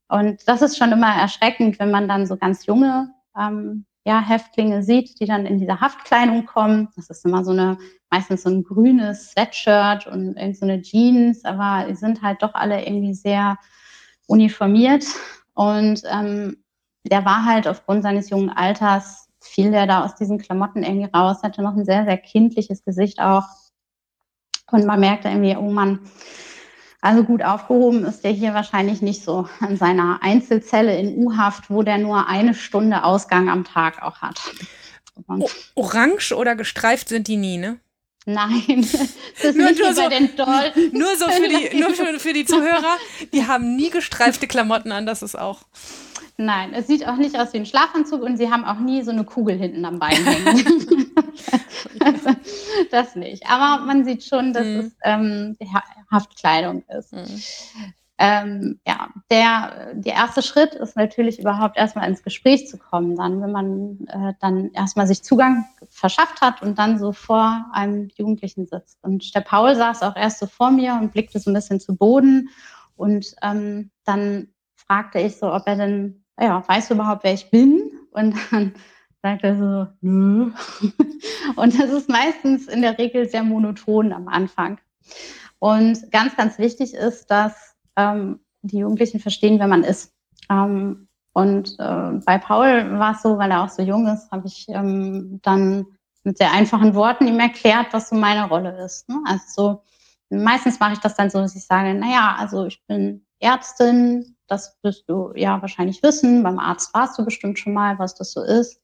und 0.10 0.48
das 0.48 0.62
ist 0.62 0.78
schon 0.78 0.92
immer 0.92 1.14
erschreckend, 1.14 1.80
wenn 1.80 1.92
man 1.92 2.08
dann 2.08 2.26
so 2.26 2.38
ganz 2.38 2.66
junge 2.66 3.10
ähm, 3.38 3.86
ja, 4.06 4.22
Häftlinge 4.22 4.84
sieht, 4.84 5.20
die 5.20 5.26
dann 5.26 5.46
in 5.46 5.60
dieser 5.60 5.82
Haftkleidung 5.82 6.46
kommen. 6.46 6.88
Das 6.96 7.10
ist 7.10 7.26
immer 7.26 7.44
so 7.44 7.52
eine, 7.52 7.78
meistens 8.10 8.44
so 8.44 8.50
ein 8.50 8.64
grünes 8.64 9.32
Sweatshirt 9.32 10.08
und 10.08 10.38
irgend 10.38 10.58
so 10.58 10.66
eine 10.66 10.82
Jeans, 10.82 11.44
aber 11.44 11.88
die 11.90 11.96
sind 11.96 12.22
halt 12.22 12.42
doch 12.42 12.54
alle 12.54 12.86
irgendwie 12.86 13.14
sehr 13.14 13.58
uniformiert. 14.28 15.06
Und 15.56 16.04
ähm, 16.10 16.64
der 17.04 17.26
war 17.26 17.44
halt 17.44 17.68
aufgrund 17.68 18.04
seines 18.04 18.30
jungen 18.30 18.50
Alters, 18.50 19.28
fiel 19.42 19.72
der 19.72 19.88
da 19.88 20.06
aus 20.06 20.16
diesen 20.16 20.38
Klamotten 20.38 20.84
irgendwie 20.84 21.10
raus, 21.14 21.44
hatte 21.44 21.62
noch 21.62 21.76
ein 21.76 21.86
sehr, 21.86 22.06
sehr 22.06 22.18
kindliches 22.18 22.86
Gesicht 22.86 23.20
auch. 23.20 23.46
Und 24.72 24.86
man 24.86 25.02
merkte 25.02 25.28
irgendwie, 25.28 25.58
oh 25.58 25.70
Mann, 25.70 26.00
also 27.08 27.24
gut 27.24 27.42
aufgehoben 27.42 28.04
ist 28.04 28.26
der 28.26 28.32
hier 28.32 28.54
wahrscheinlich 28.54 29.02
nicht 29.02 29.24
so 29.24 29.48
in 29.68 29.78
seiner 29.78 30.20
Einzelzelle 30.22 30.98
in 30.98 31.16
U-Haft, 31.16 31.70
wo 31.70 31.82
der 31.82 31.98
nur 31.98 32.28
eine 32.28 32.54
Stunde 32.54 33.06
Ausgang 33.06 33.48
am 33.48 33.64
Tag 33.64 34.04
auch 34.04 34.18
hat. 34.18 34.42
O 35.26 35.48
Orange 35.76 36.34
oder 36.34 36.58
gestreift 36.58 37.08
sind 37.08 37.30
die 37.30 37.38
nie, 37.38 37.58
ne? 37.58 37.80
Nein, 38.26 38.82
das 38.92 39.06
ist 39.42 39.56
nur, 39.56 39.70
nicht 39.70 39.82
nur, 39.82 39.94
so, 39.94 40.02
nur 40.02 41.16
so 41.16 41.30
für 41.30 41.48
die, 41.48 41.80
nur 41.80 41.92
für, 41.92 42.20
für 42.20 42.34
die 42.34 42.44
Zuhörer, 42.44 42.98
die 43.34 43.48
haben 43.48 43.78
nie 43.78 43.90
gestreifte 43.90 44.46
Klamotten 44.46 44.92
an, 44.92 45.06
das 45.06 45.22
ist 45.22 45.40
auch. 45.40 45.62
Nein, 46.36 46.74
es 46.74 46.88
sieht 46.88 47.08
auch 47.08 47.16
nicht 47.16 47.40
aus 47.40 47.54
wie 47.54 47.58
ein 47.58 47.66
Schlafanzug 47.66 48.22
und 48.22 48.36
sie 48.36 48.52
haben 48.52 48.66
auch 48.66 48.80
nie 48.80 49.02
so 49.02 49.12
eine 49.12 49.24
Kugel 49.24 49.58
hinten 49.58 49.86
am 49.86 49.98
Bein 49.98 50.24
hängen. 50.26 51.12
das 52.92 53.16
nicht. 53.16 53.44
Aber 53.50 53.84
man 53.86 54.06
sieht 54.06 54.24
schon, 54.24 54.54
dass 54.54 54.66
mhm. 54.66 54.80
es 54.80 54.96
ähm, 55.04 55.58
Haftkleidung 56.12 56.84
ist. 56.90 57.14
Mhm. 57.14 57.42
Ähm, 58.20 58.80
ja, 58.88 59.10
der, 59.30 59.94
der 59.94 60.14
erste 60.14 60.42
Schritt 60.42 60.74
ist 60.74 60.96
natürlich 60.96 61.40
überhaupt 61.40 61.78
erstmal 61.78 62.10
ins 62.10 62.24
Gespräch 62.24 62.68
zu 62.68 62.80
kommen, 62.80 63.16
dann, 63.16 63.42
wenn 63.42 63.52
man 63.52 64.08
äh, 64.08 64.34
dann 64.40 64.72
erstmal 64.72 65.06
sich 65.06 65.22
Zugang 65.22 65.66
verschafft 65.88 66.42
hat 66.42 66.64
und 66.64 66.80
dann 66.80 66.98
so 66.98 67.12
vor 67.12 67.68
einem 67.74 68.10
Jugendlichen 68.16 68.66
sitzt. 68.66 68.98
Und 69.04 69.36
der 69.36 69.42
Paul 69.42 69.76
saß 69.76 70.02
auch 70.02 70.16
erst 70.16 70.40
so 70.40 70.48
vor 70.48 70.72
mir 70.72 70.98
und 71.00 71.12
blickte 71.12 71.40
so 71.40 71.52
ein 71.52 71.54
bisschen 71.54 71.80
zu 71.80 71.96
Boden 71.96 72.50
und 72.96 73.36
ähm, 73.44 73.92
dann 74.04 74.48
fragte 74.76 75.20
ich 75.20 75.38
so, 75.38 75.54
ob 75.54 75.68
er 75.68 75.76
denn 75.76 76.24
ja, 76.40 76.64
weißt 76.68 76.90
du 76.90 76.96
überhaupt, 76.96 77.24
wer 77.24 77.34
ich 77.34 77.50
bin? 77.50 77.92
Und 78.12 78.36
dann 78.52 78.74
sagt 79.28 79.44
er 79.44 79.58
so, 79.58 79.88
nö. 80.02 80.52
Und 81.56 81.80
das 81.80 81.90
ist 81.90 82.10
meistens 82.10 82.68
in 82.68 82.82
der 82.82 82.98
Regel 82.98 83.28
sehr 83.28 83.44
monoton 83.44 84.14
am 84.14 84.28
Anfang. 84.28 84.80
Und 85.60 86.12
ganz, 86.12 86.36
ganz 86.36 86.58
wichtig 86.60 86.94
ist, 86.94 87.30
dass 87.30 87.76
ähm, 87.96 88.40
die 88.62 88.78
Jugendlichen 88.80 89.20
verstehen, 89.20 89.60
wer 89.60 89.68
man 89.68 89.84
ist. 89.84 90.14
Ähm, 90.50 91.08
und 91.34 91.76
äh, 91.78 92.12
bei 92.26 92.38
Paul 92.38 92.98
war 93.00 93.14
es 93.14 93.22
so, 93.22 93.38
weil 93.38 93.52
er 93.52 93.64
auch 93.64 93.70
so 93.70 93.84
jung 93.84 94.08
ist, 94.08 94.32
habe 94.32 94.48
ich 94.48 94.66
ähm, 94.70 95.40
dann 95.44 95.86
mit 96.24 96.38
sehr 96.38 96.52
einfachen 96.52 96.96
Worten 96.96 97.28
ihm 97.28 97.40
erklärt, 97.40 97.88
was 97.92 98.10
so 98.10 98.16
meine 98.16 98.48
Rolle 98.48 98.84
ist. 98.84 99.08
Ne? 99.08 99.22
Also 99.28 99.44
so, 99.48 99.84
meistens 100.30 100.80
mache 100.80 100.94
ich 100.94 101.00
das 101.00 101.16
dann 101.16 101.30
so, 101.30 101.40
dass 101.40 101.56
ich 101.56 101.66
sage, 101.66 101.94
naja, 101.94 102.36
also 102.40 102.66
ich 102.66 102.84
bin 102.88 103.26
Ärztin, 103.40 104.36
das 104.48 104.78
wirst 104.82 105.08
du 105.10 105.32
ja 105.36 105.62
wahrscheinlich 105.62 106.02
wissen. 106.02 106.44
Beim 106.44 106.60
Arzt 106.60 106.94
warst 106.94 107.20
du 107.20 107.26
bestimmt 107.26 107.60
schon 107.60 107.74
mal, 107.74 108.00
was 108.00 108.16
das 108.16 108.32
so 108.32 108.42
ist. 108.42 108.82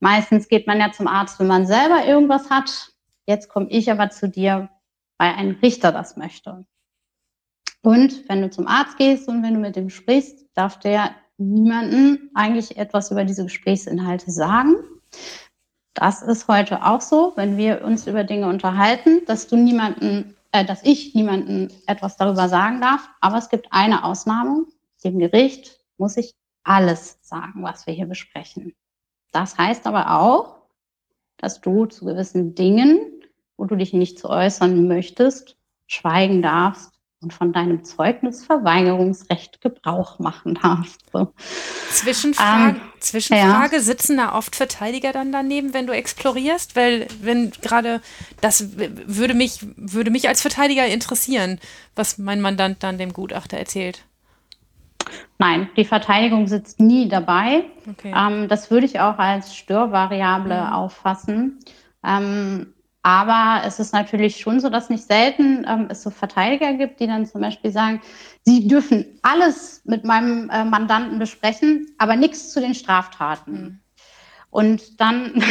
Meistens 0.00 0.48
geht 0.48 0.66
man 0.66 0.80
ja 0.80 0.92
zum 0.92 1.08
Arzt, 1.08 1.40
wenn 1.40 1.46
man 1.46 1.66
selber 1.66 2.06
irgendwas 2.06 2.50
hat. 2.50 2.92
Jetzt 3.26 3.48
komme 3.48 3.68
ich 3.70 3.90
aber 3.90 4.10
zu 4.10 4.28
dir, 4.28 4.68
weil 5.18 5.34
ein 5.34 5.50
Richter 5.62 5.92
das 5.92 6.16
möchte. 6.16 6.64
Und 7.82 8.28
wenn 8.28 8.42
du 8.42 8.50
zum 8.50 8.66
Arzt 8.66 8.96
gehst 8.96 9.28
und 9.28 9.42
wenn 9.42 9.54
du 9.54 9.60
mit 9.60 9.76
dem 9.76 9.90
sprichst, 9.90 10.46
darf 10.54 10.78
der 10.78 11.14
niemanden 11.38 12.30
eigentlich 12.34 12.76
etwas 12.76 13.10
über 13.10 13.24
diese 13.24 13.44
Gesprächsinhalte 13.44 14.30
sagen. 14.30 14.76
Das 15.94 16.22
ist 16.22 16.48
heute 16.48 16.84
auch 16.84 17.00
so, 17.00 17.32
wenn 17.36 17.56
wir 17.56 17.84
uns 17.84 18.06
über 18.06 18.24
Dinge 18.24 18.48
unterhalten, 18.48 19.24
dass 19.26 19.48
du 19.48 19.56
niemanden, 19.56 20.36
äh, 20.52 20.64
dass 20.64 20.82
ich 20.84 21.14
niemanden 21.14 21.72
etwas 21.86 22.16
darüber 22.16 22.48
sagen 22.48 22.80
darf. 22.80 23.08
Aber 23.20 23.38
es 23.38 23.48
gibt 23.48 23.68
eine 23.70 24.04
Ausnahme, 24.04 24.66
dem 25.04 25.18
Gericht 25.18 25.80
muss 25.96 26.16
ich 26.16 26.34
alles 26.64 27.18
sagen, 27.22 27.62
was 27.62 27.86
wir 27.86 27.94
hier 27.94 28.06
besprechen. 28.06 28.74
Das 29.32 29.58
heißt 29.58 29.86
aber 29.86 30.18
auch, 30.20 30.56
dass 31.36 31.60
du 31.60 31.86
zu 31.86 32.04
gewissen 32.04 32.54
Dingen, 32.54 32.98
wo 33.56 33.64
du 33.64 33.76
dich 33.76 33.92
nicht 33.92 34.18
zu 34.18 34.28
äußern 34.28 34.86
möchtest, 34.88 35.56
schweigen 35.86 36.42
darfst 36.42 36.92
und 37.20 37.32
von 37.32 37.52
deinem 37.52 37.84
Zeugnisverweigerungsrecht 37.84 39.60
Gebrauch 39.60 40.18
machen 40.20 40.54
darfst. 40.62 41.02
So. 41.12 41.32
Zwischenfrage, 41.90 42.76
ähm, 42.76 42.80
Zwischenfrage 43.00 43.76
ja. 43.76 43.82
sitzen 43.82 44.18
da 44.18 44.36
oft 44.36 44.54
Verteidiger 44.54 45.12
dann 45.12 45.32
daneben, 45.32 45.74
wenn 45.74 45.86
du 45.86 45.92
explorierst? 45.92 46.76
Weil, 46.76 47.08
wenn 47.20 47.50
gerade, 47.50 48.00
das 48.40 48.76
würde 48.76 49.34
mich, 49.34 49.58
würde 49.76 50.10
mich 50.10 50.28
als 50.28 50.42
Verteidiger 50.42 50.86
interessieren, 50.86 51.58
was 51.96 52.18
mein 52.18 52.40
Mandant 52.40 52.82
dann 52.82 52.98
dem 52.98 53.12
Gutachter 53.12 53.58
erzählt. 53.58 54.04
Nein, 55.38 55.68
die 55.76 55.84
Verteidigung 55.84 56.46
sitzt 56.46 56.80
nie 56.80 57.08
dabei. 57.08 57.64
Okay. 57.88 58.14
Ähm, 58.16 58.48
das 58.48 58.70
würde 58.70 58.86
ich 58.86 59.00
auch 59.00 59.18
als 59.18 59.54
Störvariable 59.54 60.60
mhm. 60.60 60.72
auffassen. 60.72 61.58
Ähm, 62.04 62.74
aber 63.02 63.62
es 63.64 63.78
ist 63.78 63.94
natürlich 63.94 64.36
schon 64.38 64.60
so, 64.60 64.68
dass 64.68 64.90
nicht 64.90 65.04
selten 65.04 65.64
ähm, 65.68 65.86
es 65.88 66.02
so 66.02 66.10
Verteidiger 66.10 66.74
gibt, 66.74 67.00
die 67.00 67.06
dann 67.06 67.26
zum 67.26 67.40
Beispiel 67.40 67.70
sagen, 67.70 68.02
sie 68.44 68.66
dürfen 68.66 69.18
alles 69.22 69.82
mit 69.84 70.04
meinem 70.04 70.50
äh, 70.50 70.64
Mandanten 70.64 71.18
besprechen, 71.18 71.86
aber 71.98 72.16
nichts 72.16 72.52
zu 72.52 72.60
den 72.60 72.74
Straftaten. 72.74 73.52
Mhm. 73.52 73.80
Und 74.50 75.00
dann, 75.00 75.34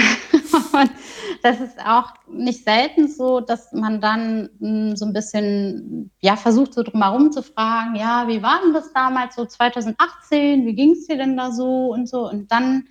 das 1.43 1.59
ist 1.59 1.79
auch 1.85 2.13
nicht 2.27 2.63
selten 2.63 3.07
so, 3.07 3.41
dass 3.41 3.71
man 3.71 4.01
dann 4.01 4.49
hm, 4.59 4.95
so 4.95 5.05
ein 5.05 5.13
bisschen, 5.13 6.11
ja, 6.21 6.35
versucht 6.35 6.73
so 6.73 6.83
drumherum 6.83 7.31
zu 7.31 7.43
fragen, 7.43 7.95
ja, 7.95 8.27
wie 8.27 8.41
war 8.41 8.59
denn 8.63 8.73
das 8.73 8.91
damals 8.93 9.35
so 9.35 9.45
2018, 9.45 10.65
wie 10.65 10.75
ging 10.75 10.91
es 10.93 11.05
dir 11.05 11.17
denn 11.17 11.37
da 11.37 11.51
so 11.51 11.93
und 11.93 12.09
so. 12.09 12.27
Und 12.27 12.51
dann 12.51 12.87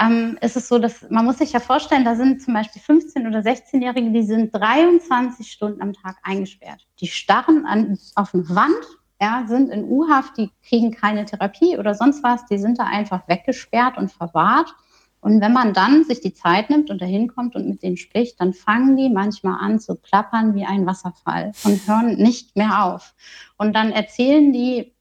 ähm, 0.00 0.38
ist 0.40 0.56
es 0.56 0.68
so, 0.68 0.78
dass 0.78 1.08
man 1.10 1.24
muss 1.24 1.38
sich 1.38 1.52
ja 1.52 1.60
vorstellen, 1.60 2.04
da 2.04 2.16
sind 2.16 2.42
zum 2.42 2.54
Beispiel 2.54 2.82
15- 2.82 3.26
oder 3.28 3.40
16-Jährige, 3.40 4.10
die 4.10 4.24
sind 4.24 4.54
23 4.54 5.50
Stunden 5.50 5.80
am 5.80 5.92
Tag 5.92 6.16
eingesperrt. 6.22 6.86
Die 7.00 7.06
starren 7.06 7.66
an, 7.66 7.98
auf 8.16 8.34
eine 8.34 8.48
Wand, 8.48 8.84
ja, 9.20 9.44
sind 9.46 9.70
in 9.70 9.84
U-Haft, 9.84 10.36
die 10.36 10.50
kriegen 10.66 10.90
keine 10.90 11.24
Therapie 11.24 11.78
oder 11.78 11.94
sonst 11.94 12.24
was, 12.24 12.44
die 12.46 12.58
sind 12.58 12.80
da 12.80 12.84
einfach 12.84 13.28
weggesperrt 13.28 13.96
und 13.96 14.10
verwahrt. 14.10 14.74
Und 15.22 15.40
wenn 15.40 15.52
man 15.52 15.72
dann 15.72 16.02
sich 16.02 16.20
die 16.20 16.34
Zeit 16.34 16.68
nimmt 16.68 16.90
und 16.90 17.00
dahin 17.00 17.28
kommt 17.28 17.54
und 17.54 17.68
mit 17.68 17.84
denen 17.84 17.96
spricht, 17.96 18.40
dann 18.40 18.52
fangen 18.52 18.96
die 18.96 19.08
manchmal 19.08 19.60
an 19.60 19.78
zu 19.78 19.94
plappern 19.94 20.56
wie 20.56 20.64
ein 20.64 20.84
Wasserfall 20.84 21.52
und 21.62 21.86
hören 21.86 22.16
nicht 22.16 22.56
mehr 22.56 22.84
auf. 22.84 23.14
Und 23.56 23.74
dann 23.74 23.92
erzählen 23.92 24.52
die 24.52 24.92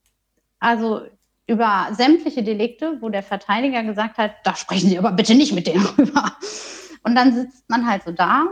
also 0.60 1.02
über 1.48 1.88
sämtliche 1.92 2.44
Delikte, 2.44 2.98
wo 3.02 3.10
der 3.10 3.24
Verteidiger 3.24 3.84
gesagt 3.84 4.20
hat, 4.20 4.36
da 4.44 4.56
sprechen 4.56 4.90
Sie 4.90 5.00
aber 5.00 5.12
bitte 5.12 5.34
nicht 5.34 5.54
mit 5.54 5.66
denen 5.66 5.86
rüber. 5.98 6.38
Und 7.04 7.16
dann 7.16 7.34
sitzt 7.34 7.68
man 7.68 7.88
halt 7.88 8.04
so 8.04 8.12
da 8.12 8.46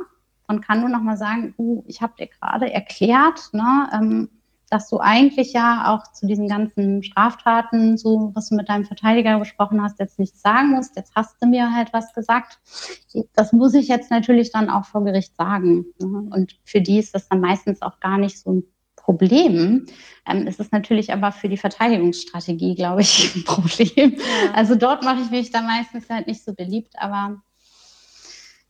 und 0.47 0.61
kann 0.61 0.80
nur 0.82 0.89
noch 0.89 1.01
mal 1.01 1.17
sagen, 1.17 1.53
uh, 1.59 1.84
ich 1.86 2.01
habe 2.01 2.13
dir 2.17 2.28
gerade 2.28 2.74
erklärt, 2.74 3.53
ne, 3.53 3.89
ähm, 3.93 4.30
dass 4.70 4.89
du 4.89 4.99
eigentlich 4.99 5.53
ja 5.53 5.93
auch 5.93 6.11
zu 6.11 6.28
diesen 6.28 6.47
ganzen 6.47 7.03
Straftaten, 7.03 7.97
so 7.97 8.32
was 8.36 8.49
du 8.49 8.55
mit 8.55 8.70
deinem 8.70 8.86
Verteidiger 8.86 9.39
besprochen 9.39 9.82
hast, 9.82 9.99
jetzt 9.99 10.20
nichts 10.20 10.41
sagen 10.41 10.72
musst. 10.72 10.95
Jetzt 10.95 11.13
hast 11.15 11.36
du 11.41 11.47
mir 11.47 11.74
halt 11.74 11.91
was 11.93 12.13
gesagt. 12.13 12.59
Das 13.34 13.51
muss 13.53 13.74
ich 13.74 13.88
jetzt 13.88 14.11
natürlich 14.11 14.51
dann 14.51 14.70
auch 14.70 14.86
vor 14.86 15.03
Gericht 15.03 15.36
sagen. 15.36 15.86
Ne? 15.99 16.30
Und 16.32 16.59
für 16.65 16.82
die 16.82 16.99
ist 16.99 17.15
das 17.15 17.28
dann 17.28 17.41
meistens 17.41 17.82
auch 17.82 17.99
gar 17.99 18.17
nicht 18.17 18.39
so 18.39 18.53
ein 18.53 18.63
Problem. 18.95 19.88
Ähm, 20.28 20.45
es 20.45 20.59
ist 20.59 20.72
natürlich 20.72 21.11
aber 21.11 21.32
für 21.32 21.49
die 21.49 21.57
Verteidigungsstrategie, 21.57 22.76
glaube 22.76 23.01
ich, 23.01 23.34
ein 23.36 23.43
Problem. 23.43 24.17
Ja. 24.17 24.53
Also 24.53 24.76
dort 24.76 25.03
mache 25.03 25.22
ich 25.22 25.32
mich 25.32 25.49
da 25.49 25.61
meistens 25.61 26.09
halt 26.09 26.28
nicht 26.28 26.43
so 26.43 26.53
beliebt, 26.53 26.93
aber 26.97 27.41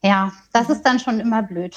ja, 0.02 0.32
das 0.54 0.70
ist 0.70 0.84
dann 0.84 1.00
schon 1.00 1.20
immer 1.20 1.44
blöd. 1.44 1.76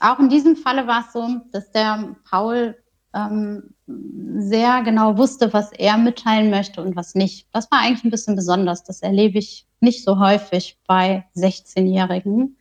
Auch 0.00 0.18
in 0.18 0.28
diesem 0.28 0.56
Falle 0.56 0.86
war 0.86 1.06
es 1.06 1.12
so, 1.12 1.40
dass 1.52 1.70
der 1.70 2.16
Paul 2.28 2.76
ähm, 3.14 3.74
sehr 3.86 4.82
genau 4.82 5.18
wusste, 5.18 5.52
was 5.52 5.72
er 5.72 5.96
mitteilen 5.98 6.50
möchte 6.50 6.82
und 6.82 6.96
was 6.96 7.14
nicht. 7.14 7.48
Das 7.52 7.70
war 7.70 7.80
eigentlich 7.80 8.04
ein 8.04 8.10
bisschen 8.10 8.36
besonders. 8.36 8.84
Das 8.84 9.02
erlebe 9.02 9.38
ich 9.38 9.66
nicht 9.80 10.04
so 10.04 10.18
häufig 10.18 10.78
bei 10.86 11.24
16-Jährigen. 11.36 12.56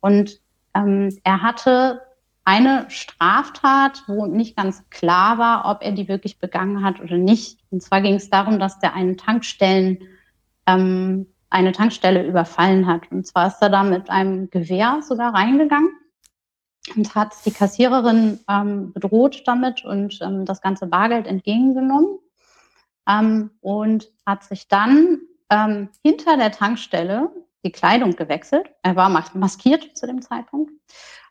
Und 0.00 0.40
ähm, 0.74 1.16
er 1.22 1.42
hatte 1.42 2.00
eine 2.44 2.86
Straftat, 2.88 4.02
wo 4.06 4.26
nicht 4.26 4.56
ganz 4.56 4.82
klar 4.90 5.38
war, 5.38 5.70
ob 5.70 5.82
er 5.82 5.92
die 5.92 6.08
wirklich 6.08 6.38
begangen 6.38 6.84
hat 6.84 7.00
oder 7.00 7.16
nicht. 7.16 7.60
Und 7.70 7.82
zwar 7.82 8.02
ging 8.02 8.14
es 8.14 8.28
darum, 8.28 8.58
dass 8.58 8.78
der 8.80 8.94
einen 8.94 9.16
Tankstellen, 9.16 9.98
ähm, 10.66 11.26
eine 11.48 11.72
Tankstelle 11.72 12.26
überfallen 12.26 12.86
hat. 12.86 13.10
Und 13.10 13.26
zwar 13.26 13.46
ist 13.46 13.62
er 13.62 13.70
da 13.70 13.82
mit 13.82 14.10
einem 14.10 14.50
Gewehr 14.50 15.00
sogar 15.06 15.32
reingegangen 15.32 15.90
und 16.94 17.14
hat 17.14 17.34
die 17.44 17.50
Kassiererin 17.50 18.40
ähm, 18.48 18.92
bedroht 18.92 19.42
damit 19.46 19.84
und 19.84 20.18
ähm, 20.22 20.44
das 20.44 20.60
ganze 20.60 20.86
Bargeld 20.86 21.26
entgegengenommen 21.26 22.18
ähm, 23.08 23.50
und 23.60 24.12
hat 24.26 24.44
sich 24.44 24.68
dann 24.68 25.20
ähm, 25.50 25.88
hinter 26.02 26.36
der 26.36 26.52
Tankstelle 26.52 27.30
die 27.64 27.72
Kleidung 27.72 28.16
gewechselt. 28.16 28.66
Er 28.82 28.96
war 28.96 29.08
maskiert 29.08 29.96
zu 29.96 30.06
dem 30.06 30.20
Zeitpunkt, 30.20 30.72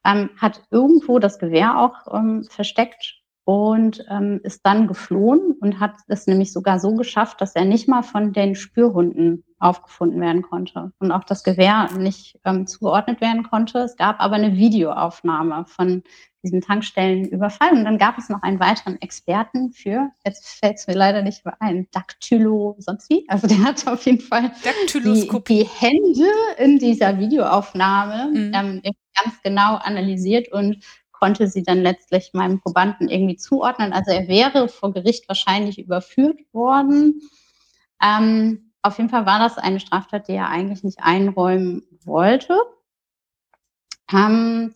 ähm, 0.03 0.31
hat 0.39 0.63
irgendwo 0.71 1.19
das 1.19 1.37
Gewehr 1.37 1.79
auch 1.79 2.13
ähm, 2.13 2.43
versteckt 2.43 3.19
und 3.45 4.05
ist 4.43 4.65
dann 4.65 4.87
geflohen 4.87 5.57
und 5.59 5.81
hat 5.81 5.95
es 6.07 6.27
nämlich 6.27 6.53
sogar 6.53 6.79
so 6.79 6.95
geschafft, 6.95 7.41
dass 7.41 7.55
er 7.55 7.65
nicht 7.65 7.89
mal 7.89 8.01
von 8.01 8.31
den 8.31 8.55
Spürhunden 8.55 9.43
aufgefunden 9.63 10.19
werden 10.21 10.41
konnte 10.41 10.91
und 10.99 11.11
auch 11.11 11.23
das 11.23 11.43
Gewehr 11.43 11.89
nicht 11.97 12.39
ähm, 12.45 12.67
zugeordnet 12.67 13.21
werden 13.21 13.43
konnte. 13.43 13.79
Es 13.79 13.95
gab 13.95 14.19
aber 14.19 14.35
eine 14.35 14.57
Videoaufnahme 14.57 15.65
von 15.67 16.03
diesem 16.43 16.59
Tankstellenüberfall 16.61 17.71
und 17.71 17.85
dann 17.85 17.97
gab 17.97 18.17
es 18.17 18.27
noch 18.27 18.43
einen 18.43 18.59
weiteren 18.59 19.01
Experten 19.01 19.71
für, 19.71 20.11
jetzt 20.25 20.45
fällt 20.59 20.75
es 20.75 20.87
mir 20.87 20.95
leider 20.95 21.21
nicht 21.21 21.45
mehr 21.45 21.55
ein, 21.61 21.87
Dactylo 21.91 22.75
sonst 22.79 23.09
wie. 23.09 23.25
Also 23.29 23.47
der 23.47 23.63
hat 23.63 23.87
auf 23.87 24.05
jeden 24.05 24.19
Fall 24.19 24.51
die, 24.93 25.29
die, 25.47 25.63
Hände 25.63 26.29
in 26.57 26.79
dieser 26.79 27.17
Videoaufnahme 27.17 28.31
mhm. 28.31 28.51
ähm, 28.53 28.81
ganz 28.83 29.41
genau 29.41 29.75
analysiert 29.75 30.51
und 30.51 30.83
konnte 31.11 31.47
sie 31.47 31.63
dann 31.63 31.81
letztlich 31.81 32.31
meinem 32.33 32.59
Probanden 32.59 33.07
irgendwie 33.07 33.37
zuordnen. 33.37 33.93
Also 33.93 34.11
er 34.11 34.27
wäre 34.27 34.67
vor 34.67 34.91
Gericht 34.91 35.29
wahrscheinlich 35.29 35.79
überführt 35.79 36.41
worden. 36.51 37.21
Ähm, 38.03 38.72
auf 38.83 38.97
jeden 38.97 39.09
Fall 39.09 39.25
war 39.25 39.39
das 39.39 39.57
eine 39.57 39.79
Straftat, 39.79 40.27
die 40.27 40.33
er 40.33 40.49
eigentlich 40.49 40.83
nicht 40.83 40.99
einräumen 41.01 41.83
wollte. 42.03 42.57
Ähm, 44.11 44.73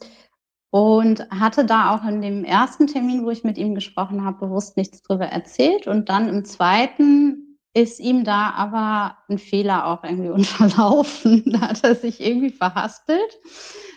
und 0.69 1.29
hatte 1.29 1.65
da 1.65 1.95
auch 1.95 2.03
in 2.05 2.21
dem 2.21 2.43
ersten 2.43 2.87
Termin, 2.87 3.25
wo 3.25 3.29
ich 3.29 3.43
mit 3.43 3.57
ihm 3.57 3.75
gesprochen 3.75 4.25
habe, 4.25 4.47
bewusst 4.47 4.77
nichts 4.77 5.01
drüber 5.01 5.27
erzählt. 5.27 5.87
Und 5.87 6.09
dann 6.09 6.29
im 6.29 6.45
zweiten 6.45 7.59
ist 7.73 7.99
ihm 7.99 8.23
da 8.23 8.51
aber 8.51 9.17
ein 9.29 9.37
Fehler 9.37 9.85
auch 9.85 10.03
irgendwie 10.03 10.29
unterlaufen. 10.31 11.43
da 11.45 11.61
hat 11.69 11.83
er 11.83 11.95
sich 11.95 12.21
irgendwie 12.21 12.49
verhaspelt. 12.49 13.37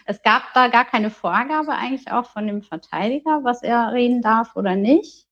Es 0.06 0.22
gab 0.22 0.42
da 0.54 0.68
gar 0.68 0.84
keine 0.84 1.10
Vorgabe 1.10 1.72
eigentlich 1.72 2.10
auch 2.10 2.26
von 2.26 2.46
dem 2.46 2.62
Verteidiger, 2.62 3.44
was 3.44 3.62
er 3.62 3.92
reden 3.92 4.22
darf 4.22 4.56
oder 4.56 4.74
nicht. 4.74 5.28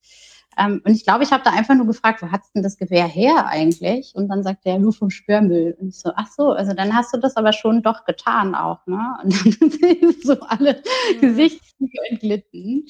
Ähm, 0.59 0.83
und 0.85 0.93
ich 0.93 1.05
glaube, 1.05 1.23
ich 1.23 1.31
habe 1.31 1.45
da 1.45 1.51
einfach 1.51 1.75
nur 1.75 1.87
gefragt, 1.87 2.21
wo 2.21 2.31
hat 2.31 2.43
denn 2.55 2.63
das 2.63 2.77
Gewehr 2.77 3.07
her 3.07 3.47
eigentlich? 3.47 4.13
Und 4.15 4.29
dann 4.29 4.43
sagt 4.43 4.67
er, 4.67 4.79
nur 4.79 4.93
vom 4.93 5.11
Sperrmüll. 5.11 5.77
Und 5.81 5.89
ich 5.89 5.99
so, 5.99 6.11
ach 6.17 6.29
so, 6.37 6.51
also 6.51 6.75
dann 6.75 6.95
hast 6.95 7.15
du 7.15 7.19
das 7.19 7.37
aber 7.37 7.53
schon 7.53 7.83
doch 7.83 8.05
getan 8.05 8.55
auch, 8.55 8.85
ne? 8.87 9.17
Und 9.23 9.63
dann 9.63 9.71
sind 9.71 10.23
so 10.23 10.41
alle 10.41 10.83
ja. 11.15 11.21
Gesichtszüge 11.21 11.99
entglitten. 12.11 12.87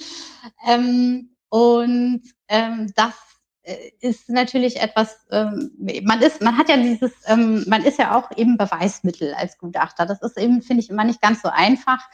Ähm, 0.67 1.31
und 1.51 2.23
ähm, 2.49 2.93
das 2.97 3.15
äh, 3.63 3.77
ist 4.01 4.29
natürlich 4.31 4.81
etwas, 4.81 5.27
ähm, 5.31 5.71
man 6.03 6.23
ist, 6.23 6.41
man 6.41 6.57
hat 6.57 6.69
ja 6.69 6.77
dieses, 6.77 7.13
ähm, 7.27 7.65
man 7.67 7.83
ist 7.83 7.99
ja 7.99 8.17
auch 8.17 8.31
eben 8.37 8.57
Beweismittel 8.57 9.35
als 9.35 9.59
Gutachter. 9.59 10.07
Das 10.07 10.23
ist 10.23 10.39
eben, 10.39 10.63
finde 10.63 10.83
ich, 10.83 10.91
immer 10.91 11.05
nicht 11.05 11.21
ganz 11.21 11.43
so 11.43 11.49
einfach, 11.49 12.09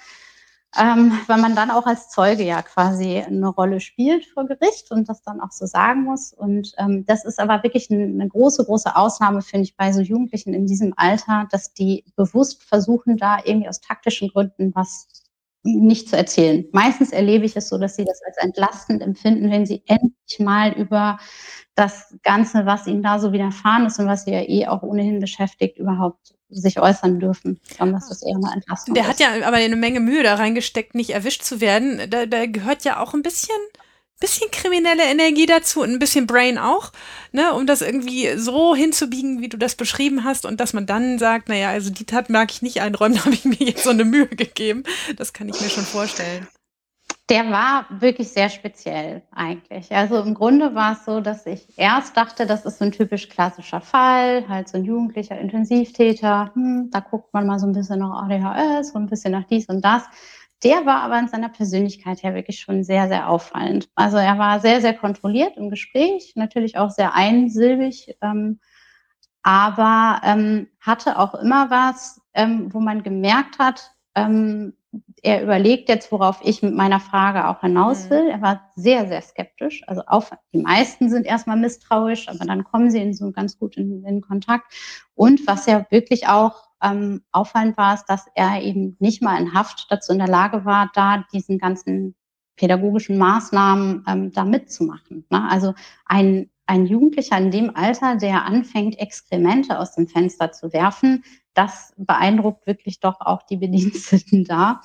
ähm, 0.81 1.19
weil 1.27 1.41
man 1.41 1.55
dann 1.55 1.71
auch 1.71 1.87
als 1.87 2.09
Zeuge 2.09 2.43
ja 2.45 2.63
quasi 2.63 3.19
eine 3.19 3.49
Rolle 3.49 3.81
spielt 3.81 4.27
vor 4.27 4.47
Gericht 4.47 4.91
und 4.91 5.09
das 5.09 5.23
dann 5.23 5.41
auch 5.41 5.51
so 5.51 5.67
sagen 5.67 6.05
muss. 6.05 6.33
Und 6.33 6.73
ähm, 6.79 7.05
das 7.07 7.25
ist 7.25 7.39
aber 7.39 7.63
wirklich 7.63 7.91
eine, 7.91 8.05
eine 8.05 8.29
große, 8.29 8.65
große 8.65 8.95
Ausnahme, 8.97 9.43
finde 9.43 9.65
ich, 9.65 9.77
bei 9.77 9.93
so 9.93 10.01
Jugendlichen 10.01 10.55
in 10.55 10.67
diesem 10.67 10.95
Alter, 10.97 11.47
dass 11.51 11.73
die 11.73 12.05
bewusst 12.17 12.63
versuchen, 12.63 13.17
da 13.17 13.39
irgendwie 13.45 13.69
aus 13.69 13.81
taktischen 13.81 14.29
Gründen 14.29 14.75
was 14.75 15.09
nicht 15.65 16.11
zu 16.11 16.17
erzählen. 16.17 16.67
Meistens 16.73 17.11
erlebe 17.11 17.47
ich 17.47 17.57
es 17.57 17.69
so, 17.69 17.79
dass 17.79 17.97
sie 17.97 18.05
das 18.05 18.21
als 18.27 18.37
entlastend 18.37 19.03
empfinden, 19.03 19.51
wenn 19.51 19.65
sie 19.65 19.83
endlich 19.87 20.39
mal 20.39 20.73
über 20.73 21.19
das 21.75 22.15
Ganze, 22.23 22.67
was 22.67 22.87
ihnen 22.87 23.03
da 23.03 23.19
so 23.19 23.33
widerfahren 23.33 23.87
ist 23.87 23.99
und 23.99 24.07
was 24.07 24.25
sie 24.25 24.33
ja 24.33 24.43
eh 24.43 24.67
auch 24.67 24.83
ohnehin 24.83 25.21
beschäftigt, 25.21 25.79
überhaupt 25.79 26.35
sich 26.61 26.81
äußern 26.81 27.21
dürfen. 27.21 27.61
Dann 27.79 27.93
das 27.93 28.11
ist 28.11 28.23
eher 28.23 28.37
eine 28.37 28.53
Entlastung. 28.55 28.95
Der 28.95 29.05
ist. 29.05 29.09
hat 29.11 29.21
ja 29.21 29.47
aber 29.47 29.57
eine 29.57 29.77
Menge 29.77 30.01
Mühe 30.01 30.23
da 30.23 30.35
reingesteckt, 30.35 30.95
nicht 30.95 31.11
erwischt 31.11 31.43
zu 31.43 31.61
werden. 31.61 32.11
Da, 32.11 32.27
da 32.27 32.47
gehört 32.47 32.85
ja 32.85 33.01
auch 33.01 33.15
ein 33.15 33.23
bisschen 33.23 33.57
bisschen 34.21 34.51
kriminelle 34.51 35.05
Energie 35.05 35.45
dazu 35.45 35.83
und 35.83 35.91
ein 35.91 35.99
bisschen 35.99 36.27
Brain 36.27 36.57
auch, 36.57 36.93
ne, 37.33 37.53
um 37.53 37.67
das 37.67 37.83
irgendwie 37.83 38.39
so 38.39 38.75
hinzubiegen, 38.75 39.43
wie 39.43 39.49
du 39.49 39.59
das 39.59 39.75
beschrieben 39.75 40.25
hast 40.25 40.47
und 40.47 40.61
dass 40.61 40.73
man 40.73 40.87
dann 40.87 41.19
sagt, 41.19 41.49
naja, 41.49 41.71
also 41.71 41.91
die 41.91 42.07
Tat 42.07 42.31
mag 42.31 42.51
ich 42.51 42.63
nicht 42.63 42.81
einräumen, 42.81 43.17
da 43.17 43.25
habe 43.25 43.35
ich 43.35 43.45
mir 43.45 43.59
jetzt 43.59 43.85
so 43.85 43.91
eine 43.91 44.05
Mühe 44.05 44.29
gegeben. 44.29 44.85
Das 45.17 45.33
kann 45.33 45.49
ich 45.49 45.61
mir 45.61 45.69
schon 45.69 45.85
vorstellen. 45.85 46.49
Der 47.31 47.51
war 47.51 47.87
wirklich 47.89 48.29
sehr 48.29 48.51
speziell 48.51 49.23
eigentlich. 49.33 49.91
Also 49.93 50.21
im 50.21 50.35
Grunde 50.35 50.75
war 50.75 50.93
es 50.93 51.07
so, 51.07 51.21
dass 51.21 51.47
ich 51.47 51.79
erst 51.79 52.19
dachte, 52.19 52.45
das 52.45 52.67
ist 52.67 52.79
so 52.79 52.85
ein 52.85 52.93
typisch 52.93 53.31
klassischer 53.31 53.81
Fall, 53.81 54.47
halt 54.47 54.69
so 54.69 54.77
ein 54.77 54.85
jugendlicher 54.85 55.39
Intensivtäter. 55.39 56.51
Hm, 56.55 56.91
da 56.91 57.01
guckt 57.01 57.33
man 57.33 57.47
mal 57.47 57.59
so 57.59 57.67
ein 57.67 57.73
bisschen 57.73 58.01
nach 58.01 58.25
ADHS 58.25 58.91
und 58.91 59.05
ein 59.05 59.09
bisschen 59.09 59.33
nach 59.33 59.45
dies 59.45 59.69
und 59.71 59.83
das. 59.83 60.05
Der 60.65 60.85
war 60.85 61.01
aber 61.03 61.19
in 61.19 61.29
seiner 61.29 61.49
Persönlichkeit 61.49 62.23
her 62.23 62.35
wirklich 62.35 62.61
schon 62.61 62.85
sehr, 62.85 63.09
sehr 63.09 63.31
auffallend. 63.31 63.89
Also 63.95 64.19
er 64.19 64.39
war 64.39 64.61
sehr, 64.61 64.83
sehr 64.83 64.95
kontrolliert 64.95 65.57
im 65.57 65.71
Gespräch, 65.71 66.33
natürlich 66.37 66.77
auch 66.77 66.91
sehr 66.91 67.15
einsilbig, 67.15 68.17
ähm, 68.21 68.61
aber 69.43 70.21
ähm, 70.25 70.69
hatte 70.81 71.19
auch 71.19 71.35
immer 71.35 71.71
was, 71.71 72.21
ähm, 72.35 72.73
wo 72.73 72.81
man 72.81 73.03
gemerkt 73.03 73.59
hat, 73.59 73.95
ähm, 74.15 74.75
er 75.23 75.43
überlegt 75.43 75.89
jetzt, 75.89 76.13
worauf 76.13 76.41
ich 76.43 76.63
mit 76.63 76.75
meiner 76.75 77.01
Frage 77.01 77.49
auch 77.49 77.61
hinaus 77.61 78.07
mhm. 78.07 78.11
will. 78.11 78.29
Er 78.29 78.43
war 78.43 78.71
sehr, 78.77 79.09
sehr 79.09 79.23
skeptisch. 79.23 79.83
Also 79.87 80.03
auf, 80.07 80.31
die 80.53 80.63
meisten 80.63 81.09
sind 81.09 81.27
erstmal 81.27 81.57
misstrauisch, 81.57 82.29
aber 82.29 82.45
dann 82.45 82.65
kommen 82.65 82.91
sie 82.91 83.01
in 83.01 83.15
so 83.15 83.31
ganz 83.33 83.59
gut 83.59 83.77
in, 83.77 84.05
in 84.05 84.21
Kontakt. 84.21 84.73
Und 85.15 85.47
was 85.47 85.67
ja 85.67 85.87
wirklich 85.91 86.29
auch 86.29 86.69
ähm, 86.83 87.23
auffallend 87.33 87.77
war 87.77 87.95
es, 87.95 88.05
dass 88.05 88.27
er 88.35 88.63
eben 88.63 88.97
nicht 89.01 89.23
mal 89.23 89.41
in 89.41 89.55
Haft 89.55 89.87
dazu 89.91 90.13
in 90.13 90.19
der 90.19 90.29
Lage 90.29 90.65
war, 90.65 90.91
da 90.95 91.25
diesen 91.33 91.59
ganzen 91.59 92.15
pädagogischen 92.57 93.19
Maßnahmen 93.19 94.05
ähm, 94.07 94.33
da 94.33 94.45
mitzumachen. 94.45 95.27
Ne? 95.31 95.49
Also 95.51 95.75
ein, 96.07 96.51
ein 96.67 96.87
Jugendlicher 96.87 97.39
in 97.39 97.51
dem 97.51 97.75
Alter, 97.75 98.17
der 98.17 98.45
anfängt, 98.45 98.99
Exkremente 98.99 99.79
aus 99.79 99.95
dem 99.95 100.07
Fenster 100.07 100.53
zu 100.53 100.73
werfen, 100.73 101.25
das 101.55 101.93
beeindruckt 101.97 102.67
wirklich 102.67 103.01
doch 103.01 103.21
auch 103.21 103.43
die 103.43 103.57
Bediensteten 103.57 104.45
da. 104.45 104.81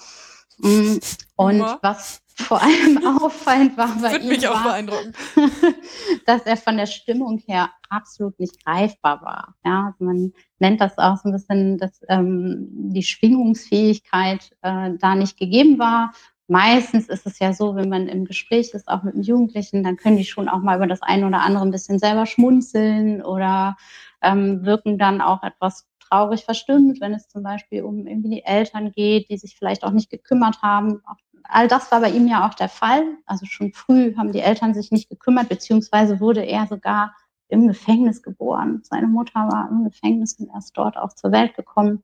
Mm, 0.59 0.97
und 1.35 1.59
ja. 1.59 1.79
was 1.81 2.21
vor 2.35 2.61
allem 2.61 3.05
auffallend 3.21 3.77
war 3.77 3.95
bei 4.01 4.11
Würde 4.11 4.25
ihm, 4.25 4.29
mich 4.29 4.47
auch 4.47 4.63
beeindrucken. 4.63 5.13
dass 6.25 6.43
er 6.43 6.57
von 6.57 6.77
der 6.77 6.85
Stimmung 6.85 7.41
her 7.45 7.69
absolut 7.89 8.39
nicht 8.39 8.63
greifbar 8.63 9.21
war. 9.21 9.55
Ja, 9.65 9.87
also 9.87 10.03
man 10.03 10.33
nennt 10.59 10.81
das 10.81 10.97
auch 10.97 11.17
so 11.17 11.29
ein 11.29 11.33
bisschen, 11.33 11.77
dass 11.77 12.01
ähm, 12.07 12.67
die 12.71 13.03
Schwingungsfähigkeit 13.03 14.51
äh, 14.61 14.91
da 14.97 15.15
nicht 15.15 15.37
gegeben 15.37 15.79
war. 15.79 16.13
Meistens 16.47 17.09
ist 17.09 17.27
es 17.27 17.37
ja 17.37 17.53
so, 17.53 17.75
wenn 17.75 17.89
man 17.89 18.07
im 18.07 18.25
Gespräch 18.25 18.73
ist, 18.73 18.87
auch 18.87 19.03
mit 19.03 19.13
einem 19.13 19.23
Jugendlichen, 19.23 19.83
dann 19.83 19.97
können 19.97 20.17
die 20.17 20.25
schon 20.25 20.49
auch 20.49 20.61
mal 20.61 20.77
über 20.77 20.87
das 20.87 21.01
eine 21.03 21.27
oder 21.27 21.41
andere 21.41 21.63
ein 21.63 21.71
bisschen 21.71 21.99
selber 21.99 22.25
schmunzeln 22.25 23.21
oder 23.21 23.77
ähm, 24.21 24.65
wirken 24.65 24.97
dann 24.97 25.21
auch 25.21 25.43
etwas 25.43 25.88
traurig 26.09 26.45
verstimmt, 26.45 26.99
wenn 27.01 27.13
es 27.13 27.27
zum 27.27 27.43
Beispiel 27.43 27.83
um 27.83 28.07
irgendwie 28.07 28.29
die 28.29 28.43
Eltern 28.43 28.91
geht, 28.91 29.29
die 29.29 29.37
sich 29.37 29.55
vielleicht 29.55 29.83
auch 29.83 29.91
nicht 29.91 30.09
gekümmert 30.09 30.61
haben. 30.61 31.01
All 31.43 31.67
das 31.67 31.91
war 31.91 32.01
bei 32.01 32.11
ihm 32.11 32.27
ja 32.27 32.47
auch 32.47 32.53
der 32.53 32.69
Fall. 32.69 33.03
Also 33.25 33.45
schon 33.45 33.73
früh 33.73 34.15
haben 34.15 34.31
die 34.31 34.39
Eltern 34.39 34.73
sich 34.73 34.91
nicht 34.91 35.09
gekümmert, 35.09 35.49
beziehungsweise 35.49 36.19
wurde 36.19 36.45
er 36.45 36.67
sogar 36.67 37.15
im 37.47 37.67
Gefängnis 37.67 38.21
geboren. 38.21 38.81
Seine 38.83 39.07
Mutter 39.07 39.39
war 39.39 39.69
im 39.69 39.83
Gefängnis 39.83 40.33
und 40.35 40.49
erst 40.53 40.77
dort 40.77 40.97
auch 40.97 41.13
zur 41.13 41.31
Welt 41.31 41.55
gekommen. 41.55 42.03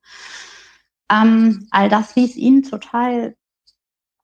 Ähm, 1.12 1.68
all 1.72 1.90
das 1.90 2.16
ließ 2.16 2.36
ihn 2.36 2.64
total 2.64 3.36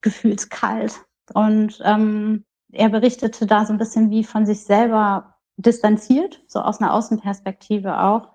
gefühlskalt. 0.01 0.99
Und 1.33 1.79
ähm, 1.83 2.45
er 2.71 2.89
berichtete 2.89 3.45
da 3.45 3.65
so 3.65 3.73
ein 3.73 3.77
bisschen 3.77 4.09
wie 4.09 4.23
von 4.23 4.45
sich 4.45 4.63
selber 4.63 5.35
distanziert, 5.57 6.41
so 6.47 6.59
aus 6.59 6.81
einer 6.81 6.93
Außenperspektive 6.93 7.99
auch. 7.99 8.30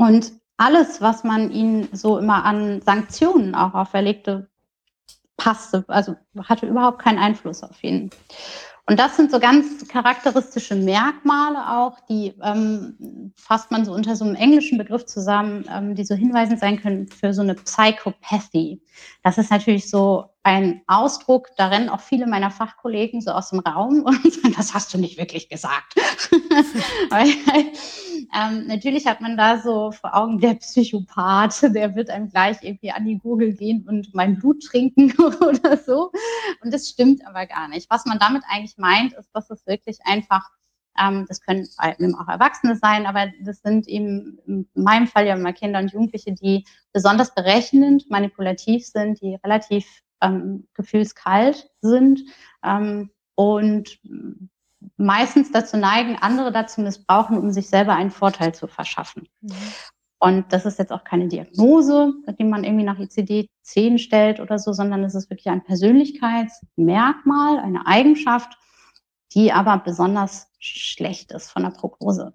Und 0.00 0.32
alles, 0.56 1.02
was 1.02 1.24
man 1.24 1.50
ihnen 1.50 1.90
so 1.92 2.16
immer 2.16 2.42
an 2.46 2.80
Sanktionen 2.80 3.54
auch 3.54 3.74
auferlegte, 3.74 4.48
passte, 5.36 5.84
also 5.88 6.16
hatte 6.42 6.66
überhaupt 6.66 7.02
keinen 7.02 7.18
Einfluss 7.18 7.62
auf 7.62 7.84
ihn. 7.84 8.08
Und 8.86 8.98
das 8.98 9.18
sind 9.18 9.30
so 9.30 9.38
ganz 9.38 9.86
charakteristische 9.88 10.74
Merkmale 10.74 11.78
auch, 11.78 12.00
die 12.08 12.34
ähm, 12.42 13.34
fasst 13.36 13.70
man 13.70 13.84
so 13.84 13.92
unter 13.92 14.16
so 14.16 14.24
einem 14.24 14.36
englischen 14.36 14.78
Begriff 14.78 15.04
zusammen, 15.04 15.66
ähm, 15.70 15.94
die 15.94 16.04
so 16.04 16.14
hinweisend 16.14 16.60
sein 16.60 16.80
können 16.80 17.06
für 17.08 17.34
so 17.34 17.42
eine 17.42 17.54
Psychopathy. 17.54 18.82
Das 19.22 19.36
ist 19.36 19.50
natürlich 19.50 19.90
so 19.90 20.29
ein 20.42 20.80
Ausdruck, 20.86 21.48
da 21.56 21.68
rennen 21.68 21.90
auch 21.90 22.00
viele 22.00 22.26
meiner 22.26 22.50
Fachkollegen 22.50 23.20
so 23.20 23.30
aus 23.32 23.50
dem 23.50 23.60
Raum 23.60 24.02
und 24.04 24.32
sagen, 24.32 24.54
das 24.56 24.72
hast 24.72 24.92
du 24.94 24.98
nicht 24.98 25.18
wirklich 25.18 25.48
gesagt. 25.48 25.94
ähm, 27.12 28.66
natürlich 28.66 29.06
hat 29.06 29.20
man 29.20 29.36
da 29.36 29.58
so 29.58 29.92
vor 29.92 30.16
Augen, 30.16 30.40
der 30.40 30.54
Psychopath, 30.54 31.74
der 31.74 31.94
wird 31.94 32.08
einem 32.08 32.30
gleich 32.30 32.56
irgendwie 32.62 32.90
an 32.90 33.04
die 33.04 33.18
Gurgel 33.18 33.54
gehen 33.54 33.86
und 33.86 34.14
mein 34.14 34.38
Blut 34.38 34.64
trinken 34.64 35.12
oder 35.40 35.76
so. 35.76 36.10
Und 36.62 36.72
das 36.72 36.88
stimmt 36.88 37.26
aber 37.26 37.46
gar 37.46 37.68
nicht. 37.68 37.90
Was 37.90 38.06
man 38.06 38.18
damit 38.18 38.42
eigentlich 38.48 38.78
meint, 38.78 39.12
ist, 39.12 39.30
dass 39.34 39.50
es 39.50 39.66
wirklich 39.66 39.98
einfach 40.04 40.48
ähm, 41.00 41.24
das 41.28 41.40
können 41.40 41.68
eben 41.98 42.16
auch 42.16 42.28
Erwachsene 42.28 42.76
sein, 42.76 43.06
aber 43.06 43.28
das 43.42 43.62
sind 43.62 43.86
eben 43.86 44.38
in 44.46 44.68
meinem 44.74 45.06
Fall 45.06 45.24
ja 45.26 45.34
immer 45.34 45.52
Kinder 45.52 45.78
und 45.78 45.92
Jugendliche, 45.92 46.32
die 46.32 46.64
besonders 46.92 47.32
berechnend, 47.32 48.10
manipulativ 48.10 48.84
sind, 48.84 49.20
die 49.22 49.36
relativ 49.36 49.86
ähm, 50.20 50.68
gefühlskalt 50.74 51.70
sind 51.80 52.22
ähm, 52.64 53.10
und 53.34 53.98
meistens 54.96 55.52
dazu 55.52 55.76
neigen, 55.76 56.16
andere 56.20 56.52
dazu 56.52 56.80
missbrauchen, 56.80 57.38
um 57.38 57.50
sich 57.50 57.68
selber 57.68 57.94
einen 57.94 58.10
Vorteil 58.10 58.54
zu 58.54 58.66
verschaffen. 58.66 59.28
Mhm. 59.40 59.52
Und 60.22 60.52
das 60.52 60.66
ist 60.66 60.78
jetzt 60.78 60.92
auch 60.92 61.02
keine 61.02 61.28
Diagnose, 61.28 62.12
die 62.38 62.44
man 62.44 62.62
irgendwie 62.62 62.84
nach 62.84 62.98
ICD-10 62.98 63.96
stellt 63.96 64.38
oder 64.38 64.58
so, 64.58 64.74
sondern 64.74 65.02
es 65.02 65.14
ist 65.14 65.30
wirklich 65.30 65.48
ein 65.48 65.64
Persönlichkeitsmerkmal, 65.64 67.58
eine 67.58 67.86
Eigenschaft, 67.86 68.58
die 69.32 69.50
aber 69.50 69.78
besonders 69.78 70.48
schlecht 70.58 71.32
ist 71.32 71.50
von 71.50 71.62
der 71.62 71.70
Prognose. 71.70 72.34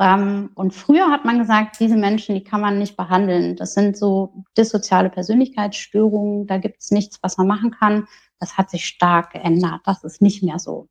Ähm, 0.00 0.50
und 0.54 0.74
früher 0.74 1.10
hat 1.10 1.24
man 1.24 1.38
gesagt, 1.38 1.80
diese 1.80 1.96
Menschen, 1.96 2.34
die 2.34 2.44
kann 2.44 2.60
man 2.60 2.78
nicht 2.78 2.96
behandeln. 2.96 3.56
Das 3.56 3.74
sind 3.74 3.96
so 3.96 4.44
dissoziale 4.56 5.10
Persönlichkeitsstörungen, 5.10 6.46
da 6.46 6.58
gibt 6.58 6.82
es 6.82 6.90
nichts, 6.90 7.18
was 7.22 7.38
man 7.38 7.46
machen 7.46 7.70
kann. 7.70 8.06
Das 8.38 8.58
hat 8.58 8.70
sich 8.70 8.84
stark 8.86 9.32
geändert. 9.32 9.80
Das 9.84 10.04
ist 10.04 10.20
nicht 10.20 10.42
mehr 10.42 10.58
so. 10.58 10.88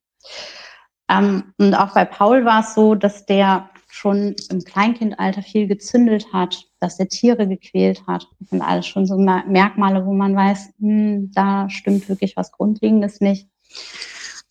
Ähm, 1.09 1.53
und 1.57 1.75
auch 1.75 1.93
bei 1.93 2.05
Paul 2.05 2.45
war 2.45 2.61
es 2.61 2.73
so, 2.73 2.95
dass 2.95 3.25
der 3.25 3.69
schon 3.87 4.35
im 4.49 4.63
Kleinkindalter 4.63 5.41
viel 5.41 5.67
gezündelt 5.67 6.33
hat, 6.33 6.65
dass 6.79 6.99
er 6.99 7.07
Tiere 7.07 7.47
gequält 7.47 8.05
hat. 8.07 8.27
Das 8.39 8.49
sind 8.49 8.61
alles 8.61 8.87
schon 8.87 9.05
so 9.05 9.17
Merkmale, 9.17 10.05
wo 10.05 10.13
man 10.13 10.35
weiß, 10.35 10.73
hm, 10.79 11.31
da 11.31 11.69
stimmt 11.69 12.09
wirklich 12.09 12.35
was 12.35 12.51
Grundlegendes 12.51 13.21
nicht. 13.21 13.47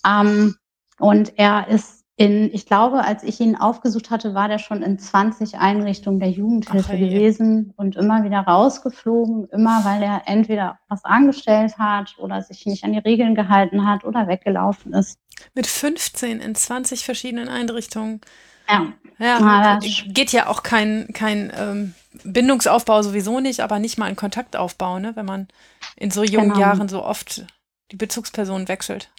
Ähm, 0.07 0.57
und 0.99 1.39
er 1.39 1.69
ist 1.69 2.04
in, 2.17 2.55
ich 2.55 2.67
glaube, 2.67 3.03
als 3.03 3.25
ich 3.25 3.41
ihn 3.41 3.57
aufgesucht 3.57 4.11
hatte, 4.11 4.35
war 4.35 4.47
der 4.47 4.59
schon 4.59 4.83
in 4.83 4.99
20 4.99 5.57
Einrichtungen 5.59 6.21
der 6.21 6.31
Jugendhilfe 6.31 6.93
Ach, 6.95 6.99
gewesen 6.99 7.73
und 7.77 7.97
immer 7.97 8.23
wieder 8.23 8.41
rausgeflogen, 8.41 9.49
immer 9.51 9.85
weil 9.85 10.01
er 10.03 10.23
entweder 10.27 10.79
was 10.89 11.05
angestellt 11.05 11.77
hat 11.77 12.15
oder 12.19 12.41
sich 12.43 12.67
nicht 12.67 12.85
an 12.85 12.93
die 12.93 13.01
Regeln 13.01 13.35
gehalten 13.35 13.85
hat 13.87 14.05
oder 14.05 14.29
weggelaufen 14.29 14.93
ist. 14.93 15.19
Mit 15.55 15.67
15 15.67 16.41
in 16.41 16.55
20 16.55 17.05
verschiedenen 17.05 17.49
Einrichtungen. 17.49 18.21
Ja. 18.69 18.93
Ja, 19.19 19.39
ah, 19.41 19.79
geht 20.09 20.33
ja 20.33 20.49
auch 20.49 20.65
kein, 20.65 21.09
kein 21.13 21.53
ähm, 21.57 21.95
Bindungsaufbau 22.25 23.03
sowieso 23.03 23.39
nicht, 23.39 23.61
aber 23.61 23.79
nicht 23.79 23.97
mal 23.97 24.07
ein 24.07 24.17
Kontaktaufbau, 24.17 24.99
ne, 24.99 25.15
wenn 25.15 25.27
man 25.27 25.49
in 25.97 26.11
so 26.11 26.25
jungen 26.25 26.49
genau. 26.49 26.61
Jahren 26.61 26.89
so 26.89 27.05
oft 27.05 27.45
die 27.93 27.97
Bezugsperson 27.97 28.67
wechselt. 28.67 29.11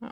Ja. 0.00 0.08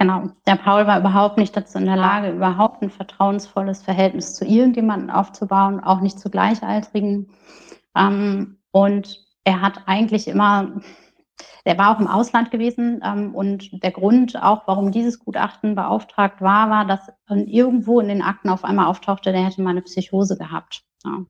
Genau. 0.00 0.30
Der 0.46 0.56
Paul 0.56 0.86
war 0.86 0.98
überhaupt 0.98 1.36
nicht 1.36 1.54
dazu 1.54 1.76
in 1.76 1.84
der 1.84 1.96
Lage, 1.96 2.30
überhaupt 2.30 2.80
ein 2.80 2.88
vertrauensvolles 2.88 3.82
Verhältnis 3.82 4.34
zu 4.34 4.46
irgendjemandem 4.46 5.10
aufzubauen, 5.10 5.84
auch 5.84 6.00
nicht 6.00 6.18
zu 6.18 6.30
Gleichaltrigen. 6.30 7.30
Ähm, 7.94 8.56
und 8.70 9.22
er 9.44 9.60
hat 9.60 9.82
eigentlich 9.84 10.26
immer, 10.26 10.80
er 11.64 11.76
war 11.76 11.94
auch 11.94 12.00
im 12.00 12.06
Ausland 12.06 12.50
gewesen 12.50 13.02
ähm, 13.04 13.34
und 13.34 13.82
der 13.82 13.90
Grund 13.90 14.42
auch, 14.42 14.62
warum 14.66 14.90
dieses 14.90 15.18
Gutachten 15.18 15.74
beauftragt 15.74 16.40
war, 16.40 16.70
war, 16.70 16.86
dass 16.86 17.12
irgendwo 17.28 18.00
in 18.00 18.08
den 18.08 18.22
Akten 18.22 18.48
auf 18.48 18.64
einmal 18.64 18.86
auftauchte, 18.86 19.32
der 19.32 19.44
hätte 19.44 19.60
mal 19.60 19.70
eine 19.70 19.82
Psychose 19.82 20.38
gehabt. 20.38 20.82
Ja. 21.04 21.26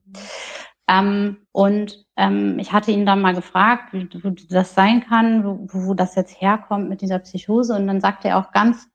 Ähm, 0.87 1.37
und 1.51 2.05
ähm, 2.17 2.59
ich 2.59 2.71
hatte 2.73 2.91
ihn 2.91 3.05
dann 3.05 3.21
mal 3.21 3.33
gefragt, 3.33 3.93
wie, 3.93 4.09
wie 4.11 4.47
das 4.49 4.75
sein 4.75 5.05
kann, 5.07 5.43
wo, 5.45 5.67
wo, 5.71 5.93
das 5.93 6.15
jetzt 6.15 6.41
herkommt 6.41 6.89
mit 6.89 7.01
dieser 7.01 7.19
Psychose. 7.19 7.75
Und 7.75 7.87
dann 7.87 8.01
sagte 8.01 8.29
er 8.29 8.37
auch 8.39 8.51
ganz 8.51 8.89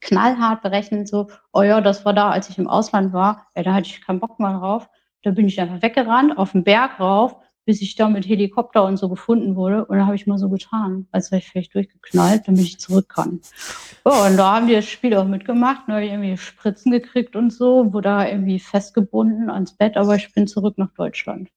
knallhart 0.00 0.62
berechnet 0.62 1.08
so, 1.08 1.28
oh 1.52 1.62
ja, 1.62 1.80
das 1.80 2.04
war 2.04 2.14
da, 2.14 2.30
als 2.30 2.48
ich 2.48 2.58
im 2.58 2.68
Ausland 2.68 3.12
war. 3.12 3.46
Ja, 3.54 3.62
da 3.62 3.74
hatte 3.74 3.88
ich 3.88 4.00
keinen 4.00 4.20
Bock 4.20 4.40
mehr 4.40 4.58
drauf. 4.58 4.88
Da 5.22 5.30
bin 5.32 5.46
ich 5.46 5.60
einfach 5.60 5.82
weggerannt, 5.82 6.38
auf 6.38 6.52
den 6.52 6.64
Berg 6.64 6.98
rauf, 6.98 7.36
bis 7.70 7.82
ich 7.82 7.94
da 7.94 8.08
mit 8.08 8.26
Helikopter 8.26 8.82
und 8.84 8.96
so 8.96 9.08
gefunden 9.08 9.54
wurde. 9.54 9.84
Und 9.84 9.96
da 9.96 10.06
habe 10.06 10.16
ich 10.16 10.26
mal 10.26 10.38
so 10.38 10.48
getan, 10.48 11.06
als 11.12 11.30
wäre 11.30 11.38
ich 11.38 11.48
vielleicht 11.48 11.72
durchgeknallt, 11.72 12.48
damit 12.48 12.62
ich 12.62 12.80
zurück 12.80 13.08
kann. 13.08 13.40
Ja, 14.04 14.26
und 14.26 14.36
da 14.36 14.56
haben 14.56 14.66
die 14.66 14.74
das 14.74 14.88
Spiel 14.88 15.16
auch 15.16 15.24
mitgemacht. 15.24 15.82
Da 15.86 15.92
habe 15.92 16.04
ich 16.04 16.10
irgendwie 16.10 16.36
Spritzen 16.36 16.90
gekriegt 16.90 17.36
und 17.36 17.52
so, 17.52 17.92
wurde 17.92 18.08
da 18.08 18.26
irgendwie 18.26 18.58
festgebunden 18.58 19.50
ans 19.50 19.76
Bett, 19.76 19.96
aber 19.96 20.16
ich 20.16 20.32
bin 20.32 20.48
zurück 20.48 20.78
nach 20.78 20.92
Deutschland. 20.94 21.48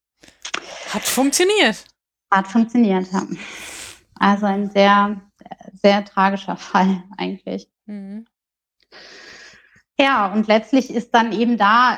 Hat 0.93 1.01
funktioniert. 1.01 1.83
Hat 2.29 2.47
funktioniert, 2.47 3.11
ja. 3.11 3.23
Also 4.19 4.45
ein 4.45 4.69
sehr, 4.69 5.19
sehr 5.81 6.05
tragischer 6.05 6.57
Fall 6.57 7.01
eigentlich. 7.17 7.67
Mhm. 7.87 8.27
Ja, 9.97 10.31
und 10.31 10.47
letztlich 10.47 10.93
ist 10.93 11.15
dann 11.15 11.31
eben 11.31 11.57
da 11.57 11.97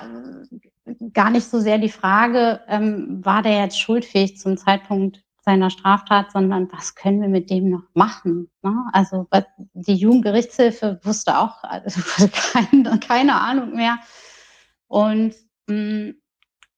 gar 1.13 1.29
nicht 1.29 1.49
so 1.49 1.59
sehr 1.59 1.77
die 1.77 1.89
Frage, 1.89 2.61
ähm, 2.67 3.23
war 3.25 3.41
der 3.41 3.59
jetzt 3.59 3.79
schuldfähig 3.79 4.37
zum 4.37 4.57
Zeitpunkt 4.57 5.23
seiner 5.41 5.69
Straftat, 5.69 6.31
sondern 6.31 6.71
was 6.71 6.95
können 6.95 7.21
wir 7.21 7.29
mit 7.29 7.49
dem 7.49 7.69
noch 7.69 7.83
machen? 7.93 8.49
Ne? 8.63 8.75
Also 8.93 9.27
die 9.73 9.95
Jugendgerichtshilfe 9.95 10.99
wusste 11.03 11.37
auch 11.37 11.63
also, 11.63 12.01
keine, 12.53 12.99
keine 12.99 13.39
Ahnung 13.39 13.75
mehr. 13.75 13.99
Und 14.87 15.35
mh, 15.67 15.75
mm, 15.75 16.15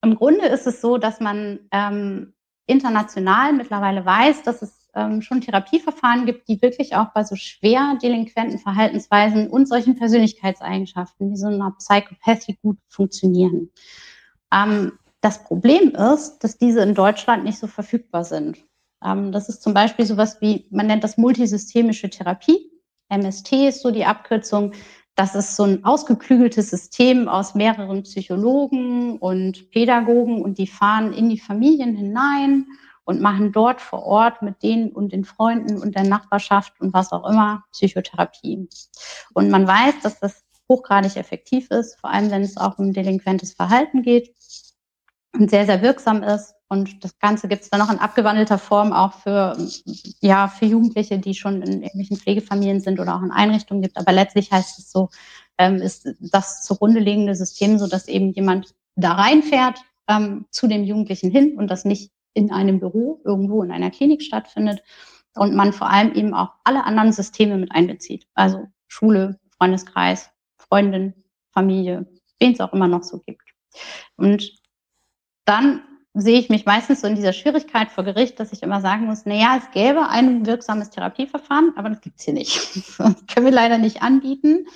im 0.04 0.16
Grunde 0.16 0.46
ist 0.46 0.68
es 0.68 0.80
so, 0.80 0.98
dass 0.98 1.20
man 1.20 1.60
ähm, 1.72 2.34
international 2.68 3.54
mittlerweile 3.54 4.06
weiß, 4.06 4.44
dass 4.44 4.62
es 4.62 4.77
ähm, 4.98 5.22
schon 5.22 5.42
Therapieverfahren 5.42 6.26
gibt, 6.26 6.50
die 6.50 6.62
wirklich 6.62 6.96
auch 6.96 7.14
bei 7.14 7.24
so 7.24 7.36
schwer 7.36 7.98
delinquenten 8.02 8.58
Verhaltensweisen 8.58 9.48
und 9.48 9.68
solchen 9.68 9.96
Persönlichkeitseigenschaften 9.96 11.32
wie 11.32 11.38
so 11.38 11.48
einer 11.48 11.76
Psychopathie 11.78 12.58
gut 12.62 12.78
funktionieren. 12.90 13.70
Ähm, 14.52 14.94
das 15.22 15.44
Problem 15.44 15.92
ist, 15.92 16.40
dass 16.40 16.58
diese 16.58 16.82
in 16.82 16.96
Deutschland 16.96 17.44
nicht 17.44 17.60
so 17.60 17.68
verfügbar 17.68 18.24
sind. 18.24 18.66
Ähm, 19.06 19.32
das 19.32 19.50
ist 19.50 19.62
zum 19.62 19.74
Beispiel 19.74 20.06
sowas 20.06 20.42
wie, 20.42 20.66
man 20.72 20.88
nennt 20.88 21.04
das 21.04 21.18
multisystemische 21.18 22.10
Therapie. 22.10 22.72
MST 23.10 23.54
ist 23.68 23.82
so 23.82 23.92
die 23.92 24.06
Abkürzung. 24.06 24.74
Das 25.16 25.36
ist 25.36 25.56
so 25.56 25.64
ein 25.64 25.86
ausgeklügeltes 25.86 26.70
System 26.70 27.28
aus 27.28 27.56
mehreren 27.56 28.04
Psychologen 28.04 29.18
und 29.18 29.72
Pädagogen 29.72 30.42
und 30.42 30.58
die 30.58 30.68
fahren 30.68 31.14
in 31.14 31.30
die 31.30 31.40
Familien 31.40 31.96
hinein 31.96 32.68
und 33.08 33.22
machen 33.22 33.54
dort 33.54 33.80
vor 33.80 34.04
Ort 34.04 34.42
mit 34.42 34.62
denen 34.62 34.92
und 34.92 35.14
den 35.14 35.24
Freunden 35.24 35.78
und 35.78 35.96
der 35.96 36.04
Nachbarschaft 36.04 36.74
und 36.82 36.94
was 36.94 37.14
auch 37.14 37.28
immer 37.28 37.64
Psychotherapie. 37.72 38.68
Und 39.34 39.50
man 39.50 39.66
weiß, 39.66 40.02
dass 40.04 40.20
das 40.20 40.44
hochgradig 40.70 41.16
effektiv 41.16 41.72
ist, 41.72 41.98
vor 42.02 42.10
allem 42.10 42.30
wenn 42.32 42.42
es 42.42 42.58
auch 42.58 42.78
um 42.78 42.92
delinquentes 42.92 43.54
Verhalten 43.54 44.02
geht 44.02 44.36
und 45.34 45.50
sehr, 45.50 45.66
sehr 45.66 45.82
wirksam 45.82 46.22
ist. 46.22 46.54
Und 46.68 47.02
das 47.02 47.18
Ganze 47.20 47.48
gibt 47.48 47.64
es 47.64 47.70
dann 47.70 47.80
noch 47.80 47.90
in 47.90 48.00
abgewandelter 48.00 48.58
Form 48.58 48.92
auch 48.92 49.14
für, 49.14 49.58
ja, 50.20 50.50
für 50.50 50.66
Jugendliche, 50.66 51.18
die 51.18 51.34
schon 51.34 51.62
in 51.62 51.84
irgendwelchen 51.84 52.18
Pflegefamilien 52.18 52.82
sind 52.82 53.00
oder 53.00 53.16
auch 53.16 53.24
in 53.24 53.32
Einrichtungen 53.32 53.82
gibt. 53.82 53.96
Aber 53.96 54.12
letztlich 54.12 54.52
heißt 54.52 54.80
es 54.80 54.92
so, 54.92 55.10
ähm, 55.58 55.78
ist 55.78 56.10
das 56.20 56.66
zugrunde 56.66 57.00
liegende 57.00 57.36
System 57.36 57.80
so, 57.80 57.88
dass 57.88 58.10
eben 58.10 58.34
jemand 58.34 58.76
da 58.98 59.14
reinfährt 59.14 59.80
ähm, 60.10 60.46
zu 60.52 60.68
dem 60.68 60.84
Jugendlichen 60.84 61.32
hin 61.32 61.58
und 61.58 61.72
das 61.72 61.86
nicht 61.86 62.12
in 62.38 62.52
einem 62.52 62.80
Büro 62.80 63.20
irgendwo 63.26 63.64
in 63.64 63.72
einer 63.72 63.90
Klinik 63.90 64.22
stattfindet 64.22 64.84
und 65.36 65.56
man 65.56 65.74
vor 65.74 65.90
allem 65.90 66.14
eben 66.14 66.34
auch 66.34 66.54
alle 66.64 66.84
anderen 66.86 67.12
Systeme 67.12 67.58
mit 67.58 67.72
einbezieht. 67.72 68.28
Also 68.36 68.68
Schule, 68.88 69.40
Freundeskreis, 69.58 70.30
Freundin, 70.58 71.14
Familie, 71.52 72.06
wen 72.40 72.54
es 72.54 72.60
auch 72.60 72.74
immer 72.74 72.88
noch 72.88 73.04
so 73.04 73.20
gibt. 73.20 73.42
Und 74.18 74.54
dann 75.46 75.82
sehe 76.14 76.40
ich 76.40 76.50
mich 76.50 76.66
meistens 76.66 77.02
so 77.02 77.08
in 77.08 77.16
dieser 77.16 77.34
Schwierigkeit 77.34 77.92
vor 77.92 78.04
Gericht, 78.04 78.40
dass 78.40 78.54
ich 78.54 78.62
immer 78.62 78.82
sagen 78.82 79.06
muss, 79.06 79.26
naja, 79.26 79.58
es 79.58 79.72
gäbe 79.72 80.08
ein 80.10 80.46
wirksames 80.46 80.92
Therapieverfahren, 80.92 81.74
aber 81.76 81.90
das 81.90 82.02
gibt 82.02 82.20
es 82.20 82.26
hier 82.26 82.34
nicht. 82.34 82.58
Das 82.98 83.26
können 83.28 83.46
wir 83.46 83.54
leider 83.54 83.78
nicht 83.78 84.02
anbieten, 84.04 84.68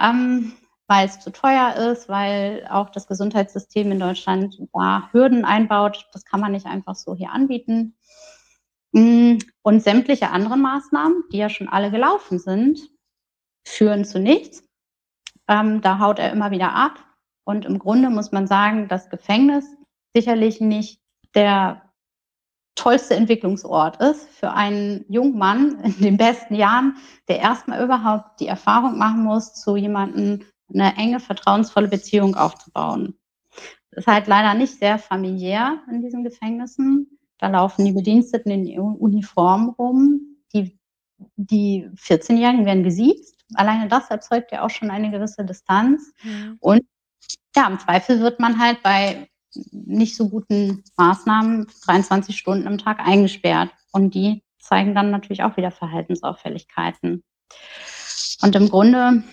ähm, 0.00 0.52
weil 0.90 1.06
es 1.06 1.20
zu 1.20 1.30
teuer 1.30 1.76
ist, 1.76 2.08
weil 2.08 2.66
auch 2.68 2.90
das 2.90 3.06
Gesundheitssystem 3.06 3.92
in 3.92 4.00
Deutschland 4.00 4.56
da 4.72 5.08
Hürden 5.12 5.44
einbaut. 5.44 6.08
Das 6.12 6.24
kann 6.24 6.40
man 6.40 6.50
nicht 6.50 6.66
einfach 6.66 6.96
so 6.96 7.14
hier 7.14 7.30
anbieten. 7.30 7.96
Mm, 8.90 9.38
und 9.62 9.84
sämtliche 9.84 10.30
andere 10.30 10.56
Maßnahmen, 10.56 11.22
die 11.32 11.36
ja 11.36 11.48
schon 11.48 11.68
alle 11.68 11.92
gelaufen 11.92 12.40
sind, 12.40 12.80
führen 13.64 14.04
zu 14.04 14.18
nichts. 14.18 14.64
Ähm, 15.46 15.80
da 15.80 16.00
haut 16.00 16.18
er 16.18 16.32
immer 16.32 16.50
wieder 16.50 16.72
ab. 16.72 16.98
Und 17.44 17.66
im 17.66 17.78
Grunde 17.78 18.10
muss 18.10 18.32
man 18.32 18.48
sagen, 18.48 18.88
das 18.88 19.10
Gefängnis 19.10 19.66
sicherlich 20.12 20.60
nicht 20.60 21.00
der 21.36 21.88
tollste 22.74 23.14
Entwicklungsort 23.14 24.02
ist 24.02 24.28
für 24.30 24.50
einen 24.50 25.04
jungen 25.08 25.38
Mann 25.38 25.78
in 25.84 26.00
den 26.00 26.16
besten 26.16 26.56
Jahren, 26.56 26.96
der 27.28 27.38
erstmal 27.38 27.84
überhaupt 27.84 28.40
die 28.40 28.48
Erfahrung 28.48 28.98
machen 28.98 29.22
muss, 29.22 29.54
zu 29.54 29.76
jemandem 29.76 30.46
eine 30.72 30.96
enge, 30.96 31.20
vertrauensvolle 31.20 31.88
Beziehung 31.88 32.34
aufzubauen. 32.34 33.14
Das 33.90 34.04
ist 34.04 34.06
halt 34.06 34.26
leider 34.26 34.54
nicht 34.54 34.78
sehr 34.78 34.98
familiär 34.98 35.82
in 35.90 36.02
diesen 36.02 36.22
Gefängnissen. 36.22 37.18
Da 37.38 37.48
laufen 37.48 37.84
die 37.84 37.92
Bediensteten 37.92 38.50
in 38.52 38.78
Uniform 38.78 39.70
rum. 39.70 40.36
Die, 40.54 40.78
die 41.36 41.88
14-Jährigen 41.96 42.66
werden 42.66 42.84
gesiezt. 42.84 43.36
Alleine 43.54 43.88
das 43.88 44.10
erzeugt 44.10 44.52
ja 44.52 44.62
auch 44.62 44.70
schon 44.70 44.90
eine 44.90 45.10
gewisse 45.10 45.44
Distanz. 45.44 46.12
Mhm. 46.22 46.56
Und 46.60 46.82
ja, 47.56 47.66
im 47.66 47.78
Zweifel 47.80 48.20
wird 48.20 48.38
man 48.38 48.60
halt 48.60 48.82
bei 48.82 49.28
nicht 49.72 50.16
so 50.16 50.28
guten 50.28 50.84
Maßnahmen 50.96 51.66
23 51.84 52.36
Stunden 52.36 52.68
am 52.68 52.78
Tag 52.78 53.00
eingesperrt. 53.00 53.70
Und 53.92 54.14
die 54.14 54.44
zeigen 54.60 54.94
dann 54.94 55.10
natürlich 55.10 55.42
auch 55.42 55.56
wieder 55.56 55.72
Verhaltensauffälligkeiten. 55.72 57.24
Und 58.42 58.54
im 58.54 58.68
Grunde 58.68 59.24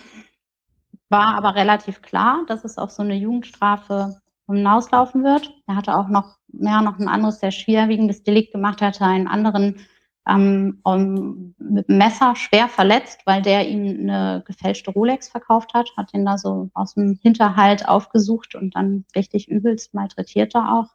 war 1.08 1.34
aber 1.34 1.54
relativ 1.54 2.02
klar, 2.02 2.44
dass 2.46 2.64
es 2.64 2.78
auf 2.78 2.90
so 2.90 3.02
eine 3.02 3.14
Jugendstrafe 3.14 4.20
hinauslaufen 4.46 5.24
wird. 5.24 5.52
Er 5.66 5.76
hatte 5.76 5.96
auch 5.96 6.08
noch 6.08 6.38
mehr 6.48 6.80
noch 6.80 6.98
ein 6.98 7.08
anderes 7.08 7.40
sehr 7.40 7.50
schwerwiegendes 7.50 8.22
Delikt 8.22 8.52
gemacht, 8.52 8.80
hatte 8.80 9.04
einen 9.04 9.28
anderen 9.28 9.86
ähm, 10.28 10.80
um, 10.84 11.54
mit 11.58 11.88
dem 11.88 11.98
Messer 11.98 12.36
schwer 12.36 12.68
verletzt, 12.68 13.20
weil 13.24 13.40
der 13.42 13.66
ihm 13.66 14.00
eine 14.00 14.42
gefälschte 14.46 14.90
Rolex 14.90 15.28
verkauft 15.28 15.72
hat, 15.74 15.90
hat 15.96 16.12
ihn 16.12 16.26
da 16.26 16.36
so 16.36 16.70
aus 16.74 16.94
dem 16.94 17.18
Hinterhalt 17.22 17.88
aufgesucht 17.88 18.54
und 18.54 18.76
dann 18.76 19.04
richtig 19.16 19.48
übelst 19.48 19.94
malträtiert 19.94 20.54
da 20.54 20.80
auch. 20.80 20.90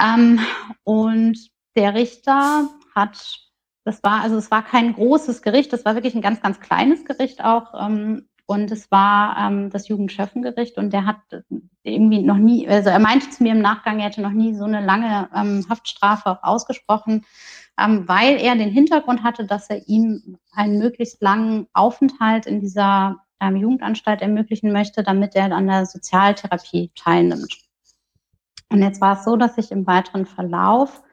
Ähm, 0.00 0.40
und 0.84 1.50
der 1.76 1.94
Richter 1.94 2.68
hat, 2.94 3.40
das 3.84 4.02
war, 4.02 4.22
also 4.22 4.36
es 4.36 4.50
war 4.50 4.62
kein 4.62 4.94
großes 4.94 5.42
Gericht, 5.42 5.72
das 5.72 5.84
war 5.84 5.94
wirklich 5.94 6.14
ein 6.14 6.22
ganz, 6.22 6.40
ganz 6.40 6.60
kleines 6.60 7.04
Gericht 7.04 7.44
auch. 7.44 7.74
Ähm, 7.74 8.28
und 8.50 8.72
es 8.72 8.90
war 8.90 9.36
ähm, 9.38 9.70
das 9.70 9.86
Jugendschöffengericht 9.86 10.76
und 10.76 10.92
der 10.92 11.06
hat 11.06 11.18
irgendwie 11.84 12.20
noch 12.20 12.36
nie, 12.36 12.66
also 12.66 12.90
er 12.90 12.98
meinte 12.98 13.30
zu 13.30 13.44
mir 13.44 13.52
im 13.52 13.60
Nachgang, 13.60 14.00
er 14.00 14.06
hätte 14.06 14.22
noch 14.22 14.32
nie 14.32 14.54
so 14.54 14.64
eine 14.64 14.84
lange 14.84 15.28
ähm, 15.32 15.64
Haftstrafe 15.70 16.30
auch 16.30 16.42
ausgesprochen, 16.42 17.24
ähm, 17.78 18.08
weil 18.08 18.40
er 18.40 18.56
den 18.56 18.70
Hintergrund 18.70 19.22
hatte, 19.22 19.46
dass 19.46 19.70
er 19.70 19.86
ihm 19.86 20.36
einen 20.50 20.78
möglichst 20.78 21.22
langen 21.22 21.68
Aufenthalt 21.74 22.46
in 22.46 22.60
dieser 22.60 23.20
ähm, 23.38 23.54
Jugendanstalt 23.54 24.20
ermöglichen 24.20 24.72
möchte, 24.72 25.04
damit 25.04 25.36
er 25.36 25.52
an 25.52 25.68
der 25.68 25.86
Sozialtherapie 25.86 26.90
teilnimmt. 26.96 27.56
Und 28.68 28.82
jetzt 28.82 29.00
war 29.00 29.16
es 29.16 29.24
so, 29.24 29.36
dass 29.36 29.58
ich 29.58 29.70
im 29.70 29.86
weiteren 29.86 30.26
Verlauf 30.26 31.04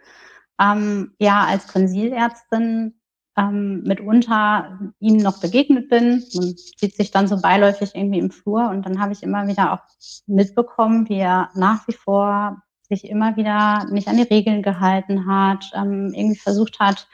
ähm, 0.59 1.13
ja 1.19 1.45
als 1.45 1.67
Konsilärztin 1.67 2.96
ähm, 3.37 3.83
mitunter 3.83 4.79
ihm 4.99 5.17
noch 5.17 5.39
begegnet 5.39 5.89
bin. 5.89 6.23
Man 6.33 6.55
sieht 6.55 6.95
sich 6.95 7.11
dann 7.11 7.27
so 7.27 7.39
beiläufig 7.39 7.91
irgendwie 7.93 8.19
im 8.19 8.31
Flur 8.31 8.69
und 8.69 8.85
dann 8.85 8.99
habe 8.99 9.13
ich 9.13 9.23
immer 9.23 9.47
wieder 9.47 9.73
auch 9.73 9.79
mitbekommen, 10.25 11.07
wie 11.07 11.19
er 11.19 11.49
nach 11.53 11.87
wie 11.87 11.93
vor 11.93 12.61
sich 12.89 13.09
immer 13.09 13.35
wieder 13.35 13.85
nicht 13.91 14.07
an 14.07 14.17
die 14.17 14.23
Regeln 14.23 14.61
gehalten 14.61 15.27
hat, 15.27 15.71
ähm, 15.75 16.13
irgendwie 16.13 16.39
versucht 16.39 16.79
hat, 16.79 17.07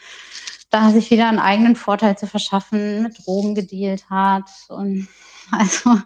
da 0.70 0.92
sich 0.92 1.12
wieder 1.12 1.28
einen 1.28 1.40
eigenen 1.40 1.76
Vorteil 1.76 2.18
zu 2.18 2.28
verschaffen, 2.28 3.04
mit 3.04 3.26
Drogen 3.26 3.56
gedealt 3.56 4.10
hat 4.10 4.50
und 4.70 5.08
also 5.52 6.00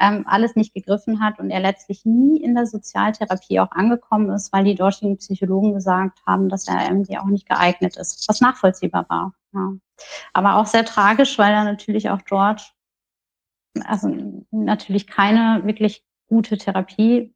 ähm, 0.00 0.24
alles 0.26 0.56
nicht 0.56 0.74
gegriffen 0.74 1.20
hat 1.20 1.38
und 1.38 1.50
er 1.50 1.60
letztlich 1.60 2.04
nie 2.04 2.42
in 2.42 2.54
der 2.54 2.66
Sozialtherapie 2.66 3.60
auch 3.60 3.70
angekommen 3.70 4.30
ist, 4.30 4.52
weil 4.52 4.64
die 4.64 4.74
dortigen 4.74 5.16
Psychologen 5.18 5.74
gesagt 5.74 6.20
haben, 6.26 6.48
dass 6.48 6.68
er 6.68 6.88
irgendwie 6.88 7.18
auch 7.18 7.26
nicht 7.26 7.48
geeignet 7.48 7.96
ist, 7.96 8.28
was 8.28 8.40
nachvollziehbar 8.40 9.06
war. 9.08 9.34
Ja. 9.52 9.72
Aber 10.32 10.56
auch 10.56 10.66
sehr 10.66 10.84
tragisch, 10.84 11.38
weil 11.38 11.52
er 11.52 11.64
natürlich 11.64 12.10
auch 12.10 12.22
dort, 12.28 12.74
also 13.84 14.08
natürlich 14.50 15.06
keine 15.06 15.62
wirklich 15.64 16.04
gute 16.28 16.58
Therapie 16.58 17.34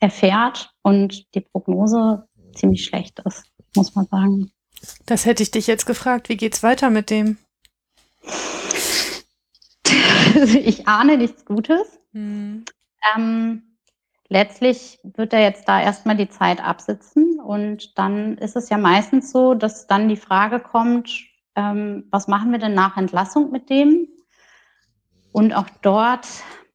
erfährt 0.00 0.74
und 0.82 1.34
die 1.34 1.40
Prognose 1.40 2.28
ziemlich 2.54 2.84
schlecht 2.84 3.20
ist, 3.24 3.44
muss 3.74 3.94
man 3.94 4.06
sagen. 4.06 4.52
Das 5.06 5.24
hätte 5.24 5.42
ich 5.42 5.50
dich 5.50 5.66
jetzt 5.66 5.86
gefragt. 5.86 6.28
Wie 6.28 6.36
geht's 6.36 6.62
weiter 6.62 6.90
mit 6.90 7.08
dem? 7.08 7.38
Ich 10.64 10.88
ahne 10.88 11.18
nichts 11.18 11.44
Gutes. 11.44 12.00
Hm. 12.12 12.64
Ähm, 13.14 13.62
letztlich 14.28 14.98
wird 15.02 15.32
er 15.32 15.42
jetzt 15.42 15.68
da 15.68 15.80
erstmal 15.80 16.16
die 16.16 16.28
Zeit 16.28 16.64
absitzen 16.64 17.40
und 17.40 17.98
dann 17.98 18.38
ist 18.38 18.56
es 18.56 18.68
ja 18.68 18.78
meistens 18.78 19.30
so, 19.30 19.54
dass 19.54 19.86
dann 19.86 20.08
die 20.08 20.16
Frage 20.16 20.60
kommt, 20.60 21.10
ähm, 21.56 22.08
was 22.10 22.28
machen 22.28 22.50
wir 22.52 22.58
denn 22.58 22.74
nach 22.74 22.96
Entlassung 22.96 23.50
mit 23.50 23.70
dem? 23.70 24.08
Und 25.32 25.52
auch 25.52 25.68
dort 25.82 26.26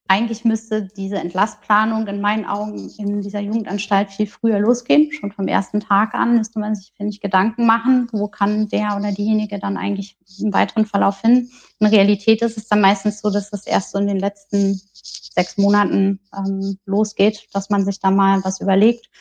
eigentlich 0.10 0.44
müsste 0.44 0.88
diese 0.98 1.18
Entlassplanung 1.18 2.07
in 2.07 2.19
meinen 2.19 2.45
Augen 2.45 2.90
in 2.98 3.22
dieser 3.22 3.41
Jugendanstalt 3.41 4.10
viel 4.10 4.26
früher 4.26 4.60
losgehen. 4.60 5.11
Schon 5.11 5.31
vom 5.31 5.48
ersten 5.48 5.81
Tag 5.81 6.15
an 6.15 6.36
müsste 6.36 6.57
man 6.57 6.73
sich, 6.73 6.91
finde 6.98 7.14
ich, 7.14 7.22
Gedanken 7.22 7.68
machen, 7.68 8.07
wo 8.11 8.27
kann 8.27 8.68
der 8.69 8.98
oder 8.98 9.11
diejenige 9.11 9.60
dann 9.60 9.77
eigentlich 9.77 10.18
im 10.40 10.52
weiteren 10.52 10.88
Verlauf 10.88 11.22
hin. 11.22 11.52
In 11.80 11.88
Realität 11.88 12.41
ist 12.41 12.57
es 12.57 12.68
dann 12.68 12.81
meistens 12.81 13.22
so, 13.22 13.30
dass 13.30 13.53
es 13.53 13.68
erst 13.68 13.91
so 13.91 13.99
in 13.99 14.07
den 14.07 14.18
letzten 14.18 14.81
sechs 14.94 15.57
Monaten 15.57 16.19
ähm, 16.36 16.80
losgeht, 16.88 17.48
dass 17.53 17.69
man 17.69 17.86
sich 17.86 17.99
da 17.99 18.10
mal 18.10 18.44
was 18.44 18.61
überlegt. 18.61 19.11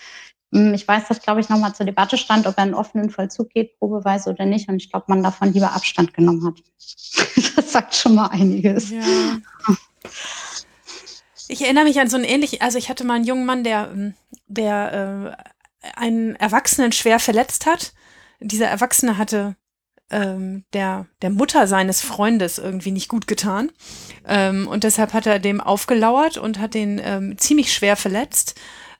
Hm, 0.54 0.72
ich 0.72 0.88
weiß, 0.88 1.06
dass, 1.08 1.20
glaube 1.20 1.40
ich, 1.40 1.50
nochmal 1.50 1.74
zur 1.74 1.84
Debatte 1.84 2.16
stand, 2.16 2.46
ob 2.46 2.56
er 2.56 2.62
einen 2.62 2.72
offenen 2.72 3.10
Vollzug 3.10 3.50
geht, 3.50 3.78
probeweise 3.78 4.30
oder 4.30 4.46
nicht. 4.46 4.70
Und 4.70 4.76
ich 4.76 4.90
glaube, 4.90 5.04
man 5.08 5.22
davon 5.22 5.52
lieber 5.52 5.74
Abstand 5.74 6.14
genommen 6.14 6.46
hat. 6.46 6.62
das 7.56 7.72
sagt 7.72 7.94
schon 7.94 8.14
mal 8.14 8.28
einiges. 8.28 8.88
Ja. 8.88 9.02
Ich 11.48 11.62
erinnere 11.62 11.84
mich 11.84 11.98
an 11.98 12.10
so 12.10 12.16
einen 12.16 12.24
ähnlichen, 12.24 12.60
also 12.60 12.78
ich 12.78 12.88
hatte 12.88 13.04
mal 13.04 13.14
einen 13.14 13.24
jungen 13.24 13.46
Mann, 13.46 13.64
der, 13.64 13.90
ähm, 13.92 14.14
der 14.46 15.36
äh, 15.82 15.90
einen 15.96 16.36
Erwachsenen 16.36 16.92
schwer 16.92 17.18
verletzt 17.18 17.66
hat. 17.66 17.94
Dieser 18.40 18.66
Erwachsene 18.66 19.16
hatte 19.16 19.56
ähm, 20.10 20.64
der, 20.72 21.06
der 21.22 21.30
Mutter 21.30 21.66
seines 21.66 22.00
Freundes 22.00 22.58
irgendwie 22.58 22.90
nicht 22.90 23.08
gut 23.08 23.26
getan. 23.26 23.72
Ähm, 24.26 24.68
und 24.68 24.84
deshalb 24.84 25.12
hat 25.12 25.26
er 25.26 25.38
dem 25.38 25.60
aufgelauert 25.60 26.36
und 26.36 26.58
hat 26.58 26.74
den 26.74 27.00
ähm, 27.02 27.38
ziemlich 27.38 27.72
schwer 27.72 27.96
verletzt 27.96 28.54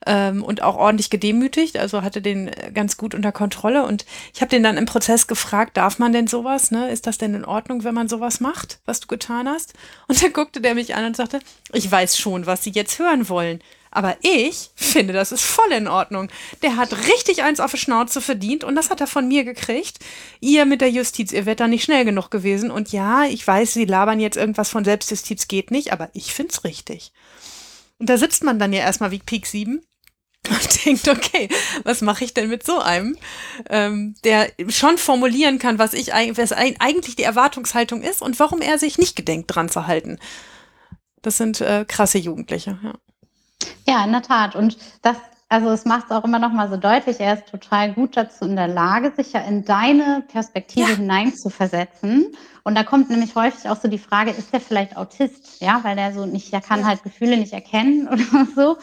ähm, 0.09 0.43
und 0.43 0.63
auch 0.63 0.75
ordentlich 0.75 1.11
gedemütigt, 1.11 1.77
also 1.77 2.01
hatte 2.01 2.19
den 2.19 2.47
äh, 2.47 2.71
ganz 2.73 2.97
gut 2.97 3.13
unter 3.13 3.31
Kontrolle. 3.31 3.85
Und 3.85 4.07
ich 4.33 4.41
habe 4.41 4.49
den 4.49 4.63
dann 4.63 4.75
im 4.75 4.87
Prozess 4.87 5.27
gefragt, 5.27 5.77
darf 5.77 5.99
man 5.99 6.11
denn 6.11 6.25
sowas? 6.25 6.71
Ne? 6.71 6.89
Ist 6.89 7.05
das 7.05 7.19
denn 7.19 7.35
in 7.35 7.45
Ordnung, 7.45 7.83
wenn 7.83 7.93
man 7.93 8.09
sowas 8.09 8.39
macht, 8.39 8.79
was 8.85 8.99
du 8.99 9.07
getan 9.07 9.47
hast? 9.47 9.73
Und 10.07 10.23
dann 10.23 10.33
guckte 10.33 10.61
der 10.61 10.73
mich 10.73 10.95
an 10.95 11.05
und 11.05 11.15
sagte, 11.15 11.39
ich 11.73 11.89
weiß 11.89 12.17
schon, 12.17 12.47
was 12.47 12.63
Sie 12.63 12.71
jetzt 12.71 12.97
hören 12.97 13.29
wollen. 13.29 13.59
Aber 13.91 14.17
ich 14.21 14.71
finde, 14.73 15.13
das 15.13 15.31
ist 15.31 15.43
voll 15.43 15.71
in 15.71 15.87
Ordnung. 15.87 16.29
Der 16.63 16.75
hat 16.75 16.91
richtig 17.07 17.43
eins 17.43 17.59
auf 17.59 17.71
die 17.71 17.77
Schnauze 17.77 18.19
verdient 18.19 18.63
und 18.63 18.75
das 18.75 18.89
hat 18.89 19.01
er 19.01 19.07
von 19.07 19.27
mir 19.27 19.43
gekriegt. 19.43 19.99
Ihr 20.39 20.65
mit 20.65 20.81
der 20.81 20.89
Justiz, 20.89 21.31
ihr 21.31 21.45
werdet 21.45 21.59
da 21.59 21.67
nicht 21.67 21.83
schnell 21.83 22.03
genug 22.03 22.31
gewesen. 22.31 22.71
Und 22.71 22.91
ja, 22.91 23.25
ich 23.25 23.45
weiß, 23.45 23.73
sie 23.73 23.85
labern 23.85 24.19
jetzt 24.19 24.37
irgendwas 24.37 24.69
von 24.71 24.83
Selbstjustiz 24.83 25.47
geht 25.47 25.69
nicht, 25.69 25.93
aber 25.93 26.09
ich 26.13 26.33
find's 26.33 26.63
richtig. 26.63 27.11
Und 27.99 28.09
da 28.09 28.17
sitzt 28.17 28.43
man 28.43 28.57
dann 28.57 28.73
ja 28.73 28.79
erstmal 28.79 29.11
wie 29.11 29.19
Peak 29.19 29.45
7 29.45 29.83
und 30.47 30.85
denkt, 30.85 31.07
okay, 31.07 31.49
was 31.83 32.01
mache 32.01 32.23
ich 32.23 32.33
denn 32.33 32.49
mit 32.49 32.65
so 32.65 32.79
einem, 32.79 33.17
ähm, 33.69 34.15
der 34.23 34.51
schon 34.69 34.97
formulieren 34.97 35.59
kann, 35.59 35.79
was 35.79 35.93
ich 35.93 36.09
was 36.09 36.51
eigentlich 36.53 37.15
die 37.15 37.23
Erwartungshaltung 37.23 38.01
ist 38.01 38.21
und 38.21 38.39
warum 38.39 38.61
er 38.61 38.79
sich 38.79 38.97
nicht 38.97 39.15
gedenkt, 39.15 39.53
dran 39.53 39.69
zu 39.69 39.87
halten. 39.87 40.19
Das 41.21 41.37
sind 41.37 41.59
äh, 41.61 41.85
krasse 41.87 42.17
Jugendliche, 42.17 42.79
ja. 42.83 42.93
Ja, 43.85 44.05
in 44.05 44.11
der 44.13 44.21
Tat. 44.21 44.55
Und 44.55 44.77
das 45.01 45.17
also 45.51 45.69
es 45.71 45.83
macht 45.83 46.05
es 46.05 46.11
auch 46.11 46.23
immer 46.23 46.37
noch 46.37 46.51
mal 46.51 46.69
so 46.69 46.77
deutlich, 46.77 47.19
er 47.19 47.33
ist 47.33 47.47
total 47.47 47.93
gut 47.93 48.15
dazu 48.15 48.45
in 48.45 48.55
der 48.55 48.67
Lage, 48.67 49.11
sich 49.15 49.33
ja 49.33 49.41
in 49.41 49.65
deine 49.65 50.23
Perspektive 50.31 50.91
ja. 50.91 50.95
hineinzuversetzen. 50.95 52.27
Und 52.63 52.75
da 52.75 52.83
kommt 52.83 53.09
nämlich 53.09 53.33
häufig 53.33 53.67
auch 53.67 53.81
so 53.81 53.87
die 53.87 53.97
Frage, 53.97 54.29
ist 54.29 54.53
der 54.53 54.59
vielleicht 54.59 54.95
Autist? 54.95 55.59
Ja, 55.59 55.79
weil 55.83 55.95
der 55.95 56.13
so 56.13 56.27
nicht, 56.27 56.53
der 56.53 56.61
kann 56.61 56.81
ja. 56.81 56.85
halt 56.85 57.01
Gefühle 57.01 57.35
nicht 57.35 57.51
erkennen 57.51 58.07
oder 58.11 58.47
so. 58.55 58.77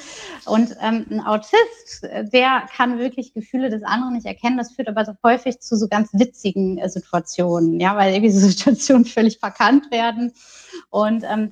Und 0.45 0.75
ähm, 0.83 1.07
ein 1.09 1.21
Autist, 1.21 2.03
der 2.03 2.67
kann 2.77 2.99
wirklich 2.99 3.33
Gefühle 3.33 3.71
des 3.71 3.85
anderen 3.85 4.15
nicht 4.15 4.27
erkennen. 4.27 4.57
Das 4.57 4.73
führt 4.73 4.89
aber 4.89 5.05
so 5.05 5.13
häufig 5.23 5.61
zu 5.61 5.77
so 5.77 5.87
ganz 5.87 6.09
witzigen 6.15 6.79
äh, 6.79 6.89
Situationen, 6.89 7.79
ja, 7.79 7.97
weil 7.97 8.13
irgendwie 8.13 8.33
so 8.33 8.45
Situationen 8.49 9.05
völlig 9.05 9.39
verkannt 9.39 9.93
werden. 9.93 10.33
Und 10.91 11.25
ähm, 11.25 11.51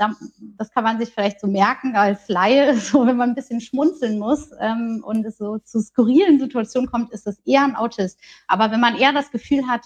das 0.57 0.71
kann 0.71 0.85
man 0.85 0.99
sich 0.99 1.11
vielleicht 1.11 1.41
so 1.41 1.47
merken 1.47 1.97
als 1.97 2.29
Laie, 2.29 2.77
so 2.79 3.07
wenn 3.07 3.17
man 3.17 3.31
ein 3.31 3.35
bisschen 3.35 3.61
schmunzeln 3.61 4.19
muss 4.19 4.51
ähm, 4.61 5.03
und 5.05 5.25
es 5.25 5.39
so 5.39 5.59
zu 5.59 5.81
skurrilen 5.81 6.41
Situationen 6.41 6.91
kommt, 6.91 7.13
ist 7.13 7.27
es 7.27 7.39
eher 7.41 7.65
ein 7.65 7.77
Autist. 7.77 8.19
Aber 8.47 8.71
wenn 8.71 8.81
man 8.81 8.97
eher 8.97 9.13
das 9.13 9.31
Gefühl 9.31 9.67
hat, 9.67 9.83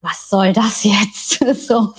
was 0.00 0.28
soll 0.28 0.52
das 0.52 0.84
jetzt? 0.84 1.38
so, 1.66 1.94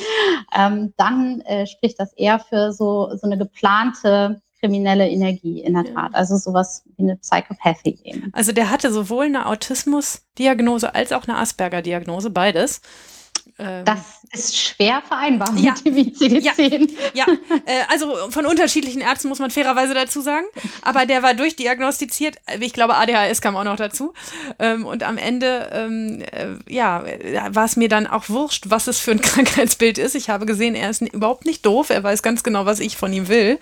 ähm, 0.54 0.94
dann 0.98 1.42
äh, 1.42 1.66
spricht 1.66 2.00
das 2.00 2.14
eher 2.14 2.40
für 2.40 2.74
so, 2.74 3.16
so 3.16 3.28
eine 3.28 3.38
geplante 3.38 4.42
kriminelle 4.60 5.10
Energie 5.10 5.62
in 5.62 5.74
der 5.74 5.92
Tat. 5.94 6.14
Also 6.14 6.38
sowas 6.38 6.84
wie 6.96 7.04
eine 7.04 7.18
Psychopathy 7.18 8.00
eben. 8.04 8.30
Also 8.34 8.52
der 8.52 8.70
hatte 8.70 8.92
sowohl 8.92 9.26
eine 9.26 9.48
Autismus-Diagnose 9.48 10.94
als 10.94 11.12
auch 11.12 11.28
eine 11.28 11.38
Asperger-Diagnose, 11.38 12.30
beides. 12.30 12.82
Ähm, 13.58 13.86
das 13.86 14.21
ist 14.34 14.58
schwer 14.58 15.02
vereinbar 15.06 15.54
ja, 15.58 15.74
mit 15.84 15.86
dem 15.86 15.96
ICD-10. 15.96 16.92
Ja, 17.14 17.26
ja. 17.26 17.26
Äh, 17.66 17.84
also 17.90 18.16
von 18.30 18.46
unterschiedlichen 18.46 19.02
Ärzten 19.02 19.28
muss 19.28 19.40
man 19.40 19.52
fairerweise 19.52 19.94
dazu 19.94 20.22
sagen. 20.22 20.46
Aber 20.82 21.06
der 21.06 21.22
war 21.22 21.34
durchdiagnostiziert. 21.34 22.38
Ich 22.60 22.74
glaube, 22.74 22.96
ADHS 22.96 23.42
kam 23.42 23.56
auch 23.56 23.64
noch 23.64 23.76
dazu. 23.76 24.14
Ähm, 24.60 24.86
und 24.86 25.04
am 25.04 25.18
Ende, 25.18 25.70
ähm, 25.74 26.24
äh, 26.32 26.74
ja, 26.74 27.04
war 27.50 27.66
es 27.66 27.76
mir 27.76 27.90
dann 27.90 28.08
auch 28.08 28.30
wurscht, 28.30 28.66
was 28.70 28.88
es 28.88 29.00
für 29.00 29.12
ein 29.12 29.22
Krankheitsbild 29.22 29.98
ist. 29.98 30.16
Ich 30.16 30.30
habe 30.30 30.46
gesehen, 30.46 30.76
er 30.76 30.90
ist 30.90 31.02
überhaupt 31.02 31.46
nicht 31.46 31.66
doof. 31.66 31.90
Er 31.90 32.04
weiß 32.04 32.24
ganz 32.24 32.44
genau, 32.44 32.66
was 32.66 32.80
ich 32.80 32.98
von 32.98 33.12
ihm 33.12 33.28
will. 33.28 33.60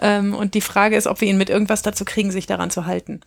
Ähm, 0.00 0.34
und 0.34 0.54
die 0.54 0.60
Frage 0.60 0.96
ist, 0.96 1.06
ob 1.06 1.20
wir 1.20 1.28
ihn 1.28 1.38
mit 1.38 1.50
irgendwas 1.50 1.82
dazu 1.82 2.04
kriegen, 2.04 2.30
sich 2.30 2.46
daran 2.46 2.70
zu 2.70 2.86
halten. 2.86 3.20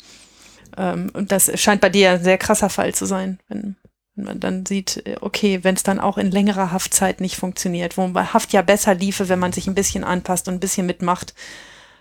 Ähm, 0.77 1.11
und 1.13 1.31
das 1.31 1.51
scheint 1.59 1.81
bei 1.81 1.89
dir 1.89 2.11
ein 2.11 2.23
sehr 2.23 2.37
krasser 2.37 2.69
Fall 2.69 2.95
zu 2.95 3.05
sein, 3.05 3.39
wenn 3.49 3.75
man 4.15 4.39
dann 4.39 4.65
sieht, 4.65 5.05
äh, 5.05 5.17
okay, 5.21 5.63
wenn 5.63 5.75
es 5.75 5.83
dann 5.83 5.99
auch 5.99 6.17
in 6.17 6.31
längerer 6.31 6.71
Haftzeit 6.71 7.21
nicht 7.21 7.35
funktioniert, 7.35 7.97
wo 7.97 8.13
Haft 8.13 8.53
ja 8.53 8.61
besser 8.61 8.93
liefe, 8.93 9.29
wenn 9.29 9.39
man 9.39 9.53
sich 9.53 9.67
ein 9.67 9.75
bisschen 9.75 10.03
anpasst 10.03 10.47
und 10.47 10.55
ein 10.55 10.59
bisschen 10.59 10.85
mitmacht. 10.85 11.33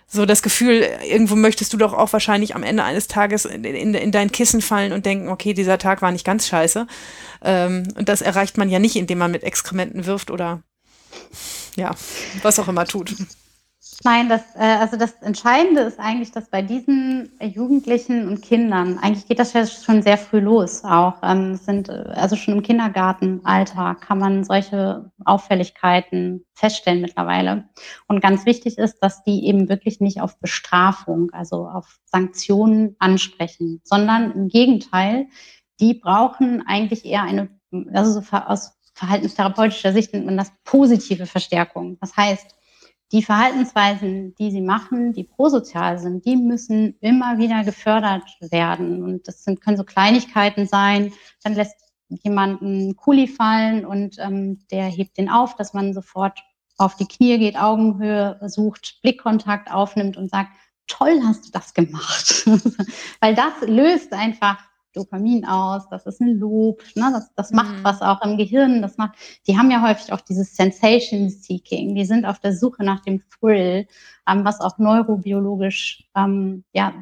So 0.07 0.25
das 0.25 0.41
Gefühl, 0.41 0.85
irgendwo 1.07 1.35
möchtest 1.37 1.71
du 1.71 1.77
doch 1.77 1.93
auch 1.93 2.11
wahrscheinlich 2.11 2.53
am 2.53 2.63
Ende 2.63 2.83
eines 2.83 3.07
Tages 3.07 3.45
in, 3.45 3.63
in, 3.63 3.93
in 3.93 4.11
dein 4.11 4.31
Kissen 4.31 4.61
fallen 4.61 4.91
und 4.91 5.05
denken, 5.05 5.29
okay, 5.29 5.53
dieser 5.53 5.77
Tag 5.77 6.01
war 6.01 6.11
nicht 6.11 6.25
ganz 6.25 6.47
scheiße. 6.47 6.85
Ähm, 7.43 7.87
und 7.95 8.09
das 8.09 8.21
erreicht 8.21 8.57
man 8.57 8.69
ja 8.69 8.79
nicht, 8.79 8.97
indem 8.97 9.19
man 9.19 9.31
mit 9.31 9.43
Exkrementen 9.43 10.05
wirft 10.05 10.29
oder 10.29 10.63
ja, 11.77 11.95
was 12.41 12.59
auch 12.59 12.67
immer 12.67 12.85
tut. 12.85 13.15
Nein, 14.03 14.29
das, 14.29 14.55
äh, 14.55 14.77
also 14.79 14.97
das 14.97 15.13
Entscheidende 15.21 15.81
ist 15.81 15.99
eigentlich, 15.99 16.31
dass 16.31 16.49
bei 16.49 16.61
diesen 16.61 17.31
Jugendlichen 17.39 18.27
und 18.27 18.41
Kindern, 18.41 18.97
eigentlich 18.97 19.27
geht 19.27 19.37
das 19.37 19.53
ja 19.53 19.65
schon 19.67 20.01
sehr 20.01 20.17
früh 20.17 20.39
los 20.39 20.83
auch, 20.83 21.15
ähm, 21.21 21.55
sind, 21.55 21.89
äh, 21.89 22.05
also 22.15 22.35
schon 22.35 22.55
im 22.55 22.63
Kindergartenalter 22.63 23.95
kann 23.95 24.17
man 24.17 24.43
solche 24.43 25.11
Auffälligkeiten 25.23 26.45
feststellen 26.55 27.01
mittlerweile. 27.01 27.69
Und 28.07 28.21
ganz 28.21 28.45
wichtig 28.45 28.79
ist, 28.79 28.99
dass 28.99 29.23
die 29.23 29.45
eben 29.45 29.69
wirklich 29.69 29.99
nicht 29.99 30.19
auf 30.19 30.39
Bestrafung, 30.39 31.29
also 31.31 31.67
auf 31.67 31.99
Sanktionen 32.05 32.95
ansprechen, 32.97 33.81
sondern 33.83 34.31
im 34.31 34.47
Gegenteil, 34.47 35.27
die 35.79 35.93
brauchen 35.93 36.63
eigentlich 36.65 37.05
eher 37.05 37.23
eine, 37.23 37.49
also 37.93 38.19
so 38.19 38.35
aus 38.35 38.79
verhaltenstherapeutischer 38.93 39.93
Sicht 39.93 40.13
nennt 40.13 40.25
man 40.25 40.37
das 40.37 40.51
positive 40.63 41.25
Verstärkung. 41.25 41.97
Das 42.01 42.15
heißt, 42.17 42.55
die 43.11 43.23
Verhaltensweisen, 43.23 44.35
die 44.35 44.51
sie 44.51 44.61
machen, 44.61 45.13
die 45.13 45.23
prosozial 45.23 45.99
sind, 45.99 46.25
die 46.25 46.37
müssen 46.37 46.95
immer 47.01 47.37
wieder 47.37 47.63
gefördert 47.63 48.23
werden. 48.39 49.03
Und 49.03 49.27
das 49.27 49.43
sind, 49.43 49.61
können 49.61 49.77
so 49.77 49.83
Kleinigkeiten 49.83 50.67
sein. 50.67 51.11
Dann 51.43 51.55
lässt 51.55 51.75
jemand 52.23 52.61
einen 52.61 52.95
Kuli 52.95 53.27
fallen 53.27 53.85
und 53.85 54.17
ähm, 54.19 54.65
der 54.71 54.85
hebt 54.85 55.17
den 55.17 55.29
auf, 55.29 55.55
dass 55.55 55.73
man 55.73 55.93
sofort 55.93 56.39
auf 56.77 56.95
die 56.95 57.07
Knie 57.07 57.37
geht, 57.37 57.57
Augenhöhe 57.57 58.39
sucht, 58.47 58.99
Blickkontakt 59.01 59.71
aufnimmt 59.71 60.17
und 60.17 60.29
sagt, 60.29 60.49
toll 60.87 61.21
hast 61.23 61.47
du 61.47 61.51
das 61.51 61.73
gemacht. 61.73 62.45
Weil 63.19 63.35
das 63.35 63.53
löst 63.65 64.13
einfach 64.13 64.57
Dopamin 64.93 65.45
aus, 65.45 65.87
das 65.89 66.05
ist 66.05 66.21
ein 66.21 66.37
Lob, 66.37 66.83
ne? 66.95 67.09
das, 67.13 67.33
das 67.35 67.51
macht 67.51 67.77
mhm. 67.77 67.83
was 67.83 68.01
auch 68.01 68.21
im 68.23 68.37
Gehirn, 68.37 68.81
das 68.81 68.97
macht, 68.97 69.15
die 69.47 69.57
haben 69.57 69.71
ja 69.71 69.81
häufig 69.81 70.11
auch 70.13 70.21
dieses 70.21 70.55
Sensation 70.55 71.29
Seeking, 71.29 71.95
die 71.95 72.05
sind 72.05 72.25
auf 72.25 72.39
der 72.39 72.53
Suche 72.53 72.83
nach 72.83 73.01
dem 73.01 73.21
Thrill, 73.29 73.87
ähm, 74.27 74.45
was 74.45 74.59
auch 74.61 74.77
neurobiologisch 74.77 76.07
ähm, 76.15 76.63
ja, 76.73 76.93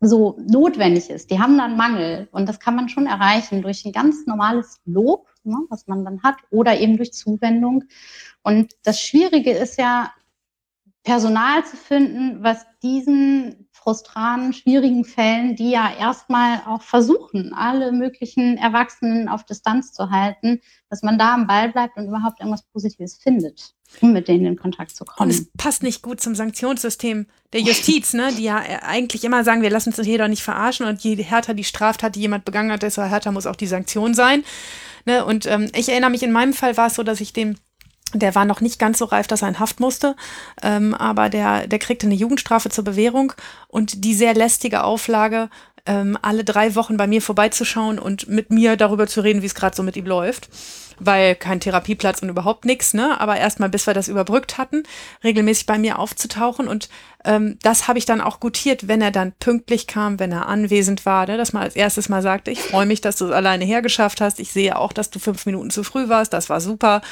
so 0.00 0.38
notwendig 0.46 1.10
ist. 1.10 1.30
Die 1.30 1.38
haben 1.38 1.56
dann 1.58 1.76
Mangel 1.76 2.28
und 2.32 2.48
das 2.48 2.60
kann 2.60 2.76
man 2.76 2.88
schon 2.88 3.06
erreichen 3.06 3.62
durch 3.62 3.84
ein 3.84 3.92
ganz 3.92 4.26
normales 4.26 4.80
Lob, 4.84 5.28
ne, 5.44 5.56
was 5.68 5.86
man 5.86 6.04
dann 6.04 6.22
hat, 6.22 6.36
oder 6.50 6.78
eben 6.78 6.96
durch 6.96 7.12
Zuwendung. 7.12 7.84
Und 8.42 8.74
das 8.82 9.00
Schwierige 9.00 9.52
ist 9.52 9.78
ja, 9.78 10.12
Personal 11.06 11.64
zu 11.64 11.76
finden, 11.76 12.42
was 12.42 12.66
diesen 12.82 13.65
frustranen, 13.86 14.52
schwierigen 14.52 15.04
Fällen, 15.04 15.54
die 15.54 15.70
ja 15.70 15.94
erstmal 15.96 16.60
auch 16.66 16.82
versuchen, 16.82 17.54
alle 17.54 17.92
möglichen 17.92 18.58
Erwachsenen 18.58 19.28
auf 19.28 19.44
Distanz 19.44 19.92
zu 19.92 20.10
halten, 20.10 20.60
dass 20.90 21.04
man 21.04 21.18
da 21.18 21.34
am 21.34 21.46
Ball 21.46 21.70
bleibt 21.70 21.96
und 21.96 22.08
überhaupt 22.08 22.40
irgendwas 22.40 22.64
Positives 22.72 23.16
findet, 23.16 23.74
um 24.00 24.12
mit 24.12 24.26
denen 24.26 24.44
in 24.44 24.56
Kontakt 24.56 24.96
zu 24.96 25.04
kommen. 25.04 25.30
Und 25.30 25.36
es 25.36 25.48
passt 25.56 25.84
nicht 25.84 26.02
gut 26.02 26.20
zum 26.20 26.34
Sanktionssystem 26.34 27.26
der 27.52 27.60
Justiz, 27.60 28.12
ne? 28.12 28.32
die 28.36 28.42
ja 28.42 28.56
eigentlich 28.82 29.22
immer 29.22 29.44
sagen, 29.44 29.62
wir 29.62 29.70
lassen 29.70 29.94
uns 29.94 30.04
hier 30.04 30.18
doch 30.18 30.26
nicht 30.26 30.42
verarschen 30.42 30.86
und 30.86 31.02
je 31.02 31.14
härter 31.22 31.54
die 31.54 31.62
Straftat, 31.62 32.16
die 32.16 32.20
jemand 32.20 32.44
begangen 32.44 32.72
hat, 32.72 32.82
desto 32.82 33.02
härter 33.02 33.30
muss 33.30 33.46
auch 33.46 33.54
die 33.54 33.68
Sanktion 33.68 34.14
sein. 34.14 34.42
Ne? 35.04 35.24
Und 35.24 35.46
ähm, 35.46 35.70
ich 35.76 35.88
erinnere 35.88 36.10
mich, 36.10 36.24
in 36.24 36.32
meinem 36.32 36.54
Fall 36.54 36.76
war 36.76 36.88
es 36.88 36.96
so, 36.96 37.04
dass 37.04 37.20
ich 37.20 37.32
dem 37.32 37.54
der 38.14 38.34
war 38.34 38.44
noch 38.44 38.60
nicht 38.60 38.78
ganz 38.78 38.98
so 38.98 39.04
reif, 39.06 39.26
dass 39.26 39.42
er 39.42 39.48
in 39.48 39.58
Haft 39.58 39.80
musste, 39.80 40.16
ähm, 40.62 40.94
aber 40.94 41.28
der, 41.28 41.66
der 41.66 41.78
kriegte 41.78 42.06
eine 42.06 42.14
Jugendstrafe 42.14 42.70
zur 42.70 42.84
Bewährung 42.84 43.32
und 43.68 44.04
die 44.04 44.14
sehr 44.14 44.34
lästige 44.34 44.84
Auflage, 44.84 45.50
ähm, 45.86 46.16
alle 46.22 46.44
drei 46.44 46.74
Wochen 46.74 46.96
bei 46.96 47.06
mir 47.06 47.22
vorbeizuschauen 47.22 47.98
und 47.98 48.28
mit 48.28 48.50
mir 48.50 48.76
darüber 48.76 49.06
zu 49.06 49.22
reden, 49.22 49.42
wie 49.42 49.46
es 49.46 49.54
gerade 49.54 49.76
so 49.76 49.82
mit 49.82 49.96
ihm 49.96 50.06
läuft 50.06 50.48
weil 50.98 51.34
kein 51.34 51.60
Therapieplatz 51.60 52.22
und 52.22 52.28
überhaupt 52.28 52.64
nichts, 52.64 52.94
ne? 52.94 53.20
Aber 53.20 53.36
erstmal, 53.36 53.68
bis 53.68 53.86
wir 53.86 53.94
das 53.94 54.08
überbrückt 54.08 54.58
hatten, 54.58 54.84
regelmäßig 55.24 55.66
bei 55.66 55.78
mir 55.78 55.98
aufzutauchen. 55.98 56.68
Und 56.68 56.88
ähm, 57.24 57.58
das 57.62 57.88
habe 57.88 57.98
ich 57.98 58.06
dann 58.06 58.20
auch 58.20 58.40
gutiert, 58.40 58.88
wenn 58.88 59.02
er 59.02 59.10
dann 59.10 59.32
pünktlich 59.32 59.86
kam, 59.86 60.18
wenn 60.20 60.32
er 60.32 60.46
anwesend 60.46 61.04
war, 61.04 61.26
ne? 61.26 61.36
dass 61.36 61.52
man 61.52 61.64
als 61.64 61.76
erstes 61.76 62.08
mal 62.08 62.22
sagte, 62.22 62.50
ich 62.50 62.60
freue 62.60 62.86
mich, 62.86 63.00
dass 63.00 63.16
du 63.16 63.26
es 63.26 63.32
alleine 63.32 63.64
hergeschafft 63.64 64.20
hast. 64.20 64.38
Ich 64.38 64.52
sehe 64.52 64.78
auch, 64.78 64.92
dass 64.92 65.10
du 65.10 65.18
fünf 65.18 65.44
Minuten 65.44 65.70
zu 65.70 65.82
früh 65.82 66.08
warst. 66.08 66.32
Das 66.32 66.48
war 66.48 66.60
super. 66.60 67.02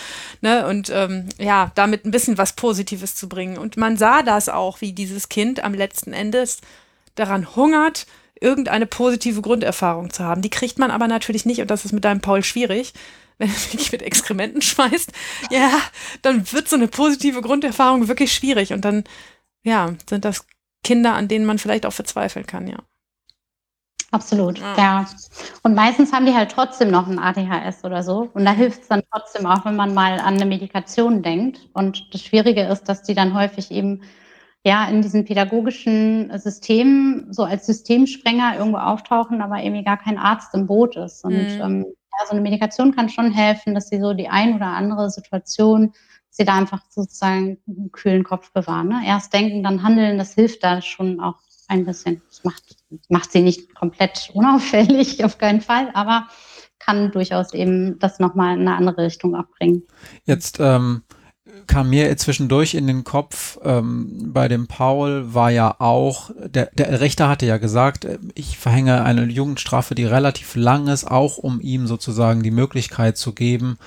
Ne? 0.41 0.67
Und 0.67 0.91
ähm, 0.91 1.29
ja, 1.39 1.73
damit 1.75 2.05
ein 2.05 2.11
bisschen 2.11 2.39
was 2.39 2.55
Positives 2.55 3.17
zu 3.17 3.29
bringen. 3.29 3.59
Und 3.59 3.77
man 3.77 3.97
sah 3.97 4.23
das 4.23 4.49
auch, 4.49 4.81
wie 4.81 4.93
dieses 4.93 5.29
Kind 5.29 5.63
am 5.63 5.75
letzten 5.75 6.13
Endes 6.13 6.61
daran 7.17 7.57
hungert, 7.57 8.07
irgendeine 8.41 8.87
positive 8.87 9.41
Grunderfahrung 9.41 10.11
zu 10.11 10.25
haben. 10.25 10.43
Die 10.43 10.51
kriegt 10.51 10.79
man 10.79 10.91
aber 10.91 11.09
natürlich 11.09 11.47
nicht, 11.47 11.61
und 11.61 11.71
das 11.71 11.85
ist 11.85 11.93
mit 11.93 12.05
deinem 12.05 12.21
Paul 12.21 12.45
schwierig, 12.45 12.93
wenn 13.39 13.49
er 13.49 13.55
wirklich 13.55 13.93
mit 13.93 14.03
Exkrementen 14.03 14.63
schmeißt, 14.63 15.13
ja, 15.51 15.71
dann 16.23 16.51
wird 16.53 16.69
so 16.69 16.77
eine 16.77 16.89
positive 16.89 17.43
Grunderfahrung 17.43 18.09
wirklich 18.09 18.33
schwierig. 18.33 18.73
Und 18.73 18.85
dann, 18.85 19.05
ja, 19.63 19.95
sind 20.09 20.25
das 20.25 20.47
Kinder, 20.83 21.15
an 21.15 21.29
denen 21.29 21.47
man 21.47 21.59
vielleicht 21.59 21.87
auch 21.87 21.93
verzweifeln 21.93 22.47
kann, 22.47 22.67
ja. 22.67 22.79
Absolut, 24.15 24.59
ja. 24.59 24.77
ja. 24.77 25.07
Und 25.65 25.75
meistens 25.75 26.13
haben 26.13 26.25
die 26.25 26.35
halt 26.35 26.53
trotzdem 26.53 26.89
noch 26.89 27.09
ein 27.09 27.19
ADHS 27.19 27.83
oder 27.83 28.05
so. 28.05 28.31
Und 28.33 28.45
da 28.45 28.53
hilft 28.53 28.83
es 28.83 28.89
dann 28.89 29.03
trotzdem 29.11 29.45
auch, 29.45 29.65
wenn 29.65 29.75
man 29.75 29.93
mal 29.93 30.21
an 30.21 30.35
eine 30.35 30.47
Medikation 30.47 31.23
denkt. 31.23 31.69
Und 31.73 32.15
das 32.15 32.23
Schwierige 32.23 32.63
ist, 32.63 32.85
dass 32.85 33.03
die 33.03 33.15
dann 33.15 33.35
häufig 33.35 33.73
eben 33.73 34.03
ja 34.63 34.87
in 34.87 35.03
diesen 35.03 35.25
pädagogischen 35.25 36.31
Systemen 36.39 37.33
so 37.33 37.43
als 37.43 37.67
Systemsprenger 37.67 38.57
irgendwo 38.57 38.79
auftauchen, 38.79 39.43
aber 39.43 39.61
irgendwie 39.61 39.85
gar 39.85 39.99
kein 39.99 40.17
Arzt 40.17 40.55
im 40.55 40.69
Boot 40.69 40.95
ist. 40.97 41.25
Und 41.25 41.57
mhm. 41.57 41.61
ähm, 41.61 41.87
ja, 42.19 42.27
so 42.27 42.33
eine 42.33 42.41
Medikation 42.41 42.95
kann 42.95 43.09
schon 43.09 43.33
helfen, 43.33 43.75
dass 43.75 43.89
sie 43.89 44.01
so 44.01 44.15
die 44.15 44.29
ein 44.29 44.55
oder 44.55 44.67
andere 44.67 45.11
Situation, 45.11 45.93
sie 46.31 46.45
da 46.45 46.55
einfach 46.57 46.83
sozusagen 46.91 47.59
einen 47.67 47.93
kühlen 47.93 48.25
Kopf 48.25 48.53
bewahren. 48.53 48.89
Ne? 48.89 49.03
Erst 49.07 49.33
denken, 49.33 49.63
dann 49.63 49.83
handeln, 49.83 50.19
das 50.19 50.35
hilft 50.35 50.65
da 50.65 50.83
schon 50.83 51.21
auch 51.21 51.37
ein 51.69 51.85
bisschen. 51.85 52.23
Das 52.29 52.45
macht, 52.45 52.77
macht 53.09 53.33
sie 53.33 53.41
nicht 53.41 53.75
komplett 53.75 54.31
unauffällig, 54.35 55.25
auf 55.25 55.39
keinen 55.39 55.61
Fall, 55.61 55.91
aber 55.95 56.29
kann 56.79 57.13
durchaus 57.13 57.55
eben 57.55 57.99
das 57.99 58.19
nochmal 58.19 58.55
in 58.55 58.69
eine 58.69 58.77
andere 58.77 59.05
Richtung 59.05 59.35
abbringen. 59.35 59.85
Jetzt 60.25 60.59
ähm, 60.61 61.03
kam 61.67 61.91
mir 61.91 62.17
zwischendurch 62.17 62.75
in 62.75 62.87
den 62.87 63.05
Kopf, 63.05 63.59
ähm, 63.65 64.31
bei 64.33 64.49
dem 64.49 64.67
Paul 64.67 65.35
war 65.35 65.51
ja 65.51 65.77
auch, 65.79 66.31
der, 66.47 66.71
der 66.75 67.01
Richter 67.01 67.29
hatte 67.29 67.47
ja 67.47 67.59
gesagt, 67.59 68.05
äh, 68.05 68.19
ich 68.35 68.59
verhänge 68.59 69.03
eine 69.05 69.25
Jugendstrafe, 69.25 69.95
die 69.95 70.05
relativ 70.05 70.55
lang 70.57 70.89
ist, 70.89 71.11
auch 71.11 71.39
um 71.39 71.61
ihm 71.61 71.87
sozusagen 71.87 72.43
die 72.43 72.51
Möglichkeit 72.51 73.17
zu 73.17 73.33
geben, 73.33 73.79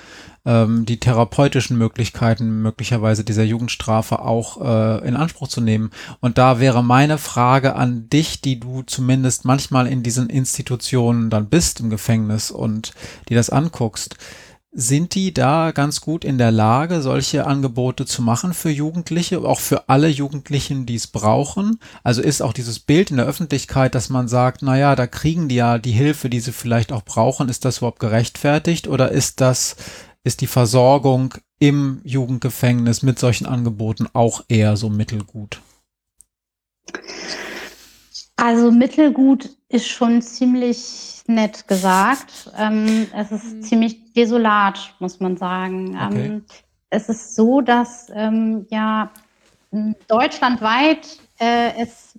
ähm, 0.44 0.86
die 0.86 0.98
therapeutischen 0.98 1.76
Möglichkeiten 1.76 2.62
möglicherweise 2.62 3.24
dieser 3.24 3.44
Jugendstrafe 3.44 4.20
auch 4.20 4.60
äh, 4.60 5.06
in 5.06 5.14
Anspruch 5.14 5.48
zu 5.48 5.60
nehmen. 5.60 5.90
Und 6.20 6.38
da 6.38 6.60
wäre 6.60 6.82
meine 6.82 7.18
Frage 7.18 7.76
an 7.76 8.08
dich, 8.08 8.40
die 8.40 8.58
du 8.58 8.82
zumindest 8.82 9.44
manchmal 9.44 9.86
in 9.86 10.02
diesen 10.02 10.30
Institutionen 10.30 11.28
dann 11.28 11.48
bist 11.48 11.80
im 11.80 11.90
Gefängnis 11.90 12.50
und 12.50 12.92
die 13.28 13.34
das 13.34 13.50
anguckst 13.50 14.16
sind 14.70 15.14
die 15.14 15.32
da 15.32 15.72
ganz 15.72 16.00
gut 16.00 16.24
in 16.24 16.36
der 16.36 16.50
Lage, 16.50 17.00
solche 17.00 17.46
Angebote 17.46 18.04
zu 18.04 18.22
machen 18.22 18.52
für 18.52 18.70
Jugendliche, 18.70 19.40
auch 19.40 19.60
für 19.60 19.88
alle 19.88 20.08
Jugendlichen, 20.08 20.84
die 20.84 20.94
es 20.94 21.06
brauchen? 21.06 21.80
Also 22.02 22.20
ist 22.20 22.42
auch 22.42 22.52
dieses 22.52 22.78
Bild 22.78 23.10
in 23.10 23.16
der 23.16 23.26
Öffentlichkeit, 23.26 23.94
dass 23.94 24.10
man 24.10 24.28
sagt, 24.28 24.62
na 24.62 24.76
ja, 24.76 24.94
da 24.94 25.06
kriegen 25.06 25.48
die 25.48 25.56
ja 25.56 25.78
die 25.78 25.92
Hilfe, 25.92 26.28
die 26.28 26.40
sie 26.40 26.52
vielleicht 26.52 26.92
auch 26.92 27.02
brauchen, 27.02 27.48
ist 27.48 27.64
das 27.64 27.78
überhaupt 27.78 28.00
gerechtfertigt 28.00 28.88
oder 28.88 29.10
ist 29.10 29.40
das, 29.40 29.76
ist 30.22 30.42
die 30.42 30.46
Versorgung 30.46 31.34
im 31.58 32.00
Jugendgefängnis 32.04 33.02
mit 33.02 33.18
solchen 33.18 33.46
Angeboten 33.46 34.06
auch 34.12 34.44
eher 34.48 34.76
so 34.76 34.90
mittelgut? 34.90 35.60
Also 38.36 38.70
mittelgut 38.70 39.57
ist 39.68 39.88
schon 39.88 40.22
ziemlich 40.22 41.22
nett 41.26 41.68
gesagt. 41.68 42.50
Ähm, 42.56 43.06
es 43.14 43.30
ist 43.30 43.54
mhm. 43.54 43.62
ziemlich 43.62 44.12
desolat, 44.14 44.94
muss 44.98 45.20
man 45.20 45.36
sagen. 45.36 45.90
Okay. 45.90 46.26
Ähm, 46.26 46.44
es 46.90 47.08
ist 47.08 47.34
so, 47.34 47.60
dass 47.60 48.10
ähm, 48.14 48.66
ja 48.70 49.10
deutschlandweit 50.08 51.18
äh, 51.38 51.72
es 51.78 52.18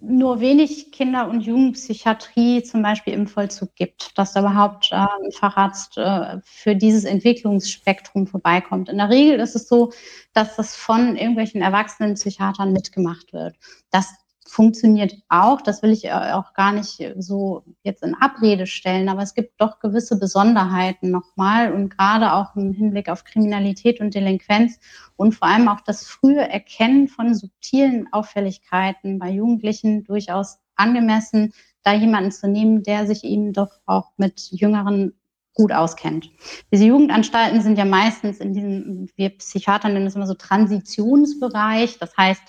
nur 0.00 0.40
wenig 0.40 0.92
Kinder- 0.92 1.28
und 1.28 1.40
Jugendpsychiatrie 1.40 2.62
zum 2.62 2.82
Beispiel 2.82 3.14
im 3.14 3.26
Vollzug 3.26 3.74
gibt, 3.74 4.16
dass 4.16 4.32
da 4.32 4.40
überhaupt 4.40 4.92
äh, 4.92 4.96
ein 4.96 5.32
Facharzt 5.32 5.98
äh, 5.98 6.38
für 6.44 6.76
dieses 6.76 7.04
Entwicklungsspektrum 7.04 8.26
vorbeikommt. 8.26 8.88
In 8.88 8.98
der 8.98 9.08
Regel 9.08 9.40
ist 9.40 9.56
es 9.56 9.68
so, 9.68 9.92
dass 10.34 10.54
das 10.56 10.76
von 10.76 11.16
irgendwelchen 11.16 11.62
erwachsenen 11.62 12.14
Psychiatern 12.14 12.72
mitgemacht 12.72 13.32
wird. 13.32 13.56
Das 13.90 14.14
funktioniert 14.58 15.14
auch. 15.28 15.60
Das 15.60 15.84
will 15.84 15.92
ich 15.92 16.06
äh, 16.06 16.32
auch 16.32 16.52
gar 16.52 16.72
nicht 16.72 17.00
so 17.16 17.62
jetzt 17.84 18.02
in 18.02 18.16
Abrede 18.16 18.66
stellen, 18.66 19.08
aber 19.08 19.22
es 19.22 19.34
gibt 19.34 19.60
doch 19.60 19.78
gewisse 19.78 20.18
Besonderheiten 20.18 21.12
nochmal 21.12 21.72
und 21.72 21.96
gerade 21.96 22.32
auch 22.32 22.56
im 22.56 22.72
Hinblick 22.72 23.08
auf 23.08 23.22
Kriminalität 23.22 24.00
und 24.00 24.16
Delinquenz 24.16 24.80
und 25.14 25.36
vor 25.36 25.46
allem 25.46 25.68
auch 25.68 25.80
das 25.82 26.08
frühe 26.08 26.40
Erkennen 26.40 27.06
von 27.06 27.36
subtilen 27.36 28.12
Auffälligkeiten 28.12 29.20
bei 29.20 29.30
Jugendlichen 29.30 30.02
durchaus 30.02 30.58
angemessen, 30.74 31.52
da 31.84 31.94
jemanden 31.94 32.32
zu 32.32 32.48
nehmen, 32.48 32.82
der 32.82 33.06
sich 33.06 33.22
eben 33.22 33.52
doch 33.52 33.70
auch 33.86 34.10
mit 34.16 34.50
Jüngeren 34.50 35.12
gut 35.54 35.70
auskennt. 35.70 36.30
Diese 36.72 36.86
Jugendanstalten 36.86 37.60
sind 37.62 37.78
ja 37.78 37.84
meistens 37.84 38.38
in 38.38 38.54
diesem, 38.54 39.08
wir 39.14 39.30
Psychiater 39.30 39.88
nennen 39.88 40.06
das 40.06 40.16
immer 40.16 40.26
so 40.26 40.34
Transitionsbereich. 40.34 42.00
Das 42.00 42.16
heißt, 42.16 42.42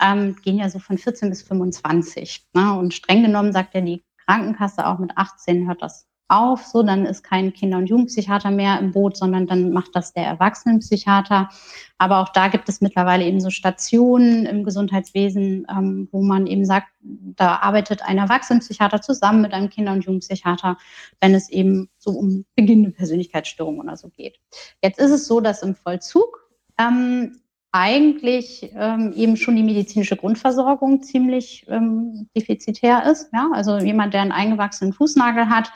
ähm, 0.00 0.36
gehen 0.42 0.58
ja 0.58 0.68
so 0.68 0.78
von 0.78 0.98
14 0.98 1.30
bis 1.30 1.42
25. 1.42 2.46
Ne? 2.54 2.78
Und 2.78 2.94
streng 2.94 3.22
genommen 3.22 3.52
sagt 3.52 3.74
ja 3.74 3.80
die 3.80 4.04
Krankenkasse 4.26 4.86
auch 4.86 4.98
mit 4.98 5.16
18 5.16 5.66
hört 5.66 5.82
das 5.82 6.06
auf, 6.28 6.64
so 6.64 6.82
dann 6.82 7.06
ist 7.06 7.22
kein 7.22 7.52
Kinder- 7.52 7.78
und 7.78 7.88
Jugendpsychiater 7.88 8.50
mehr 8.50 8.78
im 8.80 8.90
Boot, 8.90 9.16
sondern 9.16 9.46
dann 9.46 9.70
macht 9.70 9.94
das 9.94 10.12
der 10.12 10.24
Erwachsenenpsychiater. 10.24 11.48
Aber 11.98 12.18
auch 12.18 12.30
da 12.30 12.48
gibt 12.48 12.68
es 12.68 12.80
mittlerweile 12.80 13.24
eben 13.24 13.40
so 13.40 13.50
Stationen 13.50 14.44
im 14.44 14.64
Gesundheitswesen, 14.64 15.66
ähm, 15.70 16.08
wo 16.10 16.22
man 16.22 16.46
eben 16.46 16.64
sagt, 16.64 16.88
da 17.00 17.56
arbeitet 17.56 18.02
ein 18.02 18.18
Erwachsenenpsychiater 18.18 19.00
zusammen 19.00 19.42
mit 19.42 19.52
einem 19.52 19.70
Kinder- 19.70 19.92
und 19.92 20.04
Jugendpsychiater, 20.04 20.76
wenn 21.20 21.34
es 21.34 21.48
eben 21.48 21.90
so 21.98 22.10
um 22.10 22.44
beginnende 22.56 22.90
Persönlichkeitsstörungen 22.90 23.80
oder 23.80 23.96
so 23.96 24.08
geht. 24.08 24.40
Jetzt 24.82 24.98
ist 24.98 25.12
es 25.12 25.26
so, 25.26 25.40
dass 25.40 25.62
im 25.62 25.76
Vollzug 25.76 26.50
ähm, 26.78 27.40
eigentlich 27.76 28.70
ähm, 28.74 29.12
eben 29.14 29.36
schon 29.36 29.56
die 29.56 29.62
medizinische 29.62 30.16
Grundversorgung 30.16 31.02
ziemlich 31.02 31.66
ähm, 31.68 32.28
defizitär 32.34 33.04
ist. 33.10 33.30
Ja? 33.32 33.50
Also 33.52 33.78
jemand, 33.78 34.14
der 34.14 34.22
einen 34.22 34.32
eingewachsenen 34.32 34.92
Fußnagel 34.92 35.48
hat, 35.48 35.70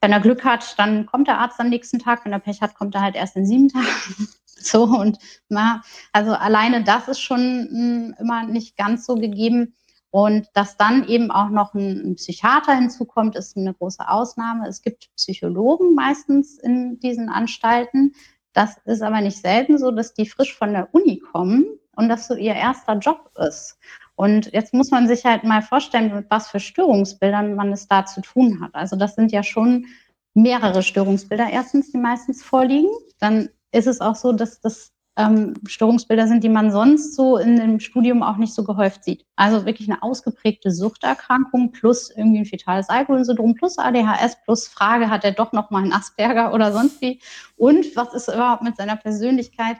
wenn 0.00 0.12
er 0.12 0.20
Glück 0.20 0.44
hat, 0.44 0.78
dann 0.78 1.06
kommt 1.06 1.28
der 1.28 1.38
Arzt 1.38 1.60
am 1.60 1.68
nächsten 1.68 1.98
Tag. 1.98 2.24
Wenn 2.24 2.32
er 2.32 2.40
Pech 2.40 2.60
hat, 2.60 2.74
kommt 2.74 2.94
er 2.94 3.02
halt 3.02 3.14
erst 3.14 3.36
in 3.36 3.46
sieben 3.46 3.68
Tagen. 3.72 4.28
so 4.46 4.84
und 4.84 5.18
na, 5.48 5.82
also 6.12 6.32
alleine 6.32 6.82
das 6.82 7.08
ist 7.08 7.20
schon 7.20 7.68
mh, 7.70 7.70
hm, 7.70 8.14
immer 8.18 8.44
nicht 8.44 8.76
ganz 8.76 9.06
so 9.06 9.14
gegeben. 9.14 9.74
Und 10.10 10.48
dass 10.52 10.76
dann 10.76 11.08
eben 11.08 11.30
auch 11.30 11.48
noch 11.48 11.72
ein, 11.72 12.02
ein, 12.04 12.14
Psychiater 12.16 12.74
hinzukommt, 12.74 13.34
ist 13.34 13.56
eine 13.56 13.72
große 13.72 14.06
Ausnahme. 14.06 14.68
Es 14.68 14.82
gibt 14.82 15.08
Psychologen 15.16 15.94
meistens 15.94 16.58
in 16.58 17.00
diesen 17.00 17.30
Anstalten, 17.30 18.12
das 18.52 18.76
ist 18.84 19.02
aber 19.02 19.20
nicht 19.20 19.38
selten 19.38 19.78
so, 19.78 19.90
dass 19.90 20.14
die 20.14 20.26
frisch 20.26 20.54
von 20.54 20.72
der 20.72 20.88
Uni 20.92 21.18
kommen 21.18 21.64
und 21.96 22.08
das 22.08 22.26
so 22.26 22.34
ihr 22.34 22.54
erster 22.54 22.94
Job 22.94 23.30
ist. 23.38 23.78
Und 24.14 24.52
jetzt 24.52 24.74
muss 24.74 24.90
man 24.90 25.08
sich 25.08 25.24
halt 25.24 25.44
mal 25.44 25.62
vorstellen, 25.62 26.14
mit 26.14 26.26
was 26.30 26.48
für 26.48 26.60
Störungsbildern 26.60 27.54
man 27.54 27.72
es 27.72 27.88
da 27.88 28.04
zu 28.04 28.20
tun 28.20 28.60
hat. 28.60 28.74
Also 28.74 28.96
das 28.96 29.14
sind 29.14 29.32
ja 29.32 29.42
schon 29.42 29.86
mehrere 30.34 30.82
Störungsbilder 30.82 31.48
erstens, 31.50 31.92
die 31.92 31.98
meistens 31.98 32.42
vorliegen. 32.42 32.90
Dann 33.18 33.48
ist 33.72 33.86
es 33.86 34.00
auch 34.00 34.14
so, 34.14 34.32
dass 34.32 34.60
das 34.60 34.92
ähm, 35.16 35.54
Störungsbilder 35.66 36.26
sind, 36.26 36.42
die 36.42 36.48
man 36.48 36.70
sonst 36.70 37.14
so 37.14 37.36
in 37.36 37.56
dem 37.56 37.80
Studium 37.80 38.22
auch 38.22 38.36
nicht 38.38 38.54
so 38.54 38.64
gehäuft 38.64 39.04
sieht. 39.04 39.26
Also 39.36 39.66
wirklich 39.66 39.90
eine 39.90 40.02
ausgeprägte 40.02 40.70
Suchterkrankung 40.70 41.72
plus 41.72 42.10
irgendwie 42.10 42.40
ein 42.40 42.46
fetales 42.46 42.88
Alkoholsyndrom 42.88 43.54
plus 43.54 43.78
ADHS 43.78 44.42
plus 44.44 44.68
Frage, 44.68 45.10
hat 45.10 45.24
er 45.24 45.32
doch 45.32 45.52
noch 45.52 45.70
mal 45.70 45.82
einen 45.82 45.92
Asperger 45.92 46.54
oder 46.54 46.72
sonst 46.72 47.00
wie? 47.02 47.20
Und 47.56 47.94
was 47.94 48.14
ist 48.14 48.28
überhaupt 48.28 48.62
mit 48.62 48.76
seiner 48.76 48.96
Persönlichkeit? 48.96 49.76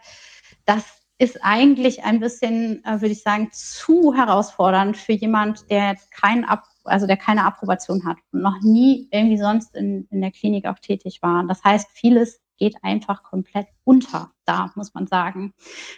Das 0.66 0.84
ist 1.18 1.38
eigentlich 1.42 2.04
ein 2.04 2.20
bisschen, 2.20 2.84
äh, 2.84 3.00
würde 3.00 3.12
ich 3.12 3.22
sagen, 3.22 3.48
zu 3.52 4.14
herausfordernd 4.14 4.96
für 4.96 5.12
jemand, 5.12 5.70
der 5.70 5.96
kein 6.10 6.44
Ab 6.44 6.64
also 6.84 7.06
der 7.06 7.16
keine 7.16 7.44
Approbation 7.44 8.04
hat 8.04 8.18
und 8.32 8.42
noch 8.42 8.60
nie 8.60 9.08
irgendwie 9.12 9.38
sonst 9.38 9.76
in, 9.76 10.06
in 10.10 10.20
der 10.20 10.32
Klinik 10.32 10.66
auch 10.66 10.78
tätig 10.78 11.20
war. 11.22 11.44
Das 11.46 11.62
heißt, 11.62 11.88
vieles 11.92 12.41
geht 12.58 12.76
einfach 12.82 13.22
komplett 13.22 13.68
unter 13.84 14.32
da, 14.44 14.70
muss 14.74 14.94
man 14.94 15.06
sagen. 15.06 15.52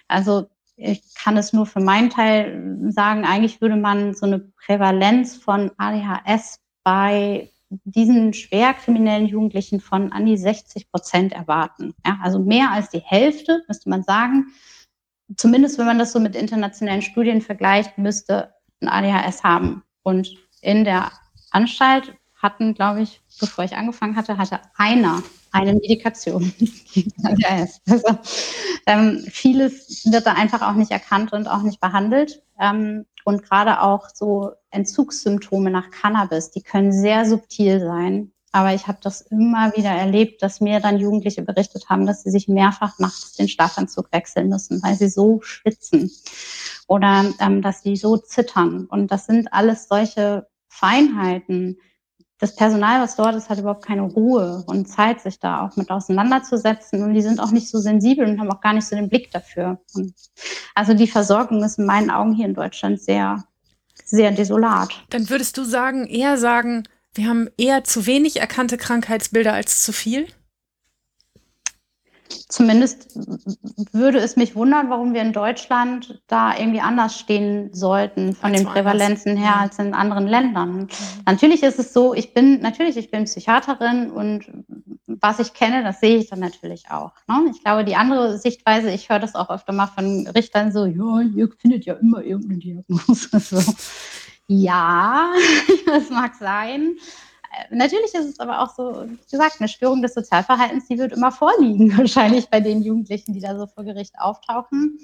Also 0.09 0.49
ich 0.77 1.15
kann 1.15 1.37
es 1.37 1.53
nur 1.53 1.67
für 1.67 1.81
meinen 1.81 2.11
Teil 2.11 2.79
sagen, 2.89 3.25
eigentlich 3.25 3.61
würde 3.61 3.77
man 3.77 4.15
so 4.15 4.27
eine 4.27 4.41
Prävalenz 4.41 5.37
von 5.37 5.71
ADHS 5.77 6.61
bei 6.83 7.51
diesen 7.85 8.33
schwerkriminellen 8.33 9.27
Jugendlichen 9.27 9.81
von 9.81 10.13
an 10.13 10.27
die 10.27 10.37
60 10.37 10.91
Prozent 10.91 11.33
erwarten. 11.33 11.95
Ja, 12.05 12.19
also 12.23 12.39
mehr 12.39 12.71
als 12.71 12.91
die 12.91 13.01
Hälfte, 13.01 13.63
müsste 13.69 13.89
man 13.89 14.03
sagen. 14.03 14.53
Zumindest 15.37 15.79
wenn 15.79 15.87
man 15.87 15.99
das 15.99 16.13
so 16.13 16.21
mit 16.21 16.37
internationalen 16.37 17.03
Studien 17.03 17.41
vergleicht, 17.41 17.99
müsste 17.99 18.55
ein 18.81 18.89
ADHS 18.89 19.43
haben. 19.43 19.83
Und 20.03 20.37
in 20.61 20.85
der 20.85 21.11
Anstalt 21.51 22.15
hatten, 22.45 22.75
glaube 22.75 23.03
ich, 23.03 23.21
bevor 23.41 23.65
ich 23.65 23.77
angefangen 23.77 24.15
hatte, 24.15 24.39
hatte 24.39 24.61
einer 24.77 25.23
eine 25.51 25.75
Medikation. 25.75 26.53
Also, 27.49 28.19
ähm, 28.87 29.25
vieles 29.29 30.05
wird 30.05 30.27
da 30.27 30.33
einfach 30.33 30.63
auch 30.63 30.75
nicht 30.75 30.91
erkannt 30.91 31.33
und 31.33 31.49
auch 31.49 31.63
nicht 31.63 31.81
behandelt. 31.81 32.43
Ähm, 32.61 33.07
und 33.25 33.43
gerade 33.43 33.81
auch 33.81 34.09
so 34.13 34.53
Entzugssymptome 34.71 35.71
nach 35.71 35.91
Cannabis, 35.91 36.51
die 36.51 36.63
können 36.63 36.93
sehr 36.93 37.25
subtil 37.27 37.81
sein. 37.81 38.33
Aber 38.53 38.75
ich 38.75 38.87
habe 38.87 38.99
das 39.03 39.23
immer 39.23 39.75
wieder 39.77 39.91
erlebt, 39.91 40.43
dass 40.43 40.61
mir 40.61 40.79
dann 40.81 40.99
Jugendliche 40.99 41.43
berichtet 41.43 41.89
haben, 41.89 42.07
dass 42.07 42.23
sie 42.23 42.31
sich 42.31 42.47
mehrfach 42.47 42.99
nachts 42.99 43.33
den 43.33 43.49
Schlafanzug 43.49 44.13
wechseln 44.13 44.49
müssen, 44.49 44.83
weil 44.83 44.95
sie 44.95 45.09
so 45.09 45.41
schwitzen 45.43 46.11
oder 46.87 47.33
ähm, 47.41 47.63
dass 47.63 47.83
sie 47.83 47.97
so 47.97 48.17
zittern. 48.17 48.87
Und 48.87 49.11
das 49.11 49.27
sind 49.27 49.53
alles 49.53 49.89
solche 49.89 50.47
Feinheiten, 50.69 51.79
das 52.45 52.57
Personal, 52.57 53.01
was 53.01 53.17
dort 53.17 53.35
ist, 53.37 53.49
hat 53.49 53.59
überhaupt 53.59 53.87
keine 53.87 54.03
Ruhe 54.03 54.63
und 54.67 54.87
Zeit, 54.87 55.23
sich 55.23 55.39
da 55.39 55.63
auch 55.67 55.77
mit 55.77 55.91
auseinanderzusetzen. 55.91 57.03
Und 57.03 57.15
die 57.15 57.23
sind 57.23 57.41
auch 57.41 57.53
nicht 57.53 57.71
so 57.71 57.79
sensibel 57.79 58.27
und 58.29 58.39
haben 58.39 58.51
auch 58.51 58.61
gar 58.61 58.75
nicht 58.75 58.87
so 58.87 58.95
den 58.95 59.09
Blick 59.09 59.31
dafür. 59.31 59.79
Und 59.95 60.13
also 60.75 60.93
die 60.93 61.07
Versorgung 61.07 61.65
ist 61.65 61.79
in 61.79 61.87
meinen 61.87 62.11
Augen 62.11 62.35
hier 62.35 62.45
in 62.45 62.53
Deutschland 62.53 63.01
sehr, 63.01 63.43
sehr 64.05 64.31
desolat. 64.31 64.91
Dann 65.09 65.31
würdest 65.31 65.57
du 65.57 65.65
sagen, 65.65 66.07
eher 66.07 66.37
sagen, 66.37 66.83
wir 67.15 67.29
haben 67.31 67.49
eher 67.57 67.83
zu 67.83 68.05
wenig 68.05 68.41
erkannte 68.41 68.77
Krankheitsbilder 68.77 69.55
als 69.55 69.81
zu 69.83 69.93
viel? 69.93 70.27
Zumindest 72.49 73.19
würde 73.93 74.19
es 74.19 74.37
mich 74.37 74.55
wundern, 74.55 74.91
warum 74.91 75.15
wir 75.15 75.23
in 75.23 75.33
Deutschland 75.33 76.23
da 76.27 76.57
irgendwie 76.57 76.81
anders 76.81 77.19
stehen 77.19 77.73
sollten 77.73 78.35
von 78.35 78.51
als 78.51 78.61
den 78.61 78.69
Prävalenzen 78.69 79.37
her 79.37 79.61
als 79.61 79.79
in 79.79 79.95
anderen 79.95 80.27
Ländern. 80.27 80.77
Mhm. 80.77 80.89
Natürlich 81.27 81.63
ist 81.63 81.79
es 81.79 81.93
so, 81.93 82.15
ich 82.15 82.35
bin, 82.35 82.61
natürlich, 82.61 82.97
ich 82.97 83.11
bin 83.11 83.25
Psychiaterin 83.25 84.11
und 84.11 84.47
was 85.07 85.39
ich 85.39 85.55
kenne, 85.55 85.83
das 85.83 86.01
sehe 86.01 86.19
ich 86.19 86.31
dann 86.31 86.41
natürlich 86.41 86.91
auch. 86.91 87.13
Ne? 87.29 87.51
Ich 87.51 87.63
glaube, 87.63 87.85
die 87.85 87.97
andere 87.97 88.39
Sichtweise, 88.39 88.91
ich 88.91 89.09
höre 89.09 89.19
das 89.21 89.35
auch 89.35 89.51
öfter 89.51 89.73
mal 89.73 89.87
von 89.87 90.27
Richtern 90.29 90.73
so, 90.73 90.85
ja, 90.87 91.21
ihr 91.21 91.49
findet 91.59 91.87
ja 91.87 91.95
immer 91.95 92.23
irgendeine 92.23 92.59
Diagnose. 92.59 93.29
so. 93.41 93.63
Ja, 94.47 95.33
das 95.87 96.11
mag 96.11 96.35
sein. 96.35 96.97
Natürlich 97.71 98.15
ist 98.15 98.27
es 98.27 98.41
aber 98.41 98.61
auch 98.61 98.75
so, 98.75 99.07
wie 99.07 99.31
gesagt, 99.31 99.57
eine 99.61 99.69
Störung 99.69 100.03
des 100.03 100.15
Sozialverhaltens, 100.15 100.87
die 100.89 100.99
wird 100.99 101.13
immer 101.13 101.33
vorliegen, 101.33 101.97
wahrscheinlich 101.99 102.49
bei 102.49 102.61
den 102.61 102.83
Jugendlichen, 102.83 103.33
die 103.33 103.41
da 103.41 103.59
so 103.59 103.67
vor 103.67 103.85
Gericht 103.85 104.15
auftauchen. 104.19 104.99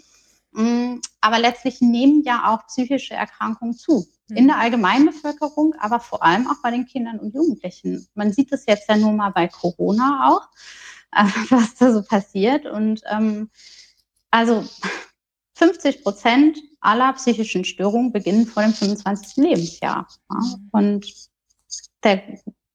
Mm, 0.52 0.96
aber 1.20 1.38
letztlich 1.38 1.80
nehmen 1.80 2.22
ja 2.22 2.52
auch 2.52 2.66
psychische 2.66 3.14
Erkrankungen 3.14 3.74
zu. 3.74 4.06
In 4.28 4.46
der 4.46 4.58
Allgemeinbevölkerung, 4.58 5.74
aber 5.80 5.98
vor 5.98 6.22
allem 6.22 6.46
auch 6.46 6.62
bei 6.62 6.70
den 6.70 6.86
Kindern 6.86 7.18
und 7.18 7.34
Jugendlichen. 7.34 8.06
Man 8.14 8.32
sieht 8.32 8.52
es 8.52 8.64
jetzt 8.66 8.88
ja 8.88 8.96
nur 8.96 9.10
mal 9.10 9.30
bei 9.30 9.48
Corona 9.48 10.28
auch, 10.28 10.48
was 11.50 11.74
da 11.74 11.92
so 11.92 12.02
passiert. 12.02 12.64
Und 12.64 13.02
ähm, 13.10 13.50
also 14.30 14.64
50 15.54 16.04
Prozent 16.04 16.58
aller 16.80 17.12
psychischen 17.14 17.64
Störungen 17.64 18.12
beginnen 18.12 18.46
vor 18.46 18.62
dem 18.62 18.72
25. 18.72 19.36
Lebensjahr. 19.36 20.06
Ja? 20.30 20.40
Und 20.72 21.29
der, 22.02 22.22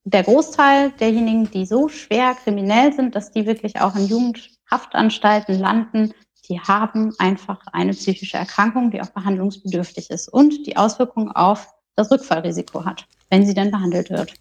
der 0.04 0.24
Großteil 0.24 0.92
derjenigen, 0.92 1.50
die 1.50 1.66
so 1.66 1.88
schwer 1.88 2.36
kriminell 2.36 2.94
sind, 2.94 3.16
dass 3.16 3.32
die 3.32 3.46
wirklich 3.46 3.80
auch 3.82 3.96
in 3.96 4.08
Jugendhaftanstalten 4.08 5.60
landen, 5.60 6.14
die 6.48 6.60
haben 6.60 7.14
einfach 7.18 7.60
eine 7.72 7.94
psychische 7.94 8.38
Erkrankung, 8.38 8.92
die 8.92 9.02
auch 9.02 9.10
behandlungsbedürftig 9.10 10.10
ist 10.12 10.28
und 10.28 10.68
die 10.68 10.78
Auswirkungen 10.78 11.32
auf 11.32 11.68
das 11.96 12.12
Rückfallrisiko 12.12 12.86
hat, 12.86 13.08
wenn 13.30 13.46
sie 13.46 13.54
dann 13.54 13.72
behandelt 13.72 14.10
wird. 14.10 14.34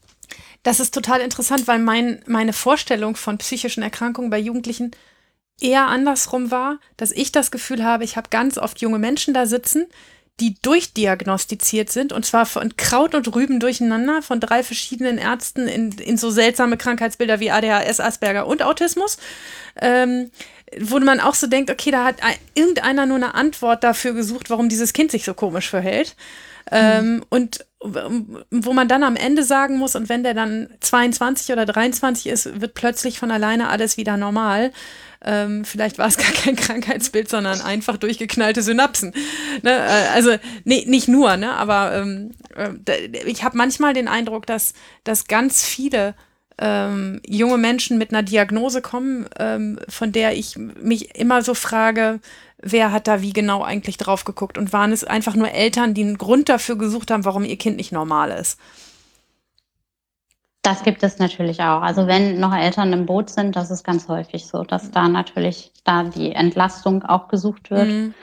Das 0.63 0.81
ist 0.81 0.95
total 0.95 1.21
interessant, 1.21 1.67
weil 1.67 1.79
mein, 1.79 2.23
meine 2.27 2.53
Vorstellung 2.53 3.17
von 3.17 3.39
psychischen 3.39 3.83
Erkrankungen 3.83 4.31
bei 4.31 4.39
Jugendlichen 4.39 4.91
eher 5.61 5.87
andersrum 5.87 6.51
war, 6.51 6.79
dass 6.97 7.13
ich 7.13 7.33
das 7.33 7.51
Gefühl 7.51 7.85
habe, 7.85 8.05
ich 8.05 8.17
habe 8.17 8.31
ganz 8.31 8.59
oft 8.59 8.81
junge 8.81 8.99
Menschen 8.99 9.35
da 9.35 9.47
sitzen, 9.47 9.87
die 10.41 10.57
durchdiagnostiziert 10.63 11.91
sind 11.91 12.13
und 12.13 12.27
zwar 12.27 12.45
von 12.45 12.77
Kraut 12.77 13.15
und 13.15 13.33
Rüben 13.35 13.61
durcheinander 13.61 14.21
von 14.21 14.41
drei 14.41 14.65
verschiedenen 14.65 15.17
Ärzten 15.19 15.69
in, 15.69 15.93
in 15.93 16.17
so 16.17 16.31
seltsame 16.31 16.77
Krankheitsbilder 16.77 17.39
wie 17.39 17.53
ADHS, 17.53 18.01
Asperger 18.01 18.47
und 18.47 18.63
Autismus. 18.63 19.19
Ähm, 19.81 20.31
wo 20.81 20.99
man 20.99 21.21
auch 21.21 21.35
so 21.35 21.47
denkt, 21.47 21.71
okay, 21.71 21.91
da 21.91 22.05
hat 22.05 22.17
irgendeiner 22.55 23.07
nur 23.07 23.17
eine 23.17 23.35
Antwort 23.35 23.85
dafür 23.85 24.13
gesucht, 24.13 24.51
warum 24.51 24.69
dieses 24.69 24.93
Kind 24.93 25.13
sich 25.13 25.25
so 25.25 25.35
komisch 25.35 25.71
verhält. 25.71 26.17
Ähm, 26.71 27.17
mhm. 27.17 27.25
und 27.29 27.67
wo 28.51 28.73
man 28.73 28.89
dann 28.89 29.03
am 29.03 29.17
Ende 29.17 29.45
sagen 29.45 29.77
muss, 29.77 29.95
und 29.95 30.09
wenn 30.09 30.23
der 30.23 30.33
dann 30.33 30.71
22 30.81 31.53
oder 31.53 31.67
23 31.67 32.27
ist, 32.29 32.61
wird 32.61 32.73
plötzlich 32.73 33.19
von 33.19 33.31
alleine 33.31 33.69
alles 33.69 33.99
wieder 33.99 34.17
normal. 34.17 34.73
Ähm, 35.25 35.65
vielleicht 35.65 35.99
war 35.99 36.07
es 36.07 36.17
gar 36.17 36.33
kein 36.33 36.57
Krankheitsbild, 36.57 37.29
sondern 37.29 37.61
einfach 37.61 37.97
durchgeknallte 37.97 38.63
Synapsen. 38.63 39.13
Ne? 39.63 39.73
Äh, 39.73 40.09
also 40.15 40.37
nee, 40.65 40.85
nicht 40.87 41.09
nur, 41.09 41.37
ne? 41.37 41.53
aber 41.55 41.95
ähm, 41.95 42.33
äh, 42.57 43.07
ich 43.27 43.43
habe 43.43 43.57
manchmal 43.57 43.95
den 43.95 44.09
Eindruck, 44.09 44.47
dass, 44.47 44.75
dass 45.03 45.27
ganz 45.27 45.65
viele 45.65 46.15
ähm, 46.59 47.21
junge 47.27 47.59
Menschen 47.59 47.99
mit 47.99 48.11
einer 48.11 48.23
Diagnose 48.23 48.81
kommen, 48.81 49.27
ähm, 49.39 49.81
von 49.89 50.13
der 50.13 50.37
ich 50.37 50.57
mich 50.57 51.17
immer 51.17 51.43
so 51.43 51.55
frage, 51.55 52.21
wer 52.59 52.93
hat 52.93 53.09
da 53.09 53.23
wie 53.23 53.33
genau 53.33 53.63
eigentlich 53.63 53.97
drauf 53.97 54.25
geguckt 54.25 54.57
und 54.57 54.73
waren 54.73 54.93
es 54.93 55.05
einfach 55.05 55.35
nur 55.35 55.51
Eltern, 55.51 55.95
die 55.95 56.03
einen 56.03 56.19
Grund 56.19 56.49
dafür 56.49 56.77
gesucht 56.77 57.11
haben, 57.11 57.25
warum 57.25 57.45
ihr 57.45 57.57
Kind 57.57 57.77
nicht 57.77 57.93
normal 57.93 58.31
ist? 58.31 58.59
Das 60.65 60.83
gibt 60.83 61.03
es 61.03 61.19
natürlich 61.19 61.61
auch. 61.61 61.83
Also 61.83 62.07
wenn 62.07 62.41
noch 62.41 62.55
Eltern 62.55 62.95
im 62.95 63.05
Boot 63.05 63.29
sind, 63.29 63.55
das 63.55 63.71
ist 63.71 63.85
ganz 63.85 64.09
häufig 64.09 64.47
so, 64.47 64.63
dass 64.63 64.91
da 64.91 65.09
natürlich 65.09 65.73
da 65.85 66.05
die 66.05 66.33
Entlastung 66.33 67.03
auch 67.03 67.29
gesucht 67.29 67.71
wird. 67.71 67.89
Mhm. 67.89 68.15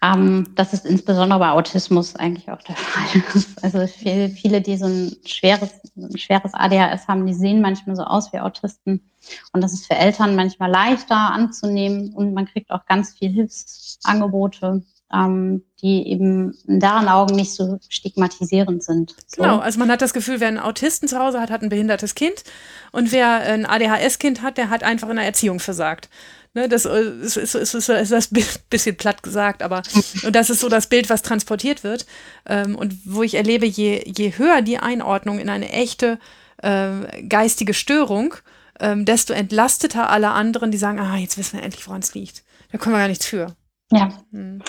Ähm, 0.00 0.46
das 0.54 0.72
ist 0.72 0.86
insbesondere 0.86 1.40
bei 1.40 1.50
Autismus 1.50 2.14
eigentlich 2.14 2.48
auch 2.48 2.62
der 2.62 2.76
Fall. 2.76 3.22
Also 3.60 3.88
viele, 3.88 4.28
viele, 4.28 4.60
die 4.60 4.76
so 4.76 4.86
ein 4.86 5.16
schweres, 5.26 5.72
ein 5.96 6.16
schweres 6.16 6.54
ADHS 6.54 7.08
haben, 7.08 7.26
die 7.26 7.34
sehen 7.34 7.60
manchmal 7.60 7.96
so 7.96 8.04
aus 8.04 8.32
wie 8.32 8.38
Autisten. 8.38 9.10
Und 9.52 9.64
das 9.64 9.72
ist 9.72 9.88
für 9.88 9.96
Eltern 9.96 10.36
manchmal 10.36 10.70
leichter 10.70 11.16
anzunehmen 11.16 12.14
und 12.14 12.34
man 12.34 12.46
kriegt 12.46 12.70
auch 12.70 12.86
ganz 12.86 13.14
viel 13.18 13.30
Hilfsangebote, 13.30 14.84
ähm, 15.12 15.64
die 15.82 16.08
eben 16.08 16.56
in 16.66 16.80
deren 16.80 17.08
Augen 17.08 17.36
nicht 17.36 17.52
so 17.52 17.78
stigmatisierend 17.88 18.82
sind. 18.82 19.14
So. 19.26 19.42
Genau, 19.42 19.58
also 19.58 19.78
man 19.78 19.90
hat 19.90 20.02
das 20.02 20.12
Gefühl, 20.12 20.40
wer 20.40 20.48
einen 20.48 20.58
Autisten 20.58 21.08
zu 21.08 21.18
Hause 21.18 21.40
hat, 21.40 21.50
hat 21.50 21.62
ein 21.62 21.68
behindertes 21.68 22.14
Kind 22.14 22.44
und 22.92 23.12
wer 23.12 23.28
ein 23.28 23.66
ADHS-Kind 23.66 24.42
hat, 24.42 24.58
der 24.58 24.70
hat 24.70 24.82
einfach 24.82 25.08
in 25.08 25.16
der 25.16 25.24
Erziehung 25.24 25.60
versagt. 25.60 26.08
Ne, 26.54 26.70
das 26.70 26.86
äh, 26.86 27.02
ist, 27.20 27.36
ist, 27.36 27.54
ist, 27.54 27.74
ist, 27.74 27.88
ist 27.90 28.12
das 28.12 28.30
bisschen 28.70 28.96
platt 28.96 29.22
gesagt, 29.22 29.62
aber 29.62 29.82
und 30.24 30.34
das 30.34 30.48
ist 30.48 30.60
so 30.60 30.70
das 30.70 30.86
Bild, 30.86 31.10
was 31.10 31.20
transportiert 31.20 31.84
wird. 31.84 32.06
Ähm, 32.46 32.76
und 32.76 32.94
wo 33.04 33.22
ich 33.22 33.34
erlebe, 33.34 33.66
je, 33.66 34.02
je 34.06 34.32
höher 34.38 34.62
die 34.62 34.78
Einordnung 34.78 35.38
in 35.38 35.50
eine 35.50 35.68
echte 35.68 36.18
äh, 36.62 37.22
geistige 37.28 37.74
Störung, 37.74 38.36
ähm, 38.80 39.04
desto 39.04 39.34
entlasteter 39.34 40.08
alle 40.08 40.30
anderen, 40.30 40.70
die 40.70 40.78
sagen, 40.78 40.98
ah, 40.98 41.18
jetzt 41.18 41.36
wissen 41.36 41.58
wir 41.58 41.62
endlich, 41.62 41.86
woran 41.86 42.00
es 42.00 42.14
liegt. 42.14 42.42
Da 42.72 42.78
können 42.78 42.94
wir 42.94 43.00
gar 43.00 43.08
nichts 43.08 43.26
für. 43.26 43.54
Ja. 43.92 44.08
Hm. 44.32 44.62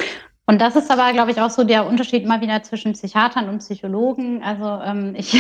Und 0.49 0.61
das 0.61 0.77
ist 0.77 0.89
aber, 0.89 1.11
glaube 1.11 1.31
ich, 1.31 1.41
auch 1.41 1.49
so 1.49 1.65
der 1.65 1.85
Unterschied 1.85 2.25
mal 2.25 2.39
wieder 2.39 2.63
zwischen 2.63 2.93
Psychiatern 2.93 3.49
und 3.49 3.57
Psychologen. 3.57 4.41
Also 4.41 4.81
ähm, 4.81 5.13
ich, 5.17 5.35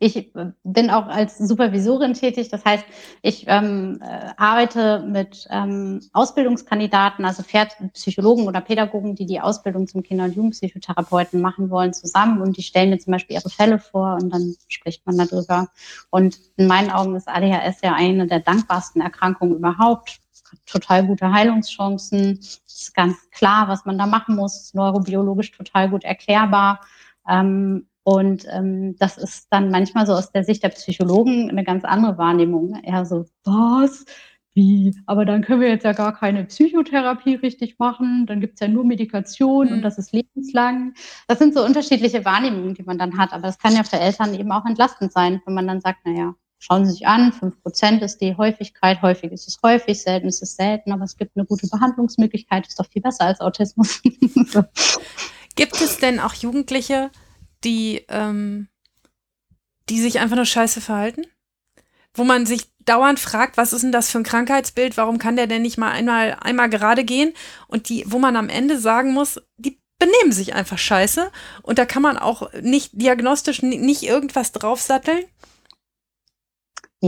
ich 0.00 0.32
bin 0.64 0.90
auch 0.90 1.06
als 1.06 1.38
Supervisorin 1.38 2.12
tätig. 2.12 2.48
Das 2.48 2.64
heißt, 2.64 2.84
ich 3.22 3.44
ähm, 3.46 4.02
äh, 4.02 4.30
arbeite 4.36 5.04
mit 5.06 5.46
ähm, 5.50 6.00
Ausbildungskandidaten, 6.12 7.24
also 7.24 7.44
Psychologen 7.92 8.48
oder 8.48 8.60
Pädagogen, 8.60 9.14
die 9.14 9.26
die 9.26 9.40
Ausbildung 9.40 9.86
zum 9.86 10.02
Kinder- 10.02 10.24
und 10.24 10.34
Jugendpsychotherapeuten 10.34 11.40
machen 11.40 11.70
wollen, 11.70 11.94
zusammen. 11.94 12.40
Und 12.42 12.56
die 12.56 12.62
stellen 12.62 12.90
mir 12.90 12.98
zum 12.98 13.12
Beispiel 13.12 13.36
ihre 13.36 13.48
Fälle 13.48 13.78
vor 13.78 14.18
und 14.20 14.30
dann 14.30 14.56
spricht 14.66 15.06
man 15.06 15.18
darüber. 15.18 15.68
Und 16.10 16.40
in 16.56 16.66
meinen 16.66 16.90
Augen 16.90 17.14
ist 17.14 17.28
ADHS 17.28 17.80
ja 17.84 17.94
eine 17.94 18.26
der 18.26 18.40
dankbarsten 18.40 19.00
Erkrankungen 19.00 19.58
überhaupt 19.58 20.20
total 20.66 21.06
gute 21.06 21.32
Heilungschancen. 21.32 22.38
Es 22.40 22.62
ist 22.66 22.94
ganz 22.94 23.16
klar, 23.30 23.68
was 23.68 23.84
man 23.84 23.98
da 23.98 24.06
machen 24.06 24.36
muss, 24.36 24.74
neurobiologisch 24.74 25.52
total 25.52 25.90
gut 25.90 26.04
erklärbar. 26.04 26.80
Ähm, 27.28 27.88
und 28.04 28.46
ähm, 28.50 28.96
das 28.98 29.18
ist 29.18 29.48
dann 29.50 29.70
manchmal 29.70 30.06
so 30.06 30.12
aus 30.12 30.30
der 30.30 30.44
Sicht 30.44 30.62
der 30.62 30.68
Psychologen 30.68 31.50
eine 31.50 31.64
ganz 31.64 31.84
andere 31.84 32.18
Wahrnehmung. 32.18 32.80
Eher 32.84 33.04
so, 33.04 33.26
was? 33.44 34.04
Wie? 34.54 34.96
Aber 35.06 35.24
dann 35.24 35.42
können 35.42 35.60
wir 35.60 35.68
jetzt 35.68 35.84
ja 35.84 35.92
gar 35.92 36.16
keine 36.16 36.44
Psychotherapie 36.44 37.34
richtig 37.34 37.78
machen. 37.78 38.24
Dann 38.26 38.40
gibt 38.40 38.54
es 38.54 38.60
ja 38.60 38.68
nur 38.68 38.84
Medikation 38.84 39.66
mhm. 39.66 39.72
und 39.74 39.82
das 39.82 39.98
ist 39.98 40.12
lebenslang. 40.12 40.94
Das 41.28 41.38
sind 41.38 41.52
so 41.52 41.64
unterschiedliche 41.64 42.24
Wahrnehmungen, 42.24 42.74
die 42.74 42.84
man 42.84 42.96
dann 42.96 43.18
hat. 43.18 43.32
Aber 43.32 43.42
das 43.42 43.58
kann 43.58 43.74
ja 43.74 43.82
für 43.82 43.98
Eltern 43.98 44.34
eben 44.34 44.52
auch 44.52 44.64
entlastend 44.64 45.12
sein, 45.12 45.42
wenn 45.44 45.54
man 45.54 45.66
dann 45.66 45.80
sagt, 45.80 46.06
naja, 46.06 46.34
Schauen 46.58 46.86
Sie 46.86 46.92
sich 46.92 47.06
an, 47.06 47.32
5% 47.32 48.00
ist 48.00 48.18
die 48.20 48.36
Häufigkeit, 48.36 49.02
häufig 49.02 49.30
ist 49.30 49.46
es 49.46 49.58
häufig, 49.62 50.00
selten 50.00 50.26
ist 50.26 50.42
es 50.42 50.56
selten, 50.56 50.90
aber 50.92 51.04
es 51.04 51.16
gibt 51.16 51.36
eine 51.36 51.44
gute 51.44 51.68
Behandlungsmöglichkeit, 51.68 52.66
ist 52.66 52.80
doch 52.80 52.88
viel 52.88 53.02
besser 53.02 53.24
als 53.24 53.40
Autismus. 53.40 54.00
Gibt 55.54 55.80
es 55.80 55.98
denn 55.98 56.18
auch 56.18 56.34
Jugendliche, 56.34 57.10
die, 57.62 58.04
ähm, 58.08 58.68
die 59.88 60.00
sich 60.00 60.18
einfach 60.18 60.36
nur 60.36 60.46
scheiße 60.46 60.80
verhalten? 60.80 61.22
Wo 62.14 62.24
man 62.24 62.46
sich 62.46 62.70
dauernd 62.86 63.20
fragt, 63.20 63.58
was 63.58 63.72
ist 63.72 63.82
denn 63.82 63.92
das 63.92 64.10
für 64.10 64.18
ein 64.18 64.24
Krankheitsbild, 64.24 64.96
warum 64.96 65.18
kann 65.18 65.36
der 65.36 65.46
denn 65.46 65.62
nicht 65.62 65.76
mal 65.76 65.90
einmal, 65.90 66.38
einmal 66.40 66.70
gerade 66.70 67.04
gehen? 67.04 67.34
Und 67.68 67.90
die, 67.90 68.04
wo 68.06 68.18
man 68.18 68.36
am 68.36 68.48
Ende 68.48 68.78
sagen 68.78 69.12
muss, 69.12 69.40
die 69.58 69.78
benehmen 69.98 70.32
sich 70.32 70.54
einfach 70.54 70.78
scheiße 70.78 71.30
und 71.62 71.78
da 71.78 71.86
kann 71.86 72.02
man 72.02 72.18
auch 72.18 72.52
nicht 72.60 72.90
diagnostisch 72.94 73.62
nicht 73.62 74.02
irgendwas 74.02 74.52
draufsatteln? 74.52 75.24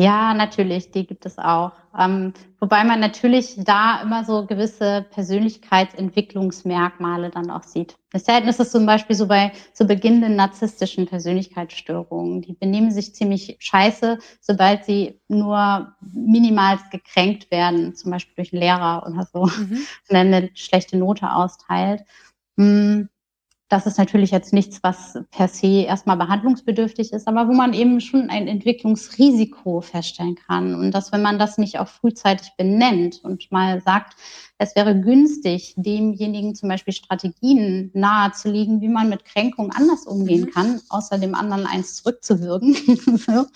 Ja, 0.01 0.33
natürlich, 0.33 0.93
die 0.93 1.09
gibt 1.09 1.27
es 1.27 1.39
auch. 1.39 1.73
Ähm, 1.99 2.33
wobei 2.61 2.85
man 2.85 3.01
natürlich 3.01 3.57
da 3.59 4.01
immer 4.03 4.25
so 4.25 4.47
gewisse 4.47 5.05
Persönlichkeitsentwicklungsmerkmale 5.11 7.31
dann 7.31 7.51
auch 7.51 7.65
sieht. 7.65 7.97
Selten 8.15 8.47
ist 8.47 8.61
es 8.61 8.71
zum 8.71 8.87
Beispiel 8.87 9.17
so 9.17 9.27
bei 9.27 9.51
zu 9.73 9.87
beginnenden 9.87 10.37
narzisstischen 10.37 11.07
Persönlichkeitsstörungen. 11.07 12.43
Die 12.43 12.53
benehmen 12.53 12.93
sich 12.93 13.13
ziemlich 13.13 13.57
scheiße, 13.59 14.21
sobald 14.41 14.85
sie 14.85 15.21
nur 15.27 15.97
minimal 16.01 16.79
gekränkt 16.93 17.51
werden, 17.51 17.97
zum 17.97 18.13
Beispiel 18.13 18.37
durch 18.37 18.53
einen 18.53 18.63
Lehrer 18.63 19.05
oder 19.05 19.27
so, 19.33 19.47
mhm. 19.47 19.79
und 19.79 20.11
dann 20.11 20.33
eine 20.33 20.51
schlechte 20.55 20.97
Note 20.97 21.33
austeilt. 21.33 22.05
Hm 22.57 23.09
das 23.69 23.87
ist 23.87 23.99
natürlich 23.99 24.31
jetzt 24.31 24.53
nichts, 24.53 24.83
was 24.83 25.19
per 25.31 25.49
se 25.49 25.83
erstmal 25.83 26.17
behandlungsbedürftig 26.17 27.13
ist, 27.13 27.29
aber 27.29 27.49
wo 27.49 27.53
man 27.53 27.75
eben 27.75 28.01
schon 28.01 28.31
ein 28.31 28.49
Entwicklungsrisiko 28.49 29.83
feststellen 29.83 30.37
kann. 30.37 30.75
Und 30.75 30.93
dass, 30.93 31.13
wenn 31.13 31.21
man 31.21 31.39
das 31.39 31.59
nicht 31.59 31.79
auch 31.79 31.89
frühzeitig 31.89 32.53
benennt 32.57 33.21
und 33.23 33.53
mal 33.53 33.83
sagt, 33.83 34.17
es 34.59 34.75
wäre 34.75 35.01
günstig, 35.01 35.75
demjenigen 35.77 36.57
zum 36.57 36.69
Beispiel 36.69 36.93
Strategien 36.93 37.93
nahezulegen, 37.95 38.81
wie 38.81 38.89
man 38.89 39.09
mit 39.09 39.25
Kränkungen 39.25 39.71
anders 39.71 40.05
umgehen 40.05 40.43
mhm. 40.43 40.51
kann, 40.51 40.81
außer 40.89 41.19
dem 41.19 41.37
anderen 41.37 41.67
eins 41.67 41.95
zurückzuwirken, 41.95 42.77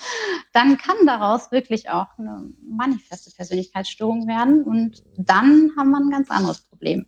dann 0.52 0.78
kann 0.78 0.96
daraus 1.04 1.50
wirklich 1.50 1.90
auch 1.90 2.06
eine 2.18 2.44
manifeste 2.64 3.32
Persönlichkeitsstörung 3.32 4.28
werden. 4.28 4.62
Und 4.62 5.02
dann 5.16 5.72
haben 5.76 5.90
wir 5.90 5.98
ein 5.98 6.10
ganz 6.10 6.30
anderes 6.30 6.60
Problem. 6.60 7.04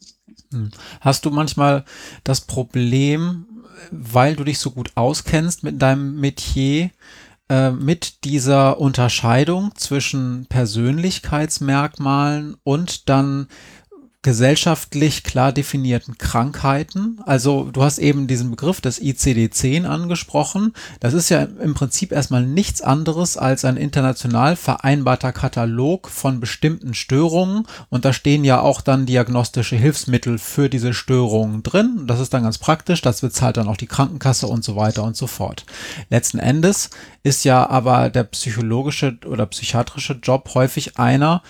Hm. 0.50 0.72
Hast 1.00 1.24
du 1.24 1.30
manchmal 1.30 1.84
das 2.24 2.40
Problem, 2.40 3.46
weil 3.92 4.34
du 4.34 4.42
dich 4.42 4.58
so 4.58 4.72
gut 4.72 4.90
auskennst 4.96 5.62
mit 5.62 5.80
deinem 5.80 6.18
Metier, 6.18 6.90
äh, 7.48 7.70
mit 7.70 8.24
dieser 8.24 8.80
Unterscheidung 8.80 9.70
zwischen 9.76 10.46
Persönlichkeitsmerkmalen 10.46 12.56
und 12.64 13.08
dann 13.08 13.46
gesellschaftlich 14.24 15.22
klar 15.22 15.52
definierten 15.52 16.16
Krankheiten. 16.16 17.20
Also 17.26 17.70
du 17.70 17.84
hast 17.84 17.98
eben 17.98 18.26
diesen 18.26 18.50
Begriff 18.50 18.80
des 18.80 19.00
ICD-10 19.00 19.84
angesprochen. 19.84 20.72
Das 20.98 21.12
ist 21.12 21.28
ja 21.28 21.42
im 21.42 21.74
Prinzip 21.74 22.10
erstmal 22.10 22.44
nichts 22.44 22.80
anderes 22.80 23.36
als 23.36 23.66
ein 23.66 23.76
international 23.76 24.56
vereinbarter 24.56 25.30
Katalog 25.32 26.08
von 26.08 26.40
bestimmten 26.40 26.94
Störungen. 26.94 27.66
Und 27.90 28.06
da 28.06 28.14
stehen 28.14 28.44
ja 28.44 28.60
auch 28.60 28.80
dann 28.80 29.04
diagnostische 29.04 29.76
Hilfsmittel 29.76 30.38
für 30.38 30.70
diese 30.70 30.94
Störungen 30.94 31.62
drin. 31.62 32.04
Das 32.06 32.18
ist 32.18 32.32
dann 32.32 32.44
ganz 32.44 32.56
praktisch. 32.56 33.02
Das 33.02 33.20
bezahlt 33.20 33.58
dann 33.58 33.68
auch 33.68 33.76
die 33.76 33.86
Krankenkasse 33.86 34.46
und 34.46 34.64
so 34.64 34.74
weiter 34.74 35.04
und 35.04 35.18
so 35.18 35.26
fort. 35.26 35.66
Letzten 36.08 36.38
Endes 36.38 36.88
ist 37.22 37.44
ja 37.44 37.68
aber 37.68 38.08
der 38.08 38.24
psychologische 38.24 39.18
oder 39.26 39.44
psychiatrische 39.44 40.14
Job 40.14 40.50
häufig 40.54 40.96
einer, 40.96 41.42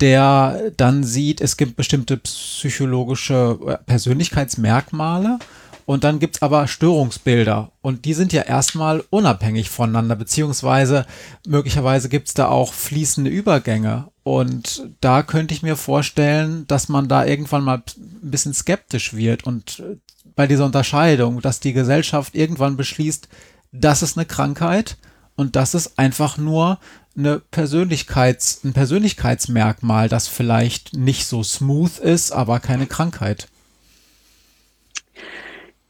der 0.00 0.72
dann 0.76 1.04
sieht, 1.04 1.40
es 1.40 1.56
gibt 1.56 1.76
bestimmte 1.76 2.16
psychologische 2.18 3.58
äh, 3.66 3.78
Persönlichkeitsmerkmale 3.84 5.38
und 5.86 6.02
dann 6.02 6.18
gibt's 6.18 6.42
aber 6.42 6.66
Störungsbilder. 6.66 7.70
Und 7.80 8.04
die 8.04 8.14
sind 8.14 8.32
ja 8.32 8.42
erstmal 8.42 9.04
unabhängig 9.10 9.70
voneinander, 9.70 10.16
beziehungsweise 10.16 11.06
möglicherweise 11.46 12.08
gibt's 12.08 12.34
da 12.34 12.48
auch 12.48 12.72
fließende 12.72 13.30
Übergänge. 13.30 14.08
Und 14.24 14.90
da 15.00 15.22
könnte 15.22 15.54
ich 15.54 15.62
mir 15.62 15.76
vorstellen, 15.76 16.66
dass 16.66 16.88
man 16.88 17.08
da 17.08 17.24
irgendwann 17.24 17.62
mal 17.62 17.78
ein 17.96 18.30
bisschen 18.30 18.52
skeptisch 18.52 19.14
wird 19.14 19.44
und 19.44 19.78
äh, 19.78 19.96
bei 20.34 20.46
dieser 20.46 20.66
Unterscheidung, 20.66 21.40
dass 21.40 21.60
die 21.60 21.72
Gesellschaft 21.72 22.34
irgendwann 22.34 22.76
beschließt, 22.76 23.28
das 23.72 24.02
ist 24.02 24.18
eine 24.18 24.26
Krankheit 24.26 24.98
und 25.36 25.56
das 25.56 25.74
ist 25.74 25.98
einfach 25.98 26.36
nur 26.36 26.78
eine 27.16 27.38
Persönlichkeits, 27.38 28.62
ein 28.64 28.72
Persönlichkeitsmerkmal, 28.72 30.08
das 30.08 30.28
vielleicht 30.28 30.94
nicht 30.94 31.26
so 31.26 31.42
smooth 31.42 31.98
ist, 31.98 32.32
aber 32.32 32.60
keine 32.60 32.86
Krankheit. 32.86 33.48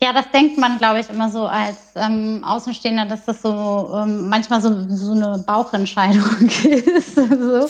Ja, 0.03 0.13
das 0.13 0.31
denkt 0.31 0.59
man, 0.59 0.79
glaube 0.79 1.01
ich, 1.01 1.09
immer 1.09 1.31
so 1.31 1.47
als 1.47 1.77
ähm, 1.95 2.45
Außenstehender, 2.45 3.07
dass 3.07 3.25
das 3.25 3.41
so 3.41 3.91
ähm, 3.95 4.29
manchmal 4.29 4.61
so, 4.61 4.87
so 4.95 5.13
eine 5.13 5.39
Bauchentscheidung 5.39 6.49
ist. 6.49 7.15
so. 7.15 7.69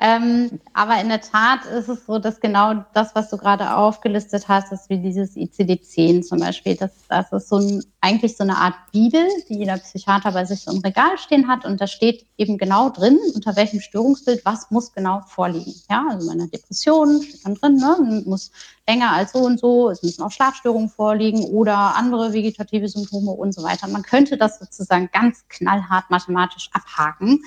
Ähm, 0.00 0.60
aber 0.72 1.00
in 1.00 1.08
der 1.08 1.20
Tat 1.20 1.64
ist 1.66 1.88
es 1.88 2.06
so, 2.06 2.18
dass 2.18 2.40
genau 2.40 2.84
das, 2.94 3.14
was 3.14 3.30
du 3.30 3.36
gerade 3.36 3.76
aufgelistet 3.76 4.48
hast, 4.48 4.72
ist 4.72 4.90
wie 4.90 4.98
dieses 4.98 5.36
ICD-10 5.36 6.22
zum 6.22 6.40
Beispiel. 6.40 6.76
Das, 6.76 6.90
das 7.08 7.32
ist 7.32 7.48
so 7.48 7.58
ein, 7.58 7.84
eigentlich 8.00 8.36
so 8.36 8.44
eine 8.44 8.56
Art 8.56 8.74
Bibel, 8.92 9.26
die 9.48 9.58
jeder 9.58 9.76
Psychiater 9.78 10.32
bei 10.32 10.44
sich 10.44 10.60
so 10.60 10.72
im 10.72 10.78
Regal 10.78 11.16
stehen 11.18 11.48
hat. 11.48 11.64
Und 11.64 11.80
da 11.80 11.86
steht 11.86 12.26
eben 12.36 12.58
genau 12.58 12.90
drin, 12.90 13.18
unter 13.34 13.56
welchem 13.56 13.80
Störungsbild 13.80 14.44
was 14.44 14.70
muss 14.70 14.92
genau 14.92 15.20
vorliegen. 15.26 15.74
Ja, 15.90 16.04
also 16.10 16.26
bei 16.26 16.32
einer 16.32 16.48
Depression 16.48 17.22
steht 17.22 17.44
dann 17.44 17.54
drin, 17.54 17.76
ne, 17.76 18.22
muss 18.26 18.50
länger 18.88 19.12
als 19.12 19.32
so 19.32 19.40
und 19.40 19.58
so, 19.58 19.90
es 19.90 20.02
müssen 20.02 20.22
auch 20.22 20.30
Schlafstörungen 20.30 20.88
vorliegen 20.88 21.44
oder 21.44 21.96
andere 21.96 22.32
vegetative 22.32 22.88
Symptome 22.88 23.30
und 23.30 23.54
so 23.54 23.62
weiter. 23.62 23.88
Man 23.88 24.02
könnte 24.02 24.36
das 24.36 24.58
sozusagen 24.58 25.08
ganz 25.12 25.44
knallhart 25.48 26.10
mathematisch 26.10 26.70
abhaken 26.72 27.42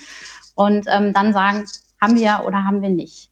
und 0.56 0.86
ähm, 0.90 1.14
dann 1.14 1.34
sagen, 1.34 1.66
haben 2.02 2.16
wir 2.16 2.44
oder 2.46 2.64
haben 2.64 2.82
wir 2.82 2.90
nicht. 2.90 3.32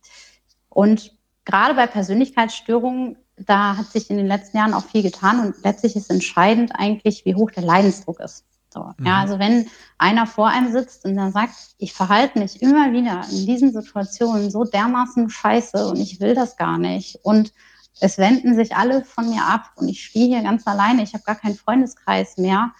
Und 0.70 1.12
gerade 1.46 1.74
bei 1.74 1.88
Persönlichkeitsstörungen, 1.88 3.18
da 3.38 3.78
hat 3.78 3.88
sich 3.88 4.10
in 4.10 4.18
den 4.18 4.28
letzten 4.28 4.58
Jahren 4.58 4.74
auch 4.74 4.86
viel 4.86 5.04
getan 5.04 5.40
und 5.40 5.56
letztlich 5.64 5.96
ist 5.96 6.10
entscheidend 6.10 6.72
eigentlich, 6.74 7.26
wie 7.26 7.36
hoch 7.36 7.52
der 7.52 7.64
Leidensdruck 7.64 8.20
ist. 8.20 8.46
So, 8.76 8.92
mhm. 8.98 9.06
Ja, 9.06 9.22
also 9.22 9.40
wenn 9.40 9.68
einer 9.98 10.28
vor 10.28 10.50
einem 10.50 10.72
sitzt 10.72 11.06
und 11.06 11.16
dann 11.16 11.32
sagt, 11.32 11.56
ich 11.78 11.94
verhalte 11.94 12.40
mich 12.40 12.62
immer 12.62 12.92
wieder 12.92 13.22
in 13.32 13.46
diesen 13.46 13.72
Situationen 13.72 14.52
so 14.52 14.66
dermaßen 14.66 15.30
scheiße 15.30 15.88
und 15.88 15.98
ich 15.98 16.20
will 16.20 16.36
das 16.36 16.58
gar 16.58 16.78
nicht 16.78 17.20
und 17.24 17.54
es 18.02 18.18
wenden 18.18 18.56
sich 18.56 18.76
alle 18.76 19.06
von 19.06 19.30
mir 19.30 19.44
ab 19.44 19.72
und 19.78 19.88
ich 19.88 20.04
stehe 20.04 20.28
hier 20.28 20.44
ganz 20.44 20.68
alleine, 20.68 21.04
ich 21.04 21.14
habe 21.14 21.24
gar 21.24 21.36
keinen 21.36 21.56
Freundeskreis 21.56 22.38
mehr, 22.38 22.74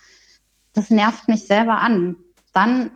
das 0.74 0.90
nervt 0.90 1.30
mich 1.30 1.48
selber 1.48 1.80
an. 1.80 2.18
Dann 2.52 2.92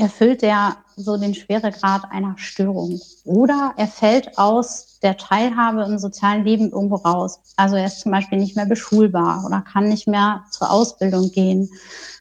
erfüllt 0.00 0.42
er 0.42 0.76
so 0.96 1.16
den 1.16 1.34
Schweregrad 1.34 2.10
einer 2.10 2.36
Störung. 2.36 3.00
Oder 3.24 3.74
er 3.76 3.86
fällt 3.86 4.38
aus 4.38 4.98
der 5.02 5.16
Teilhabe 5.16 5.82
im 5.84 5.98
sozialen 5.98 6.44
Leben 6.44 6.70
irgendwo 6.70 6.96
raus. 6.96 7.40
Also 7.56 7.76
er 7.76 7.86
ist 7.86 8.00
zum 8.00 8.12
Beispiel 8.12 8.38
nicht 8.38 8.56
mehr 8.56 8.66
beschulbar 8.66 9.44
oder 9.46 9.62
kann 9.62 9.88
nicht 9.88 10.06
mehr 10.06 10.44
zur 10.50 10.70
Ausbildung 10.70 11.30
gehen 11.30 11.70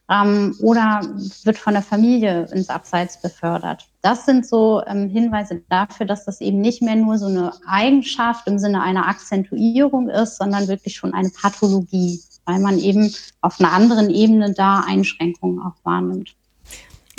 ähm, 0.10 0.56
oder 0.62 1.02
wird 1.44 1.58
von 1.58 1.74
der 1.74 1.84
Familie 1.84 2.46
ins 2.52 2.70
Abseits 2.70 3.22
befördert. 3.22 3.88
Das 4.02 4.26
sind 4.26 4.46
so 4.46 4.82
ähm, 4.88 5.10
Hinweise 5.10 5.62
dafür, 5.70 6.06
dass 6.06 6.26
das 6.26 6.42
eben 6.42 6.62
nicht 6.62 6.82
mehr 6.82 6.96
nur 6.96 7.18
so 7.18 7.28
eine 7.28 7.52
Eigenschaft 7.68 8.48
im 8.48 8.60
Sinne 8.60 8.82
einer 8.82 9.08
Akzentuierung 9.08 10.10
ist, 10.10 10.38
sondern 10.38 10.68
wirklich 10.68 10.96
schon 10.96 11.14
eine 11.14 11.30
Pathologie, 11.30 12.22
weil 12.46 12.60
man 12.60 12.80
eben 12.80 13.14
auf 13.42 13.60
einer 13.60 13.74
anderen 13.74 14.10
Ebene 14.10 14.54
da 14.54 14.84
Einschränkungen 14.88 15.60
auch 15.62 15.76
wahrnimmt. 15.84 16.36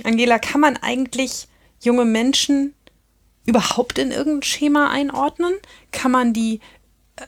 Angela, 0.07 0.39
kann 0.39 0.61
man 0.61 0.77
eigentlich 0.77 1.49
junge 1.81 2.05
Menschen 2.05 2.75
überhaupt 3.47 3.99
in 3.99 4.11
irgendein 4.11 4.43
Schema 4.43 4.91
einordnen? 4.91 5.53
Kann 5.93 6.11
man 6.11 6.33
die 6.33 6.61
äh, 7.17 7.27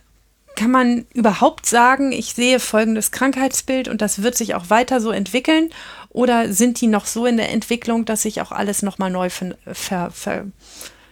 kann 0.57 0.71
man 0.71 1.07
überhaupt 1.15 1.67
sagen, 1.67 2.13
ich 2.13 2.35
sehe 2.35 2.61
folgendes 2.61 3.11
Krankheitsbild 3.11 3.89
und 3.89 4.03
das 4.03 4.23
wird 4.23 4.37
sich 4.37 4.55
auch 4.55 4.71
weiter 4.71 5.01
so 5.01 5.11
entwickeln? 5.11 5.71
Oder 6.11 6.53
sind 6.53 6.81
die 6.81 6.87
noch 6.89 7.07
so 7.07 7.27
in 7.27 7.39
der 7.39 7.51
Entwicklung, 7.51 8.05
dass 8.05 8.23
sich 8.23 8.41
auch 8.41 8.53
alles 8.53 8.83
nochmal 8.83 9.11
neu 9.11 9.31
ver, 9.31 9.57
ver, 9.73 10.11
ver, 10.11 10.47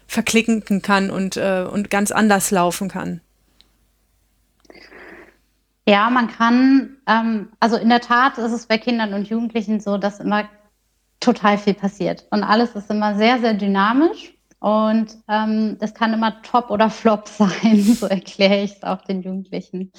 verklicken 0.07 0.83
kann 0.83 1.11
und, 1.11 1.37
äh, 1.37 1.67
und 1.71 1.91
ganz 1.91 2.13
anders 2.13 2.51
laufen 2.51 2.89
kann? 2.89 3.23
Ja, 5.89 6.11
man 6.11 6.29
kann, 6.29 6.99
ähm, 7.07 7.49
also 7.59 7.77
in 7.77 7.89
der 7.89 8.01
Tat 8.01 8.39
ist 8.39 8.53
es 8.53 8.67
bei 8.67 8.79
Kindern 8.79 9.15
und 9.15 9.29
Jugendlichen 9.29 9.81
so, 9.81 9.99
dass 9.99 10.21
immer 10.21 10.49
total 11.21 11.59
viel 11.59 11.75
passiert. 11.75 12.27
Und 12.31 12.43
alles 12.43 12.75
ist 12.75 12.91
immer 12.91 13.15
sehr, 13.15 13.39
sehr 13.39 13.55
dynamisch. 13.55 14.35
Und 14.59 15.17
ähm, 15.29 15.79
das 15.79 15.95
kann 15.95 16.13
immer 16.13 16.43
top 16.43 16.71
oder 16.71 16.91
flop 16.91 17.29
sein, 17.29 17.83
so 17.83 18.07
erkläre 18.07 18.63
ich 18.63 18.73
es 18.73 18.83
auch 18.83 19.03
den 19.03 19.23
Jugendlichen. 19.23 19.93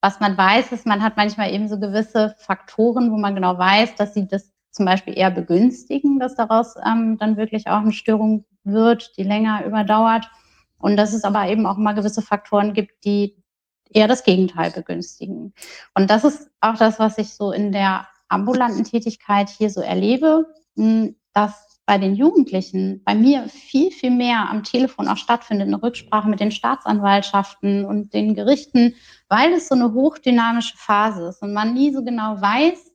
Was 0.00 0.20
man 0.20 0.36
weiß, 0.36 0.72
ist, 0.72 0.86
man 0.86 1.02
hat 1.02 1.16
manchmal 1.16 1.52
eben 1.52 1.68
so 1.68 1.78
gewisse 1.78 2.34
Faktoren, 2.38 3.10
wo 3.10 3.16
man 3.16 3.34
genau 3.34 3.58
weiß, 3.58 3.94
dass 3.96 4.14
sie 4.14 4.28
das 4.28 4.52
zum 4.70 4.84
Beispiel 4.84 5.16
eher 5.16 5.30
begünstigen, 5.30 6.20
dass 6.20 6.36
daraus 6.36 6.76
ähm, 6.86 7.16
dann 7.18 7.36
wirklich 7.36 7.66
auch 7.66 7.80
eine 7.80 7.92
Störung 7.92 8.44
wird, 8.62 9.16
die 9.16 9.24
länger 9.24 9.64
überdauert. 9.64 10.30
Und 10.78 10.96
dass 10.96 11.12
es 11.12 11.24
aber 11.24 11.48
eben 11.48 11.66
auch 11.66 11.76
mal 11.76 11.94
gewisse 11.94 12.22
Faktoren 12.22 12.74
gibt, 12.74 13.04
die 13.04 13.42
eher 13.90 14.06
das 14.06 14.22
Gegenteil 14.22 14.70
begünstigen. 14.70 15.54
Und 15.94 16.10
das 16.10 16.22
ist 16.24 16.50
auch 16.60 16.76
das, 16.76 16.98
was 16.98 17.18
ich 17.18 17.34
so 17.34 17.50
in 17.52 17.72
der 17.72 18.06
ambulanten 18.28 18.84
Tätigkeit 18.84 19.48
hier 19.48 19.70
so 19.70 19.80
erlebe, 19.80 20.46
hm, 20.76 21.16
dass 21.32 21.68
bei 21.88 21.96
den 21.96 22.14
Jugendlichen 22.14 23.02
bei 23.02 23.14
mir 23.14 23.48
viel, 23.48 23.90
viel 23.90 24.10
mehr 24.10 24.50
am 24.50 24.62
Telefon 24.62 25.08
auch 25.08 25.16
stattfindet, 25.16 25.68
eine 25.68 25.82
Rücksprache 25.82 26.28
mit 26.28 26.38
den 26.38 26.50
Staatsanwaltschaften 26.50 27.86
und 27.86 28.12
den 28.12 28.34
Gerichten, 28.34 28.94
weil 29.28 29.54
es 29.54 29.68
so 29.68 29.74
eine 29.74 29.94
hochdynamische 29.94 30.76
Phase 30.76 31.28
ist 31.28 31.40
und 31.40 31.54
man 31.54 31.72
nie 31.72 31.92
so 31.94 32.04
genau 32.04 32.38
weiß, 32.40 32.92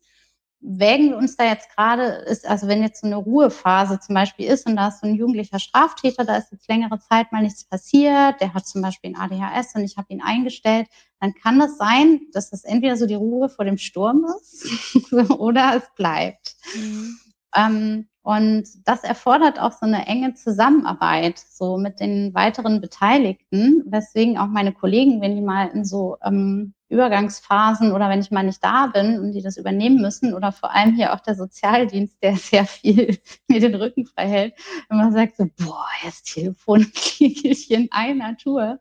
wägen 0.65 1.09
wir 1.09 1.17
uns 1.17 1.35
da 1.35 1.45
jetzt 1.45 1.69
gerade, 1.75 2.03
ist, 2.03 2.47
also 2.47 2.67
wenn 2.67 2.81
jetzt 2.81 3.01
so 3.01 3.07
eine 3.07 3.17
Ruhephase 3.17 3.99
zum 3.99 4.15
Beispiel 4.15 4.47
ist 4.47 4.65
und 4.65 4.77
da 4.77 4.87
ist 4.87 5.01
so 5.01 5.07
ein 5.07 5.15
jugendlicher 5.15 5.59
Straftäter, 5.59 6.23
da 6.23 6.37
ist 6.37 6.51
jetzt 6.51 6.69
längere 6.69 6.99
Zeit 6.99 7.31
mal 7.31 7.43
nichts 7.43 7.65
passiert, 7.65 8.39
der 8.39 8.53
hat 8.53 8.65
zum 8.65 8.81
Beispiel 8.81 9.13
ein 9.13 9.17
ADHS 9.17 9.75
und 9.75 9.83
ich 9.83 9.97
habe 9.97 10.11
ihn 10.13 10.21
eingestellt, 10.21 10.87
dann 11.19 11.33
kann 11.33 11.59
das 11.59 11.77
sein, 11.77 12.21
dass 12.31 12.49
das 12.49 12.63
entweder 12.63 12.95
so 12.95 13.05
die 13.05 13.13
Ruhe 13.13 13.49
vor 13.49 13.65
dem 13.65 13.77
Sturm 13.77 14.25
ist 14.25 15.11
oder 15.31 15.75
es 15.75 15.83
bleibt. 15.95 16.55
Mhm. 16.75 17.19
Ähm, 17.55 18.09
Und 18.23 18.63
das 18.85 19.03
erfordert 19.03 19.59
auch 19.59 19.73
so 19.73 19.85
eine 19.85 20.07
enge 20.07 20.33
Zusammenarbeit 20.33 21.37
so 21.39 21.77
mit 21.77 21.99
den 21.99 22.33
weiteren 22.33 22.79
Beteiligten, 22.79 23.83
weswegen 23.85 24.37
auch 24.37 24.47
meine 24.47 24.71
Kollegen, 24.71 25.19
wenn 25.19 25.35
die 25.35 25.41
mal 25.41 25.67
in 25.67 25.83
so 25.83 26.17
ähm, 26.23 26.73
Übergangsphasen 26.87 27.91
oder 27.91 28.07
wenn 28.07 28.21
ich 28.21 28.31
mal 28.31 28.43
nicht 28.43 28.63
da 28.63 28.87
bin 28.87 29.19
und 29.19 29.33
die 29.33 29.41
das 29.41 29.57
übernehmen 29.57 29.99
müssen 29.99 30.33
oder 30.33 30.53
vor 30.53 30.71
allem 30.73 30.95
hier 30.95 31.13
auch 31.13 31.19
der 31.19 31.35
Sozialdienst, 31.35 32.23
der 32.23 32.35
sehr 32.37 32.65
viel 32.65 33.17
mir 33.49 33.59
den 33.59 33.75
Rücken 33.75 34.05
frei 34.05 34.27
hält, 34.27 34.53
immer 34.89 35.11
sagt 35.11 35.35
so, 35.35 35.49
boah, 35.57 35.87
jetzt 36.05 36.33
Telefon 36.33 36.89
ich 37.19 37.69
in 37.71 37.91
einer 37.91 38.37
Tour. 38.37 38.79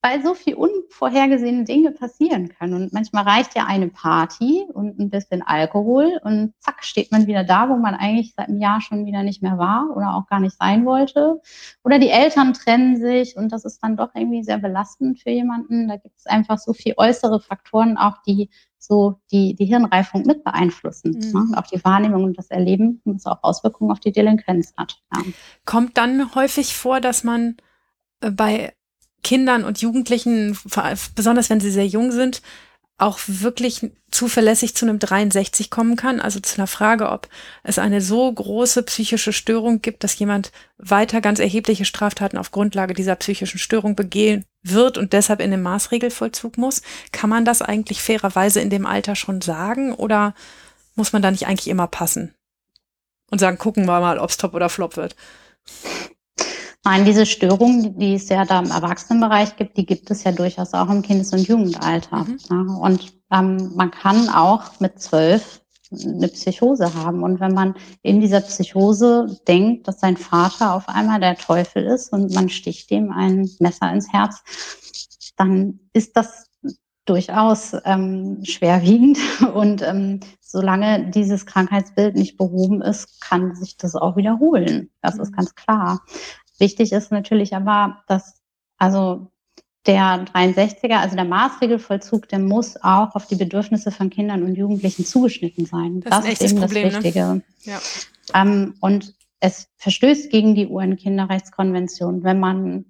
Weil 0.00 0.22
so 0.22 0.34
viel 0.34 0.54
unvorhergesehene 0.54 1.64
Dinge 1.64 1.90
passieren 1.90 2.48
können. 2.48 2.74
Und 2.74 2.92
manchmal 2.92 3.24
reicht 3.24 3.56
ja 3.56 3.64
eine 3.66 3.88
Party 3.88 4.64
und 4.72 4.98
ein 4.98 5.10
bisschen 5.10 5.42
Alkohol 5.42 6.20
und 6.22 6.54
zack, 6.60 6.84
steht 6.84 7.10
man 7.10 7.26
wieder 7.26 7.42
da, 7.42 7.68
wo 7.68 7.76
man 7.76 7.96
eigentlich 7.96 8.32
seit 8.34 8.48
einem 8.48 8.60
Jahr 8.60 8.80
schon 8.80 9.06
wieder 9.06 9.24
nicht 9.24 9.42
mehr 9.42 9.58
war 9.58 9.88
oder 9.96 10.14
auch 10.14 10.26
gar 10.26 10.38
nicht 10.38 10.56
sein 10.56 10.86
wollte. 10.86 11.40
Oder 11.82 11.98
die 11.98 12.10
Eltern 12.10 12.52
trennen 12.52 12.96
sich 12.96 13.36
und 13.36 13.50
das 13.50 13.64
ist 13.64 13.82
dann 13.82 13.96
doch 13.96 14.14
irgendwie 14.14 14.44
sehr 14.44 14.58
belastend 14.58 15.18
für 15.20 15.30
jemanden. 15.30 15.88
Da 15.88 15.96
gibt 15.96 16.16
es 16.16 16.26
einfach 16.26 16.58
so 16.58 16.72
viel 16.72 16.94
äußere 16.96 17.40
Faktoren, 17.40 17.96
auch 17.96 18.22
die 18.24 18.50
so 18.78 19.20
die, 19.30 19.54
die 19.54 19.66
Hirnreifung 19.66 20.22
mit 20.24 20.44
beeinflussen. 20.44 21.12
Mhm. 21.12 21.50
Ne? 21.50 21.58
Auch 21.58 21.66
die 21.66 21.84
Wahrnehmung 21.84 22.24
und 22.24 22.38
das 22.38 22.50
Erleben, 22.50 23.02
was 23.04 23.26
auch 23.26 23.42
Auswirkungen 23.42 23.90
auf 23.90 24.00
die 24.00 24.12
Delinquenz 24.12 24.72
hat. 24.76 25.02
Ja. 25.14 25.22
Kommt 25.64 25.98
dann 25.98 26.34
häufig 26.34 26.74
vor, 26.74 27.00
dass 27.00 27.24
man 27.24 27.56
äh, 28.20 28.30
bei 28.30 28.72
Kindern 29.22 29.64
und 29.64 29.80
Jugendlichen, 29.80 30.58
besonders 31.14 31.50
wenn 31.50 31.60
sie 31.60 31.70
sehr 31.70 31.86
jung 31.86 32.12
sind, 32.12 32.42
auch 32.98 33.20
wirklich 33.28 33.92
zuverlässig 34.10 34.74
zu 34.74 34.84
einem 34.84 34.98
63 34.98 35.70
kommen 35.70 35.94
kann. 35.94 36.20
Also 36.20 36.40
zu 36.40 36.56
einer 36.56 36.66
Frage, 36.66 37.10
ob 37.10 37.28
es 37.62 37.78
eine 37.78 38.00
so 38.00 38.30
große 38.32 38.82
psychische 38.82 39.32
Störung 39.32 39.80
gibt, 39.80 40.02
dass 40.02 40.18
jemand 40.18 40.50
weiter 40.78 41.20
ganz 41.20 41.38
erhebliche 41.38 41.84
Straftaten 41.84 42.36
auf 42.36 42.50
Grundlage 42.50 42.94
dieser 42.94 43.14
psychischen 43.14 43.58
Störung 43.58 43.94
begehen 43.94 44.44
wird 44.62 44.98
und 44.98 45.12
deshalb 45.12 45.40
in 45.40 45.52
den 45.52 45.62
Maßregelvollzug 45.62 46.58
muss. 46.58 46.82
Kann 47.12 47.30
man 47.30 47.44
das 47.44 47.62
eigentlich 47.62 48.02
fairerweise 48.02 48.60
in 48.60 48.70
dem 48.70 48.84
Alter 48.84 49.14
schon 49.14 49.40
sagen 49.40 49.94
oder 49.94 50.34
muss 50.96 51.12
man 51.12 51.22
da 51.22 51.30
nicht 51.30 51.46
eigentlich 51.46 51.68
immer 51.68 51.86
passen 51.86 52.34
und 53.30 53.38
sagen, 53.38 53.58
gucken 53.58 53.86
wir 53.86 54.00
mal, 54.00 54.18
ob 54.18 54.30
es 54.30 54.38
top 54.38 54.54
oder 54.54 54.68
flop 54.68 54.96
wird? 54.96 55.14
Nein, 56.84 57.04
diese 57.04 57.26
Störungen, 57.26 57.98
die 57.98 58.14
es 58.14 58.28
ja 58.28 58.44
da 58.44 58.60
im 58.60 58.70
Erwachsenenbereich 58.70 59.56
gibt, 59.56 59.76
die 59.76 59.86
gibt 59.86 60.10
es 60.10 60.24
ja 60.24 60.32
durchaus 60.32 60.72
auch 60.74 60.88
im 60.88 61.02
Kindes- 61.02 61.32
und 61.32 61.46
Jugendalter. 61.46 62.24
Mhm. 62.24 62.38
Ja, 62.50 62.74
und 62.80 63.12
ähm, 63.30 63.72
man 63.74 63.90
kann 63.90 64.28
auch 64.28 64.80
mit 64.80 65.00
zwölf 65.00 65.60
eine 65.90 66.28
Psychose 66.28 66.94
haben. 66.94 67.22
Und 67.22 67.40
wenn 67.40 67.54
man 67.54 67.74
in 68.02 68.20
dieser 68.20 68.40
Psychose 68.40 69.38
denkt, 69.46 69.88
dass 69.88 70.00
sein 70.00 70.16
Vater 70.16 70.74
auf 70.74 70.88
einmal 70.88 71.20
der 71.20 71.36
Teufel 71.36 71.84
ist 71.84 72.12
und 72.12 72.34
man 72.34 72.48
sticht 72.48 72.90
dem 72.90 73.10
ein 73.10 73.48
Messer 73.58 73.92
ins 73.92 74.12
Herz, 74.12 74.42
dann 75.36 75.80
ist 75.92 76.16
das 76.16 76.48
durchaus 77.06 77.74
ähm, 77.84 78.44
schwerwiegend. 78.44 79.18
Und 79.54 79.82
ähm, 79.82 80.20
solange 80.40 81.10
dieses 81.10 81.46
Krankheitsbild 81.46 82.16
nicht 82.16 82.36
behoben 82.36 82.82
ist, 82.82 83.20
kann 83.22 83.54
sich 83.54 83.78
das 83.78 83.94
auch 83.94 84.16
wiederholen. 84.16 84.90
Das 85.00 85.18
ist 85.18 85.30
mhm. 85.30 85.36
ganz 85.36 85.54
klar. 85.54 86.02
Wichtig 86.58 86.92
ist 86.92 87.12
natürlich 87.12 87.54
aber, 87.54 88.02
dass 88.06 88.42
also 88.78 89.30
der 89.86 90.26
63er, 90.26 90.96
also 90.96 91.16
der 91.16 91.24
Maßregelvollzug, 91.24 92.28
der 92.28 92.40
muss 92.40 92.76
auch 92.76 93.14
auf 93.14 93.26
die 93.26 93.36
Bedürfnisse 93.36 93.90
von 93.90 94.10
Kindern 94.10 94.42
und 94.42 94.54
Jugendlichen 94.54 95.04
zugeschnitten 95.04 95.66
sein. 95.66 96.00
Das, 96.00 96.24
das 96.24 96.40
ist, 96.40 96.42
eben 96.42 96.60
Problem, 96.60 96.84
das 96.84 96.92
ne? 96.92 97.04
Wichtige. 97.04 97.26
Ne? 97.26 97.42
Ja. 97.62 97.78
Ähm, 98.34 98.74
und 98.80 99.14
es 99.40 99.68
verstößt 99.76 100.30
gegen 100.30 100.54
die 100.54 100.66
UN-Kinderrechtskonvention, 100.66 102.22
wenn 102.24 102.40
man 102.40 102.84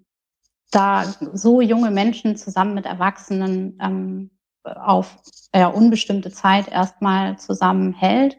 da 0.70 1.14
so 1.32 1.60
junge 1.60 1.90
Menschen 1.90 2.36
zusammen 2.36 2.74
mit 2.74 2.86
Erwachsenen 2.86 3.78
ähm, 3.80 4.30
auf 4.64 5.16
äh, 5.52 5.66
unbestimmte 5.66 6.30
Zeit 6.30 6.68
erstmal 6.68 7.38
zusammenhält 7.38 8.38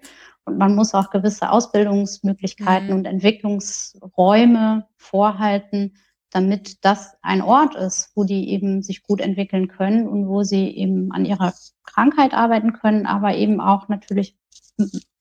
und 0.49 0.57
man 0.57 0.75
muss 0.75 0.93
auch 0.93 1.09
gewisse 1.09 1.49
Ausbildungsmöglichkeiten 1.51 2.89
mhm. 2.89 2.95
und 2.95 3.05
Entwicklungsräume 3.05 4.87
vorhalten, 4.97 5.95
damit 6.31 6.83
das 6.85 7.15
ein 7.21 7.41
Ort 7.41 7.75
ist, 7.75 8.11
wo 8.15 8.23
die 8.23 8.49
eben 8.49 8.83
sich 8.83 9.03
gut 9.03 9.21
entwickeln 9.21 9.67
können 9.67 10.07
und 10.07 10.27
wo 10.27 10.43
sie 10.43 10.67
eben 10.69 11.11
an 11.11 11.25
ihrer 11.25 11.53
Krankheit 11.83 12.33
arbeiten 12.33 12.73
können, 12.73 13.05
aber 13.05 13.35
eben 13.35 13.61
auch 13.61 13.87
natürlich 13.89 14.37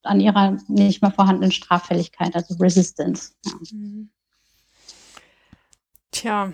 an 0.03 0.21
ihrer 0.21 0.57
nicht 0.69 1.03
mehr 1.03 1.11
vorhandenen 1.11 1.53
Straffälligkeit, 1.53 2.35
also 2.35 2.55
Resistance. 2.57 3.33
Ja. 3.45 3.53
Mhm. 3.73 4.11
Tja. 6.11 6.53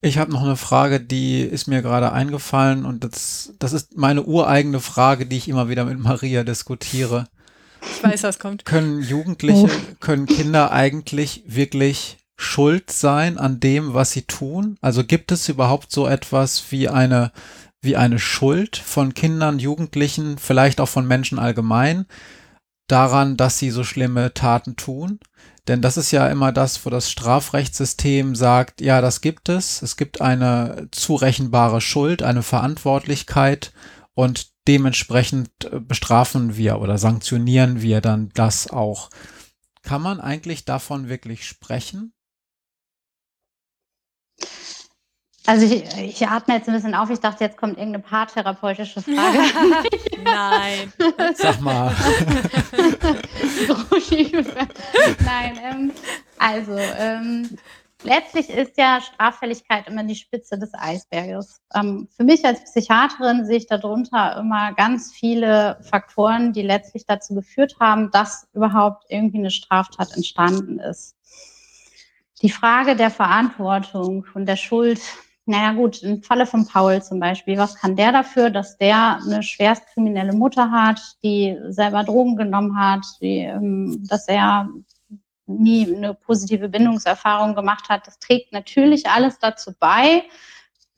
Ich 0.00 0.16
habe 0.18 0.30
noch 0.30 0.42
eine 0.42 0.56
Frage, 0.56 1.00
die 1.00 1.40
ist 1.40 1.66
mir 1.66 1.82
gerade 1.82 2.12
eingefallen 2.12 2.84
und 2.84 3.02
das, 3.02 3.54
das 3.58 3.72
ist 3.72 3.96
meine 3.96 4.22
ureigene 4.22 4.78
Frage, 4.78 5.26
die 5.26 5.36
ich 5.36 5.48
immer 5.48 5.68
wieder 5.68 5.84
mit 5.84 5.98
Maria 5.98 6.44
diskutiere. 6.44 7.26
Ich 7.82 8.02
weiß, 8.02 8.22
was 8.22 8.38
kommt. 8.38 8.64
Können 8.64 9.02
Jugendliche, 9.02 9.66
oh. 9.66 9.94
können 10.00 10.26
Kinder 10.26 10.72
eigentlich 10.72 11.42
wirklich 11.46 12.18
schuld 12.36 12.90
sein 12.90 13.36
an 13.36 13.60
dem, 13.60 13.94
was 13.94 14.12
sie 14.12 14.22
tun? 14.22 14.76
Also 14.80 15.04
gibt 15.04 15.32
es 15.32 15.48
überhaupt 15.48 15.90
so 15.90 16.06
etwas 16.06 16.70
wie 16.70 16.88
eine, 16.88 17.32
wie 17.82 17.96
eine 17.96 18.18
Schuld 18.18 18.76
von 18.76 19.14
Kindern, 19.14 19.58
Jugendlichen, 19.58 20.38
vielleicht 20.38 20.80
auch 20.80 20.88
von 20.88 21.06
Menschen 21.06 21.38
allgemein 21.38 22.06
daran, 22.86 23.36
dass 23.36 23.58
sie 23.58 23.70
so 23.70 23.84
schlimme 23.84 24.32
Taten 24.34 24.76
tun? 24.76 25.18
Denn 25.66 25.82
das 25.82 25.98
ist 25.98 26.12
ja 26.12 26.26
immer 26.28 26.50
das, 26.50 26.86
wo 26.86 26.90
das 26.90 27.10
Strafrechtssystem 27.10 28.34
sagt, 28.34 28.80
ja, 28.80 29.02
das 29.02 29.20
gibt 29.20 29.50
es. 29.50 29.82
Es 29.82 29.96
gibt 29.96 30.22
eine 30.22 30.88
zurechenbare 30.92 31.82
Schuld, 31.82 32.22
eine 32.22 32.42
Verantwortlichkeit 32.42 33.72
und 34.14 34.48
dementsprechend 34.68 35.50
äh, 35.64 35.80
bestrafen 35.80 36.56
wir 36.56 36.80
oder 36.80 36.98
sanktionieren 36.98 37.82
wir 37.82 38.00
dann 38.00 38.30
das 38.34 38.70
auch. 38.70 39.10
Kann 39.82 40.02
man 40.02 40.20
eigentlich 40.20 40.64
davon 40.64 41.08
wirklich 41.08 41.46
sprechen? 41.46 42.12
Also 45.46 45.64
ich, 45.64 45.82
ich, 45.96 46.28
atme 46.28 46.56
jetzt 46.56 46.68
ein 46.68 46.74
bisschen 46.74 46.94
auf. 46.94 47.08
Ich 47.08 47.20
dachte, 47.20 47.42
jetzt 47.42 47.56
kommt 47.56 47.78
irgendeine 47.78 48.04
paartherapeutische 48.04 49.00
Frage. 49.00 49.38
Nein. 50.22 50.92
Sag 51.36 51.62
mal. 51.62 51.90
Nein, 55.24 55.58
ähm, 55.64 55.92
also 56.36 56.76
ähm, 56.76 57.56
letztlich 58.02 58.50
ist 58.50 58.76
ja 58.78 59.00
Straffälligkeit 59.00 59.88
immer 59.88 60.04
die 60.04 60.14
Spitze 60.14 60.58
des 60.58 60.72
Eisberges. 60.74 61.60
Ähm, 61.74 62.08
für 62.16 62.24
mich 62.24 62.44
als 62.44 62.64
Psychiaterin 62.64 63.46
sehe 63.46 63.58
ich 63.58 63.66
darunter 63.66 64.36
immer 64.38 64.72
ganz 64.74 65.12
viele 65.12 65.78
Faktoren, 65.82 66.52
die 66.52 66.62
letztlich 66.62 67.06
dazu 67.06 67.34
geführt 67.34 67.76
haben, 67.80 68.10
dass 68.10 68.48
überhaupt 68.52 69.04
irgendwie 69.08 69.38
eine 69.38 69.50
Straftat 69.50 70.14
entstanden 70.14 70.78
ist. 70.78 71.16
Die 72.42 72.50
Frage 72.50 72.94
der 72.94 73.10
Verantwortung 73.10 74.24
und 74.34 74.46
der 74.46 74.56
Schuld, 74.56 75.00
naja 75.44 75.72
gut, 75.72 76.02
im 76.02 76.22
Falle 76.22 76.46
von 76.46 76.66
Paul 76.66 77.02
zum 77.02 77.18
Beispiel, 77.18 77.58
was 77.58 77.74
kann 77.74 77.96
der 77.96 78.12
dafür, 78.12 78.50
dass 78.50 78.76
der 78.78 79.18
eine 79.24 79.42
schwerst 79.42 79.86
kriminelle 79.92 80.32
Mutter 80.32 80.70
hat, 80.70 81.00
die 81.24 81.58
selber 81.68 82.04
Drogen 82.04 82.36
genommen 82.36 82.78
hat, 82.78 83.04
die, 83.20 83.38
ähm, 83.38 84.04
dass 84.06 84.28
er 84.28 84.68
nie 85.48 85.94
eine 85.94 86.14
positive 86.14 86.68
Bindungserfahrung 86.68 87.54
gemacht 87.54 87.88
hat. 87.88 88.06
Das 88.06 88.18
trägt 88.18 88.52
natürlich 88.52 89.08
alles 89.08 89.38
dazu 89.38 89.72
bei, 89.78 90.24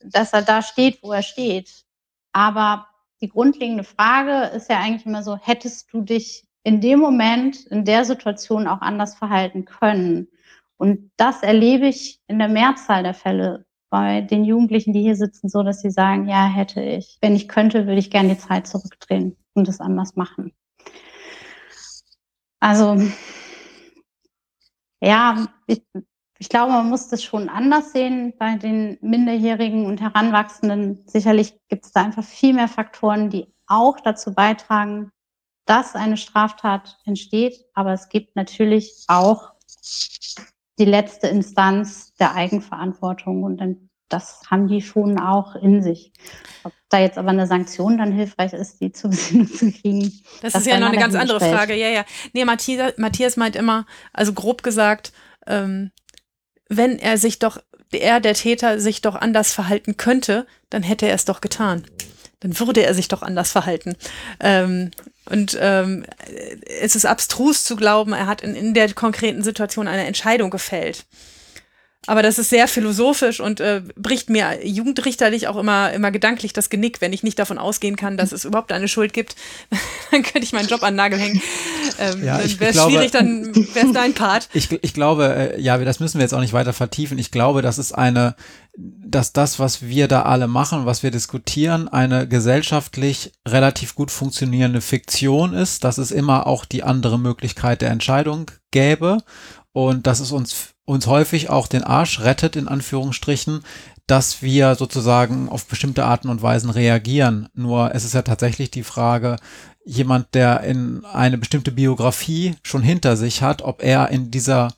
dass 0.03 0.33
er 0.33 0.41
da 0.41 0.61
steht, 0.61 1.01
wo 1.01 1.11
er 1.11 1.23
steht. 1.23 1.85
Aber 2.33 2.87
die 3.21 3.29
grundlegende 3.29 3.83
Frage 3.83 4.55
ist 4.55 4.69
ja 4.69 4.79
eigentlich 4.79 5.05
immer 5.05 5.23
so, 5.23 5.37
hättest 5.37 5.91
du 5.93 6.01
dich 6.01 6.47
in 6.63 6.81
dem 6.81 6.99
Moment, 6.99 7.65
in 7.67 7.85
der 7.85 8.05
Situation 8.05 8.67
auch 8.67 8.81
anders 8.81 9.15
verhalten 9.15 9.65
können? 9.65 10.27
Und 10.77 11.11
das 11.17 11.43
erlebe 11.43 11.87
ich 11.87 12.19
in 12.27 12.39
der 12.39 12.47
Mehrzahl 12.47 13.03
der 13.03 13.13
Fälle 13.13 13.65
bei 13.91 14.21
den 14.21 14.45
Jugendlichen, 14.45 14.93
die 14.93 15.01
hier 15.01 15.15
sitzen, 15.15 15.49
so, 15.49 15.63
dass 15.63 15.81
sie 15.81 15.91
sagen, 15.91 16.27
ja, 16.27 16.47
hätte 16.47 16.81
ich. 16.81 17.17
Wenn 17.21 17.35
ich 17.35 17.47
könnte, 17.47 17.85
würde 17.85 17.99
ich 17.99 18.09
gerne 18.09 18.29
die 18.29 18.37
Zeit 18.37 18.65
zurückdrehen 18.65 19.35
und 19.53 19.67
es 19.67 19.81
anders 19.81 20.15
machen. 20.15 20.53
Also 22.59 22.97
ja, 25.01 25.47
ich, 25.67 25.81
ich 26.37 26.49
glaube, 26.49 26.71
man 26.71 26.89
muss 26.89 27.07
das 27.07 27.23
schon 27.23 27.49
anders 27.49 27.91
sehen 27.91 28.33
bei 28.37 28.55
den 28.55 28.97
Minderjährigen 29.01 29.85
und 29.85 30.01
Heranwachsenden. 30.01 31.03
Sicherlich 31.07 31.59
gibt 31.67 31.85
es 31.85 31.91
da 31.91 32.03
einfach 32.03 32.23
viel 32.23 32.53
mehr 32.53 32.67
Faktoren, 32.67 33.29
die 33.29 33.53
auch 33.67 33.99
dazu 33.99 34.33
beitragen, 34.33 35.11
dass 35.65 35.95
eine 35.95 36.17
Straftat 36.17 36.99
entsteht. 37.05 37.65
Aber 37.73 37.93
es 37.93 38.09
gibt 38.09 38.35
natürlich 38.35 39.05
auch 39.07 39.51
die 40.79 40.85
letzte 40.85 41.27
Instanz 41.27 42.13
der 42.15 42.33
Eigenverantwortung 42.33 43.43
und 43.43 43.57
das 44.11 44.41
haben 44.49 44.67
die 44.67 44.81
schon 44.81 45.19
auch 45.19 45.55
in 45.55 45.81
sich. 45.81 46.11
Ob 46.63 46.73
da 46.89 46.99
jetzt 46.99 47.17
aber 47.17 47.29
eine 47.29 47.47
Sanktion 47.47 47.97
dann 47.97 48.11
hilfreich 48.11 48.53
ist, 48.53 48.81
die 48.81 48.91
zu 48.91 49.09
zu 49.09 49.71
kriegen. 49.71 50.11
Das, 50.41 50.53
das 50.53 50.61
ist 50.63 50.67
ja 50.67 50.79
noch 50.79 50.89
eine 50.89 50.97
ganz 50.97 51.15
andere 51.15 51.39
stellt. 51.39 51.55
Frage. 51.55 51.75
Ja, 51.75 51.89
ja. 51.89 52.05
Nee, 52.33 52.45
Matthias, 52.45 52.93
Matthias 52.97 53.37
meint 53.37 53.55
immer, 53.55 53.85
also 54.13 54.33
grob 54.33 54.63
gesagt, 54.63 55.13
ähm, 55.47 55.91
wenn 56.67 56.99
er 56.99 57.17
sich 57.17 57.39
doch, 57.39 57.57
er, 57.91 58.19
der 58.19 58.33
Täter, 58.33 58.79
sich 58.79 59.01
doch 59.01 59.15
anders 59.15 59.53
verhalten 59.53 59.97
könnte, 59.97 60.45
dann 60.69 60.83
hätte 60.83 61.07
er 61.07 61.15
es 61.15 61.25
doch 61.25 61.41
getan. 61.41 61.83
Dann 62.39 62.57
würde 62.59 62.83
er 62.83 62.93
sich 62.93 63.07
doch 63.07 63.21
anders 63.21 63.51
verhalten. 63.51 63.95
Ähm, 64.39 64.91
und 65.29 65.57
ähm, 65.61 66.05
es 66.81 66.95
ist 66.95 67.05
abstrus 67.05 67.63
zu 67.63 67.75
glauben, 67.75 68.13
er 68.13 68.25
hat 68.25 68.41
in, 68.41 68.55
in 68.55 68.73
der 68.73 68.93
konkreten 68.93 69.43
Situation 69.43 69.87
eine 69.87 70.05
Entscheidung 70.05 70.49
gefällt. 70.49 71.05
Aber 72.07 72.23
das 72.23 72.39
ist 72.39 72.49
sehr 72.49 72.67
philosophisch 72.67 73.39
und 73.39 73.59
äh, 73.59 73.83
bricht 73.95 74.31
mir 74.31 74.65
jugendrichterlich 74.65 75.47
auch 75.47 75.55
immer, 75.55 75.93
immer 75.93 76.09
gedanklich 76.09 76.51
das 76.51 76.71
Genick, 76.71 76.99
wenn 76.99 77.13
ich 77.13 77.21
nicht 77.21 77.37
davon 77.37 77.59
ausgehen 77.59 77.95
kann, 77.95 78.17
dass 78.17 78.31
es 78.31 78.43
überhaupt 78.43 78.71
eine 78.71 78.87
Schuld 78.87 79.13
gibt. 79.13 79.35
dann 80.11 80.23
könnte 80.23 80.41
ich 80.41 80.51
meinen 80.51 80.67
Job 80.67 80.81
an 80.81 80.93
den 80.93 80.97
Nagel 80.97 81.19
hängen. 81.19 81.41
Ähm, 81.99 82.23
ja, 82.23 82.39
wäre 82.59 82.71
es 82.71 82.81
schwierig, 82.81 83.11
dann 83.11 83.53
wäre 83.55 83.85
es 83.85 83.93
dein 83.93 84.15
Part. 84.15 84.49
Ich, 84.53 84.71
ich 84.71 84.95
glaube, 84.95 85.53
äh, 85.53 85.61
ja, 85.61 85.77
das 85.77 85.99
müssen 85.99 86.17
wir 86.17 86.23
jetzt 86.23 86.33
auch 86.33 86.39
nicht 86.39 86.53
weiter 86.53 86.73
vertiefen. 86.73 87.19
Ich 87.19 87.29
glaube, 87.29 87.61
das 87.61 87.77
ist 87.77 87.91
eine, 87.91 88.35
dass 88.75 89.31
das, 89.31 89.59
was 89.59 89.83
wir 89.83 90.07
da 90.07 90.23
alle 90.23 90.47
machen, 90.47 90.87
was 90.87 91.03
wir 91.03 91.11
diskutieren, 91.11 91.87
eine 91.87 92.27
gesellschaftlich 92.27 93.31
relativ 93.47 93.93
gut 93.93 94.09
funktionierende 94.09 94.81
Fiktion 94.81 95.53
ist, 95.53 95.83
dass 95.83 95.99
es 95.99 96.09
immer 96.09 96.47
auch 96.47 96.65
die 96.65 96.81
andere 96.81 97.19
Möglichkeit 97.19 97.83
der 97.83 97.91
Entscheidung 97.91 98.49
gäbe 98.71 99.19
und 99.73 100.07
dass 100.07 100.19
es 100.19 100.31
uns 100.31 100.71
uns 100.85 101.07
häufig 101.07 101.49
auch 101.49 101.67
den 101.67 101.83
Arsch 101.83 102.19
rettet, 102.19 102.55
in 102.55 102.67
Anführungsstrichen, 102.67 103.63
dass 104.07 104.41
wir 104.41 104.75
sozusagen 104.75 105.47
auf 105.47 105.65
bestimmte 105.65 106.03
Arten 106.03 106.27
und 106.27 106.41
Weisen 106.41 106.69
reagieren. 106.69 107.47
Nur 107.53 107.95
es 107.95 108.03
ist 108.03 108.13
ja 108.13 108.23
tatsächlich 108.23 108.71
die 108.71 108.83
Frage, 108.83 109.37
jemand, 109.85 110.33
der 110.35 110.61
in 110.61 111.05
eine 111.05 111.37
bestimmte 111.37 111.71
Biografie 111.71 112.55
schon 112.63 112.81
hinter 112.81 113.15
sich 113.15 113.41
hat, 113.41 113.61
ob 113.61 113.81
er 113.83 114.09
in 114.09 114.31
dieser 114.31 114.73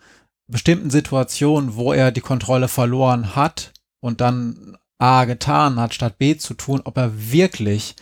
bestimmten 0.48 0.92
Situation, 0.92 1.76
wo 1.76 1.94
er 1.94 2.12
die 2.12 2.22
Kontrolle 2.22 2.68
verloren 2.68 3.36
hat 3.36 3.72
und 4.00 4.22
dann 4.22 4.78
A 5.00 5.26
getan 5.26 5.80
hat, 5.80 5.94
statt 5.94 6.18
B 6.18 6.38
zu 6.38 6.54
tun, 6.54 6.82
ob 6.84 6.98
er 6.98 7.12
wirklich 7.32 7.96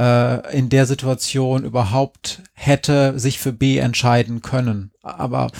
äh, 0.00 0.56
in 0.56 0.68
der 0.68 0.86
Situation 0.86 1.64
überhaupt 1.64 2.42
hätte 2.54 3.18
sich 3.18 3.38
für 3.38 3.52
B 3.52 3.78
entscheiden 3.78 4.42
können. 4.42 4.90
Aber 5.02 5.50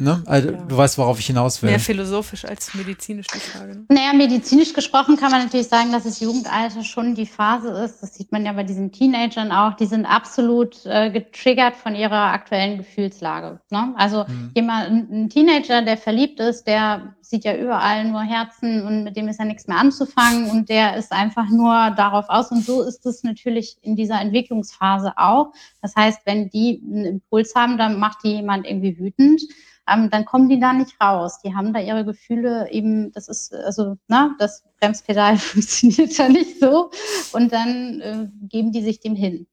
Ne? 0.00 0.22
Also, 0.24 0.50
ja. 0.50 0.56
Du 0.56 0.76
weißt, 0.76 0.96
worauf 0.96 1.18
ich 1.20 1.26
hinaus 1.26 1.62
will. 1.62 1.68
Mehr 1.68 1.78
philosophisch 1.78 2.46
als 2.46 2.74
medizinisch 2.74 3.26
die 3.26 3.38
Frage. 3.38 3.76
Ne? 3.76 3.84
Naja, 3.90 4.14
medizinisch 4.14 4.72
gesprochen 4.72 5.16
kann 5.16 5.30
man 5.30 5.42
natürlich 5.42 5.68
sagen, 5.68 5.92
dass 5.92 6.04
das 6.04 6.20
Jugendalter 6.20 6.82
schon 6.82 7.14
die 7.14 7.26
Phase 7.26 7.68
ist. 7.68 8.02
Das 8.02 8.14
sieht 8.14 8.32
man 8.32 8.46
ja 8.46 8.52
bei 8.54 8.62
diesen 8.62 8.92
Teenagern 8.92 9.52
auch. 9.52 9.74
Die 9.74 9.84
sind 9.84 10.06
absolut 10.06 10.86
äh, 10.86 11.10
getriggert 11.10 11.76
von 11.76 11.94
ihrer 11.94 12.32
aktuellen 12.32 12.78
Gefühlslage. 12.78 13.60
Ne? 13.70 13.92
Also 13.96 14.24
mhm. 14.26 14.52
jemand, 14.54 15.10
ein 15.10 15.28
Teenager, 15.28 15.82
der 15.82 15.98
verliebt 15.98 16.40
ist, 16.40 16.66
der 16.66 17.14
sieht 17.20 17.44
ja 17.44 17.54
überall 17.54 18.08
nur 18.08 18.22
Herzen 18.22 18.86
und 18.86 19.04
mit 19.04 19.16
dem 19.16 19.28
ist 19.28 19.38
ja 19.38 19.44
nichts 19.44 19.68
mehr 19.68 19.76
anzufangen 19.76 20.50
und 20.50 20.68
der 20.70 20.96
ist 20.96 21.12
einfach 21.12 21.48
nur 21.50 21.90
darauf 21.96 22.24
aus. 22.28 22.50
Und 22.50 22.64
so 22.64 22.82
ist 22.82 23.04
es 23.04 23.22
natürlich 23.22 23.76
in 23.82 23.96
dieser 23.96 24.18
Entwicklungsphase 24.20 25.12
auch. 25.16 25.52
Das 25.82 25.94
heißt, 25.94 26.22
wenn 26.24 26.48
die 26.48 26.82
einen 26.82 27.04
Impuls 27.04 27.54
haben, 27.54 27.76
dann 27.76 28.00
macht 28.00 28.24
die 28.24 28.32
jemand 28.32 28.66
irgendwie 28.66 28.98
wütend 28.98 29.42
ähm, 29.90 30.10
dann 30.10 30.24
kommen 30.24 30.48
die 30.48 30.60
da 30.60 30.72
nicht 30.72 31.00
raus. 31.00 31.40
Die 31.42 31.54
haben 31.54 31.72
da 31.72 31.80
ihre 31.80 32.04
Gefühle 32.04 32.70
eben, 32.70 33.12
das 33.12 33.28
ist, 33.28 33.54
also, 33.54 33.96
na, 34.08 34.34
das 34.38 34.64
Bremspedal 34.80 35.36
funktioniert 35.38 36.16
ja 36.16 36.28
nicht 36.28 36.60
so. 36.60 36.90
Und 37.32 37.52
dann 37.52 38.00
äh, 38.00 38.28
geben 38.48 38.72
die 38.72 38.82
sich 38.82 39.00
dem 39.00 39.14
hin. 39.14 39.46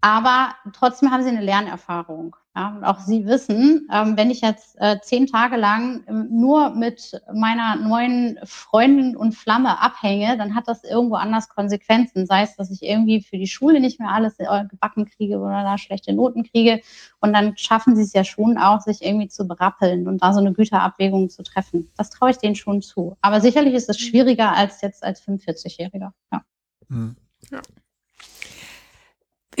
Aber 0.00 0.54
trotzdem 0.72 1.10
haben 1.10 1.22
sie 1.22 1.30
eine 1.30 1.42
Lernerfahrung. 1.42 2.36
Ja, 2.58 2.74
und 2.74 2.82
auch 2.82 2.98
Sie 2.98 3.24
wissen, 3.24 3.86
ähm, 3.92 4.16
wenn 4.16 4.32
ich 4.32 4.40
jetzt 4.40 4.74
äh, 4.80 4.98
zehn 5.00 5.28
Tage 5.28 5.56
lang 5.56 6.02
ähm, 6.08 6.26
nur 6.28 6.70
mit 6.70 7.12
meiner 7.32 7.76
neuen 7.76 8.36
Freundin 8.42 9.16
und 9.16 9.36
Flamme 9.36 9.80
abhänge, 9.80 10.36
dann 10.36 10.56
hat 10.56 10.66
das 10.66 10.82
irgendwo 10.82 11.14
anders 11.14 11.48
Konsequenzen. 11.48 12.26
Sei 12.26 12.42
es, 12.42 12.56
dass 12.56 12.72
ich 12.72 12.82
irgendwie 12.82 13.22
für 13.22 13.38
die 13.38 13.46
Schule 13.46 13.78
nicht 13.78 14.00
mehr 14.00 14.10
alles 14.10 14.40
äh, 14.40 14.64
gebacken 14.68 15.04
kriege 15.04 15.38
oder 15.38 15.62
da 15.62 15.78
schlechte 15.78 16.12
Noten 16.12 16.42
kriege. 16.42 16.80
Und 17.20 17.32
dann 17.32 17.56
schaffen 17.56 17.94
Sie 17.94 18.02
es 18.02 18.12
ja 18.12 18.24
schon 18.24 18.58
auch, 18.58 18.80
sich 18.80 19.02
irgendwie 19.02 19.28
zu 19.28 19.46
berappeln 19.46 20.08
und 20.08 20.20
da 20.20 20.32
so 20.32 20.40
eine 20.40 20.52
Güterabwägung 20.52 21.30
zu 21.30 21.44
treffen. 21.44 21.92
Das 21.96 22.10
traue 22.10 22.30
ich 22.30 22.38
denen 22.38 22.56
schon 22.56 22.82
zu. 22.82 23.16
Aber 23.20 23.40
sicherlich 23.40 23.74
ist 23.74 23.88
es 23.88 24.00
schwieriger 24.00 24.52
als 24.52 24.80
jetzt 24.80 25.04
als 25.04 25.22
45-Jähriger. 25.22 26.10
Ja. 26.32 26.42
Mhm. 26.88 27.14
ja 27.52 27.60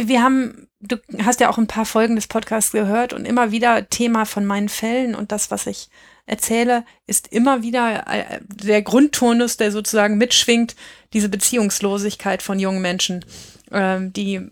wir 0.06 0.22
haben, 0.22 0.68
du 0.80 0.96
hast 1.24 1.40
ja 1.40 1.50
auch 1.50 1.58
ein 1.58 1.66
paar 1.66 1.84
Folgen 1.84 2.14
des 2.14 2.28
Podcasts 2.28 2.72
gehört 2.72 3.12
und 3.12 3.24
immer 3.24 3.50
wieder 3.50 3.88
Thema 3.88 4.24
von 4.24 4.44
meinen 4.44 4.68
Fällen 4.68 5.14
und 5.14 5.32
das, 5.32 5.50
was 5.50 5.66
ich 5.66 5.88
erzähle, 6.26 6.84
ist 7.06 7.28
immer 7.28 7.62
wieder 7.62 8.04
äh, 8.06 8.40
der 8.46 8.82
Grundtonus, 8.82 9.56
der 9.56 9.72
sozusagen 9.72 10.18
mitschwingt, 10.18 10.76
diese 11.12 11.28
Beziehungslosigkeit 11.28 12.42
von 12.42 12.58
jungen 12.58 12.82
Menschen, 12.82 13.24
ähm, 13.72 14.12
die 14.12 14.34
äh, 14.34 14.50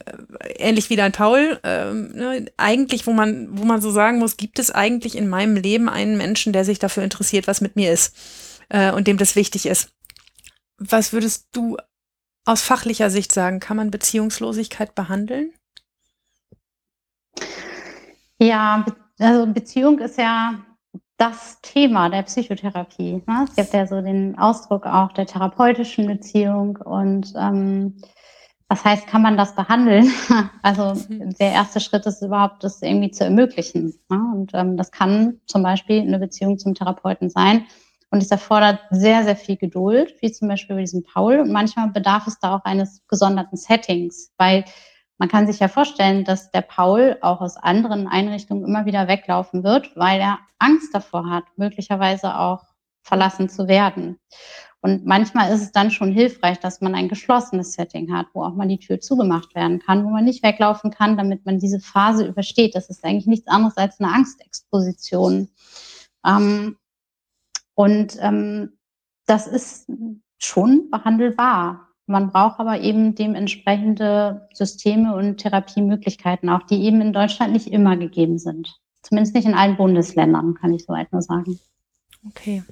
ähnlich 0.57 0.91
wie 0.91 0.97
dein 0.97 1.13
Paul, 1.13 1.61
ähm, 1.63 2.13
ne, 2.13 2.47
eigentlich, 2.57 3.07
wo 3.07 3.13
man, 3.13 3.49
wo 3.59 3.65
man 3.65 3.81
so 3.81 3.91
sagen 3.91 4.19
muss, 4.19 4.37
gibt 4.37 4.59
es 4.59 4.71
eigentlich 4.71 5.17
in 5.17 5.29
meinem 5.29 5.57
Leben 5.57 5.89
einen 5.89 6.17
Menschen, 6.17 6.53
der 6.53 6.65
sich 6.65 6.79
dafür 6.79 7.05
interessiert, 7.05 7.47
was 7.47 7.61
mit 7.61 7.77
mir 7.77 7.93
ist 7.93 8.17
äh, 8.71 8.91
und 8.91 9.07
dem 9.07 9.19
das 9.19 9.37
wichtig 9.37 9.67
ist. 9.67 9.91
Was 10.79 11.13
würdest 11.13 11.47
du 11.53 11.77
aus 12.47 12.63
fachlicher 12.63 13.11
Sicht 13.11 13.33
sagen? 13.33 13.61
Kann 13.61 13.77
man 13.77 13.91
Beziehungslosigkeit 13.91 14.95
behandeln? 14.95 15.53
Ja, 18.39 18.85
also 19.19 19.47
Beziehung 19.47 19.99
ist 19.99 20.19
ja 20.19 20.55
das 21.17 21.61
Thema 21.63 22.09
der 22.11 22.23
Psychotherapie. 22.23 23.23
Ne? 23.27 23.47
Es 23.49 23.57
gibt 23.57 23.73
ja 23.73 23.87
so 23.87 24.01
den 24.01 24.39
Ausdruck 24.39 24.87
auch 24.87 25.13
der 25.13 25.27
therapeutischen 25.27 26.07
Beziehung 26.07 26.77
und 26.77 27.33
ähm, 27.37 27.97
was 28.69 28.85
heißt, 28.85 29.07
kann 29.07 29.23
man 29.23 29.37
das 29.37 29.55
behandeln? 29.55 30.13
Also 30.63 30.95
mhm. 31.09 31.35
der 31.39 31.53
erste 31.53 31.79
Schritt 31.79 32.05
ist 32.07 32.21
überhaupt, 32.21 32.65
das 32.65 32.83
irgendwie 32.83 33.13
zu 33.13 33.25
ermöglichen. 33.25 33.95
Ne? 34.09 34.21
Und 34.35 34.51
ähm, 34.55 34.77
das 34.77 34.91
kann 34.91 35.41
zum 35.47 35.63
Beispiel 35.63 36.01
eine 36.01 36.19
Beziehung 36.19 36.59
zum 36.59 36.75
Therapeuten 36.75 37.31
sein. 37.31 37.67
Und 38.17 38.23
es 38.23 38.31
erfordert 38.31 38.81
sehr, 38.89 39.25
sehr 39.25 39.37
viel 39.37 39.59
Geduld, 39.59 40.15
wie 40.23 40.33
zum 40.33 40.49
Beispiel 40.49 40.75
bei 40.75 40.81
diesem 40.81 41.03
Paul. 41.03 41.39
Und 41.39 41.53
manchmal 41.53 41.91
bedarf 41.91 42.27
es 42.27 42.39
da 42.39 42.57
auch 42.57 42.65
eines 42.65 43.07
gesonderten 43.09 43.59
Settings, 43.59 44.33
weil 44.39 44.65
man 45.19 45.29
kann 45.29 45.47
sich 45.47 45.61
ja 45.61 45.69
vorstellen, 45.69 46.25
dass 46.25 46.51
der 46.51 46.63
Paul 46.63 47.19
auch 47.21 47.43
aus 47.43 47.59
anderen 47.59 48.09
Einrichtungen 48.09 48.65
immer 48.65 48.87
wieder 48.87 49.07
weglaufen 49.07 49.65
wird, 49.65 49.95
weil 49.97 50.19
er 50.19 50.39
Angst 50.59 50.95
davor 50.95 51.29
hat, 51.29 51.45
möglicherweise 51.57 52.39
auch 52.39 52.65
verlassen 53.03 53.51
zu 53.51 53.69
werden. 53.69 54.19
Und 54.81 55.05
manchmal 55.05 55.53
ist 55.53 55.61
es 55.61 55.73
dann 55.73 55.91
schon 55.91 56.11
hilfreich, 56.11 56.59
dass 56.59 56.81
man 56.81 56.95
ein 56.95 57.11
geschlossenes 57.11 57.75
Setting 57.75 58.15
hat, 58.15 58.29
wo 58.33 58.45
auch 58.45 58.55
mal 58.55 58.67
die 58.67 58.79
Tür 58.79 58.99
zugemacht 58.99 59.55
werden 59.55 59.79
kann, 59.79 60.07
wo 60.07 60.09
man 60.09 60.25
nicht 60.25 60.43
weglaufen 60.43 60.91
kann, 60.91 61.19
damit 61.19 61.45
man 61.45 61.59
diese 61.59 61.81
Phase 61.81 62.27
übersteht. 62.27 62.75
Das 62.75 62.89
ist 62.89 63.05
eigentlich 63.05 63.27
nichts 63.27 63.47
anderes 63.47 63.77
als 63.77 64.01
eine 64.01 64.11
Angstexposition. 64.11 65.51
Ähm, 66.27 66.79
und 67.77 68.17
ähm, 68.21 68.79
das 69.27 69.47
ist 69.47 69.87
schon 70.39 70.91
behandelbar. 70.91 71.89
Man 72.07 72.31
braucht 72.31 72.59
aber 72.59 72.81
eben 72.81 73.15
dementsprechende 73.15 74.49
Systeme 74.53 75.15
und 75.15 75.39
Therapiemöglichkeiten, 75.39 76.49
auch 76.49 76.63
die 76.63 76.85
eben 76.85 77.01
in 77.01 77.13
Deutschland 77.13 77.53
nicht 77.53 77.67
immer 77.67 77.97
gegeben 77.97 78.39
sind. 78.39 78.81
Zumindest 79.03 79.35
nicht 79.35 79.47
in 79.47 79.55
allen 79.55 79.77
Bundesländern, 79.77 80.55
kann 80.55 80.73
ich 80.73 80.85
soweit 80.85 81.13
nur 81.13 81.23
sagen. 81.23 81.61
Okay. 82.29 82.65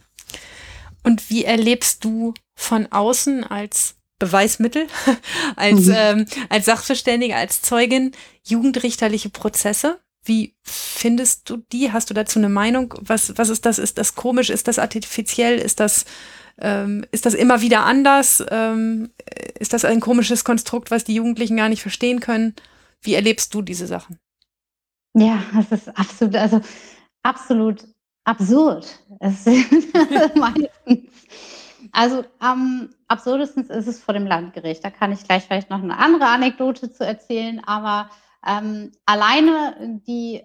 Und 1.02 1.28
wie 1.30 1.44
erlebst 1.44 2.04
du 2.04 2.32
von 2.54 2.86
außen 2.90 3.44
als 3.44 3.96
Beweismittel, 4.18 4.86
als, 5.56 5.86
mhm. 5.86 5.94
ähm, 5.96 6.26
als 6.48 6.64
Sachverständige, 6.64 7.36
als 7.36 7.60
Zeugin 7.60 8.12
jugendrichterliche 8.42 9.28
Prozesse? 9.28 10.00
Wie 10.24 10.54
findest 10.62 11.48
du 11.50 11.58
die? 11.58 11.92
Hast 11.92 12.10
du 12.10 12.14
dazu 12.14 12.38
eine 12.38 12.48
Meinung? 12.48 12.94
Was, 13.00 13.36
was 13.36 13.50
ist 13.50 13.66
das? 13.66 13.78
Ist 13.78 13.98
das 13.98 14.14
komisch? 14.14 14.50
Ist 14.50 14.68
das 14.68 14.78
artifiziell? 14.78 15.58
Ist 15.58 15.80
das, 15.80 16.06
ähm, 16.58 17.04
ist 17.10 17.26
das 17.26 17.34
immer 17.34 17.60
wieder 17.60 17.84
anders? 17.84 18.44
Ähm, 18.50 19.10
ist 19.58 19.72
das 19.72 19.84
ein 19.84 20.00
komisches 20.00 20.44
Konstrukt, 20.44 20.90
was 20.90 21.04
die 21.04 21.14
Jugendlichen 21.14 21.56
gar 21.56 21.68
nicht 21.68 21.82
verstehen 21.82 22.20
können? 22.20 22.54
Wie 23.02 23.14
erlebst 23.14 23.52
du 23.54 23.60
diese 23.60 23.86
Sachen? 23.86 24.18
Ja, 25.14 25.42
das 25.54 25.80
ist 25.80 25.96
absolut, 25.96 26.36
also 26.36 26.60
absolut 27.22 27.84
absurd. 28.24 28.86
Es. 29.20 29.44
Also 31.92 32.24
am 32.40 32.90
absurdestens 33.06 33.70
ist 33.70 33.86
es 33.86 34.02
vor 34.02 34.14
dem 34.14 34.26
Landgericht. 34.26 34.84
Da 34.84 34.90
kann 34.90 35.12
ich 35.12 35.22
gleich 35.22 35.44
vielleicht 35.44 35.70
noch 35.70 35.80
eine 35.80 35.96
andere 35.96 36.26
Anekdote 36.26 36.92
zu 36.92 37.06
erzählen, 37.06 37.62
aber 37.64 38.10
ähm, 38.46 38.92
alleine 39.06 40.00
die 40.06 40.42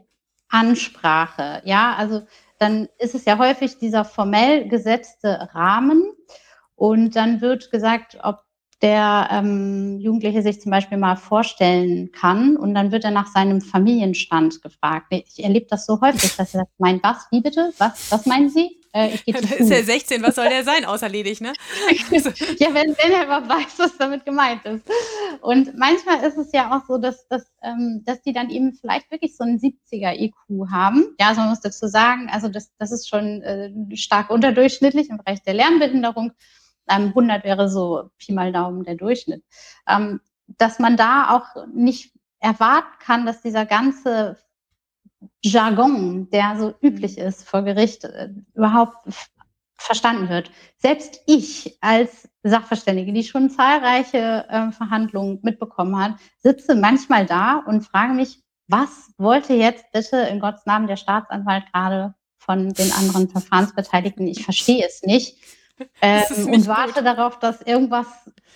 Ansprache, 0.49 1.61
ja, 1.65 1.95
also 1.95 2.23
dann 2.57 2.89
ist 2.97 3.15
es 3.15 3.25
ja 3.25 3.37
häufig 3.37 3.77
dieser 3.77 4.03
formell 4.03 4.67
gesetzte 4.67 5.49
Rahmen. 5.53 6.11
Und 6.75 7.15
dann 7.15 7.41
wird 7.41 7.71
gesagt, 7.71 8.17
ob 8.23 8.43
der 8.81 9.27
ähm, 9.31 9.99
Jugendliche 9.99 10.41
sich 10.41 10.61
zum 10.61 10.71
Beispiel 10.71 10.97
mal 10.97 11.17
vorstellen 11.17 12.11
kann 12.13 12.55
und 12.55 12.73
dann 12.73 12.93
wird 12.93 13.03
er 13.03 13.11
nach 13.11 13.27
seinem 13.27 13.59
Familienstand 13.59 14.61
gefragt. 14.61 15.07
Ich 15.09 15.43
erlebe 15.43 15.67
das 15.69 15.85
so 15.85 15.99
häufig, 15.99 16.37
dass 16.37 16.53
er 16.53 16.61
sagt, 16.61 16.71
mein 16.77 17.01
was, 17.03 17.27
wie 17.31 17.41
bitte? 17.41 17.73
Was, 17.77 18.09
was 18.09 18.25
meinen 18.25 18.49
Sie? 18.49 18.78
Äh, 18.91 19.09
ich 19.25 19.35
zu 19.35 19.55
ist 19.55 19.71
er 19.71 19.83
16, 19.83 20.23
was 20.23 20.35
soll 20.35 20.49
der 20.49 20.63
sein, 20.63 20.83
außer 20.83 21.07
ledig, 21.09 21.41
ne? 21.41 21.53
ja, 22.11 22.73
wenn, 22.73 22.95
wenn 22.97 23.11
er 23.11 23.29
aber 23.29 23.47
weiß, 23.47 23.77
was 23.77 23.97
damit 23.97 24.25
gemeint 24.25 24.65
ist. 24.65 24.83
Und 25.41 25.77
manchmal 25.77 26.23
ist 26.23 26.37
es 26.37 26.51
ja 26.51 26.75
auch 26.75 26.85
so, 26.87 26.97
dass, 26.97 27.27
dass, 27.27 27.45
ähm, 27.61 28.01
dass 28.05 28.21
die 28.21 28.33
dann 28.33 28.49
eben 28.49 28.73
vielleicht 28.73 29.11
wirklich 29.11 29.37
so 29.37 29.43
einen 29.43 29.59
70er 29.59 30.19
IQ 30.19 30.35
haben. 30.71 31.15
Ja, 31.19 31.29
also 31.29 31.41
man 31.41 31.51
muss 31.51 31.61
dazu 31.61 31.87
sagen, 31.87 32.29
also 32.31 32.49
das, 32.49 32.71
das 32.79 32.91
ist 32.91 33.07
schon 33.07 33.43
äh, 33.43 33.71
stark 33.95 34.31
unterdurchschnittlich 34.31 35.09
im 35.09 35.17
Bereich 35.17 35.43
der 35.43 35.53
Lernbehinderung. 35.53 36.31
100 36.87 37.43
wäre 37.43 37.69
so 37.69 38.09
Pi 38.17 38.33
mal 38.33 38.51
Daumen 38.51 38.83
der 38.83 38.95
Durchschnitt. 38.95 39.43
Ähm, 39.87 40.19
dass 40.57 40.79
man 40.79 40.97
da 40.97 41.29
auch 41.29 41.67
nicht 41.71 42.11
erwarten 42.39 42.97
kann, 42.99 43.25
dass 43.27 43.41
dieser 43.41 43.67
ganze 43.67 44.37
Jargon, 45.41 46.29
der 46.29 46.57
so 46.57 46.73
üblich 46.81 47.17
mhm. 47.17 47.23
ist 47.23 47.47
vor 47.47 47.63
Gericht, 47.63 48.03
äh, 48.03 48.29
überhaupt 48.53 48.97
verstanden 49.75 50.29
wird. 50.29 50.51
Selbst 50.77 51.21
ich 51.25 51.77
als 51.81 52.29
Sachverständige, 52.43 53.13
die 53.13 53.23
schon 53.23 53.49
zahlreiche 53.49 54.45
äh, 54.49 54.71
Verhandlungen 54.71 55.39
mitbekommen 55.41 55.97
hat, 55.97 56.15
sitze 56.37 56.75
manchmal 56.75 57.25
da 57.25 57.63
und 57.65 57.85
frage 57.85 58.13
mich, 58.13 58.43
was 58.67 59.11
wollte 59.17 59.53
jetzt 59.53 59.91
bitte 59.91 60.17
in 60.17 60.39
Gottes 60.39 60.65
Namen 60.65 60.87
der 60.87 60.95
Staatsanwalt 60.95 61.65
gerade 61.71 62.13
von 62.37 62.69
den 62.73 62.91
anderen 62.91 63.29
Verfahrensbeteiligten? 63.29 64.27
Ich 64.27 64.43
verstehe 64.43 64.85
es 64.85 65.01
nicht. 65.03 65.37
Ähm, 66.01 66.49
und 66.51 66.67
warte 66.67 66.95
gut. 66.95 67.05
darauf, 67.05 67.39
dass 67.39 67.61
irgendwas 67.61 68.05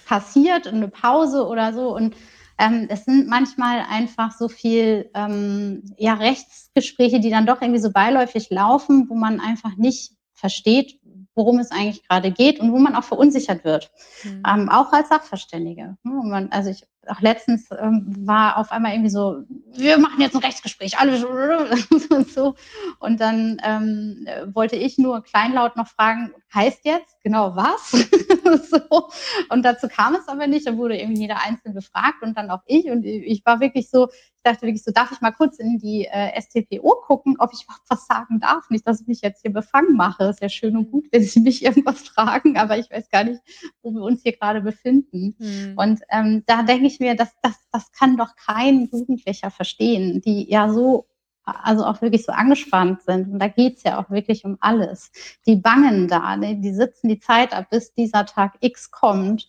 passiert, 0.05 0.67
eine 0.67 0.89
Pause 0.89 1.47
oder 1.47 1.71
so. 1.71 1.95
Und 1.95 2.17
ähm, 2.57 2.87
es 2.89 3.05
sind 3.05 3.27
manchmal 3.27 3.85
einfach 3.89 4.31
so 4.31 4.47
viel 4.47 5.09
ähm, 5.13 5.83
ja, 5.97 6.13
Rechtsgespräche, 6.13 7.19
die 7.19 7.29
dann 7.29 7.45
doch 7.45 7.61
irgendwie 7.61 7.81
so 7.81 7.91
beiläufig 7.91 8.49
laufen, 8.49 9.09
wo 9.09 9.15
man 9.15 9.39
einfach 9.39 9.75
nicht 9.75 10.13
versteht, 10.33 10.99
worum 11.35 11.59
es 11.59 11.71
eigentlich 11.71 12.07
gerade 12.07 12.31
geht 12.31 12.59
und 12.59 12.71
wo 12.71 12.77
man 12.77 12.95
auch 12.95 13.03
verunsichert 13.03 13.63
wird, 13.63 13.91
mhm. 14.23 14.43
ähm, 14.47 14.69
auch 14.69 14.91
als 14.93 15.09
Sachverständige. 15.09 15.97
Man, 16.03 16.51
also 16.51 16.69
ich 16.69 16.85
auch 17.07 17.21
letztens 17.21 17.69
ähm, 17.77 18.05
war 18.25 18.57
auf 18.57 18.71
einmal 18.71 18.93
irgendwie 18.93 19.09
so, 19.09 19.43
wir 19.73 19.97
machen 19.97 20.21
jetzt 20.21 20.35
ein 20.35 20.43
Rechtsgespräch, 20.43 20.97
alle 20.97 21.13
und 22.09 22.29
so. 22.29 22.55
Und 22.99 23.19
dann 23.19 23.57
ähm, 23.63 24.25
wollte 24.53 24.75
ich 24.75 24.97
nur 24.97 25.21
kleinlaut 25.23 25.75
noch 25.75 25.87
fragen, 25.87 26.33
heißt 26.53 26.85
jetzt 26.85 27.21
genau 27.23 27.55
was? 27.55 27.91
so. 28.69 29.09
Und 29.49 29.63
dazu 29.63 29.87
kam 29.87 30.15
es 30.15 30.27
aber 30.27 30.47
nicht. 30.47 30.67
Da 30.67 30.77
wurde 30.77 30.97
irgendwie 30.97 31.21
jeder 31.21 31.41
einzeln 31.43 31.73
befragt 31.73 32.21
und 32.21 32.37
dann 32.37 32.49
auch 32.49 32.61
ich. 32.65 32.89
Und 32.89 33.03
ich 33.03 33.45
war 33.45 33.59
wirklich 33.59 33.89
so, 33.89 34.09
ich 34.09 34.43
dachte 34.43 34.63
wirklich 34.63 34.83
so, 34.83 34.91
darf 34.91 35.11
ich 35.11 35.21
mal 35.21 35.31
kurz 35.31 35.59
in 35.59 35.77
die 35.79 36.05
äh, 36.05 36.39
STPO 36.39 37.01
gucken, 37.05 37.35
ob 37.39 37.51
ich 37.53 37.65
was 37.89 38.07
sagen 38.07 38.39
darf? 38.39 38.69
Nicht, 38.69 38.87
dass 38.87 39.01
ich 39.01 39.07
mich 39.07 39.21
jetzt 39.21 39.41
hier 39.41 39.53
befangen 39.53 39.95
mache. 39.95 40.25
Ist 40.25 40.41
ja 40.41 40.49
schön 40.49 40.77
und 40.77 40.91
gut, 40.91 41.02
wenn 41.11 41.23
Sie 41.23 41.39
mich 41.39 41.63
irgendwas 41.63 42.01
fragen, 42.07 42.57
aber 42.57 42.77
ich 42.77 42.89
weiß 42.89 43.09
gar 43.09 43.23
nicht, 43.23 43.41
wo 43.81 43.91
wir 43.91 44.01
uns 44.01 44.23
hier 44.23 44.33
gerade 44.33 44.61
befinden. 44.61 45.35
Mhm. 45.37 45.73
Und 45.75 46.01
ähm, 46.09 46.43
da 46.45 46.63
denke 46.63 46.87
ich 46.87 46.99
mir, 46.99 47.15
das, 47.15 47.29
das, 47.41 47.53
das 47.71 47.91
kann 47.91 48.17
doch 48.17 48.35
kein 48.35 48.89
Jugendlicher 48.91 49.51
verstehen, 49.51 50.21
die 50.21 50.49
ja 50.49 50.71
so 50.71 51.07
also 51.45 51.83
auch 51.83 52.01
wirklich 52.01 52.23
so 52.23 52.31
angespannt 52.31 53.01
sind. 53.01 53.29
Und 53.29 53.39
da 53.39 53.47
geht's 53.47 53.83
ja 53.83 53.99
auch 53.99 54.09
wirklich 54.09 54.45
um 54.45 54.57
alles. 54.61 55.11
Die 55.45 55.57
bangen 55.57 56.07
da, 56.07 56.37
ne? 56.37 56.55
die 56.55 56.73
sitzen 56.73 57.09
die 57.09 57.19
Zeit 57.19 57.53
ab, 57.53 57.69
bis 57.69 57.93
dieser 57.93 58.25
Tag 58.25 58.55
X 58.61 58.91
kommt. 58.91 59.47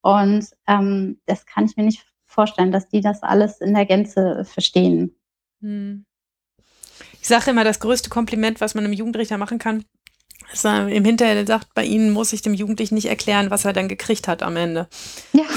Und 0.00 0.48
ähm, 0.66 1.20
das 1.26 1.46
kann 1.46 1.66
ich 1.66 1.76
mir 1.76 1.84
nicht 1.84 2.06
vorstellen, 2.26 2.72
dass 2.72 2.88
die 2.88 3.00
das 3.00 3.22
alles 3.22 3.60
in 3.60 3.74
der 3.74 3.86
Gänze 3.86 4.44
verstehen. 4.44 5.14
Hm. 5.60 6.04
Ich 7.20 7.28
sage 7.28 7.50
immer, 7.50 7.64
das 7.64 7.80
größte 7.80 8.10
Kompliment, 8.10 8.60
was 8.60 8.74
man 8.74 8.84
einem 8.84 8.92
Jugendrichter 8.92 9.38
machen 9.38 9.58
kann, 9.58 9.84
äh, 10.64 10.96
im 10.96 11.04
Hinterher 11.04 11.46
sagt, 11.46 11.74
bei 11.74 11.84
Ihnen 11.84 12.12
muss 12.12 12.32
ich 12.32 12.42
dem 12.42 12.54
Jugendlichen 12.54 12.94
nicht 12.94 13.06
erklären, 13.06 13.50
was 13.50 13.64
er 13.64 13.72
dann 13.72 13.88
gekriegt 13.88 14.28
hat 14.28 14.42
am 14.42 14.56
Ende. 14.56 14.88
Ja. 15.32 15.44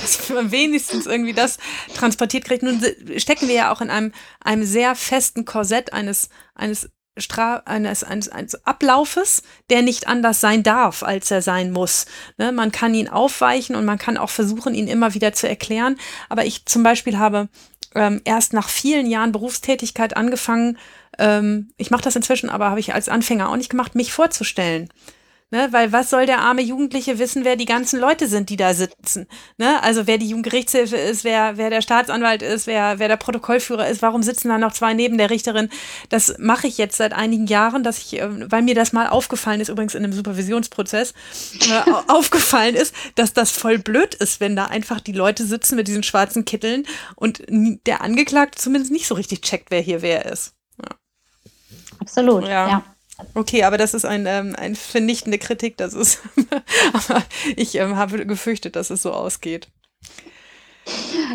dass 0.00 0.28
man 0.30 0.50
wenigstens 0.50 1.06
irgendwie 1.06 1.32
das 1.32 1.58
transportiert 1.94 2.44
kriegt. 2.44 2.62
Nun 2.62 2.82
stecken 3.16 3.48
wir 3.48 3.54
ja 3.54 3.72
auch 3.72 3.80
in 3.80 3.90
einem, 3.90 4.12
einem 4.40 4.64
sehr 4.64 4.94
festen 4.94 5.44
Korsett 5.44 5.92
eines, 5.92 6.28
eines 6.54 6.90
Stra 7.18 7.62
eines, 7.66 8.04
eines, 8.04 8.30
eines 8.30 8.66
Ablaufes, 8.66 9.42
der 9.68 9.82
nicht 9.82 10.08
anders 10.08 10.40
sein 10.40 10.62
darf, 10.62 11.02
als 11.02 11.30
er 11.30 11.42
sein 11.42 11.70
muss. 11.70 12.06
Ne? 12.38 12.52
Man 12.52 12.72
kann 12.72 12.94
ihn 12.94 13.08
aufweichen 13.08 13.76
und 13.76 13.84
man 13.84 13.98
kann 13.98 14.16
auch 14.16 14.30
versuchen, 14.30 14.74
ihn 14.74 14.88
immer 14.88 15.12
wieder 15.12 15.34
zu 15.34 15.46
erklären. 15.46 15.98
Aber 16.30 16.46
ich 16.46 16.64
zum 16.64 16.82
Beispiel 16.82 17.18
habe 17.18 17.50
ähm, 17.94 18.22
erst 18.24 18.54
nach 18.54 18.70
vielen 18.70 19.06
Jahren 19.06 19.32
Berufstätigkeit 19.32 20.16
angefangen, 20.16 20.78
ähm, 21.18 21.72
ich 21.76 21.90
mache 21.90 22.02
das 22.02 22.16
inzwischen, 22.16 22.50
aber 22.50 22.70
habe 22.70 22.80
ich 22.80 22.94
als 22.94 23.08
Anfänger 23.08 23.48
auch 23.48 23.56
nicht 23.56 23.70
gemacht, 23.70 23.94
mich 23.94 24.12
vorzustellen. 24.12 24.88
Ne, 25.52 25.68
weil 25.70 25.92
was 25.92 26.08
soll 26.08 26.24
der 26.24 26.38
arme 26.38 26.62
Jugendliche 26.62 27.18
wissen, 27.18 27.44
wer 27.44 27.56
die 27.56 27.66
ganzen 27.66 28.00
Leute 28.00 28.26
sind, 28.26 28.48
die 28.48 28.56
da 28.56 28.72
sitzen? 28.72 29.26
Ne? 29.58 29.82
Also 29.82 30.06
wer 30.06 30.16
die 30.16 30.30
Jugendgerichtshilfe 30.30 30.96
ist, 30.96 31.24
wer, 31.24 31.58
wer 31.58 31.68
der 31.68 31.82
Staatsanwalt 31.82 32.40
ist, 32.40 32.66
wer, 32.66 32.98
wer 32.98 33.08
der 33.08 33.18
Protokollführer 33.18 33.86
ist, 33.86 34.00
warum 34.00 34.22
sitzen 34.22 34.48
da 34.48 34.56
noch 34.56 34.72
zwei 34.72 34.94
neben 34.94 35.18
der 35.18 35.28
Richterin? 35.28 35.68
Das 36.08 36.36
mache 36.38 36.68
ich 36.68 36.78
jetzt 36.78 36.96
seit 36.96 37.12
einigen 37.12 37.46
Jahren, 37.46 37.82
dass 37.82 37.98
ich, 37.98 38.18
ähm, 38.18 38.46
weil 38.48 38.62
mir 38.62 38.74
das 38.74 38.94
mal 38.94 39.08
aufgefallen 39.08 39.60
ist, 39.60 39.68
übrigens 39.68 39.94
in 39.94 40.02
einem 40.02 40.14
Supervisionsprozess, 40.14 41.12
äh, 41.60 41.90
aufgefallen 42.08 42.74
ist, 42.74 42.94
dass 43.16 43.34
das 43.34 43.50
voll 43.50 43.78
blöd 43.78 44.14
ist, 44.14 44.40
wenn 44.40 44.56
da 44.56 44.68
einfach 44.68 45.00
die 45.00 45.12
Leute 45.12 45.44
sitzen 45.44 45.76
mit 45.76 45.86
diesen 45.86 46.02
schwarzen 46.02 46.46
Kitteln 46.46 46.86
und 47.14 47.42
der 47.50 48.00
Angeklagte 48.00 48.56
zumindest 48.56 48.90
nicht 48.90 49.06
so 49.06 49.14
richtig 49.16 49.42
checkt, 49.42 49.70
wer 49.70 49.82
hier 49.82 50.00
wer 50.00 50.24
ist. 50.32 50.54
Absolut, 52.02 52.44
ja. 52.44 52.68
ja. 52.68 52.84
Okay, 53.34 53.62
aber 53.62 53.78
das 53.78 53.94
ist 53.94 54.04
ein, 54.04 54.26
ähm, 54.26 54.56
eine 54.56 54.74
vernichtende 54.74 55.38
Kritik, 55.38 55.76
das 55.76 55.94
ist. 55.94 56.20
aber 56.92 57.22
ich 57.56 57.76
ähm, 57.76 57.96
habe 57.96 58.26
gefürchtet, 58.26 58.74
dass 58.74 58.90
es 58.90 59.02
so 59.02 59.12
ausgeht. 59.12 59.68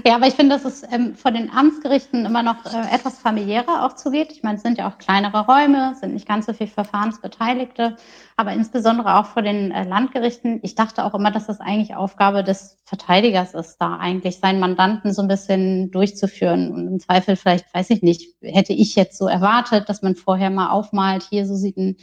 Ja, 0.06 0.16
aber 0.16 0.28
ich 0.28 0.34
finde, 0.34 0.56
dass 0.56 0.66
es 0.66 0.84
ähm, 0.92 1.16
von 1.16 1.34
den 1.34 1.50
Amtsgerichten 1.50 2.26
immer 2.26 2.44
noch 2.44 2.66
äh, 2.66 2.94
etwas 2.94 3.20
familiärer 3.20 3.86
auch 3.86 3.94
zugeht. 3.94 4.32
Ich 4.32 4.44
meine, 4.44 4.58
es 4.58 4.64
sind 4.64 4.78
ja 4.78 4.90
auch 4.90 4.98
kleinere 4.98 5.46
Räume, 5.46 5.96
sind 5.96 6.14
nicht 6.14 6.28
ganz 6.28 6.46
so 6.46 6.54
viele 6.54 6.70
Verfahrensbeteiligte, 6.70 7.96
aber 8.36 8.52
insbesondere 8.54 9.16
auch 9.16 9.26
vor 9.26 9.42
den 9.42 9.72
äh, 9.72 9.84
Landgerichten. 9.84 10.60
Ich 10.64 10.76
dachte 10.76 11.04
auch 11.04 11.14
immer, 11.14 11.32
dass 11.32 11.48
das 11.48 11.62
eigentlich 11.62 11.96
Aufgabe 11.96 12.44
des 12.44 12.78
Verteidigers 12.86 13.54
ist, 13.54 13.78
da 13.78 13.98
eigentlich 13.98 14.40
seinen 14.40 14.60
Mandanten 14.60 15.14
so 15.14 15.22
ein 15.22 15.28
bisschen 15.28 15.92
durchzuführen. 15.92 16.72
Und 16.72 16.88
im 16.88 17.00
Zweifel 17.00 17.36
vielleicht, 17.36 17.74
weiß 17.74 17.90
ich 17.90 18.02
nicht, 18.02 18.36
hätte 18.42 18.74
ich 18.74 18.96
jetzt 18.96 19.18
so 19.18 19.28
erwartet, 19.28 19.88
dass 19.90 20.02
man 20.02 20.16
vorher 20.16 20.50
mal 20.50 20.70
aufmalt, 20.70 21.24
hier 21.30 21.46
so 21.46 21.56
sieht 21.56 21.78
ein 21.78 21.98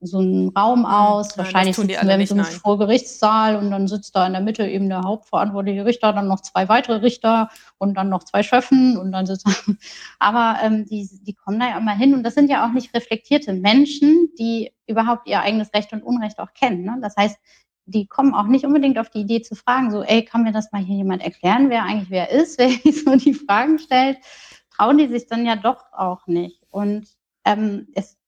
so 0.00 0.18
einen 0.18 0.48
Raum 0.50 0.84
aus. 0.84 1.30
Ja, 1.30 1.38
Wahrscheinlich 1.38 1.76
sitzen 1.76 1.88
wir 1.88 2.00
in 2.00 2.26
so 2.26 2.34
einem 2.34 2.44
Vorgerichtssaal 2.44 3.56
und 3.56 3.70
dann 3.70 3.88
sitzt 3.88 4.14
da 4.16 4.26
in 4.26 4.32
der 4.32 4.42
Mitte 4.42 4.66
eben 4.66 4.88
der 4.88 5.02
hauptverantwortliche 5.02 5.84
Richter, 5.84 6.12
dann 6.12 6.28
noch 6.28 6.40
zwei 6.40 6.68
weitere 6.68 6.96
Richter 6.96 7.48
und 7.78 7.94
dann 7.94 8.08
noch 8.08 8.24
zwei 8.24 8.42
Schöffen 8.42 8.96
und 8.96 9.12
dann 9.12 9.26
sitzt 9.26 9.46
Aber 10.18 10.58
ähm, 10.62 10.86
die, 10.86 11.08
die 11.22 11.34
kommen 11.34 11.60
da 11.60 11.68
ja 11.68 11.78
immer 11.78 11.94
hin 11.94 12.14
und 12.14 12.22
das 12.22 12.34
sind 12.34 12.50
ja 12.50 12.66
auch 12.66 12.72
nicht 12.72 12.94
reflektierte 12.94 13.52
Menschen, 13.52 14.30
die 14.38 14.72
überhaupt 14.86 15.28
ihr 15.28 15.40
eigenes 15.40 15.72
Recht 15.72 15.92
und 15.92 16.02
Unrecht 16.02 16.38
auch 16.38 16.52
kennen. 16.52 16.82
Ne? 16.82 16.98
Das 17.00 17.16
heißt, 17.16 17.38
die 17.86 18.06
kommen 18.06 18.34
auch 18.34 18.46
nicht 18.46 18.64
unbedingt 18.64 18.98
auf 18.98 19.10
die 19.10 19.20
Idee 19.20 19.42
zu 19.42 19.54
fragen, 19.54 19.90
so, 19.90 20.02
ey, 20.02 20.24
kann 20.24 20.42
mir 20.42 20.52
das 20.52 20.70
mal 20.72 20.82
hier 20.82 20.96
jemand 20.96 21.22
erklären, 21.22 21.70
wer 21.70 21.84
eigentlich 21.84 22.10
wer 22.10 22.30
ist, 22.30 22.58
wer 22.58 22.70
so 22.92 23.16
die 23.16 23.34
Fragen 23.34 23.78
stellt, 23.78 24.18
trauen 24.74 24.98
die 24.98 25.08
sich 25.08 25.26
dann 25.26 25.44
ja 25.46 25.56
doch 25.56 25.92
auch 25.92 26.26
nicht. 26.26 26.62
Und 26.70 27.08
ähm, 27.44 27.88
es 27.94 28.19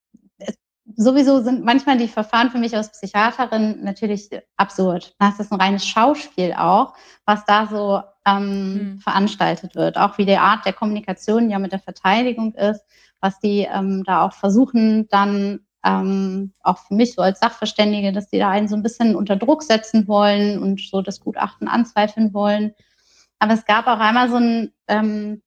sowieso 0.97 1.43
sind 1.43 1.65
manchmal 1.65 1.99
die 1.99 2.09
Verfahren 2.09 2.51
für 2.51 2.59
mich 2.59 2.77
als 2.77 2.93
Psychiaterin 2.93 3.83
natürlich 3.83 4.31
absurd. 4.57 5.15
Das 5.19 5.41
ist 5.41 5.53
ein 5.53 5.61
reines 5.61 5.87
Schauspiel 5.87 6.55
auch, 6.55 6.95
was 7.25 7.45
da 7.45 7.67
so 7.67 8.03
ähm, 8.27 8.75
mhm. 8.75 9.01
veranstaltet 9.01 9.75
wird. 9.75 9.97
Auch 9.99 10.19
wie 10.19 10.27
die 10.27 10.37
Art 10.37 10.65
der 10.65 10.73
Kommunikation 10.73 11.51
ja 11.51 11.59
mit 11.59 11.73
der 11.73 11.79
Verteidigung 11.79 12.55
ist, 12.55 12.85
was 13.21 13.39
die 13.41 13.69
ähm, 13.73 14.03
da 14.05 14.25
auch 14.25 14.33
versuchen, 14.33 15.09
dann 15.09 15.61
ähm, 15.85 16.53
auch 16.61 16.79
für 16.79 16.95
mich 16.95 17.15
so 17.15 17.23
als 17.23 17.41
Sachverständige, 17.41 18.13
dass 18.13 18.29
die 18.29 18.39
da 18.39 18.51
einen 18.51 18.69
so 18.69 18.77
ein 18.77 18.83
bisschen 18.83 19.17
unter 19.17 19.37
Druck 19.37 19.63
setzen 19.63 20.07
wollen 20.07 20.59
und 20.59 20.81
so 20.81 21.03
das 21.03 21.21
Gutachten 21.21 21.69
anzweifeln 21.69 22.33
wollen. 22.35 22.73
Aber 23.39 23.55
es 23.55 23.65
gab 23.65 23.87
auch 23.87 23.99
einmal 23.99 24.31
so 24.31 24.37
ein 24.37 24.73
ähm, 24.87 25.43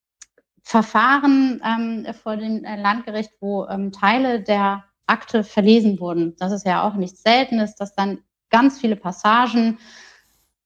Verfahren 0.64 1.62
ähm, 1.64 2.08
vor 2.22 2.36
dem 2.36 2.64
Landgericht, 2.64 3.32
wo 3.40 3.66
ähm, 3.68 3.92
Teile 3.92 4.42
der 4.42 4.84
Akte 5.08 5.44
verlesen 5.44 6.00
wurden. 6.00 6.36
Das 6.38 6.52
ist 6.52 6.66
ja 6.66 6.88
auch 6.88 6.96
nichts 6.96 7.24
Seltenes, 7.24 7.76
dass 7.76 7.94
dann 7.96 8.20
ganz 8.50 8.80
viele 8.80 8.96
Passagen 8.96 9.78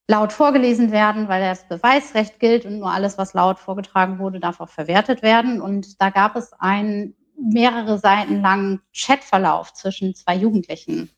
laut 0.08 0.34
vorgelesen 0.34 0.92
werden, 0.92 1.28
weil 1.28 1.42
das 1.42 1.68
Beweisrecht 1.68 2.40
gilt 2.40 2.66
und 2.66 2.80
nur 2.80 2.92
alles, 2.92 3.18
was 3.18 3.34
laut 3.34 3.60
vorgetragen 3.60 4.18
wurde, 4.18 4.40
darf 4.40 4.60
auch 4.60 4.70
verwertet 4.70 5.22
werden. 5.22 5.62
Und 5.62 6.02
da 6.02 6.10
gab 6.10 6.36
es 6.36 6.52
einen 6.54 7.16
mehrere 7.38 8.00
Seiten 8.00 8.42
langen 8.42 8.82
Chatverlauf 8.92 9.74
zwischen 9.74 10.16
zwei 10.16 10.36
Jugendlichen. 10.36 11.12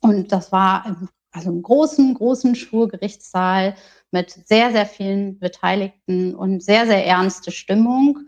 Und 0.00 0.30
das 0.30 0.52
war 0.52 1.08
also 1.32 1.50
im 1.50 1.62
großen, 1.62 2.14
großen 2.14 2.54
Schwurgerichtssaal 2.54 3.74
mit 4.10 4.30
sehr, 4.30 4.72
sehr 4.72 4.86
vielen 4.86 5.38
Beteiligten 5.38 6.34
und 6.34 6.62
sehr, 6.62 6.86
sehr 6.86 7.04
ernste 7.04 7.50
Stimmung. 7.50 8.20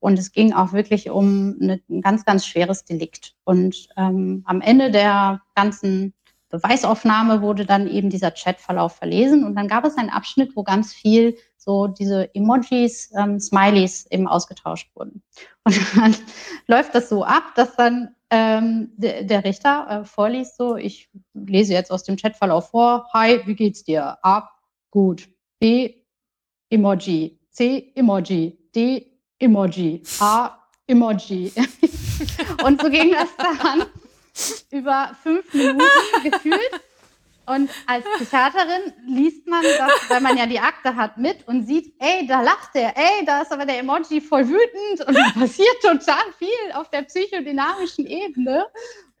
Und 0.00 0.18
es 0.18 0.32
ging 0.32 0.52
auch 0.52 0.72
wirklich 0.72 1.10
um 1.10 1.56
eine, 1.60 1.80
ein 1.88 2.00
ganz, 2.00 2.24
ganz 2.24 2.46
schweres 2.46 2.84
Delikt. 2.84 3.36
Und 3.44 3.88
ähm, 3.96 4.42
am 4.46 4.60
Ende 4.60 4.90
der 4.90 5.42
ganzen 5.54 6.14
Beweisaufnahme 6.50 7.42
wurde 7.42 7.64
dann 7.64 7.86
eben 7.86 8.10
dieser 8.10 8.32
Chatverlauf 8.32 8.96
verlesen. 8.96 9.44
Und 9.44 9.54
dann 9.54 9.68
gab 9.68 9.84
es 9.84 9.96
einen 9.96 10.10
Abschnitt, 10.10 10.56
wo 10.56 10.64
ganz 10.64 10.92
viel 10.92 11.36
so 11.56 11.86
diese 11.86 12.34
Emojis, 12.34 13.12
ähm, 13.16 13.38
Smileys 13.38 14.06
eben 14.10 14.26
ausgetauscht 14.26 14.90
wurden. 14.94 15.22
Und 15.64 15.78
dann 15.96 16.16
läuft 16.66 16.94
das 16.94 17.08
so 17.08 17.24
ab, 17.24 17.54
dass 17.54 17.76
dann 17.76 18.14
ähm, 18.30 18.90
der, 18.96 19.24
der, 19.24 19.44
Richter 19.44 19.86
äh, 19.88 20.04
vorliest 20.04 20.56
so, 20.56 20.76
ich 20.76 21.10
lese 21.34 21.72
jetzt 21.72 21.90
aus 21.90 22.04
dem 22.04 22.16
Chatverlauf 22.16 22.70
vor, 22.70 23.08
hi, 23.12 23.40
wie 23.44 23.54
geht's 23.54 23.84
dir? 23.84 24.18
A, 24.22 24.48
gut. 24.90 25.28
B, 25.58 25.94
Emoji. 26.70 27.38
C, 27.50 27.92
Emoji. 27.94 28.58
D, 28.74 29.09
Emoji. 29.40 30.02
A, 30.20 30.58
Emoji. 30.86 31.52
Und 32.64 32.80
so 32.80 32.90
ging 32.90 33.12
das 33.12 33.28
dann 33.36 33.86
über 34.70 35.16
fünf 35.22 35.52
Minuten 35.54 35.80
gefühlt. 36.22 36.80
Und 37.46 37.70
als 37.86 38.04
Psychiaterin 38.16 38.92
liest 39.08 39.46
man 39.48 39.62
das, 39.62 40.08
weil 40.08 40.20
man 40.20 40.36
ja 40.36 40.46
die 40.46 40.60
Akte 40.60 40.94
hat, 40.94 41.16
mit 41.16 41.48
und 41.48 41.66
sieht, 41.66 41.94
ey, 41.98 42.24
da 42.26 42.42
lacht 42.42 42.74
der, 42.74 42.96
ey, 42.96 43.24
da 43.26 43.42
ist 43.42 43.50
aber 43.50 43.66
der 43.66 43.80
Emoji 43.80 44.20
voll 44.20 44.46
wütend 44.46 45.08
und 45.08 45.16
da 45.16 45.30
passiert 45.34 45.80
total 45.82 46.32
viel 46.38 46.72
auf 46.74 46.90
der 46.90 47.02
psychodynamischen 47.02 48.06
Ebene. 48.06 48.66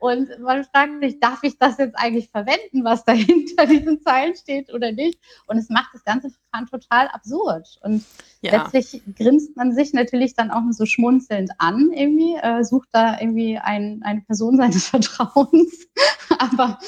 Und 0.00 0.30
man 0.40 0.64
fragt 0.64 1.02
sich, 1.02 1.20
darf 1.20 1.42
ich 1.42 1.58
das 1.58 1.76
jetzt 1.76 1.94
eigentlich 1.94 2.30
verwenden, 2.30 2.84
was 2.84 3.04
da 3.04 3.12
hinter 3.12 3.66
diesen 3.66 4.00
Zeilen 4.00 4.34
steht 4.34 4.72
oder 4.72 4.92
nicht? 4.92 5.20
Und 5.46 5.58
es 5.58 5.68
macht 5.68 5.90
das 5.92 6.02
ganze 6.04 6.30
Verfahren 6.30 6.66
total 6.66 7.08
absurd. 7.08 7.78
Und 7.82 8.02
ja. 8.40 8.62
letztlich 8.62 9.02
grinst 9.14 9.56
man 9.58 9.74
sich 9.74 9.92
natürlich 9.92 10.34
dann 10.34 10.50
auch 10.50 10.62
so 10.70 10.86
schmunzelnd 10.86 11.50
an, 11.58 11.92
irgendwie, 11.92 12.34
äh, 12.36 12.64
sucht 12.64 12.88
da 12.92 13.20
irgendwie 13.20 13.58
ein, 13.58 14.00
eine 14.02 14.22
Person 14.22 14.56
seines 14.56 14.88
Vertrauens. 14.88 15.86
Aber 16.38 16.78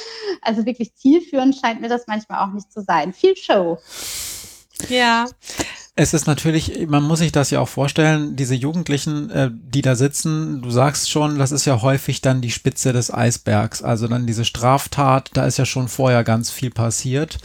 also 0.40 0.64
wirklich 0.64 0.94
zielführend 0.94 1.54
scheint 1.54 1.82
mir 1.82 1.90
das 1.90 2.06
manchmal 2.06 2.48
auch 2.48 2.52
nicht 2.54 2.72
zu 2.72 2.80
sein. 2.80 3.12
Viel 3.12 3.36
Show. 3.36 3.78
Ja, 4.88 5.26
es 5.94 6.14
ist 6.14 6.26
natürlich, 6.26 6.86
man 6.88 7.02
muss 7.02 7.18
sich 7.18 7.32
das 7.32 7.50
ja 7.50 7.60
auch 7.60 7.68
vorstellen, 7.68 8.34
diese 8.34 8.54
Jugendlichen, 8.54 9.28
äh, 9.30 9.50
die 9.52 9.82
da 9.82 9.94
sitzen, 9.94 10.62
du 10.62 10.70
sagst 10.70 11.10
schon, 11.10 11.38
das 11.38 11.52
ist 11.52 11.66
ja 11.66 11.82
häufig 11.82 12.22
dann 12.22 12.40
die 12.40 12.50
Spitze 12.50 12.94
des 12.94 13.12
Eisbergs. 13.12 13.82
Also 13.82 14.08
dann 14.08 14.26
diese 14.26 14.46
Straftat, 14.46 15.30
da 15.34 15.46
ist 15.46 15.58
ja 15.58 15.66
schon 15.66 15.88
vorher 15.88 16.24
ganz 16.24 16.50
viel 16.50 16.70
passiert. 16.70 17.38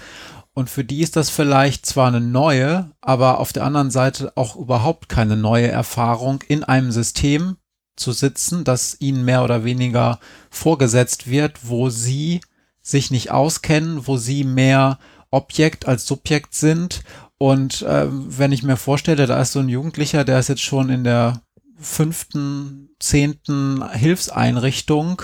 Und 0.54 0.70
für 0.70 0.86
die 0.86 1.02
ist 1.02 1.18
das 1.18 1.30
vielleicht 1.30 1.86
zwar 1.86 2.08
eine 2.08 2.22
neue, 2.22 2.90
aber 3.02 3.40
auf 3.40 3.52
der 3.52 3.66
anderen 3.66 3.92
Seite 3.92 4.32
auch 4.36 4.56
überhaupt 4.56 5.10
keine 5.10 5.36
neue 5.36 5.68
Erfahrung, 5.68 6.42
in 6.48 6.64
einem 6.64 6.92
System 6.92 7.58
zu 7.98 8.12
sitzen, 8.14 8.64
das 8.64 8.96
ihnen 9.00 9.26
mehr 9.26 9.44
oder 9.44 9.66
weniger 9.66 10.20
vorgesetzt 10.50 11.30
wird, 11.30 11.60
wo 11.64 11.90
sie 11.90 12.40
sich 12.82 13.12
nicht 13.12 13.30
auskennen, 13.30 14.08
wo 14.08 14.18
sie 14.18 14.46
mehr 14.46 15.00
Objekt 15.30 15.88
als 15.88 16.06
Subjekt 16.06 16.56
sind 16.56 17.02
und 17.38 17.84
äh, 17.84 18.08
wenn 18.10 18.52
ich 18.52 18.64
mir 18.64 18.78
vorstelle, 18.78 19.28
da 19.28 19.42
ist 19.42 19.52
so 19.52 19.60
ein 19.60 19.70
Jugendlicher, 19.70 20.24
der 20.24 20.40
ist 20.40 20.50
jetzt 20.50 20.64
schon 20.64 20.90
in 20.90 21.04
der 21.04 21.42
fünften, 21.80 22.90
zehnten 23.00 23.88
Hilfseinrichtung, 23.92 25.22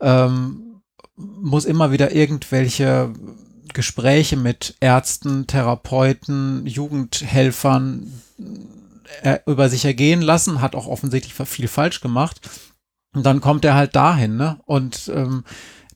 ähm, 0.00 0.80
muss 1.16 1.66
immer 1.66 1.92
wieder 1.92 2.12
irgendwelche 2.14 3.12
Gespräche 3.74 4.36
mit 4.36 4.76
Ärzten, 4.80 5.46
Therapeuten, 5.46 6.66
Jugendhelfern 6.66 8.12
äh, 9.22 9.38
über 9.46 9.68
sich 9.68 9.84
ergehen 9.84 10.22
lassen, 10.22 10.60
hat 10.60 10.74
auch 10.74 10.86
offensichtlich 10.86 11.34
viel 11.34 11.68
falsch 11.68 12.00
gemacht. 12.00 12.40
Und 13.14 13.26
dann 13.26 13.42
kommt 13.42 13.64
er 13.66 13.74
halt 13.74 13.94
dahin, 13.94 14.36
ne? 14.36 14.58
Und 14.64 15.10
ähm, 15.14 15.44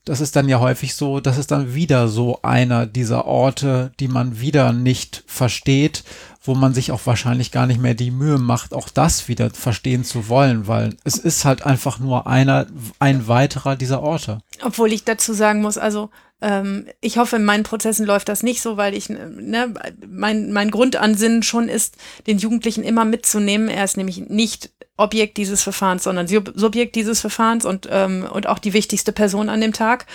das 0.06 0.20
ist 0.20 0.36
dann 0.36 0.48
ja 0.48 0.60
häufig 0.60 0.94
so, 0.94 1.18
das 1.18 1.36
ist 1.36 1.50
dann 1.50 1.74
wieder 1.74 2.06
so 2.06 2.38
einer 2.42 2.86
dieser 2.86 3.26
Orte, 3.26 3.90
die 3.98 4.06
man 4.06 4.40
wieder 4.40 4.72
nicht 4.72 5.24
versteht, 5.26 6.04
wo 6.42 6.54
man 6.54 6.72
sich 6.72 6.92
auch 6.92 7.00
wahrscheinlich 7.06 7.50
gar 7.50 7.66
nicht 7.66 7.80
mehr 7.80 7.94
die 7.94 8.12
Mühe 8.12 8.38
macht, 8.38 8.72
auch 8.72 8.88
das 8.88 9.26
wieder 9.26 9.50
verstehen 9.50 10.04
zu 10.04 10.28
wollen, 10.28 10.68
weil 10.68 10.96
es 11.02 11.18
ist 11.18 11.44
halt 11.44 11.66
einfach 11.66 11.98
nur 11.98 12.28
einer, 12.28 12.66
ein 13.00 13.26
weiterer 13.26 13.74
dieser 13.74 14.00
Orte. 14.00 14.38
Obwohl 14.62 14.92
ich 14.92 15.04
dazu 15.04 15.32
sagen 15.32 15.60
muss, 15.60 15.76
also 15.76 16.10
ähm, 16.40 16.86
ich 17.00 17.18
hoffe, 17.18 17.34
in 17.34 17.44
meinen 17.44 17.64
Prozessen 17.64 18.06
läuft 18.06 18.28
das 18.28 18.44
nicht 18.44 18.62
so, 18.62 18.76
weil 18.76 18.94
ich, 18.94 19.08
ne, 19.08 19.74
mein, 20.06 20.52
mein 20.52 20.70
Grundansinnen 20.70 21.42
schon 21.42 21.68
ist, 21.68 21.96
den 22.28 22.38
Jugendlichen 22.38 22.84
immer 22.84 23.04
mitzunehmen. 23.04 23.68
Er 23.68 23.82
ist 23.82 23.96
nämlich 23.96 24.28
nicht 24.28 24.70
Objekt 24.98 25.36
dieses 25.36 25.62
Verfahrens, 25.62 26.04
sondern 26.04 26.26
Subjekt 26.26 26.94
dieses 26.94 27.20
Verfahrens 27.20 27.66
und, 27.66 27.86
ähm, 27.90 28.26
und 28.30 28.46
auch 28.46 28.58
die 28.58 28.72
wichtigste 28.72 29.12
Person 29.12 29.50
an 29.50 29.60
dem 29.60 29.74
Tag 29.74 30.06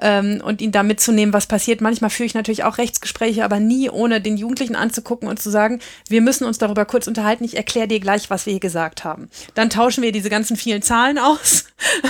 ähm, 0.00 0.42
und 0.44 0.60
ihn 0.60 0.72
da 0.72 0.82
mitzunehmen, 0.82 1.32
was 1.32 1.46
passiert. 1.46 1.80
Manchmal 1.80 2.10
führe 2.10 2.26
ich 2.26 2.34
natürlich 2.34 2.64
auch 2.64 2.78
Rechtsgespräche, 2.78 3.44
aber 3.44 3.60
nie 3.60 3.88
ohne 3.90 4.20
den 4.20 4.36
Jugendlichen 4.36 4.74
anzugucken 4.74 5.28
und 5.28 5.40
zu 5.40 5.50
sagen, 5.50 5.80
wir 6.08 6.20
müssen 6.20 6.44
uns 6.44 6.58
darüber 6.58 6.84
kurz 6.84 7.06
unterhalten, 7.06 7.44
ich 7.44 7.56
erkläre 7.56 7.86
dir 7.86 8.00
gleich, 8.00 8.28
was 8.28 8.46
wir 8.46 8.52
hier 8.52 8.60
gesagt 8.60 9.04
haben. 9.04 9.28
Dann 9.54 9.70
tauschen 9.70 10.02
wir 10.02 10.10
diese 10.10 10.30
ganzen 10.30 10.56
vielen 10.56 10.82
Zahlen 10.82 11.18
aus 11.18 11.66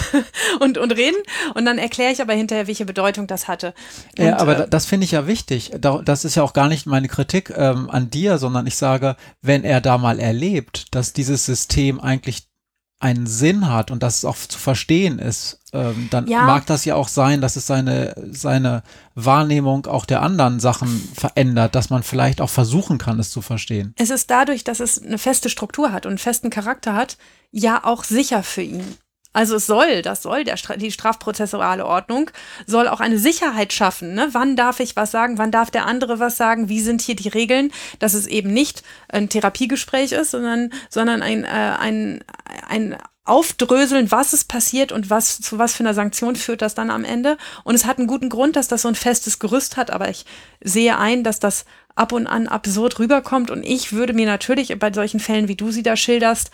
und, 0.61 0.79
und 0.79 0.93
reden 0.93 1.21
und 1.55 1.67
dann 1.67 1.77
erkläre 1.77 2.13
ich 2.13 2.23
aber 2.23 2.33
hinterher, 2.33 2.67
welche 2.67 2.87
Bedeutung 2.87 3.27
das 3.27 3.49
hatte. 3.49 3.75
Und, 4.19 4.25
ja, 4.25 4.39
aber 4.39 4.61
äh, 4.61 4.69
das 4.69 4.87
finde 4.87 5.05
ich 5.05 5.11
ja 5.11 5.27
wichtig. 5.27 5.73
Das 5.79 6.25
ist 6.25 6.37
ja 6.37 6.43
auch 6.43 6.55
gar 6.55 6.69
nicht 6.69 6.87
meine 6.87 7.09
Kritik 7.09 7.53
ähm, 7.55 7.91
an 7.91 8.09
dir, 8.09 8.39
sondern 8.39 8.67
ich 8.67 8.77
sage, 8.77 9.17
wenn 9.43 9.63
er 9.63 9.83
da 9.83 9.99
mal 9.99 10.19
erlebt, 10.19 10.87
dass 10.95 11.13
dieses 11.13 11.45
System 11.45 12.01
ein 12.01 12.14
eigentlich 12.15 12.49
einen 13.01 13.27
Sinn 13.27 13.69
hat 13.69 13.91
und 13.91 14.03
dass 14.03 14.19
es 14.19 14.25
auch 14.25 14.37
zu 14.37 14.59
verstehen 14.59 15.19
ist, 15.19 15.61
ähm, 15.73 16.09
dann 16.11 16.27
ja. 16.27 16.45
mag 16.45 16.65
das 16.67 16.87
ja 16.87 16.95
auch 16.95 17.09
sein, 17.09 17.41
dass 17.43 17.57
es 17.57 17.67
seine, 17.67 18.15
seine 18.31 18.83
Wahrnehmung 19.15 19.87
auch 19.87 20.07
der 20.07 20.23
anderen 20.23 20.59
Sachen 20.59 20.89
verändert, 21.15 21.75
dass 21.75 21.91
man 21.91 22.03
vielleicht 22.03 22.41
auch 22.41 22.49
versuchen 22.49 22.97
kann, 22.97 23.19
es 23.19 23.31
zu 23.31 23.43
verstehen. 23.43 23.93
Es 23.99 24.11
ist 24.11 24.31
dadurch, 24.31 24.65
dass 24.65 24.81
es 24.81 25.03
eine 25.03 25.19
feste 25.19 25.51
Struktur 25.51 25.93
hat 25.93 26.07
und 26.07 26.13
einen 26.13 26.19
festen 26.19 26.51
Charakter 26.51 26.95
hat, 26.95 27.19
ja 27.51 27.85
auch 27.85 28.05
sicher 28.05 28.43
für 28.43 28.63
ihn. 28.63 28.97
Also 29.35 29.57
es 29.57 29.67
soll, 29.67 30.01
das 30.01 30.23
soll 30.23 30.45
der, 30.45 30.57
die 30.77 30.93
strafprozessuale 30.93 31.85
Ordnung, 31.85 32.31
soll 32.67 32.87
auch 32.87 33.01
eine 33.01 33.19
Sicherheit 33.19 33.73
schaffen. 33.73 34.15
Ne? 34.15 34.29
Wann 34.31 34.55
darf 34.55 34.79
ich 34.79 34.95
was 34.95 35.11
sagen, 35.11 35.39
wann 35.39 35.51
darf 35.51 35.73
der 35.73 35.87
andere 35.87 36.21
was 36.21 36.37
sagen, 36.37 36.69
wie 36.69 36.81
sind 36.81 37.03
hier 37.03 37.17
die 37.17 37.29
Regeln, 37.29 37.73
dass 37.99 38.15
es 38.15 38.29
eben 38.29 38.53
nicht 38.53 38.85
ein 39.09 39.29
Therapiegespräch 39.29 40.13
ist, 40.13 40.31
sondern, 40.31 40.71
sondern 40.89 41.21
ein, 41.21 41.45
äh, 41.45 41.49
ein, 41.49 42.25
ein 42.69 42.97
Aufdröseln, 43.25 44.13
was 44.13 44.35
ist 44.35 44.49
passiert 44.49 44.93
und 44.93 45.11
was 45.11 45.41
zu 45.41 45.59
was 45.59 45.75
für 45.75 45.83
einer 45.83 45.95
Sanktion 45.95 46.37
führt 46.37 46.63
das 46.63 46.77
dann 46.77 46.91
am 46.91 47.05
Ende. 47.05 47.37
Und 47.65 47.75
es 47.75 47.87
hat 47.87 47.99
einen 47.99 48.07
guten 48.07 48.29
Grund, 48.29 48.55
dass 48.55 48.69
das 48.69 48.83
so 48.83 48.89
ein 48.89 48.95
festes 48.95 49.41
Gerüst 49.41 49.77
hat, 49.77 49.91
aber 49.91 50.11
ich 50.11 50.27
sehe 50.63 50.97
ein, 50.97 51.25
dass 51.25 51.41
das 51.41 51.65
ab 51.97 52.13
und 52.13 52.29
an 52.29 52.47
absurd 52.47 53.01
rüberkommt. 53.01 53.51
Und 53.51 53.65
ich 53.65 53.93
würde 53.93 54.13
mir 54.13 54.27
natürlich 54.27 54.79
bei 54.79 54.93
solchen 54.93 55.21
Fällen, 55.21 55.49
wie 55.49 55.57
du 55.57 55.73
sie 55.73 55.83
da 55.83 55.97
schilderst, 55.97 56.51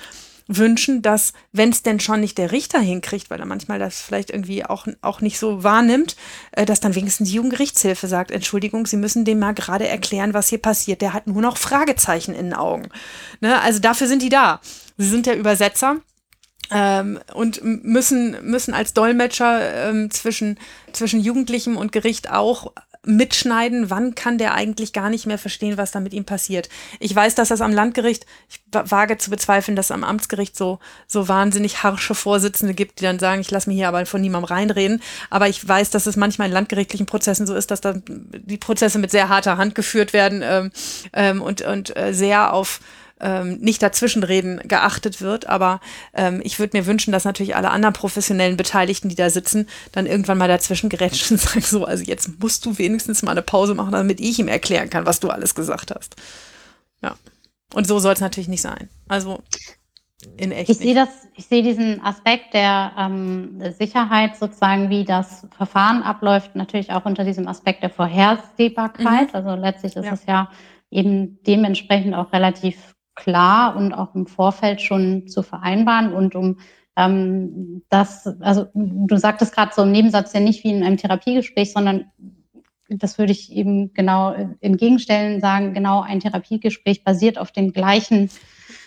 wünschen, 0.56 1.00
dass, 1.00 1.32
wenn 1.52 1.70
es 1.70 1.82
denn 1.82 2.00
schon 2.00 2.20
nicht 2.20 2.36
der 2.36 2.52
Richter 2.52 2.80
hinkriegt, 2.80 3.30
weil 3.30 3.40
er 3.40 3.46
manchmal 3.46 3.78
das 3.78 4.00
vielleicht 4.00 4.30
irgendwie 4.30 4.64
auch, 4.64 4.86
auch 5.00 5.20
nicht 5.20 5.38
so 5.38 5.62
wahrnimmt, 5.62 6.16
äh, 6.52 6.66
dass 6.66 6.80
dann 6.80 6.94
wenigstens 6.94 7.28
die 7.28 7.36
Jugendgerichtshilfe 7.36 8.08
sagt, 8.08 8.30
Entschuldigung, 8.30 8.86
Sie 8.86 8.96
müssen 8.96 9.24
dem 9.24 9.38
mal 9.38 9.54
gerade 9.54 9.86
erklären, 9.86 10.34
was 10.34 10.48
hier 10.48 10.58
passiert. 10.58 11.02
Der 11.02 11.12
hat 11.12 11.26
nur 11.26 11.40
noch 11.40 11.56
Fragezeichen 11.56 12.34
in 12.34 12.46
den 12.46 12.54
Augen. 12.54 12.88
Ne? 13.40 13.60
Also 13.60 13.78
dafür 13.78 14.08
sind 14.08 14.22
die 14.22 14.28
da. 14.28 14.60
Sie 14.96 15.08
sind 15.08 15.26
der 15.26 15.38
Übersetzer. 15.38 15.96
Ähm, 16.72 17.18
und 17.34 17.62
müssen, 17.64 18.36
müssen 18.42 18.74
als 18.74 18.92
Dolmetscher 18.92 19.88
ähm, 19.88 20.10
zwischen, 20.10 20.58
zwischen 20.92 21.20
Jugendlichem 21.20 21.76
und 21.76 21.90
Gericht 21.90 22.30
auch 22.30 22.72
mitschneiden, 23.06 23.88
wann 23.88 24.14
kann 24.14 24.36
der 24.36 24.52
eigentlich 24.52 24.92
gar 24.92 25.08
nicht 25.08 25.26
mehr 25.26 25.38
verstehen, 25.38 25.78
was 25.78 25.90
da 25.90 26.00
mit 26.00 26.12
ihm 26.12 26.26
passiert. 26.26 26.68
Ich 26.98 27.14
weiß, 27.14 27.34
dass 27.34 27.48
das 27.48 27.62
am 27.62 27.72
Landgericht, 27.72 28.26
ich 28.48 28.60
wage 28.72 29.16
zu 29.16 29.30
bezweifeln, 29.30 29.74
dass 29.74 29.86
es 29.86 29.90
am 29.92 30.04
Amtsgericht 30.04 30.54
so, 30.56 30.80
so 31.06 31.26
wahnsinnig 31.26 31.82
harsche 31.82 32.14
Vorsitzende 32.14 32.74
gibt, 32.74 33.00
die 33.00 33.04
dann 33.04 33.18
sagen, 33.18 33.40
ich 33.40 33.50
lasse 33.50 33.70
mich 33.70 33.78
hier 33.78 33.88
aber 33.88 34.04
von 34.04 34.20
niemandem 34.20 34.54
reinreden. 34.54 35.02
Aber 35.30 35.48
ich 35.48 35.66
weiß, 35.66 35.90
dass 35.90 36.06
es 36.06 36.16
manchmal 36.16 36.48
in 36.48 36.54
landgerichtlichen 36.54 37.06
Prozessen 37.06 37.46
so 37.46 37.54
ist, 37.54 37.70
dass 37.70 37.80
da 37.80 37.94
die 37.96 38.58
Prozesse 38.58 38.98
mit 38.98 39.10
sehr 39.10 39.30
harter 39.30 39.56
Hand 39.56 39.74
geführt 39.74 40.12
werden 40.12 40.42
ähm, 40.44 40.70
ähm, 41.14 41.40
und, 41.40 41.62
und 41.62 41.96
äh, 41.96 42.12
sehr 42.12 42.52
auf 42.52 42.80
ähm, 43.20 43.58
nicht 43.60 43.82
dazwischenreden 43.82 44.60
geachtet 44.64 45.20
wird. 45.20 45.46
Aber 45.46 45.80
ähm, 46.14 46.40
ich 46.44 46.58
würde 46.58 46.76
mir 46.76 46.86
wünschen, 46.86 47.12
dass 47.12 47.24
natürlich 47.24 47.56
alle 47.56 47.70
anderen 47.70 47.92
professionellen 47.92 48.56
Beteiligten, 48.56 49.08
die 49.08 49.14
da 49.14 49.30
sitzen, 49.30 49.68
dann 49.92 50.06
irgendwann 50.06 50.38
mal 50.38 50.48
dazwischen 50.48 50.88
gerätscht 50.88 51.30
und 51.30 51.40
sagen 51.40 51.60
so, 51.60 51.84
also 51.84 52.04
jetzt 52.04 52.40
musst 52.40 52.64
du 52.66 52.78
wenigstens 52.78 53.22
mal 53.22 53.32
eine 53.32 53.42
Pause 53.42 53.74
machen, 53.74 53.92
damit 53.92 54.20
ich 54.20 54.38
ihm 54.38 54.48
erklären 54.48 54.90
kann, 54.90 55.06
was 55.06 55.20
du 55.20 55.28
alles 55.28 55.54
gesagt 55.54 55.92
hast. 55.94 56.16
Ja. 57.02 57.16
Und 57.72 57.86
so 57.86 57.98
soll 57.98 58.14
es 58.14 58.20
natürlich 58.20 58.48
nicht 58.48 58.62
sein. 58.62 58.88
Also 59.08 59.42
in 60.36 60.52
echt. 60.52 60.70
Ich 60.70 60.78
sehe 60.78 60.94
das, 60.94 61.08
ich 61.34 61.46
sehe 61.46 61.62
diesen 61.62 62.02
Aspekt 62.04 62.52
der 62.52 62.92
ähm, 62.98 63.60
Sicherheit 63.78 64.36
sozusagen, 64.36 64.90
wie 64.90 65.04
das 65.04 65.46
Verfahren 65.56 66.02
abläuft, 66.02 66.56
natürlich 66.56 66.90
auch 66.92 67.04
unter 67.06 67.24
diesem 67.24 67.48
Aspekt 67.48 67.82
der 67.82 67.90
Vorhersehbarkeit. 67.90 69.28
Mhm. 69.28 69.34
Also 69.34 69.54
letztlich 69.54 69.96
ist 69.96 70.04
ja. 70.04 70.12
es 70.12 70.26
ja 70.26 70.50
eben 70.90 71.38
dementsprechend 71.46 72.14
auch 72.14 72.32
relativ 72.32 72.89
klar 73.20 73.76
und 73.76 73.92
auch 73.92 74.14
im 74.14 74.26
Vorfeld 74.26 74.80
schon 74.80 75.28
zu 75.28 75.42
vereinbaren 75.42 76.12
und 76.12 76.34
um 76.34 76.58
ähm, 76.96 77.82
das, 77.88 78.26
also 78.40 78.66
du 78.74 79.16
sagtest 79.16 79.54
gerade 79.54 79.72
so 79.74 79.82
im 79.82 79.92
Nebensatz 79.92 80.32
ja 80.32 80.40
nicht 80.40 80.64
wie 80.64 80.72
in 80.72 80.82
einem 80.82 80.96
Therapiegespräch, 80.96 81.72
sondern 81.72 82.06
das 82.88 83.18
würde 83.18 83.32
ich 83.32 83.52
eben 83.52 83.94
genau 83.94 84.34
entgegenstellen, 84.60 85.40
sagen, 85.40 85.74
genau 85.74 86.02
ein 86.02 86.20
Therapiegespräch 86.20 87.04
basiert 87.04 87.38
auf 87.38 87.52
den 87.52 87.72
gleichen 87.72 88.30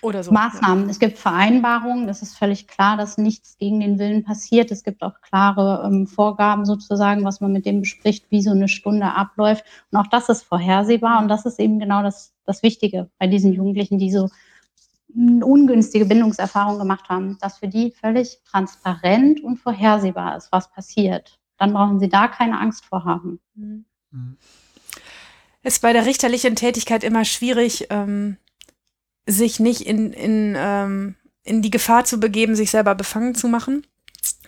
oder 0.04 0.24
so, 0.24 0.32
Maßnahmen. 0.32 0.90
Es 0.90 1.00
gibt 1.00 1.18
Vereinbarungen, 1.18 2.08
das 2.08 2.22
ist 2.22 2.38
völlig 2.38 2.68
klar, 2.68 2.98
dass 2.98 3.18
nichts 3.18 3.58
gegen 3.58 3.80
den 3.80 4.00
Willen 4.00 4.24
passiert. 4.24 4.72
Es 4.72 4.84
gibt 4.84 5.02
auch 5.02 5.22
klare 5.22 5.84
ähm, 5.86 6.08
Vorgaben 6.08 6.66
sozusagen, 6.66 7.24
was 7.24 7.42
man 7.42 7.52
mit 7.52 7.66
dem 7.66 7.82
bespricht, 7.82 8.26
wie 8.30 8.42
so 8.42 8.52
eine 8.52 8.68
Stunde 8.68 9.14
abläuft. 9.14 9.64
Und 9.92 10.00
auch 10.00 10.08
das 10.08 10.30
ist 10.30 10.44
vorhersehbar 10.44 11.22
und 11.22 11.28
das 11.28 11.46
ist 11.46 11.60
eben 11.60 11.80
genau 11.80 12.04
das, 12.04 12.34
das 12.46 12.64
Wichtige 12.64 13.10
bei 13.20 13.28
diesen 13.28 13.54
Jugendlichen, 13.54 13.98
die 13.98 14.12
so 14.12 14.30
ungünstige 15.16 16.06
Bindungserfahrungen 16.06 16.80
gemacht 16.80 17.08
haben, 17.10 17.38
dass 17.40 17.60
für 17.60 17.68
die 17.68 17.92
völlig 17.92 18.40
transparent 18.50 19.44
und 19.44 19.58
vorhersehbar 19.58 20.38
ist, 20.38 20.52
was 20.52 20.72
passiert. 20.72 21.40
Dann 21.58 21.74
brauchen 21.74 22.00
sie 22.00 22.10
da 22.10 22.28
keine 22.28 22.60
Angst 22.60 22.86
vor 22.86 23.06
haben. 23.06 23.40
Mhm. 23.56 23.86
Ist 25.62 25.82
bei 25.82 25.94
der 25.94 26.06
richterlichen 26.06 26.56
Tätigkeit 26.56 27.04
immer 27.04 27.26
schwierig, 27.26 27.88
ähm, 27.90 28.38
sich 29.26 29.60
nicht 29.60 29.82
in, 29.82 30.14
in, 30.14 30.56
ähm, 30.58 31.16
in 31.44 31.62
die 31.62 31.72
Gefahr 31.72 32.06
zu 32.06 32.20
begeben, 32.20 32.56
sich 32.56 32.72
selber 32.72 32.96
befangen 32.96 33.36
zu 33.36 33.48
machen. 33.48 33.86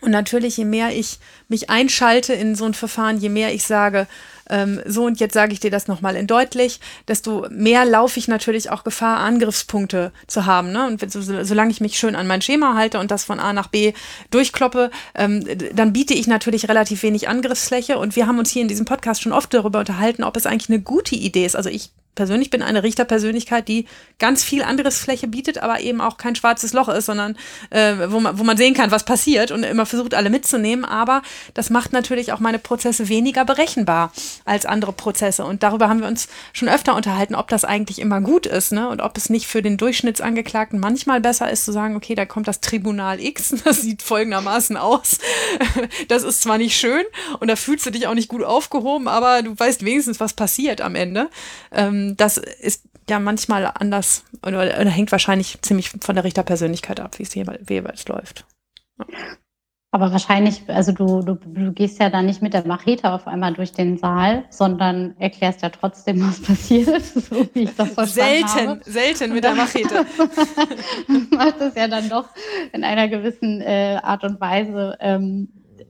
Und 0.01 0.11
natürlich, 0.11 0.57
je 0.57 0.65
mehr 0.65 0.95
ich 0.95 1.19
mich 1.47 1.69
einschalte 1.69 2.33
in 2.33 2.55
so 2.55 2.65
ein 2.65 2.73
Verfahren, 2.73 3.17
je 3.17 3.29
mehr 3.29 3.53
ich 3.53 3.63
sage, 3.63 4.07
ähm, 4.49 4.81
so 4.85 5.05
und 5.05 5.19
jetzt 5.19 5.33
sage 5.33 5.53
ich 5.53 5.59
dir 5.59 5.71
das 5.71 5.87
nochmal 5.87 6.15
in 6.15 6.27
deutlich, 6.27 6.79
desto 7.07 7.47
mehr 7.49 7.85
laufe 7.85 8.19
ich 8.19 8.27
natürlich 8.27 8.69
auch 8.69 8.83
Gefahr, 8.83 9.17
Angriffspunkte 9.19 10.11
zu 10.27 10.45
haben. 10.45 10.71
Ne? 10.71 10.85
Und 10.85 11.11
so, 11.11 11.21
solange 11.43 11.71
ich 11.71 11.81
mich 11.81 11.97
schön 11.97 12.15
an 12.15 12.27
mein 12.27 12.41
Schema 12.41 12.75
halte 12.75 12.99
und 12.99 13.09
das 13.09 13.23
von 13.23 13.39
A 13.39 13.53
nach 13.53 13.67
B 13.67 13.93
durchkloppe, 14.31 14.91
ähm, 15.15 15.43
dann 15.73 15.93
biete 15.93 16.13
ich 16.13 16.27
natürlich 16.27 16.69
relativ 16.69 17.01
wenig 17.01 17.27
Angriffsfläche. 17.27 17.97
Und 17.97 18.15
wir 18.15 18.27
haben 18.27 18.37
uns 18.37 18.51
hier 18.51 18.61
in 18.61 18.67
diesem 18.67 18.85
Podcast 18.85 19.21
schon 19.21 19.33
oft 19.33 19.53
darüber 19.53 19.79
unterhalten, 19.79 20.23
ob 20.23 20.37
es 20.37 20.45
eigentlich 20.45 20.69
eine 20.69 20.81
gute 20.81 21.15
Idee 21.15 21.45
ist. 21.45 21.55
Also 21.55 21.69
ich 21.69 21.91
persönlich 22.15 22.49
bin 22.49 22.61
eine 22.61 22.83
Richterpersönlichkeit, 22.83 23.67
die 23.67 23.85
ganz 24.19 24.43
viel 24.43 24.63
anderes 24.63 24.97
Fläche 24.97 25.27
bietet, 25.27 25.57
aber 25.59 25.81
eben 25.81 26.01
auch 26.01 26.17
kein 26.17 26.35
schwarzes 26.35 26.73
Loch 26.73 26.89
ist, 26.89 27.05
sondern 27.05 27.37
äh, 27.69 27.95
wo, 28.09 28.19
man, 28.19 28.39
wo 28.39 28.43
man 28.43 28.57
sehen 28.57 28.73
kann, 28.73 28.91
was 28.91 29.05
passiert 29.05 29.51
und 29.51 29.63
immer 29.63 29.85
versucht, 29.85 30.13
alle 30.13 30.29
mitzunehmen. 30.29 30.85
Aber 30.85 31.21
das 31.53 31.69
macht 31.69 31.93
natürlich 31.93 32.31
auch 32.31 32.39
meine 32.39 32.59
Prozesse 32.59 33.09
weniger 33.09 33.45
berechenbar 33.45 34.11
als 34.45 34.65
andere 34.65 34.93
Prozesse. 34.93 35.45
Und 35.45 35.63
darüber 35.63 35.89
haben 35.89 35.99
wir 35.99 36.07
uns 36.07 36.27
schon 36.53 36.69
öfter 36.69 36.95
unterhalten, 36.95 37.35
ob 37.35 37.49
das 37.49 37.65
eigentlich 37.65 37.99
immer 37.99 38.21
gut 38.21 38.45
ist 38.45 38.71
ne? 38.71 38.89
und 38.89 39.01
ob 39.01 39.17
es 39.17 39.29
nicht 39.29 39.47
für 39.47 39.61
den 39.61 39.77
Durchschnittsangeklagten 39.77 40.79
manchmal 40.79 41.21
besser 41.21 41.49
ist 41.49 41.65
zu 41.65 41.71
sagen, 41.71 41.95
okay, 41.95 42.15
da 42.15 42.25
kommt 42.25 42.47
das 42.47 42.61
Tribunal 42.61 43.19
X, 43.19 43.53
das 43.63 43.81
sieht 43.81 44.01
folgendermaßen 44.01 44.77
aus. 44.77 45.17
Das 46.07 46.23
ist 46.23 46.41
zwar 46.41 46.57
nicht 46.57 46.77
schön 46.77 47.03
und 47.39 47.47
da 47.47 47.55
fühlst 47.55 47.85
du 47.85 47.89
dich 47.89 48.07
auch 48.07 48.13
nicht 48.13 48.27
gut 48.27 48.43
aufgehoben, 48.43 49.07
aber 49.07 49.41
du 49.41 49.57
weißt 49.57 49.83
wenigstens, 49.85 50.19
was 50.19 50.33
passiert 50.33 50.81
am 50.81 50.95
Ende. 50.95 51.29
Ähm, 51.71 52.04
ähm, 52.09 52.17
das 52.17 52.37
ist 52.37 52.87
ja 53.09 53.19
manchmal 53.19 53.71
anders 53.73 54.23
oder, 54.45 54.59
oder, 54.59 54.89
hängt 54.89 55.11
wahrscheinlich 55.11 55.61
ziemlich 55.61 55.89
von 55.89 56.15
der 56.15 56.23
Richterpersönlichkeit 56.23 56.99
ab, 56.99 57.19
wie 57.19 57.23
es 57.23 57.35
jeweils 57.35 58.07
läuft. 58.07 58.45
Ja. 58.99 59.05
Aber 59.95 60.11
wahrscheinlich, 60.11 60.61
also 60.67 60.91
du, 60.91 61.21
du, 61.21 61.35
du 61.35 61.71
gehst 61.71 62.01
ja 62.01 62.09
da 62.09 62.21
nicht 62.21 62.41
mit 62.41 62.53
der 62.53 62.67
Machete 62.67 63.13
auf 63.13 63.27
einmal 63.27 63.53
durch 63.53 63.71
den 63.71 63.97
Saal, 63.97 64.43
sondern 64.49 65.15
erklärst 65.19 65.61
ja 65.61 65.69
trotzdem, 65.69 66.21
was 66.21 66.41
passiert, 66.41 67.01
so 67.15 67.47
wie 67.53 67.63
ich 67.63 67.75
das 67.77 67.91
verstanden 67.91 68.47
selten, 68.49 68.69
habe. 68.69 68.81
Selten 68.83 69.33
mit 69.33 69.45
der 69.45 69.55
Machete. 69.55 70.05
macht 71.31 71.61
es 71.61 71.75
ja 71.75 71.87
dann 71.87 72.09
doch 72.09 72.27
in 72.73 72.83
einer 72.83 73.07
gewissen 73.07 73.61
äh, 73.61 73.97
Art 74.03 74.25
und 74.25 74.41
Weise 74.41 74.97
ähm, 74.99 75.47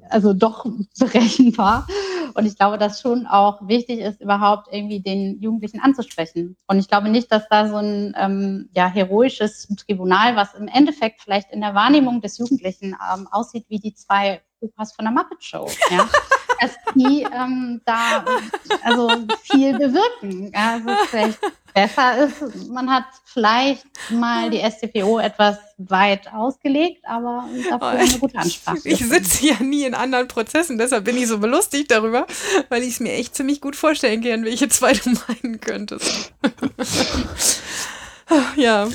also 0.10 0.34
doch 0.34 0.66
berechenbar. 1.00 1.88
Und 2.34 2.46
ich 2.46 2.58
glaube, 2.58 2.78
dass 2.78 3.02
schon 3.02 3.28
auch 3.28 3.66
wichtig 3.68 4.00
ist, 4.00 4.22
überhaupt 4.22 4.68
irgendwie 4.72 5.00
den 5.00 5.40
Jugendlichen 5.40 5.80
anzusprechen. 5.80 6.58
Und 6.68 6.80
ich 6.80 6.90
glaube 6.90 7.10
nicht, 7.10 7.32
dass 7.32 7.48
da 7.50 7.70
so 7.70 7.78
ein 7.78 8.14
ähm, 8.18 8.70
ja, 8.76 8.88
heroisches 8.88 9.68
Tribunal, 9.78 10.36
was 10.36 10.54
im 10.54 10.68
Endeffekt 10.68 11.22
vielleicht 11.22 11.52
in 11.52 11.62
der 11.62 11.76
Wahrnehmung 11.76 12.22
des 12.22 12.38
Jugendlichen 12.38 12.96
ähm, 13.14 13.28
aussieht 13.32 13.66
wie 13.70 13.80
die 13.80 13.94
zwei 13.94 14.42
Opas 14.60 14.94
von 14.94 15.06
der 15.06 15.14
Muppet 15.14 15.44
Show, 15.44 15.70
ja, 15.92 16.08
dass 16.60 16.72
die 16.96 17.26
ähm, 17.32 17.82
da 17.86 18.26
also 18.84 19.10
viel 19.44 19.78
bewirken. 19.78 20.52
Also 20.54 20.90
vielleicht 21.10 21.40
besser 21.76 22.26
ist, 22.26 22.70
man 22.70 22.90
hat 22.90 23.04
vielleicht 23.26 23.86
mal 24.10 24.50
die 24.50 24.60
StPO 24.60 25.20
etwas 25.20 25.58
weit 25.78 26.34
ausgelegt, 26.34 27.04
aber 27.06 27.48
dafür 27.70 27.80
oh, 27.82 27.86
eine 27.86 28.20
gute 28.20 28.38
Ansprache. 28.38 28.80
Ich 28.86 29.06
sitze 29.06 29.48
ja 29.48 29.62
nie 29.62 29.84
in 29.84 29.94
anderen 29.94 30.28
Prozessen, 30.28 30.78
deshalb 30.78 31.04
bin 31.04 31.18
ich 31.18 31.28
so 31.28 31.38
belustigt 31.38 31.92
darüber, 31.92 32.26
weil 32.70 32.82
ich 32.84 32.94
es 32.94 33.00
mir 33.02 33.14
echt 33.14 33.36
ziemlich 33.36 33.60
gut 33.60 33.76
vorstellen 33.76 34.24
kann, 34.24 34.46
welche 34.46 34.70
zwei 34.70 34.94
du 34.94 35.10
meinen 35.28 35.60
könntest. 35.60 36.34
ja. 38.56 38.88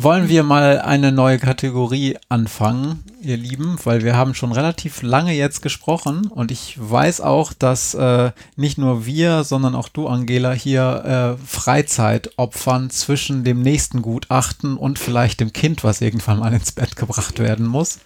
Wollen 0.00 0.28
wir 0.28 0.44
mal 0.44 0.80
eine 0.80 1.10
neue 1.10 1.40
Kategorie 1.40 2.16
anfangen, 2.28 3.02
ihr 3.20 3.36
Lieben, 3.36 3.78
weil 3.82 4.04
wir 4.04 4.14
haben 4.16 4.32
schon 4.32 4.52
relativ 4.52 5.02
lange 5.02 5.32
jetzt 5.32 5.60
gesprochen 5.60 6.28
und 6.28 6.52
ich 6.52 6.76
weiß 6.78 7.20
auch, 7.20 7.52
dass 7.52 7.94
äh, 7.94 8.30
nicht 8.54 8.78
nur 8.78 9.06
wir, 9.06 9.42
sondern 9.42 9.74
auch 9.74 9.88
du, 9.88 10.06
Angela, 10.06 10.52
hier 10.52 11.36
äh, 11.40 11.44
Freizeit 11.44 12.30
opfern 12.36 12.90
zwischen 12.90 13.42
dem 13.42 13.60
nächsten 13.60 14.00
Gutachten 14.00 14.76
und 14.76 15.00
vielleicht 15.00 15.40
dem 15.40 15.52
Kind, 15.52 15.82
was 15.82 16.00
irgendwann 16.00 16.38
mal 16.38 16.52
ins 16.52 16.70
Bett 16.70 16.94
gebracht 16.94 17.40
werden 17.40 17.66
muss. 17.66 17.98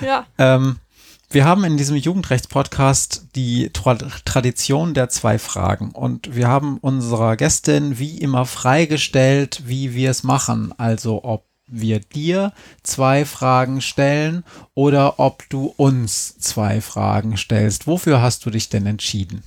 Ja. 0.00 0.24
Ähm, 0.38 0.76
wir 1.30 1.44
haben 1.44 1.64
in 1.64 1.76
diesem 1.76 1.96
Jugendrechtspodcast 1.96 3.28
die 3.36 3.70
Tra 3.70 3.96
Tradition 3.96 4.94
der 4.94 5.10
zwei 5.10 5.38
Fragen 5.38 5.90
und 5.90 6.34
wir 6.34 6.48
haben 6.48 6.78
unserer 6.78 7.36
Gästin 7.36 7.98
wie 7.98 8.18
immer 8.18 8.46
freigestellt, 8.46 9.62
wie 9.66 9.94
wir 9.94 10.10
es 10.10 10.22
machen. 10.22 10.72
Also 10.78 11.24
ob 11.24 11.44
wir 11.66 12.00
dir 12.00 12.52
zwei 12.82 13.26
Fragen 13.26 13.82
stellen 13.82 14.42
oder 14.72 15.18
ob 15.18 15.48
du 15.50 15.66
uns 15.76 16.38
zwei 16.38 16.80
Fragen 16.80 17.36
stellst. 17.36 17.86
Wofür 17.86 18.22
hast 18.22 18.46
du 18.46 18.50
dich 18.50 18.70
denn 18.70 18.86
entschieden? 18.86 19.42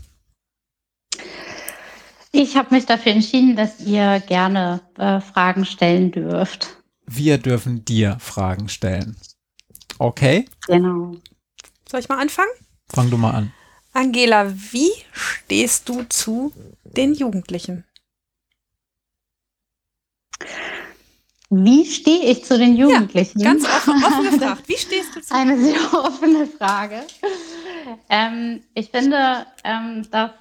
Ich 2.32 2.56
habe 2.56 2.76
mich 2.76 2.86
dafür 2.86 3.14
entschieden, 3.14 3.56
dass 3.56 3.82
ihr 3.82 4.22
gerne 4.28 4.82
äh, 4.98 5.20
Fragen 5.20 5.66
stellen 5.66 6.12
dürft. 6.12 6.78
Wir 7.08 7.40
dürfen 7.40 7.84
dir 7.84 8.18
Fragen 8.20 8.70
stellen. 8.70 9.18
Okay? 9.98 10.46
Genau. 10.68 11.16
Soll 11.92 12.00
ich 12.00 12.08
mal 12.08 12.20
anfangen? 12.20 12.52
Fang 12.88 13.10
du 13.10 13.18
mal 13.18 13.32
an. 13.32 13.52
Angela, 13.92 14.50
wie 14.72 14.92
stehst 15.12 15.90
du 15.90 16.04
zu 16.04 16.54
den 16.86 17.14
Jugendlichen? 17.14 17.84
Wie 21.50 21.86
stehe 21.86 22.32
ich 22.32 22.46
zu 22.46 22.58
den 22.58 22.78
Jugendlichen? 22.78 23.42
Ja, 23.42 23.52
ganz 23.52 23.66
offen, 23.66 24.02
offen 24.06 24.32
gefragt. 24.40 24.70
Wie 24.70 24.78
stehst 24.78 25.18
du 25.18 25.22
zu 25.22 25.36
Eine 25.36 25.62
sehr 25.62 25.94
offene 25.94 26.48
Frage. 26.48 27.04
Ähm, 28.08 28.64
ich 28.74 28.90
finde, 28.90 29.46
ähm, 29.66 30.10
dass 30.12 30.32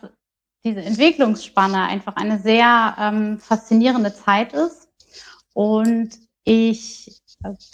diese 0.65 0.83
Entwicklungsspanne 0.83 1.83
einfach 1.83 2.15
eine 2.15 2.39
sehr 2.39 2.95
ähm, 2.97 3.41
faszinierende 3.41 4.15
Zeit 4.15 4.53
ist. 4.53 4.89
Und 5.53 6.11
ich 6.45 7.21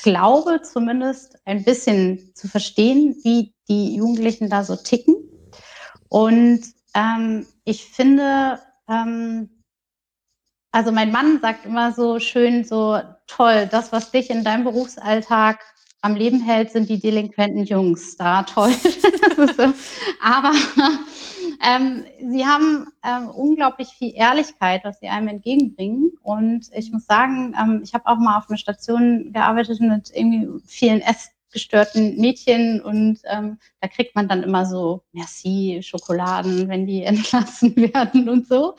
glaube 0.03 0.63
zumindest 0.63 1.37
ein 1.45 1.63
bisschen 1.63 2.35
zu 2.35 2.49
verstehen, 2.49 3.17
wie 3.23 3.53
die 3.69 3.97
Jugendlichen 3.97 4.49
da 4.49 4.65
so 4.65 4.77
ticken. 4.77 5.17
Und 6.09 6.63
ähm, 6.95 7.47
ich 7.65 7.85
finde, 7.85 8.61
ähm, 8.89 9.51
also 10.73 10.93
mein 10.93 11.11
Mann 11.11 11.41
sagt 11.41 11.65
immer 11.67 11.93
so 11.93 12.19
schön, 12.19 12.65
so 12.65 13.01
toll, 13.27 13.69
das, 13.71 13.93
was 13.93 14.11
dich 14.11 14.31
in 14.31 14.45
deinem 14.45 14.65
Berufsalltag 14.65 15.61
am 16.03 16.15
Leben 16.15 16.41
hält, 16.41 16.71
sind 16.71 16.89
die 16.89 17.01
delinquenten 17.01 17.65
Jungs. 17.65 18.17
Da 18.17 18.45
toll. 18.45 18.73
Aber 20.23 20.53
ähm, 21.67 22.05
sie 22.31 22.47
haben 22.47 22.87
ähm, 23.05 23.29
unglaublich 23.31 23.89
viel 23.89 24.13
Ehrlichkeit, 24.15 24.85
was 24.85 25.01
sie 25.01 25.09
einem 25.09 25.29
entgegenbringen. 25.29 26.13
Und 26.23 26.71
ich 26.75 26.93
muss 26.93 27.07
sagen, 27.07 27.55
ähm, 27.61 27.81
ich 27.83 27.95
habe 27.95 28.07
auch 28.07 28.19
mal 28.19 28.39
auf 28.39 28.49
einer 28.49 28.59
Station 28.59 29.33
gearbeitet 29.33 29.81
mit 29.81 30.11
irgendwie 30.15 30.49
vielen 30.67 31.01
entwicklungsgestörten 31.57 32.17
Mädchen 32.21 32.81
und 32.81 33.19
ähm, 33.25 33.59
da 33.81 33.89
kriegt 33.89 34.15
man 34.15 34.29
dann 34.29 34.43
immer 34.43 34.67
so 34.67 35.03
Merci, 35.13 35.81
Schokoladen, 35.83 36.69
wenn 36.69 36.87
die 36.87 37.03
entlassen 37.05 37.75
werden 37.77 38.29
und 38.29 38.47
so. 38.47 38.77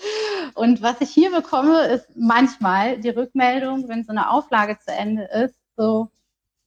Und 0.55 0.81
was 0.81 1.01
ich 1.01 1.09
hier 1.09 1.31
bekomme, 1.31 1.87
ist 1.87 2.07
manchmal 2.15 2.99
die 2.99 3.09
Rückmeldung, 3.09 3.87
wenn 3.87 4.03
so 4.03 4.11
eine 4.11 4.29
Auflage 4.29 4.77
zu 4.79 4.91
Ende 4.91 5.23
ist, 5.23 5.55
so, 5.75 6.09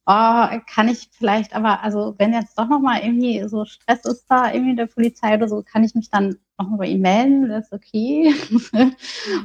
oh, 0.05 0.45
kann 0.67 0.87
ich 0.87 1.09
vielleicht, 1.11 1.53
aber 1.53 1.83
also 1.83 2.15
wenn 2.17 2.33
jetzt 2.33 2.57
doch 2.57 2.67
nochmal 2.67 3.01
irgendwie 3.01 3.47
so 3.47 3.65
Stress 3.65 4.05
ist 4.05 4.25
da 4.29 4.51
irgendwie 4.51 4.71
in 4.71 4.77
der 4.77 4.85
Polizei 4.87 5.35
oder 5.35 5.47
so, 5.47 5.63
kann 5.63 5.83
ich 5.83 5.95
mich 5.95 6.09
dann 6.09 6.37
nochmal 6.57 6.79
bei 6.79 6.87
ihm 6.87 7.01
melden, 7.01 7.49
das 7.49 7.65
ist 7.65 7.73
okay. 7.73 8.33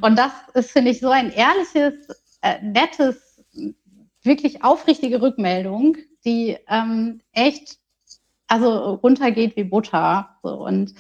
und 0.01 0.17
das 0.17 0.33
ist, 0.55 0.71
finde 0.71 0.91
ich, 0.91 1.01
so 1.01 1.11
ein 1.11 1.31
ehrliches, 1.31 1.95
äh, 2.43 2.63
nettes, 2.63 3.45
wirklich 4.27 4.63
aufrichtige 4.63 5.23
Rückmeldung, 5.23 5.97
die 6.27 6.59
ähm, 6.69 7.21
echt 7.33 7.79
also 8.49 8.95
runtergeht 8.95 9.57
wie 9.57 9.65
Butter. 9.65 10.31
So. 10.43 10.65
Und 10.65 10.95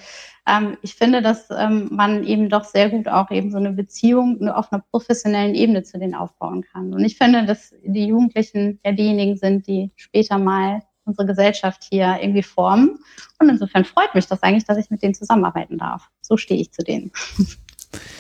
ähm, 0.46 0.76
ich 0.82 0.94
finde, 0.94 1.22
dass 1.22 1.48
ähm, 1.50 1.88
man 1.90 2.24
eben 2.24 2.48
doch 2.48 2.64
sehr 2.64 2.90
gut 2.90 3.08
auch 3.08 3.30
eben 3.30 3.50
so 3.50 3.58
eine 3.58 3.72
Beziehung 3.72 4.48
auf 4.48 4.72
einer 4.72 4.82
professionellen 4.90 5.54
Ebene 5.54 5.82
zu 5.82 5.98
denen 5.98 6.14
aufbauen 6.14 6.62
kann. 6.62 6.92
Und 6.92 7.04
ich 7.04 7.16
finde, 7.16 7.46
dass 7.46 7.74
die 7.84 8.06
Jugendlichen 8.06 8.80
ja 8.84 8.92
diejenigen 8.92 9.36
sind, 9.36 9.66
die 9.66 9.90
später 9.96 10.38
mal 10.38 10.82
unsere 11.04 11.26
Gesellschaft 11.26 11.84
hier 11.88 12.18
irgendwie 12.20 12.42
formen. 12.42 12.98
Und 13.38 13.48
insofern 13.48 13.84
freut 13.84 14.14
mich 14.14 14.26
das 14.26 14.42
eigentlich, 14.42 14.64
dass 14.64 14.78
ich 14.78 14.90
mit 14.90 15.02
denen 15.02 15.14
zusammenarbeiten 15.14 15.78
darf. 15.78 16.10
So 16.20 16.36
stehe 16.36 16.60
ich 16.60 16.72
zu 16.72 16.82
denen. 16.82 17.12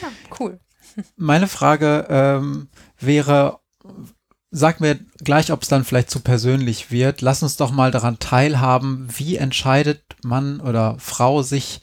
Ja, 0.00 0.08
cool. 0.40 0.58
Meine 1.16 1.48
Frage 1.48 2.06
ähm, 2.08 2.68
wäre, 2.98 3.60
sag 4.50 4.80
mir 4.80 4.98
gleich, 5.18 5.52
ob 5.52 5.62
es 5.62 5.68
dann 5.68 5.84
vielleicht 5.84 6.10
zu 6.10 6.20
persönlich 6.20 6.90
wird. 6.90 7.20
Lass 7.20 7.42
uns 7.42 7.56
doch 7.56 7.70
mal 7.70 7.90
daran 7.90 8.18
teilhaben, 8.18 9.08
wie 9.16 9.36
entscheidet 9.36 10.02
Mann 10.22 10.60
oder 10.60 10.96
Frau 10.98 11.42
sich 11.42 11.80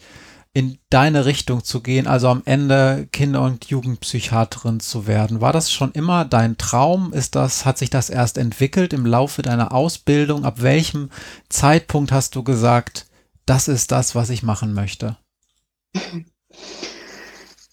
in 0.56 0.77
deine 0.91 1.26
Richtung 1.26 1.64
zu 1.64 1.81
gehen, 1.81 2.06
also 2.06 2.27
am 2.27 2.44
Ende 2.45 3.07
Kinder- 3.11 3.41
und 3.41 3.65
Jugendpsychiaterin 3.65 4.80
zu 4.80 5.07
werden. 5.07 5.41
War 5.41 5.52
das 5.52 5.72
schon 5.72 5.91
immer 5.94 6.26
dein 6.26 6.57
Traum? 6.57 7.11
Ist 7.11 7.34
das, 7.35 7.65
hat 7.65 7.80
sich 7.80 7.90
das 7.90 8.11
erst 8.11 8.38
entwickelt 8.38 8.94
im 8.94 9.07
Laufe 9.07 9.41
deiner 9.41 9.72
Ausbildung? 9.72 10.45
Ab 10.45 10.61
welchem 10.61 11.10
Zeitpunkt 11.49 12.11
hast 12.11 12.35
du 12.35 12.44
gesagt, 12.44 13.07
das 13.48 13.68
ist 13.68 13.91
das, 13.91 14.14
was 14.14 14.30
ich 14.30 14.44
machen 14.44 14.73
möchte? 14.73 15.18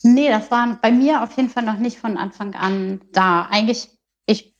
Nee, 0.03 0.31
das 0.31 0.51
war 0.51 0.79
bei 0.81 0.91
mir 0.91 1.23
auf 1.23 1.37
jeden 1.37 1.51
Fall 1.51 1.65
noch 1.65 1.79
nicht 1.79 1.99
von 1.99 2.17
Anfang 2.17 2.55
an 2.55 3.03
da. 3.13 3.47
Eigentlich, 3.51 3.91
ich, 4.31 4.55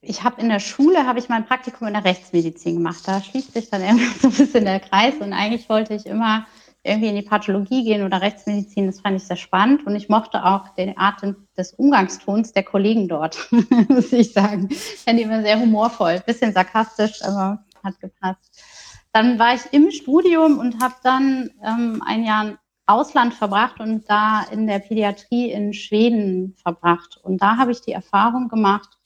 ich 0.00 0.24
habe 0.24 0.40
in 0.40 0.48
der 0.48 0.60
Schule, 0.60 1.06
habe 1.06 1.18
ich 1.18 1.28
mein 1.28 1.44
Praktikum 1.44 1.86
in 1.86 1.94
der 1.94 2.04
Rechtsmedizin 2.04 2.76
gemacht. 2.76 3.06
Da 3.06 3.22
schließt 3.22 3.52
sich 3.52 3.70
dann 3.70 3.82
irgendwie 3.82 4.06
so 4.18 4.28
ein 4.28 4.34
bisschen 4.34 4.64
der 4.64 4.80
Kreis 4.80 5.14
und 5.20 5.32
eigentlich 5.32 5.68
wollte 5.68 5.94
ich 5.94 6.06
immer 6.06 6.46
irgendwie 6.84 7.08
in 7.08 7.16
die 7.16 7.22
Pathologie 7.22 7.84
gehen 7.84 8.04
oder 8.04 8.20
Rechtsmedizin, 8.20 8.86
das 8.86 9.00
fand 9.00 9.16
ich 9.16 9.24
sehr 9.24 9.36
spannend. 9.36 9.86
Und 9.86 9.94
ich 9.94 10.08
mochte 10.08 10.44
auch 10.44 10.70
den 10.70 10.96
Art 10.98 11.22
des 11.56 11.74
Umgangstons 11.74 12.52
der 12.52 12.64
Kollegen 12.64 13.06
dort, 13.06 13.38
muss 13.88 14.12
ich 14.12 14.32
sagen. 14.32 14.68
Ich 14.70 15.04
fand 15.04 15.18
die 15.18 15.22
immer 15.22 15.42
sehr 15.42 15.60
humorvoll, 15.60 16.20
bisschen 16.26 16.52
sarkastisch, 16.52 17.22
aber 17.22 17.64
hat 17.84 18.00
gepasst. 18.00 18.62
Dann 19.12 19.38
war 19.38 19.54
ich 19.54 19.60
im 19.72 19.90
Studium 19.90 20.58
und 20.58 20.82
habe 20.82 20.94
dann 21.04 21.50
ähm, 21.62 22.02
ein 22.04 22.24
Jahr 22.24 22.48
im 22.48 22.58
Ausland 22.86 23.34
verbracht 23.34 23.78
und 23.78 24.08
da 24.08 24.42
in 24.50 24.66
der 24.66 24.80
Pädiatrie 24.80 25.52
in 25.52 25.72
Schweden 25.72 26.56
verbracht. 26.60 27.18
Und 27.22 27.40
da 27.40 27.58
habe 27.58 27.70
ich 27.70 27.80
die 27.82 27.92
Erfahrung 27.92 28.48
gemacht, 28.48 28.98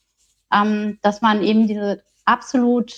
ähm, 0.53 0.99
dass 1.03 1.23
man 1.23 1.43
eben 1.43 1.67
diese 1.67 2.03
absolut 2.25 2.93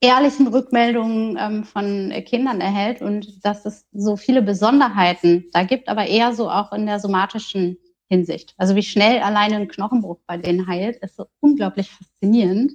ehrlichen 0.00 0.46
Rückmeldungen 0.46 1.36
ähm, 1.40 1.64
von 1.64 2.12
Kindern 2.24 2.60
erhält 2.60 3.02
und 3.02 3.44
dass 3.44 3.64
es 3.64 3.86
so 3.92 4.16
viele 4.16 4.42
Besonderheiten 4.42 5.46
da 5.52 5.64
gibt, 5.64 5.88
aber 5.88 6.06
eher 6.06 6.32
so 6.34 6.50
auch 6.50 6.72
in 6.72 6.86
der 6.86 7.00
somatischen 7.00 7.78
Hinsicht. 8.08 8.54
Also 8.56 8.74
wie 8.74 8.82
schnell 8.82 9.20
alleine 9.20 9.56
ein 9.56 9.68
Knochenbruch 9.68 10.18
bei 10.26 10.36
denen 10.38 10.66
heilt, 10.66 10.96
ist 10.96 11.16
so 11.16 11.26
unglaublich 11.40 11.90
faszinierend. 11.90 12.72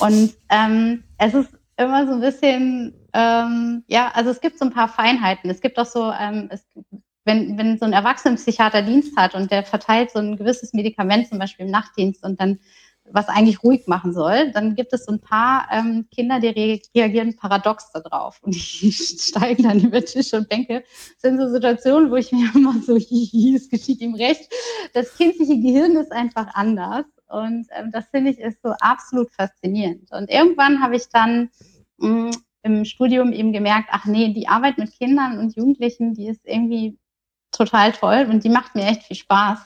Und 0.00 0.34
ähm, 0.48 1.04
es 1.18 1.34
ist 1.34 1.50
immer 1.76 2.06
so 2.06 2.14
ein 2.14 2.20
bisschen, 2.20 2.94
ähm, 3.12 3.84
ja, 3.86 4.10
also 4.14 4.30
es 4.30 4.40
gibt 4.40 4.58
so 4.58 4.64
ein 4.64 4.72
paar 4.72 4.88
Feinheiten. 4.88 5.50
Es 5.50 5.60
gibt 5.60 5.78
auch 5.78 5.86
so, 5.86 6.10
ähm, 6.12 6.48
es, 6.50 6.66
wenn, 7.24 7.56
wenn 7.56 7.78
so 7.78 7.84
ein 7.84 7.92
Erwachsenenpsychiater 7.92 8.82
Dienst 8.82 9.16
hat 9.16 9.34
und 9.34 9.50
der 9.50 9.62
verteilt 9.62 10.10
so 10.10 10.18
ein 10.18 10.36
gewisses 10.36 10.72
Medikament 10.72 11.28
zum 11.28 11.38
Beispiel 11.38 11.66
im 11.66 11.72
Nachtdienst 11.72 12.24
und 12.24 12.40
dann 12.40 12.58
was 13.10 13.28
eigentlich 13.28 13.62
ruhig 13.62 13.86
machen 13.86 14.12
soll, 14.12 14.50
dann 14.52 14.74
gibt 14.74 14.92
es 14.92 15.04
so 15.04 15.12
ein 15.12 15.20
paar 15.20 15.68
ähm, 15.70 16.06
Kinder, 16.10 16.40
die 16.40 16.48
re 16.48 16.80
reagieren 16.94 17.36
paradox 17.36 17.92
darauf 17.92 18.42
und 18.42 18.54
die 18.54 18.92
steigen 18.92 19.64
dann 19.64 19.80
über 19.80 20.04
Tisch 20.04 20.32
und 20.32 20.48
Bänke. 20.48 20.84
Das 21.14 21.30
sind 21.30 21.38
so 21.38 21.48
Situationen, 21.48 22.10
wo 22.10 22.16
ich 22.16 22.32
mir 22.32 22.50
immer 22.54 22.74
so, 22.82 22.96
hihi, 22.96 23.54
es 23.56 23.68
geschieht 23.68 24.00
ihm 24.00 24.14
recht. 24.14 24.50
Das 24.94 25.14
kindliche 25.16 25.60
Gehirn 25.60 25.96
ist 25.96 26.12
einfach 26.12 26.54
anders 26.54 27.04
und 27.28 27.66
ähm, 27.72 27.90
das 27.92 28.06
finde 28.08 28.30
ich 28.30 28.38
ist 28.38 28.62
so 28.62 28.70
absolut 28.80 29.30
faszinierend. 29.32 30.10
Und 30.10 30.30
irgendwann 30.30 30.82
habe 30.82 30.96
ich 30.96 31.08
dann 31.08 31.50
mh, 31.98 32.08
mm, 32.08 32.30
im 32.62 32.84
Studium 32.86 33.32
eben 33.32 33.52
gemerkt, 33.52 33.90
ach 33.92 34.06
nee, 34.06 34.32
die 34.32 34.48
Arbeit 34.48 34.78
mit 34.78 34.92
Kindern 34.92 35.38
und 35.38 35.54
Jugendlichen, 35.54 36.14
die 36.14 36.28
ist 36.28 36.40
irgendwie 36.44 36.98
total 37.52 37.92
toll 37.92 38.26
und 38.30 38.42
die 38.42 38.48
macht 38.48 38.74
mir 38.74 38.86
echt 38.86 39.02
viel 39.04 39.16
Spaß. 39.16 39.58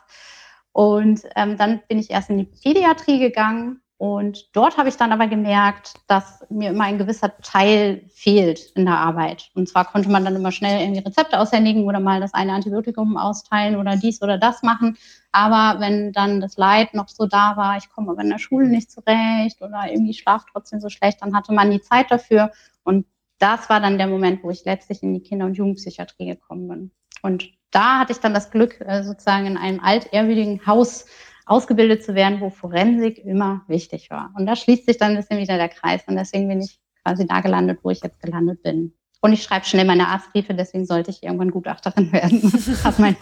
Und 0.72 1.22
ähm, 1.36 1.56
dann 1.56 1.80
bin 1.88 1.98
ich 1.98 2.10
erst 2.10 2.30
in 2.30 2.38
die 2.38 2.44
Pädiatrie 2.44 3.18
gegangen 3.18 3.80
und 3.98 4.54
dort 4.54 4.76
habe 4.78 4.88
ich 4.88 4.96
dann 4.96 5.10
aber 5.10 5.26
gemerkt, 5.26 5.94
dass 6.06 6.46
mir 6.50 6.70
immer 6.70 6.84
ein 6.84 6.98
gewisser 6.98 7.36
Teil 7.42 8.08
fehlt 8.14 8.70
in 8.76 8.84
der 8.84 8.96
Arbeit. 8.96 9.50
Und 9.54 9.68
zwar 9.68 9.86
konnte 9.86 10.08
man 10.08 10.24
dann 10.24 10.36
immer 10.36 10.52
schnell 10.52 10.80
irgendwie 10.80 11.00
Rezepte 11.00 11.40
aushändigen 11.40 11.82
oder 11.82 11.98
mal 11.98 12.20
das 12.20 12.32
eine 12.32 12.52
Antibiotikum 12.52 13.16
austeilen 13.16 13.74
oder 13.74 13.96
dies 13.96 14.22
oder 14.22 14.38
das 14.38 14.62
machen. 14.62 14.96
Aber 15.32 15.80
wenn 15.80 16.12
dann 16.12 16.40
das 16.40 16.56
Leid 16.56 16.94
noch 16.94 17.08
so 17.08 17.26
da 17.26 17.56
war, 17.56 17.76
ich 17.76 17.90
komme 17.90 18.12
aber 18.12 18.22
in 18.22 18.30
der 18.30 18.38
Schule 18.38 18.68
nicht 18.68 18.92
zurecht 18.92 19.60
oder 19.62 19.90
irgendwie 19.90 20.14
schlaf 20.14 20.44
trotzdem 20.52 20.80
so 20.80 20.88
schlecht, 20.90 21.20
dann 21.20 21.34
hatte 21.34 21.52
man 21.52 21.72
die 21.72 21.82
Zeit 21.82 22.08
dafür. 22.12 22.52
Und 22.84 23.04
das 23.40 23.68
war 23.68 23.80
dann 23.80 23.98
der 23.98 24.06
Moment, 24.06 24.44
wo 24.44 24.50
ich 24.50 24.64
letztlich 24.64 25.02
in 25.02 25.12
die 25.12 25.22
Kinder- 25.22 25.46
und 25.46 25.56
Jugendpsychiatrie 25.56 26.26
gekommen 26.26 26.68
bin. 26.68 26.90
Und 27.22 27.50
da 27.70 28.00
hatte 28.00 28.12
ich 28.12 28.18
dann 28.18 28.34
das 28.34 28.50
Glück, 28.50 28.80
äh, 28.80 29.02
sozusagen 29.02 29.46
in 29.46 29.56
einem 29.56 29.80
altehrwürdigen 29.80 30.66
Haus 30.66 31.06
ausgebildet 31.46 32.04
zu 32.04 32.14
werden, 32.14 32.40
wo 32.40 32.50
Forensik 32.50 33.18
immer 33.24 33.62
wichtig 33.68 34.10
war. 34.10 34.32
Und 34.36 34.46
da 34.46 34.54
schließt 34.54 34.86
sich 34.86 34.98
dann 34.98 35.12
ein 35.12 35.16
bisschen 35.16 35.38
wieder 35.38 35.56
der 35.56 35.68
Kreis. 35.68 36.02
Und 36.06 36.16
deswegen 36.16 36.48
bin 36.48 36.60
ich 36.60 36.78
quasi 37.04 37.26
da 37.26 37.40
gelandet, 37.40 37.80
wo 37.82 37.90
ich 37.90 38.02
jetzt 38.02 38.20
gelandet 38.20 38.62
bin. 38.62 38.92
Und 39.20 39.32
ich 39.32 39.42
schreibe 39.42 39.66
schnell 39.66 39.84
meine 39.84 40.08
Arztbriefe, 40.08 40.54
deswegen 40.54 40.86
sollte 40.86 41.10
ich 41.10 41.22
irgendwann 41.22 41.50
Gutachterin 41.50 42.12
werden. 42.12 42.52
Hat 42.84 42.98
mein 42.98 43.16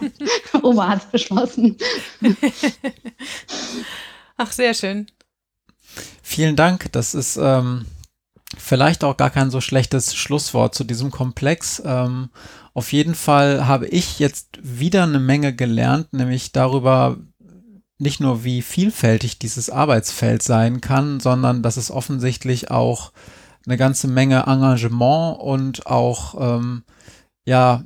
Oberarzt 0.61 1.11
beschlossen. 1.11 1.77
Ach, 4.37 4.51
sehr 4.51 4.73
schön. 4.73 5.07
Vielen 6.21 6.55
Dank. 6.55 6.91
Das 6.91 7.15
ist 7.15 7.37
ähm, 7.37 7.85
vielleicht 8.55 9.03
auch 9.03 9.17
gar 9.17 9.31
kein 9.31 9.49
so 9.49 9.61
schlechtes 9.61 10.15
Schlusswort 10.15 10.75
zu 10.75 10.83
diesem 10.83 11.09
Komplex. 11.09 11.81
Ähm, 11.83 12.29
auf 12.77 12.93
jeden 12.93 13.15
Fall 13.15 13.65
habe 13.65 13.87
ich 13.87 14.19
jetzt 14.19 14.49
wieder 14.61 15.01
eine 15.01 15.17
Menge 15.17 15.51
gelernt, 15.51 16.13
nämlich 16.13 16.51
darüber, 16.51 17.17
nicht 17.97 18.19
nur 18.19 18.43
wie 18.43 18.61
vielfältig 18.61 19.39
dieses 19.39 19.71
Arbeitsfeld 19.71 20.43
sein 20.43 20.79
kann, 20.79 21.19
sondern 21.19 21.63
dass 21.63 21.77
es 21.77 21.89
offensichtlich 21.89 22.69
auch 22.69 23.13
eine 23.65 23.77
ganze 23.77 24.07
Menge 24.07 24.43
Engagement 24.45 25.39
und 25.39 25.87
auch 25.87 26.35
ähm, 26.39 26.83
ja 27.47 27.83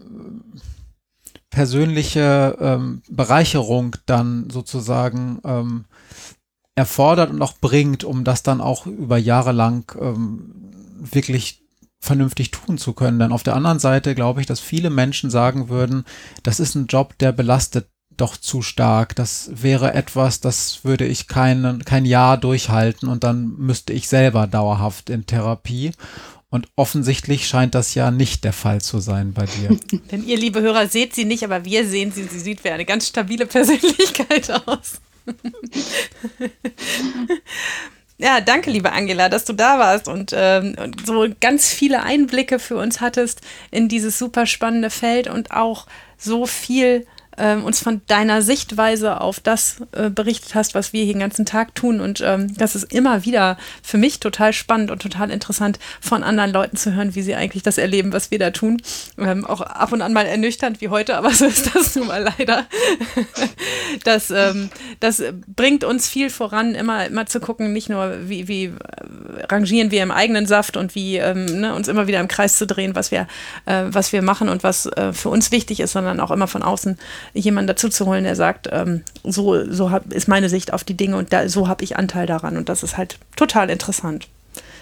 persönliche 1.50 2.58
ähm, 2.60 3.02
Bereicherung 3.10 3.96
dann 4.08 4.50
sozusagen 4.50 5.40
ähm, 5.46 5.86
erfordert 6.76 7.30
und 7.30 7.42
auch 7.42 7.54
bringt, 7.62 8.04
um 8.04 8.26
das 8.26 8.44
dann 8.44 8.60
auch 8.60 8.86
über 8.88 9.18
Jahre 9.18 9.54
lang 9.54 9.90
ähm, 9.98 10.52
wirklich 11.00 11.61
vernünftig 12.02 12.52
tun 12.52 12.78
zu 12.78 12.94
können. 12.94 13.19
Denn 13.19 13.32
auf 13.32 13.44
der 13.44 13.56
anderen 13.56 13.80
Seite 13.80 14.15
glaube 14.15 14.41
ich, 14.41 14.48
dass 14.48 14.60
viele 14.60 14.90
Menschen 14.90 15.30
sagen 15.30 15.69
würden, 15.69 16.03
das 16.44 16.60
ist 16.60 16.76
ein 16.76 16.88
Job, 16.88 17.18
der 17.19 17.32
belastet 17.32 17.88
doch 18.18 18.36
zu 18.36 18.61
stark. 18.61 19.15
Das 19.15 19.49
wäre 19.53 19.94
etwas, 19.94 20.41
das 20.41 20.84
würde 20.84 21.06
ich 21.06 21.28
kein, 21.28 21.84
kein 21.86 22.06
Jahr 22.06 22.38
durchhalten 22.38 23.07
und 23.07 23.23
dann 23.23 23.56
müsste 23.57 23.94
ich 23.94 24.07
selber 24.07 24.48
dauerhaft 24.48 25.10
in 25.10 25.26
Therapie. 25.26 25.91
Und 26.49 26.68
offensichtlich 26.76 27.48
scheint 27.48 27.76
das 27.76 27.95
ja 27.95 28.11
nicht 28.11 28.44
der 28.44 28.52
Fall 28.52 28.82
zu 28.82 28.99
sein 28.99 29.32
bei 29.32 29.45
dir. 29.45 29.80
Denn 30.11 30.28
ihr, 30.28 30.38
liebe 30.38 30.60
Hörer, 30.60 30.88
seht 30.88 31.15
sie 31.15 31.23
nicht, 31.23 31.45
aber 31.45 31.64
wir 31.64 31.88
sehen 31.88 32.11
sie. 32.11 32.26
Sie 32.26 32.40
sieht 32.40 32.65
wie 32.65 32.72
eine 32.72 32.84
ganz 32.84 33.07
stabile 33.07 33.45
Persönlichkeit 33.48 34.52
aus. 34.68 34.99
Ja, 38.23 38.39
danke, 38.39 38.69
liebe 38.69 38.91
Angela, 38.91 39.30
dass 39.30 39.45
du 39.45 39.53
da 39.53 39.80
warst 39.80 40.07
und, 40.07 40.31
ähm, 40.35 40.76
und 40.80 41.07
so 41.07 41.26
ganz 41.39 41.69
viele 41.69 42.03
Einblicke 42.03 42.60
für 42.60 42.77
uns 42.77 43.02
hattest 43.02 43.41
in 43.72 43.89
dieses 43.89 44.19
super 44.19 44.45
spannende 44.45 44.91
Feld 44.91 45.27
und 45.27 45.49
auch 45.49 45.88
so 46.18 46.45
viel 46.45 47.07
ähm, 47.38 47.64
uns 47.64 47.82
von 47.82 48.02
deiner 48.08 48.41
Sichtweise 48.41 49.22
auf 49.22 49.40
das 49.40 49.78
äh, 49.94 50.10
berichtet 50.10 50.56
hast, 50.56 50.76
was 50.76 50.94
wir 50.94 51.03
hier 51.03 51.14
den 51.14 51.20
ganzen 51.20 51.45
Tag 51.45 51.76
tun. 51.76 52.02
Und 52.02 52.22
ähm, 52.22 52.56
das 52.58 52.76
ist 52.76 52.91
immer 52.94 53.26
wieder 53.26 53.58
für 53.82 53.98
mich 53.98 54.20
total 54.20 54.53
spannend 54.53 54.91
und 54.91 55.02
total 55.02 55.32
interessant, 55.32 55.80
von 55.99 56.24
anderen 56.24 56.52
Leuten 56.52 56.78
zu 56.78 56.94
hören, 56.94 57.16
wie 57.16 57.22
sie 57.22 57.36
eigentlich 57.36 57.64
das 57.64 57.78
erleben, 57.78 58.14
was 58.14 58.32
wir 58.32 58.40
da 58.40 58.52
tun. 58.52 58.82
Ähm, 59.18 59.45
auch 59.45 59.62
ab 59.62 59.91
und 59.91 60.02
an 60.02 60.14
mal 60.14 60.26
ernüchternd 60.26 60.82
wie 60.82 60.90
heute, 60.90 61.18
aber 61.18 61.30
so 61.34 61.45
ist 61.45 61.76
das 61.76 61.95
nun 61.95 62.08
mal 62.08 62.22
leider. 62.38 62.66
das, 64.03 64.32
ähm, 64.32 64.70
das 64.99 65.24
bringt 65.48 65.84
uns 65.84 66.08
viel 66.08 66.30
voran, 66.30 66.76
immer, 66.76 67.06
immer 67.06 67.26
zu 67.26 67.40
gucken, 67.40 67.74
nicht 67.74 67.90
nur, 67.90 68.30
wie, 68.30 68.48
wie 68.48 68.74
rangieren 69.49 69.91
wir 69.91 70.03
im 70.03 70.12
eigenen 70.12 70.45
Saft 70.45 70.78
und 70.78 70.95
wie 70.95 71.18
ähm, 71.18 71.45
ne, 71.45 71.74
uns 71.76 71.88
immer 71.88 72.08
wieder 72.08 72.20
im 72.20 72.28
Kreis 72.28 72.58
zu 72.58 72.68
drehen, 72.68 72.95
was 72.95 73.12
wir, 73.12 73.28
äh, 73.66 73.84
was 73.88 74.14
wir 74.14 74.22
machen 74.22 74.49
und 74.49 74.64
was 74.64 74.86
äh, 74.86 75.14
für 75.14 75.30
uns 75.30 75.52
wichtig 75.52 75.80
ist, 75.80 75.94
sondern 75.94 76.20
auch 76.20 76.32
immer 76.32 76.48
von 76.48 76.64
außen 76.64 76.98
jemanden 77.34 77.68
dazu 77.68 77.89
zu 77.89 78.06
holen, 78.06 78.23
der 78.23 78.35
sagt, 78.35 78.69
ähm, 78.72 79.03
so, 79.23 79.69
so 79.72 79.91
hab, 79.91 80.11
ist 80.11 80.27
meine 80.27 80.49
Sicht 80.49 80.73
auf 80.73 80.84
die 80.84 80.98
Dinge 80.98 81.18
und 81.18 81.34
da, 81.34 81.48
so 81.49 81.68
habe 81.68 81.84
ich 81.84 81.98
Anteil 81.98 82.26
daran. 82.26 82.57
Und 82.57 82.69
das 82.69 82.84
ist 82.84 82.98
halt 82.98 83.18
total 83.35 83.69
interessant. 83.69 84.27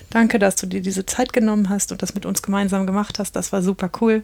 Danke, 0.10 0.40
dass 0.40 0.56
du 0.56 0.66
dir 0.66 0.82
diese 0.82 1.06
Zeit 1.06 1.34
genommen 1.34 1.70
hast 1.70 1.92
und 1.92 2.02
das 2.02 2.16
mit 2.16 2.26
uns 2.26 2.42
gemeinsam 2.42 2.88
gemacht 2.88 3.20
hast. 3.20 3.36
Das 3.36 3.52
war 3.54 3.62
super 3.62 3.92
cool. 4.02 4.24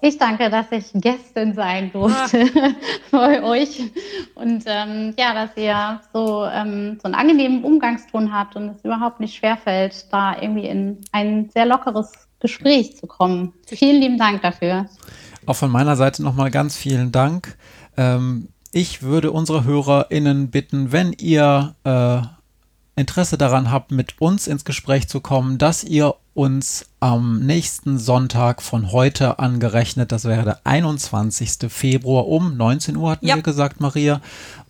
Ich 0.00 0.18
danke, 0.18 0.50
dass 0.50 0.66
ich 0.70 0.90
Gästin 0.92 1.54
sein 1.54 1.90
durfte 1.90 2.46
bei 3.10 3.42
euch 3.42 3.80
und 4.34 4.64
ähm, 4.66 5.14
ja, 5.18 5.32
dass 5.32 5.56
ihr 5.56 6.00
so, 6.12 6.44
ähm, 6.44 6.98
so 7.00 7.04
einen 7.04 7.14
angenehmen 7.14 7.64
Umgangston 7.64 8.30
habt 8.30 8.54
und 8.54 8.68
es 8.68 8.84
überhaupt 8.84 9.20
nicht 9.20 9.34
schwerfällt, 9.34 10.12
da 10.12 10.36
irgendwie 10.38 10.66
in 10.66 10.98
ein 11.12 11.48
sehr 11.54 11.64
lockeres 11.64 12.12
Gespräch 12.40 12.98
zu 12.98 13.06
kommen. 13.06 13.54
Vielen 13.66 14.02
lieben 14.02 14.18
Dank 14.18 14.42
dafür. 14.42 14.86
Auch 15.46 15.56
von 15.56 15.70
meiner 15.70 15.96
Seite 15.96 16.22
nochmal 16.22 16.50
ganz 16.50 16.76
vielen 16.76 17.12
Dank. 17.12 17.56
Ähm, 17.96 18.48
ich 18.72 19.02
würde 19.02 19.30
unsere 19.30 19.64
HörerInnen 19.64 20.50
bitten, 20.50 20.90
wenn 20.90 21.12
ihr 21.12 21.74
äh, 21.84 22.22
Interesse 22.96 23.38
daran 23.38 23.70
habt, 23.70 23.90
mit 23.90 24.20
uns 24.20 24.46
ins 24.46 24.64
Gespräch 24.64 25.08
zu 25.08 25.20
kommen, 25.20 25.58
dass 25.58 25.84
ihr 25.84 26.14
uns 26.34 26.86
am 27.00 27.40
nächsten 27.40 27.98
Sonntag 27.98 28.62
von 28.62 28.92
heute 28.92 29.38
angerechnet, 29.38 30.10
das 30.10 30.24
wäre 30.24 30.44
der 30.44 30.60
21. 30.64 31.70
Februar 31.70 32.26
um 32.26 32.56
19 32.56 32.96
Uhr, 32.96 33.12
hatten 33.12 33.26
ja. 33.26 33.36
wir 33.36 33.42
gesagt, 33.42 33.80
Maria, 33.80 34.20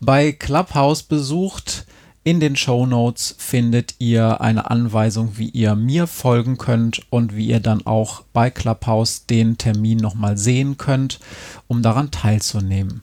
bei 0.01 0.33
Clubhouse 0.33 1.03
besucht. 1.03 1.87
In 2.27 2.41
den 2.41 2.57
Show 2.57 2.87
Notes 2.87 3.35
findet 3.37 3.97
ihr 3.99 4.41
eine 4.41 4.71
Anweisung, 4.71 5.37
wie 5.37 5.51
ihr 5.51 5.75
mir 5.75 6.07
folgen 6.07 6.57
könnt 6.57 7.03
und 7.11 7.37
wie 7.37 7.49
ihr 7.49 7.61
dann 7.61 7.85
auch 7.85 8.23
bei 8.33 8.49
Clubhouse 8.49 9.27
den 9.27 9.59
Termin 9.59 9.99
nochmal 9.99 10.39
sehen 10.39 10.79
könnt, 10.79 11.21
um 11.69 11.83
daran 11.83 12.11
teilzunehmen. 12.11 13.03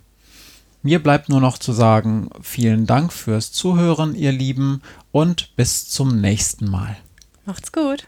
Mir 0.81 1.03
bleibt 1.03 1.29
nur 1.29 1.39
noch 1.39 1.59
zu 1.59 1.71
sagen, 1.71 2.29
vielen 2.41 2.87
Dank 2.87 3.13
fürs 3.13 3.51
Zuhören, 3.51 4.15
ihr 4.15 4.31
Lieben, 4.31 4.81
und 5.11 5.55
bis 5.55 5.87
zum 5.87 6.19
nächsten 6.19 6.67
Mal. 6.67 6.97
Macht's 7.45 7.71
gut. 7.71 8.07